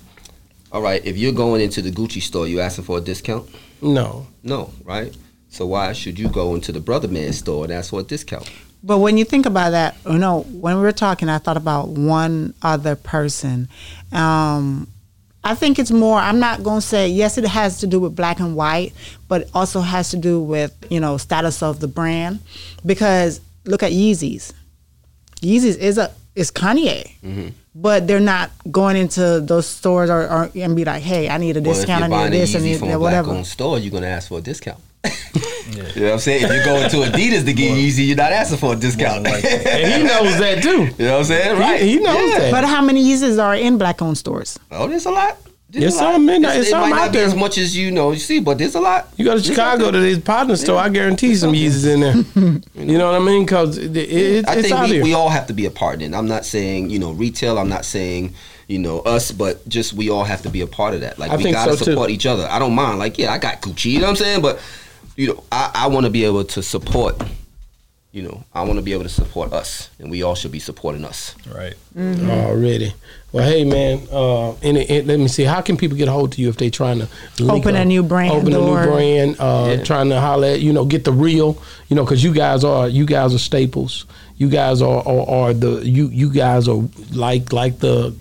all 0.71 0.81
right, 0.81 1.05
if 1.05 1.17
you're 1.17 1.33
going 1.33 1.59
into 1.59 1.81
the 1.81 1.91
Gucci 1.91 2.21
store, 2.21 2.47
you 2.47 2.61
asking 2.61 2.85
for 2.85 2.97
a 2.97 3.01
discount? 3.01 3.45
No, 3.81 4.25
No, 4.41 4.69
right? 4.85 5.13
So 5.53 5.67
why 5.67 5.93
should 5.93 6.17
you 6.17 6.29
go 6.29 6.55
into 6.55 6.71
the 6.71 6.79
Brother 6.79 7.07
Man 7.07 7.31
store 7.31 7.63
and 7.63 7.71
ask 7.71 7.91
for 7.91 7.99
a 7.99 8.03
discount? 8.03 8.49
But 8.81 8.97
when 8.97 9.17
you 9.19 9.23
think 9.23 9.45
about 9.45 9.69
that, 9.69 9.95
you 10.09 10.17
know, 10.17 10.41
when 10.51 10.75
we 10.77 10.81
were 10.81 10.91
talking, 10.91 11.29
I 11.29 11.37
thought 11.37 11.57
about 11.57 11.89
one 11.89 12.55
other 12.63 12.95
person. 12.95 13.69
Um, 14.11 14.87
I 15.43 15.53
think 15.53 15.77
it's 15.77 15.91
more. 15.91 16.17
I'm 16.17 16.39
not 16.39 16.63
going 16.63 16.81
to 16.81 16.85
say 16.87 17.07
yes. 17.07 17.37
It 17.37 17.45
has 17.45 17.79
to 17.81 17.87
do 17.87 17.99
with 17.99 18.15
black 18.15 18.39
and 18.39 18.55
white, 18.55 18.93
but 19.27 19.41
it 19.41 19.49
also 19.53 19.81
has 19.81 20.09
to 20.09 20.17
do 20.17 20.41
with 20.41 20.73
you 20.89 20.99
know 20.99 21.17
status 21.17 21.61
of 21.61 21.79
the 21.81 21.87
brand. 21.87 22.39
Because 22.83 23.39
look 23.65 23.83
at 23.83 23.91
Yeezys. 23.91 24.53
Yeezys 25.41 25.77
is 25.77 25.97
a 25.99 26.11
is 26.35 26.49
Kanye, 26.49 27.11
Mm-hmm. 27.21 27.49
but 27.75 28.07
they're 28.07 28.19
not 28.19 28.49
going 28.71 28.97
into 28.97 29.39
those 29.39 29.67
stores 29.67 30.09
or, 30.09 30.23
or 30.27 30.49
and 30.55 30.75
be 30.75 30.83
like, 30.83 31.03
hey, 31.03 31.29
I 31.29 31.37
need 31.37 31.57
a 31.57 31.61
discount. 31.61 32.05
I 32.05 32.07
need 32.29 32.33
this 32.39 32.55
and 32.55 32.63
Yeezy 32.63 32.67
need 32.71 32.79
from 32.79 32.87
that, 32.87 32.95
a 32.95 32.99
whatever. 32.99 33.27
black-owned 33.27 33.45
store, 33.47 33.77
you're 33.77 33.91
gonna 33.91 34.07
ask 34.07 34.29
for 34.29 34.39
a 34.39 34.41
discount. 34.41 34.79
You 35.03 35.11
know 36.01 36.05
what 36.07 36.13
I'm 36.13 36.19
saying? 36.19 36.43
If 36.43 36.51
you 36.53 36.63
go 36.63 36.75
into 36.77 36.97
Adidas 36.97 37.45
to 37.45 37.53
get 37.53 37.71
Yeezy, 37.77 38.07
you're 38.07 38.15
not 38.17 38.31
asking 38.31 38.57
for 38.57 38.73
a 38.73 38.75
discount. 38.75 39.23
More 39.23 39.33
than 39.39 39.43
likely. 39.43 39.71
and 39.71 39.93
he 39.93 40.03
knows 40.07 40.37
that 40.39 40.63
too. 40.63 40.69
You 40.69 41.05
know 41.07 41.11
what 41.13 41.17
I'm 41.19 41.23
saying? 41.25 41.59
Right. 41.59 41.81
he 41.81 41.99
knows 41.99 42.31
that. 42.37 42.51
But 42.51 42.63
how 42.65 42.81
many 42.81 43.03
Yeezys 43.03 43.41
are 43.41 43.55
in 43.55 43.77
black 43.77 44.01
owned 44.01 44.17
stores? 44.17 44.57
Oh, 44.71 44.87
there's 44.87 45.05
a 45.05 45.11
lot. 45.11 45.37
There's 45.69 45.85
Yes, 45.85 45.99
a 45.99 46.03
lot. 46.03 46.13
some 46.13 46.29
in 46.29 46.41
there. 46.43 46.51
It's- 46.51 46.59
It's 46.61 46.67
it 46.67 46.71
some 46.71 46.81
might 46.81 46.91
out 46.93 46.95
not 47.05 47.11
be 47.11 47.17
there. 47.17 47.27
as 47.27 47.35
much 47.35 47.57
as 47.57 47.75
you 47.75 47.91
know. 47.91 48.11
You 48.11 48.19
see, 48.19 48.39
but 48.39 48.57
there's 48.59 48.75
a 48.75 48.79
lot. 48.79 49.09
You 49.17 49.25
go 49.25 49.35
to 49.37 49.43
Chicago 49.43 49.91
to 49.91 49.99
this 49.99 50.19
partner 50.19 50.55
store, 50.55 50.77
I 50.79 50.89
guarantee 50.89 51.35
some 51.35 51.51
Yeezys 51.53 51.87
in 51.91 51.99
there. 52.01 52.61
you 52.85 52.97
know 52.97 53.11
what 53.11 53.19
I 53.19 53.23
mean? 53.25 53.43
Because 53.45 53.77
it, 53.77 53.95
it, 53.97 54.47
I 54.47 54.53
it's 54.53 54.61
think 54.69 54.73
out 54.73 54.87
we, 54.87 54.95
here. 54.95 55.03
we 55.03 55.13
all 55.13 55.29
have 55.29 55.47
to 55.47 55.53
be 55.53 55.65
a 55.65 55.71
partner. 55.71 56.05
in. 56.05 56.13
it. 56.13 56.17
I'm 56.17 56.27
not 56.27 56.45
saying 56.45 56.91
you 56.91 56.99
know 56.99 57.11
retail. 57.11 57.57
I'm 57.57 57.69
not 57.69 57.85
saying 57.85 58.35
you 58.67 58.77
know 58.79 58.99
us, 58.99 59.31
but 59.31 59.67
just 59.67 59.93
we 59.93 60.09
all 60.11 60.23
have 60.23 60.43
to 60.43 60.49
be 60.49 60.61
a 60.61 60.67
part 60.67 60.93
of 60.93 61.01
that. 61.01 61.17
Like 61.19 61.31
I 61.31 61.37
we 61.37 61.51
gotta 61.51 61.71
so, 61.75 61.77
too. 61.85 61.91
support 61.91 62.11
each 62.11 62.25
other. 62.27 62.47
I 62.49 62.59
don't 62.59 62.75
mind. 62.75 62.99
Like 62.99 63.17
yeah, 63.17 63.33
I 63.33 63.37
got 63.39 63.61
Gucci. 63.61 63.85
You 63.91 63.99
know 63.99 64.05
what 64.05 64.09
I'm 64.11 64.15
saying? 64.17 64.41
But 64.43 64.59
you 65.15 65.27
know, 65.27 65.43
I, 65.51 65.71
I 65.73 65.87
want 65.87 66.05
to 66.05 66.09
be 66.09 66.25
able 66.25 66.43
to 66.43 66.63
support. 66.63 67.21
You 68.11 68.21
know, 68.21 68.43
I 68.53 68.61
want 68.61 68.75
to 68.77 68.83
be 68.83 68.93
able 68.93 69.03
to 69.03 69.09
support 69.09 69.53
us, 69.53 69.89
and 69.97 70.11
we 70.11 70.21
all 70.21 70.35
should 70.35 70.51
be 70.51 70.59
supporting 70.59 71.03
us. 71.03 71.33
Right. 71.51 71.73
Already. 71.97 72.93
Well, 73.31 73.43
hey 73.49 73.63
man, 73.63 74.07
uh, 74.11 74.51
any, 74.61 74.87
any- 74.87 75.01
let 75.01 75.17
me 75.19 75.27
see. 75.27 75.43
How 75.45 75.61
can 75.61 75.77
people 75.77 75.97
get 75.97 76.07
a 76.07 76.11
hold 76.11 76.33
of 76.33 76.37
you 76.37 76.47
if 76.49 76.57
they're 76.57 76.69
trying 76.69 76.99
to 76.99 77.07
link 77.39 77.65
Open 77.65 77.75
a 77.75 77.79
up? 77.81 77.87
new 77.87 78.03
brand 78.03 78.31
open 78.31 78.53
a 78.53 78.57
new 78.59 78.71
brand, 78.85 79.35
uh, 79.39 79.65
Yeah. 79.77 79.83
trying 79.83 80.09
to 80.09 80.21
holler 80.21 80.45
at 80.49 80.61
you 80.61 80.71
know 80.73 80.85
get 80.85 81.05
the 81.05 81.11
real, 81.11 81.59
you 81.89 81.95
know, 81.95 82.03
because 82.03 82.23
you 82.23 82.33
guys 82.35 82.63
are 82.63 82.87
you 82.87 83.07
guys 83.07 83.33
are 83.33 83.39
staples. 83.39 84.05
You 84.37 84.47
guys 84.49 84.83
are 84.83 85.01
are, 85.07 85.27
are 85.29 85.53
the 85.55 85.81
you 85.83 86.07
you 86.09 86.29
guys 86.31 86.67
are 86.67 86.83
like 87.13 87.51
like 87.51 87.79
the 87.79 88.13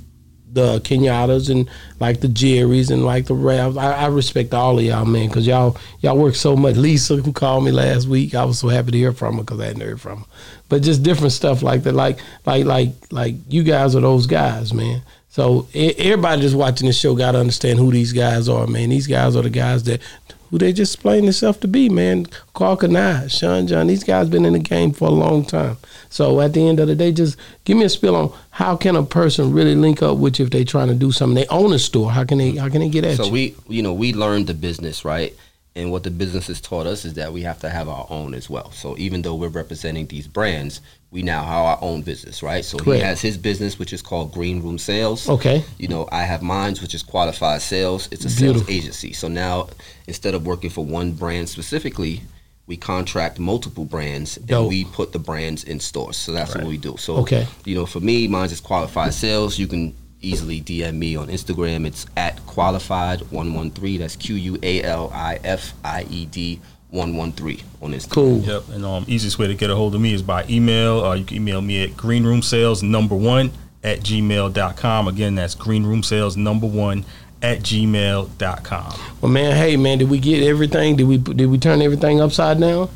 the 0.53 0.81
Kenyattas 0.81 1.51
and 1.51 1.69
like 1.99 2.21
the 2.21 2.29
Jerrys 2.29 2.91
and 2.91 3.05
like 3.05 3.27
the 3.27 3.35
Ravs. 3.35 3.79
I, 3.79 3.93
I 3.93 4.07
respect 4.07 4.53
all 4.53 4.79
of 4.79 4.85
y'all, 4.85 5.05
man, 5.05 5.29
because 5.29 5.47
y'all 5.47 5.77
y'all 6.01 6.19
work 6.19 6.35
so 6.35 6.57
much. 6.57 6.77
Lisa, 6.77 7.17
who 7.17 7.33
called 7.33 7.65
me 7.65 7.71
last 7.71 8.07
week, 8.07 8.35
I 8.35 8.45
was 8.45 8.59
so 8.59 8.69
happy 8.69 8.93
to 8.93 8.99
hear 8.99 9.13
from 9.13 9.37
her 9.37 9.43
because 9.43 9.61
I 9.61 9.67
hadn't 9.67 9.83
heard 9.83 10.01
from 10.01 10.21
her. 10.21 10.27
But 10.69 10.83
just 10.83 11.03
different 11.03 11.33
stuff 11.33 11.63
like 11.63 11.83
that, 11.85 11.95
like 11.95 12.19
like 12.47 12.65
like 12.65 12.91
like 13.11 13.35
you 13.49 13.63
guys 13.63 13.97
are 13.97 14.01
those 14.01 14.27
guys, 14.27 14.73
man. 14.73 15.03
So 15.33 15.67
everybody 15.75 16.43
that's 16.43 16.53
watching 16.53 16.87
this 16.89 16.99
show 17.01 17.15
got 17.15 17.33
to 17.33 17.39
understand 17.39 17.79
who 17.79 17.91
these 17.91 18.13
guys 18.13 18.51
are, 18.51 18.67
man. 18.67 18.91
These 18.91 19.07
guys 19.07 19.35
are 19.35 19.41
the 19.41 19.49
guys 19.49 19.83
that 19.85 20.03
who 20.51 20.59
they 20.59 20.75
just 20.75 20.93
explain 20.95 21.25
themselves 21.25 21.57
to 21.61 21.69
be, 21.69 21.89
man. 21.89 22.27
Karl 22.53 22.77
Kani, 22.77 23.31
Sean 23.31 23.67
John, 23.67 23.87
these 23.87 24.05
guys 24.05 24.29
been 24.29 24.45
in 24.45 24.53
the 24.53 24.59
game 24.59 24.93
for 24.93 25.09
a 25.09 25.11
long 25.11 25.43
time. 25.47 25.79
So 26.11 26.43
at 26.43 26.53
the 26.53 26.69
end 26.69 26.81
of 26.81 26.89
the 26.89 26.95
day, 26.95 27.13
just 27.13 27.39
give 27.65 27.79
me 27.79 27.85
a 27.85 27.89
spill 27.89 28.15
on 28.15 28.31
how 28.51 28.77
can 28.77 28.95
a 28.95 29.03
person 29.03 29.55
really 29.55 29.75
link 29.75 30.03
up 30.03 30.19
with 30.19 30.39
you 30.39 30.45
if 30.45 30.51
they 30.51 30.65
trying 30.65 30.89
to 30.89 30.95
do 30.95 31.11
something. 31.11 31.35
They 31.35 31.47
own 31.47 31.73
a 31.73 31.79
store. 31.79 32.11
How 32.11 32.25
can 32.25 32.37
they 32.37 32.57
how 32.57 32.69
can 32.69 32.83
they 32.83 32.91
get 32.91 33.07
at 33.07 33.17
So 33.17 33.25
you? 33.25 33.33
we, 33.33 33.57
you 33.69 33.83
know, 33.83 33.95
we 33.95 34.13
learned 34.13 34.49
the 34.49 34.55
business, 34.55 35.03
right? 35.03 35.35
And 35.75 35.91
what 35.91 36.03
the 36.03 36.11
business 36.11 36.49
has 36.49 36.61
taught 36.61 36.87
us 36.87 37.07
is 37.07 37.15
that 37.15 37.33
we 37.33 37.41
have 37.41 37.59
to 37.61 37.71
have 37.71 37.89
our 37.89 38.07
own 38.11 38.35
as 38.35 38.51
well. 38.51 38.71
So 38.73 38.99
even 38.99 39.23
though 39.23 39.35
we're 39.35 39.49
representing 39.49 40.05
these 40.09 40.29
brands, 40.29 40.83
we 41.13 41.23
now 41.23 41.45
have 41.45 41.65
our 41.67 41.79
own 41.83 42.01
business, 42.01 42.43
right? 42.43 42.65
So 42.65 42.79
Correct. 42.79 42.97
he 43.03 43.07
has 43.07 43.21
his 43.21 43.37
business, 43.37 43.79
which 43.79 43.93
is 43.93 44.01
called 44.01 44.33
Green 44.33 44.63
Room 44.63 44.79
Sales. 44.79 45.29
Okay. 45.29 45.63
You 45.79 45.87
know, 45.89 46.09
I 46.11 46.23
have 46.23 46.43
mine, 46.43 46.75
which 46.81 46.95
is 46.95 47.03
Qualified 47.03 47.61
Sales. 47.61 48.09
It's 48.11 48.25
a 48.25 48.31
sales 48.31 48.67
agency. 48.69 49.13
So 49.13 49.29
now, 49.29 49.69
instead 50.09 50.35
of 50.35 50.47
working 50.47 50.71
for 50.71 50.85
one 50.85 51.13
brand 51.13 51.51
specifically, 51.51 52.23
we 52.67 52.79
contract 52.79 53.39
multiple 53.39 53.85
brands 53.85 54.39
and 54.49 54.67
we 54.69 54.87
put 54.87 55.13
the 55.13 55.19
brands 55.19 55.65
in 55.65 55.81
stores. 55.81 56.17
So 56.17 56.33
that's 56.33 56.55
what 56.55 56.65
we 56.65 56.79
do. 56.79 56.97
So 56.97 57.17
Okay. 57.19 57.47
you 57.67 57.75
know, 57.75 57.85
for 57.85 58.01
me, 58.01 58.27
mine's 58.27 58.53
is 58.53 58.61
qualified 58.61 59.13
sales. 59.13 59.59
You 59.59 59.67
can 59.67 59.95
easily 60.23 60.63
DM 60.63 60.95
me 60.95 61.15
on 61.17 61.29
Instagram. 61.29 61.87
It's 61.87 62.07
at 62.17 62.45
qualified 62.47 63.21
one 63.31 63.53
one 63.53 63.71
three. 63.71 63.99
That's 63.99 64.17
Q 64.17 64.37
U 64.37 64.59
A 64.63 64.83
L 64.83 65.11
I 65.13 65.41
F 65.45 65.75
I 65.85 66.07
E 66.09 66.25
D 66.25 66.61
one 66.93 67.17
one 67.17 67.33
three 67.33 67.61
on 67.83 67.93
Instagram. 67.93 68.11
Cool. 68.11 68.39
Yep. 68.41 68.63
And 68.75 68.85
um, 68.85 69.05
easiest 69.09 69.39
way 69.39 69.49
to 69.49 69.55
get 69.55 69.69
a 69.71 69.75
hold 69.75 69.95
of 69.97 70.01
me 70.01 70.13
is 70.15 70.23
by 70.23 70.45
email. 70.49 71.05
Uh, 71.05 71.15
you 71.15 71.25
can 71.25 71.39
email 71.39 71.61
me 71.61 71.83
at 71.83 71.91
greenroomsales 71.91 72.83
number 72.85 73.17
one 73.17 73.51
at 73.83 74.01
gmail.com. 74.01 75.09
Again, 75.09 75.35
that's 75.35 75.55
greenroomsales 75.57 76.37
number 76.37 76.67
one 76.69 77.05
at 77.43 77.59
gmail.com. 77.61 79.01
Well, 79.21 79.33
man, 79.33 79.57
hey, 79.57 79.77
man, 79.77 79.99
did 79.99 80.09
we 80.11 80.19
get 80.21 80.43
everything? 80.45 80.97
Did 80.97 81.05
we 81.09 81.17
did 81.19 81.47
we 81.47 81.59
turn 81.59 81.83
everything 81.83 82.21
upside 82.21 82.61
down? 82.61 82.89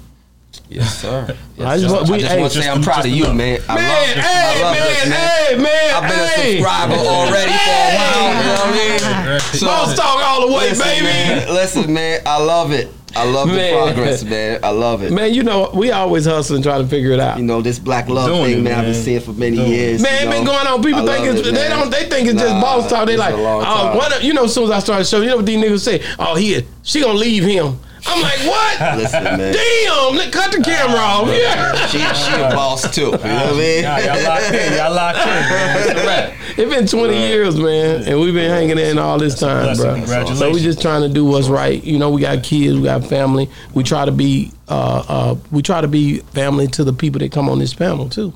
Yes, 0.68 0.98
sir. 1.00 1.36
Yes, 1.56 1.66
I 1.66 1.78
just 1.78 1.88
sir. 1.88 1.96
want- 1.96 2.08
we- 2.10 2.14
I 2.16 2.18
just 2.20 2.32
hey, 2.32 2.40
want 2.40 2.52
to 2.52 2.62
say 2.62 2.68
I'm 2.68 2.82
proud 2.82 3.04
of 3.06 3.10
you, 3.10 3.24
enough. 3.24 3.36
man. 3.36 3.60
I 3.68 3.74
Man, 3.76 3.88
love 3.88 4.14
this. 4.14 4.24
hey, 4.26 4.30
I 4.36 4.62
love 4.62 4.74
man, 4.76 4.86
this, 4.86 5.08
man. 5.08 5.46
hey, 5.46 5.56
man, 5.56 5.94
I've 5.94 6.02
been 6.02 6.28
hey. 6.28 6.58
a 6.58 6.62
subscriber 6.62 6.94
already 6.94 7.52
for 7.52 7.76
a 7.80 7.96
while. 7.96 8.28
You 8.28 8.44
know 8.44 8.52
what 8.52 8.66
I 8.66 9.30
mean? 9.32 9.40
So, 9.40 9.66
Boss 9.66 9.96
talk 9.96 10.20
all 10.22 10.46
the 10.46 10.52
way, 10.52 10.68
listen, 10.68 10.84
baby. 10.84 11.04
Man, 11.04 11.48
listen, 11.54 11.94
man. 11.94 12.20
I 12.26 12.42
love 12.42 12.72
it. 12.72 12.88
I 13.16 13.24
love 13.24 13.48
Man. 13.48 13.56
the 13.56 13.92
progress, 13.94 14.22
man. 14.24 14.60
I 14.62 14.70
love 14.70 15.02
it. 15.02 15.10
Man, 15.10 15.32
you 15.32 15.42
know, 15.42 15.70
we 15.72 15.90
always 15.90 16.26
hustling 16.26 16.62
trying 16.62 16.82
to 16.82 16.88
figure 16.88 17.12
it 17.12 17.20
out. 17.20 17.38
You 17.38 17.44
know 17.44 17.62
this 17.62 17.78
black 17.78 18.08
love 18.08 18.28
Doing 18.28 18.44
thing, 18.44 18.58
it, 18.58 18.62
man. 18.62 18.78
I've 18.78 18.84
been 18.84 18.94
seeing 18.94 19.20
for 19.20 19.32
many 19.32 19.56
Doing 19.56 19.70
years. 19.70 20.02
Man, 20.02 20.12
you 20.12 20.18
it 20.18 20.24
know. 20.24 20.36
been 20.36 20.44
going 20.44 20.66
on. 20.66 20.82
People 20.82 21.06
think 21.06 21.26
it's 21.26 21.48
it, 21.48 21.54
they 21.54 21.68
don't 21.68 21.90
they 21.90 22.08
think 22.08 22.28
it's 22.28 22.40
just 22.40 22.54
Nah, 22.54 22.60
boss 22.60 22.90
talk. 22.90 23.06
They 23.06 23.16
like, 23.16 23.34
a 23.34 23.38
oh, 23.38 23.96
what? 23.96 24.22
You 24.22 24.34
know, 24.34 24.44
as 24.44 24.54
soon 24.54 24.64
as 24.64 24.70
I 24.70 24.78
started 24.80 25.06
showing, 25.06 25.24
you 25.24 25.30
know 25.30 25.36
what 25.36 25.46
these 25.46 25.64
niggas 25.64 25.80
say? 25.80 26.04
Oh, 26.18 26.34
he 26.34 26.64
she 26.82 27.00
gonna 27.00 27.18
leave 27.18 27.44
him. 27.44 27.78
I'm 28.08 28.22
like, 28.22 28.38
what? 28.46 28.80
Listen, 28.98 29.24
man. 29.24 29.52
Damn, 29.52 30.14
let- 30.14 30.32
cut 30.32 30.52
the 30.52 30.62
camera 30.62 30.98
ah, 30.98 31.22
off. 31.22 31.28
Yeah. 31.28 31.86
She, 31.86 31.98
she 31.98 32.34
a 32.34 32.50
boss 32.50 32.94
too. 32.94 33.02
You 33.02 33.10
know 33.10 33.16
what 33.16 33.24
I 33.24 33.52
mean? 33.52 33.84
Y'all, 33.84 34.00
y'all 34.02 34.24
locked 34.24 34.52
in. 34.52 34.72
Y'all 34.72 34.94
locked 34.94 35.18
in. 35.18 35.96
Man. 35.96 36.35
It's 36.58 36.64
a 36.64 36.68
wrap. 36.68 36.80
It's 36.80 36.92
been 36.92 37.00
20 37.00 37.18
years, 37.28 37.56
man, 37.58 38.02
and 38.08 38.20
we've 38.20 38.34
been 38.34 38.50
hanging 38.50 38.78
in 38.78 38.98
all 38.98 39.18
this 39.18 39.38
time, 39.38 39.76
bro. 39.76 39.94
Congratulations. 39.94 40.38
So 40.38 40.50
we 40.50 40.60
just 40.60 40.80
trying 40.80 41.02
to 41.02 41.08
do 41.08 41.24
what's 41.24 41.48
right. 41.48 41.82
You 41.82 41.98
know, 41.98 42.10
we 42.10 42.20
got 42.20 42.42
kids, 42.42 42.76
we 42.76 42.84
got 42.84 43.04
family. 43.04 43.48
We 43.74 43.82
try 43.82 44.04
to 44.04 44.12
be, 44.12 44.52
uh, 44.68 45.04
uh, 45.08 45.34
we 45.50 45.62
try 45.62 45.80
to 45.80 45.88
be 45.88 46.18
family 46.32 46.66
to 46.68 46.84
the 46.84 46.92
people 46.92 47.18
that 47.20 47.32
come 47.32 47.48
on 47.48 47.58
this 47.58 47.74
panel 47.74 48.08
too. 48.08 48.32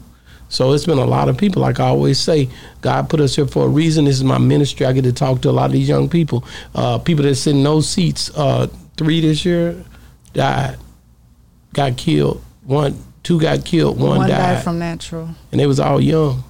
So 0.48 0.72
it's 0.72 0.84
been 0.84 0.98
a 0.98 1.04
lot 1.04 1.28
of 1.28 1.36
people. 1.38 1.62
Like 1.62 1.78
I 1.78 1.84
always 1.86 2.18
say, 2.18 2.48
God 2.80 3.08
put 3.08 3.20
us 3.20 3.36
here 3.36 3.46
for 3.46 3.66
a 3.66 3.68
reason. 3.68 4.04
This 4.04 4.16
is 4.16 4.24
my 4.24 4.38
ministry. 4.38 4.84
I 4.84 4.92
get 4.92 5.02
to 5.04 5.12
talk 5.12 5.42
to 5.42 5.50
a 5.50 5.52
lot 5.52 5.66
of 5.66 5.72
these 5.72 5.88
young 5.88 6.08
people. 6.08 6.44
Uh, 6.74 6.98
people 6.98 7.24
that 7.24 7.36
sit 7.36 7.54
in 7.54 7.62
those 7.62 7.88
seats. 7.88 8.30
Uh, 8.36 8.66
three 8.96 9.20
this 9.20 9.44
year 9.44 9.82
died, 10.34 10.76
got 11.72 11.96
killed. 11.96 12.42
One, 12.64 13.00
two 13.22 13.40
got 13.40 13.64
killed. 13.64 13.98
One, 14.00 14.18
One 14.18 14.28
died, 14.28 14.54
died 14.56 14.64
from 14.64 14.78
natural. 14.80 15.28
and 15.52 15.60
they 15.60 15.66
was 15.66 15.78
all 15.80 16.00
young. 16.00 16.42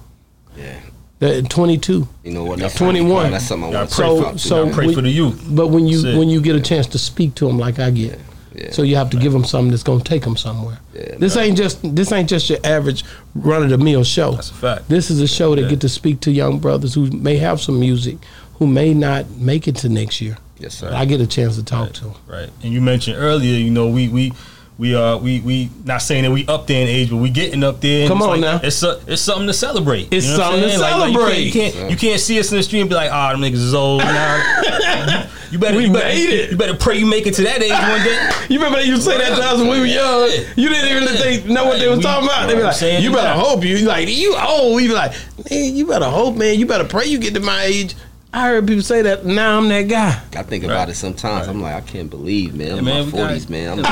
Yeah. 0.57 0.79
They're 1.21 1.43
22. 1.43 2.07
You 2.23 2.31
know 2.31 2.43
what? 2.43 2.57
That's 2.57 2.73
21. 2.73 3.29
That's 3.29 3.45
something 3.45 3.73
I 3.75 3.77
want 3.81 3.89
to 3.91 3.95
pray 3.95 4.05
pray 4.07 4.17
So- 4.17 4.31
for. 4.31 4.37
so- 4.39 4.63
Y'all 4.65 4.73
pray 4.73 4.87
we- 4.87 4.93
for 4.95 5.01
the 5.01 5.09
youth. 5.11 5.39
But 5.49 5.67
when 5.67 5.87
you 5.87 6.17
when 6.17 6.29
you 6.29 6.41
get 6.41 6.55
a 6.55 6.59
chance 6.59 6.87
to 6.87 6.97
speak 6.97 7.35
to 7.35 7.45
them 7.45 7.59
like 7.59 7.77
I 7.77 7.91
get, 7.91 8.19
Yeah. 8.57 8.71
so 8.71 8.81
you 8.81 8.95
have 8.95 9.11
to 9.11 9.17
give 9.17 9.31
them 9.31 9.45
something 9.45 9.69
that's 9.69 9.83
gonna 9.83 10.03
take 10.03 10.23
them 10.23 10.35
somewhere. 10.35 10.79
Yeah, 10.95 11.17
this 11.19 11.37
ain't 11.37 11.55
just 11.59 11.77
this 11.83 12.11
ain't 12.11 12.27
just 12.27 12.49
your 12.49 12.57
average 12.63 13.05
run 13.35 13.61
of 13.61 13.69
the 13.69 13.77
mill 13.77 14.03
show. 14.03 14.31
That's 14.31 14.49
a 14.49 14.53
fact. 14.55 14.89
This 14.89 15.11
is 15.11 15.21
a 15.21 15.27
show 15.27 15.53
that 15.53 15.61
Yeah. 15.61 15.67
get 15.69 15.79
to 15.81 15.89
speak 15.89 16.21
to 16.21 16.31
young 16.31 16.57
brothers 16.57 16.95
who 16.95 17.05
may 17.11 17.37
have 17.37 17.61
some 17.61 17.79
music, 17.79 18.17
who 18.57 18.65
may 18.65 18.95
not 18.95 19.25
make 19.37 19.67
it 19.67 19.75
to 19.77 19.89
next 19.89 20.21
year. 20.21 20.39
Yes, 20.59 20.81
But 20.81 20.89
sir. 20.89 20.95
I 20.95 21.05
get 21.05 21.21
a 21.21 21.27
chance 21.27 21.55
to 21.55 21.63
talk 21.63 21.93
to 21.93 22.01
them. 22.05 22.13
Right. 22.27 22.49
And 22.63 22.73
you 22.73 22.81
mentioned 22.81 23.17
earlier, 23.19 23.55
you 23.59 23.69
know, 23.69 23.85
we 23.87 24.07
we 24.07 24.33
we 24.81 24.95
uh 24.95 25.15
we 25.17 25.39
we 25.41 25.69
not 25.85 26.01
saying 26.01 26.23
that 26.23 26.31
we 26.31 26.43
up 26.47 26.65
there 26.65 26.81
in 26.81 26.87
age, 26.87 27.11
but 27.11 27.17
we 27.17 27.29
getting 27.29 27.63
up 27.63 27.79
there. 27.81 28.07
Come 28.07 28.23
on 28.23 28.29
like, 28.29 28.41
now. 28.41 28.59
It's 28.63 28.81
a, 28.81 28.99
it's 29.05 29.21
something 29.21 29.45
to 29.45 29.53
celebrate. 29.53 30.07
It's 30.11 30.25
You 30.25 30.31
know 30.31 30.37
something 30.37 30.61
to 30.63 30.69
saying? 30.69 30.81
Like- 30.81 30.95
like, 30.95 31.11
you 31.13 31.13
can't- 31.13 31.21
celebrate. 31.21 31.43
you, 31.43 31.51
can't, 31.51 31.91
you 31.91 31.97
can't 31.97 32.19
see 32.19 32.39
us 32.39 32.51
in 32.51 32.57
the 32.57 32.63
street 32.63 32.81
and 32.81 32.89
be 32.89 32.95
like, 32.95 33.11
ah, 33.11 33.31
them 33.31 33.41
niggas 33.41 33.53
is 33.61 33.75
old. 33.75 34.01
Nah. 34.01 35.27
you 35.51 35.59
better 35.59 35.77
We 35.77 35.85
you 35.85 35.93
better, 35.93 36.05
made 36.07 36.29
it. 36.31 36.49
You 36.51 36.57
better 36.57 36.75
pray 36.75 36.97
you 36.97 37.05
make 37.05 37.27
it 37.27 37.35
to 37.35 37.43
that 37.43 37.61
age 37.61 37.69
one 37.71 38.03
day. 38.03 38.31
You 38.49 38.57
remember 38.57 38.79
they 38.79 38.85
used 38.87 39.03
to 39.05 39.11
say 39.11 39.17
that 39.19 39.35
to 39.37 39.43
us 39.43 39.59
when 39.59 39.69
we 39.69 39.79
were 39.81 39.85
young? 39.85 40.29
You 40.55 40.69
didn't 40.69 41.03
even 41.03 41.15
think, 41.15 41.45
know 41.45 41.65
what 41.65 41.77
they 41.77 41.87
was 41.87 41.97
We- 41.97 42.03
talking 42.03 42.27
about. 42.27 42.47
They 42.47 42.55
be 42.55 42.63
like, 42.63 42.73
saying 42.73 43.03
"You 43.03 43.11
you 43.11 43.15
better 43.15 43.35
got- 43.35 43.45
hope 43.45 43.63
you 43.63 43.77
like 43.85 44.07
you 44.09 44.35
old." 44.35 44.75
We 44.77 44.87
be 44.87 44.95
like, 44.95 45.13
"Man, 45.51 45.75
you 45.75 45.85
better 45.85 46.05
hope, 46.09 46.35
man. 46.37 46.57
You 46.57 46.65
better 46.65 46.85
pray 46.85 47.05
you 47.05 47.19
get 47.19 47.35
to 47.35 47.39
my 47.39 47.61
age." 47.65 47.93
I 48.33 48.47
heard 48.47 48.65
people 48.65 48.81
say 48.81 49.01
that. 49.01 49.25
Now 49.25 49.57
I'm 49.57 49.67
that 49.67 49.89
guy. 49.89 50.09
I 50.39 50.43
think 50.43 50.63
about 50.63 50.87
it 50.87 50.95
sometimes. 50.95 51.49
I'm 51.49 51.61
like, 51.61 51.75
I 51.75 51.81
can't 51.81 52.09
believe, 52.09 52.55
man. 52.55 52.77
I'm 52.79 52.87
Yeah, 52.87 52.99
in 53.01 53.05
my 53.05 53.11
forties, 53.11 53.49
man. 53.49 53.79
I'm 53.79 53.83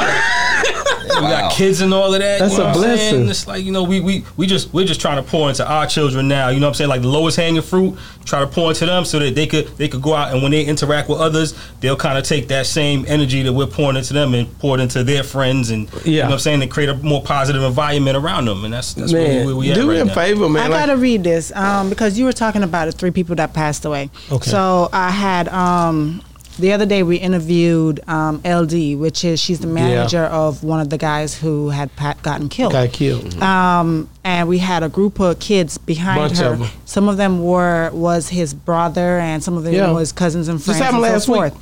We 1.24 1.28
got 1.30 1.52
kids 1.52 1.82
and 1.82 1.94
all 1.94 2.14
of 2.14 2.20
that. 2.20 2.40
That's 2.40 2.54
you 2.54 2.60
know 2.60 2.66
a 2.66 2.68
what 2.68 2.76
I'm 2.78 2.82
saying? 2.84 2.98
blessing. 3.26 3.30
It's 3.30 3.48
like 3.48 3.64
you 3.64 3.72
know, 3.72 3.84
we, 3.84 4.00
we 4.00 4.24
we 4.38 4.48
just 4.48 4.74
we're 4.74 4.86
just 4.86 5.02
trying 5.02 5.24
to 5.24 5.30
pour 5.30 5.50
into 5.50 5.68
our 5.70 5.86
children 5.88 6.28
now. 6.28 6.50
You 6.50 6.60
know 6.60 6.68
what 6.68 6.72
I'm 6.72 6.74
saying? 6.76 6.90
Like 6.90 7.02
the 7.02 7.08
lowest 7.08 7.38
hanging 7.38 7.62
fruit, 7.62 7.98
try 8.26 8.40
to 8.40 8.48
pour 8.48 8.70
into 8.70 8.86
them 8.86 9.06
so 9.06 9.20
that 9.20 9.36
they 9.36 9.48
could 9.48 9.68
they 9.78 9.88
could 9.88 10.02
go 10.02 10.14
out 10.14 10.34
and 10.34 10.42
when 10.44 10.52
they 10.52 10.64
interact 10.66 11.10
with 11.10 11.20
others, 11.20 11.54
they'll 11.82 11.96
kind 11.96 12.18
of 12.18 12.24
take 12.24 12.48
that 12.50 12.66
same 12.66 13.06
energy 13.08 13.42
that 13.44 13.54
we're 13.54 13.68
pouring 13.68 13.98
into 13.98 14.14
them 14.14 14.34
and 14.34 14.48
pour 14.60 14.78
it 14.78 14.82
into 14.82 15.04
their 15.04 15.24
friends 15.24 15.70
and 15.72 15.90
you 16.06 16.18
know 16.20 16.26
what 16.26 16.34
I'm 16.34 16.40
saying, 16.40 16.62
and 16.62 16.72
create 16.72 16.90
a 16.90 16.96
more 16.96 17.22
positive 17.24 17.64
environment 17.64 18.16
around 18.18 18.46
them. 18.46 18.64
And 18.66 18.74
that's 18.74 18.94
that's 18.94 19.12
man, 19.14 19.24
where, 19.38 19.46
where 19.48 19.56
we 19.56 19.72
at 19.72 19.76
do 19.76 19.88
me 19.88 19.94
right 19.96 20.02
a 20.02 20.06
now. 20.06 20.14
favor, 20.14 20.50
man. 20.50 20.64
I 20.64 20.68
Like- 20.68 20.88
gotta 20.88 20.98
read 20.98 21.24
this 21.24 21.52
um, 21.56 21.90
because 21.90 22.18
you 22.18 22.26
were 22.26 22.34
talking 22.34 22.64
about 22.64 22.86
the 22.86 22.92
three 22.92 23.12
people 23.12 23.36
that 23.36 23.54
passed 23.54 23.86
away. 23.86 24.10
Okay. 24.32 24.50
So 24.50 24.90
I 24.94 25.12
had 25.12 25.48
um, 25.50 26.22
the 26.60 26.74
other 26.74 26.86
day 26.86 27.04
we 27.04 27.16
interviewed 27.18 28.00
um, 28.08 28.42
LD, 28.46 28.98
which 29.00 29.24
is 29.24 29.40
she's 29.40 29.60
the 29.60 29.68
manager 29.68 30.24
of 30.26 30.64
one 30.64 30.80
of 30.80 30.90
the 30.90 30.98
guys 30.98 31.34
who 31.38 31.70
had 31.70 31.90
gotten 32.22 32.50
killed. 32.50 32.74
got 32.74 32.92
killed. 32.92 33.42
Um, 33.42 34.10
and 34.24 34.48
we 34.48 34.58
had 34.60 34.84
a 34.84 34.90
group 34.90 35.20
of 35.20 35.40
kids 35.40 35.78
behind 35.78 36.20
Bunch 36.20 36.38
her. 36.40 36.54
of. 36.54 36.72
Some 36.86 37.08
of 37.10 37.18
them 37.18 37.44
were 37.44 37.90
was 37.94 38.30
his 38.30 38.54
brother, 38.54 39.20
and 39.20 39.44
some 39.44 39.58
of 39.58 39.64
them 39.64 39.74
Yeah. 39.74 39.92
was 39.92 40.12
cousins 40.12 40.48
and 40.48 40.58
Just 40.60 40.66
friends. 40.68 40.82
happened 40.82 41.04
and 41.06 41.14
last 41.14 41.26
so 41.26 41.42
week. 41.42 41.54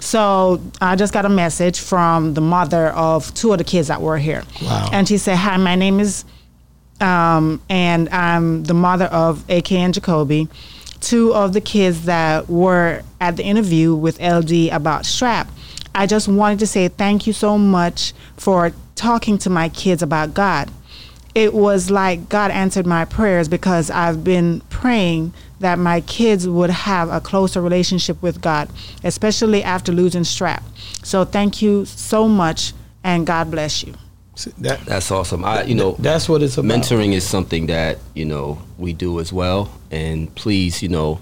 So 0.00 0.60
I 0.80 0.96
just 0.96 1.12
got 1.12 1.24
a 1.26 1.28
message 1.28 1.78
from 1.78 2.34
the 2.34 2.40
mother 2.40 2.88
of 2.88 3.32
two 3.34 3.52
of 3.52 3.58
the 3.58 3.64
kids 3.64 3.88
that 3.88 4.00
were 4.00 4.18
here. 4.18 4.42
Wow. 4.62 4.88
And 4.92 5.06
she 5.06 5.18
said, 5.18 5.36
"Hi, 5.36 5.56
my 5.58 5.74
name 5.74 6.00
is, 6.00 6.24
um, 7.00 7.60
and 7.68 8.08
I'm 8.08 8.64
the 8.64 8.74
mother 8.74 9.06
of 9.06 9.44
AK 9.48 9.72
and 9.72 9.92
Jacoby." 9.94 10.48
Two 11.00 11.34
of 11.34 11.52
the 11.52 11.60
kids 11.60 12.04
that 12.04 12.48
were 12.48 13.02
at 13.20 13.36
the 13.36 13.42
interview 13.42 13.94
with 13.94 14.20
LD 14.20 14.68
about 14.70 15.06
strap. 15.06 15.48
I 15.94 16.06
just 16.06 16.28
wanted 16.28 16.58
to 16.60 16.66
say 16.66 16.88
thank 16.88 17.26
you 17.26 17.32
so 17.32 17.58
much 17.58 18.12
for 18.36 18.72
talking 18.94 19.38
to 19.38 19.50
my 19.50 19.68
kids 19.68 20.02
about 20.02 20.34
God 20.34 20.70
it 21.34 21.54
was 21.54 21.90
like 21.90 22.28
God 22.28 22.50
answered 22.50 22.86
my 22.86 23.04
prayers 23.04 23.48
because 23.48 23.90
I've 23.90 24.24
been 24.24 24.60
praying 24.70 25.32
that 25.60 25.78
my 25.78 26.00
kids 26.02 26.48
would 26.48 26.70
have 26.70 27.10
a 27.10 27.20
closer 27.20 27.60
relationship 27.60 28.20
with 28.22 28.40
God, 28.40 28.68
especially 29.04 29.62
after 29.62 29.92
losing 29.92 30.24
Strap. 30.24 30.62
So 31.02 31.24
thank 31.24 31.62
you 31.62 31.84
so 31.84 32.26
much, 32.26 32.72
and 33.04 33.26
God 33.26 33.50
bless 33.50 33.84
you. 33.84 33.94
That, 34.58 34.80
That's 34.86 35.10
awesome. 35.10 35.44
I, 35.44 35.62
you 35.64 35.74
know, 35.74 35.96
that's 35.98 36.28
what 36.28 36.42
it's 36.42 36.56
about. 36.58 36.70
mentoring 36.70 37.12
is 37.12 37.24
something 37.24 37.66
that 37.66 37.98
you 38.14 38.24
know 38.24 38.58
we 38.78 38.92
do 38.92 39.20
as 39.20 39.32
well. 39.32 39.70
And 39.90 40.32
please, 40.34 40.82
you 40.82 40.88
know, 40.88 41.20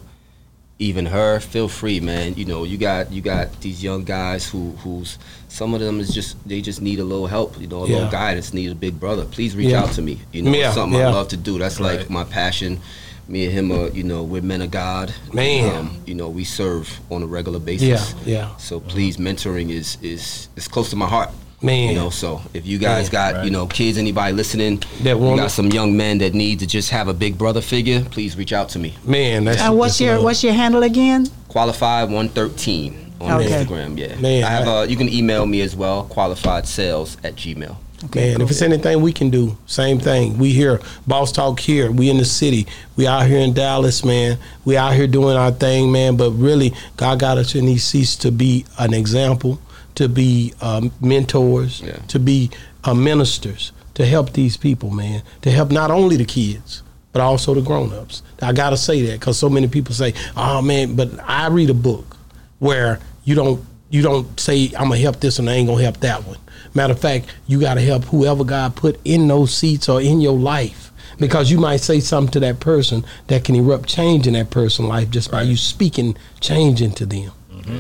even 0.81 1.07
her, 1.07 1.41
feel 1.41 1.69
free, 1.69 1.99
man. 2.01 2.35
You 2.35 2.45
know, 2.45 2.65
you 2.65 2.79
got 2.79 3.11
you 3.11 3.21
got 3.21 3.61
these 3.61 3.83
young 3.83 4.05
guys 4.05 4.49
who 4.49 4.71
who's 4.85 5.19
some 5.49 5.75
of 5.75 5.81
them 5.81 5.99
is 6.01 6.15
just 6.15 6.37
they 6.49 6.61
just 6.61 6.81
need 6.81 7.01
a 7.01 7.05
little 7.05 7.27
help. 7.27 7.61
You 7.61 7.67
know, 7.67 7.85
a 7.85 7.89
Yeah. 7.89 7.95
little 7.97 8.11
guidance, 8.11 8.55
need 8.55 8.71
a 8.71 8.75
big 8.77 9.01
brother. 9.01 9.25
Please 9.25 9.57
reach 9.57 9.71
Yeah. 9.71 9.83
out 9.83 9.93
to 9.95 10.03
me. 10.03 10.21
You 10.33 10.43
know, 10.43 10.53
Yeah, 10.53 10.73
something 10.73 10.99
yeah. 10.99 11.09
I 11.09 11.13
love 11.13 11.29
to 11.29 11.37
do. 11.37 11.59
That's 11.59 11.81
like 11.81 12.09
my 12.11 12.25
passion. 12.25 12.81
Me 13.27 13.45
and 13.45 13.53
him 13.53 13.73
are, 13.73 13.89
you 13.91 14.05
know, 14.05 14.23
we're 14.23 14.41
men 14.41 14.63
of 14.63 14.71
God. 14.71 15.13
Man. 15.35 15.77
um, 15.77 15.97
you 16.07 16.15
know, 16.15 16.31
we 16.31 16.45
serve 16.45 16.99
on 17.11 17.23
a 17.23 17.27
regular 17.27 17.59
basis. 17.59 18.15
Yeah, 18.25 18.33
yeah. 18.35 18.57
So 18.57 18.81
please, 18.81 19.17
mentoring 19.19 19.71
is 19.71 19.99
is 20.01 20.49
is 20.57 20.69
close 20.69 20.91
to 20.91 20.97
my 20.97 21.07
heart. 21.09 21.31
Man. 21.61 21.89
you 21.91 21.95
know. 21.97 22.11
So 22.11 22.41
if 22.55 22.67
you 22.67 22.79
guys 22.79 23.07
Man. 23.07 23.13
got 23.13 23.35
Right. 23.39 23.45
you 23.45 23.51
know 23.51 23.67
kids, 23.67 23.99
anybody 23.99 24.33
listening, 24.33 24.83
That 25.03 25.19
you 25.19 25.37
got 25.37 25.51
some 25.51 25.71
young 25.71 25.97
men 25.97 26.19
that 26.19 26.35
need 26.35 26.61
to 26.61 26.67
just 26.67 26.91
have 26.91 27.09
a 27.09 27.15
big 27.15 27.37
brother 27.37 27.61
figure, 27.61 28.01
please 28.11 28.37
reach 28.37 28.53
out 28.53 28.69
to 28.71 28.79
me. 28.79 28.95
Man, 29.05 29.45
that's 29.45 29.61
And 29.61 29.77
what's 29.77 29.95
that's 29.95 30.01
your 30.03 30.15
love. 30.17 30.25
what's 30.25 30.45
your 30.45 30.53
handle 30.53 30.83
again? 30.83 31.27
Qualified 31.49 32.11
one 32.11 32.29
thirteen 32.29 33.13
on 33.21 33.33
Okay. 33.43 33.51
Instagram. 33.51 33.99
Yeah, 33.99 34.15
Man, 34.21 34.45
I 34.45 34.51
have 34.51 34.69
I- 34.69 34.85
a. 34.85 34.87
You 34.87 34.97
can 34.97 35.09
email 35.13 35.47
me 35.47 35.61
as 35.63 35.75
well. 35.75 36.05
Qualified 36.05 36.67
sales 36.69 37.17
at 37.25 37.35
Gmail. 37.37 37.77
Man, 38.15 38.41
if 38.41 38.49
it's 38.49 38.63
anything 38.63 39.01
we 39.01 39.13
can 39.13 39.29
do, 39.29 39.57
same 39.67 39.99
thing. 39.99 40.39
We 40.39 40.51
here, 40.53 40.81
Boss 41.09 41.33
Talk 41.33 41.59
here. 41.59 41.91
We 41.91 42.09
in 42.09 42.19
the 42.19 42.25
city. 42.25 42.65
We 42.95 43.09
out 43.09 43.27
here 43.27 43.41
in 43.41 43.53
Dallas, 43.55 44.05
man. 44.05 44.39
We 44.65 44.77
out 44.77 44.95
here 44.95 45.09
doing 45.09 45.37
our 45.37 45.51
thing, 45.51 45.91
man. 45.91 46.15
But 46.15 46.31
really, 46.31 46.73
God 46.97 47.19
got 47.19 47.39
us 47.39 47.57
in 47.57 47.67
these 47.67 47.83
seats 47.83 48.15
to 48.19 48.31
be 48.31 48.65
an 48.79 48.95
example, 48.95 49.59
to 49.99 50.09
be 50.09 50.55
um, 50.61 50.93
mentors, 51.01 51.81
Yeah. 51.81 51.97
to 52.09 52.19
be 52.21 52.51
uh, 52.85 52.95
ministers, 52.95 53.73
to 53.95 54.07
help 54.07 54.33
these 54.33 54.57
people, 54.57 54.91
man. 54.91 55.23
To 55.43 55.51
help 55.51 55.73
not 55.73 55.91
only 55.91 56.17
the 56.17 56.25
kids, 56.25 56.83
but 57.13 57.21
also 57.21 57.53
the 57.53 57.61
grown-ups. 57.63 58.23
I 58.41 58.53
gotta 58.53 58.77
say 58.77 59.03
that 59.07 59.19
because 59.19 59.37
so 59.37 59.49
many 59.51 59.67
people 59.67 59.93
say, 59.95 60.15
"Oh 60.37 60.63
man," 60.63 60.95
but 60.95 61.09
I 61.27 61.49
read 61.49 61.69
a 61.71 61.75
book 61.75 62.17
where 62.61 63.01
you 63.25 63.35
don't 63.35 63.61
you 63.91 64.03
don't 64.03 64.39
say 64.39 64.67
I'm 64.79 64.89
gonna 64.91 64.99
help 64.99 65.19
this 65.19 65.39
and 65.41 65.51
I 65.51 65.55
ain't 65.55 65.69
gonna 65.69 65.83
help 65.83 65.97
that 66.01 66.25
one. 66.25 66.39
Matter 66.75 66.93
of 66.93 67.01
fact, 67.01 67.27
you 67.49 67.59
gotta 67.59 67.81
help 67.81 68.05
whoever 68.05 68.45
God 68.45 68.77
put 68.77 69.01
in 69.05 69.27
those 69.27 69.53
seats 69.53 69.89
or 69.89 70.01
in 70.01 70.21
your 70.21 70.39
life. 70.39 70.93
Because 71.19 71.51
you 71.51 71.59
might 71.59 71.81
say 71.81 71.99
something 71.99 72.31
to 72.35 72.41
that 72.41 72.61
person 72.61 73.05
that 73.27 73.43
can 73.43 73.57
erupt 73.57 73.89
change 73.89 74.29
in 74.29 74.35
that 74.35 74.51
person's 74.51 74.89
life 74.89 75.11
just 75.11 75.33
by 75.33 75.43
you 75.43 75.57
speaking 75.57 76.17
change 76.39 76.81
into 76.81 77.05
them. 77.07 77.33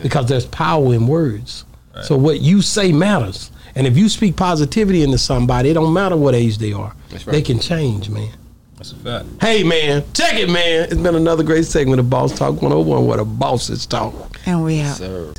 Because 0.02 0.26
there's 0.26 0.46
power 0.46 0.92
in 0.92 1.06
words. 1.06 1.64
So 2.02 2.16
what 2.16 2.40
you 2.40 2.62
say 2.62 2.92
matters. 2.92 3.50
And 3.74 3.86
if 3.86 3.96
you 3.96 4.08
speak 4.08 4.36
positivity 4.36 5.02
into 5.02 5.18
somebody, 5.18 5.70
it 5.70 5.74
don't 5.74 5.92
matter 5.92 6.16
what 6.16 6.34
age 6.34 6.58
they 6.58 6.72
are. 6.72 6.94
That's 7.10 7.26
right. 7.26 7.32
They 7.32 7.42
can 7.42 7.58
change, 7.58 8.08
man. 8.08 8.32
That's 8.76 8.92
a 8.92 8.96
fact. 8.96 9.26
Hey 9.40 9.64
man, 9.64 10.04
check 10.14 10.34
it, 10.34 10.48
man. 10.48 10.84
It's 10.84 10.94
been 10.94 11.16
another 11.16 11.42
great 11.42 11.64
segment 11.64 11.98
of 11.98 12.08
Boss 12.08 12.36
Talk 12.38 12.62
101 12.62 13.06
where 13.06 13.16
the 13.18 13.24
bosses 13.24 13.86
talk. 13.86 14.38
And 14.46 14.64
we 14.64 14.80
out. 14.80 14.96
Sir. 14.96 15.32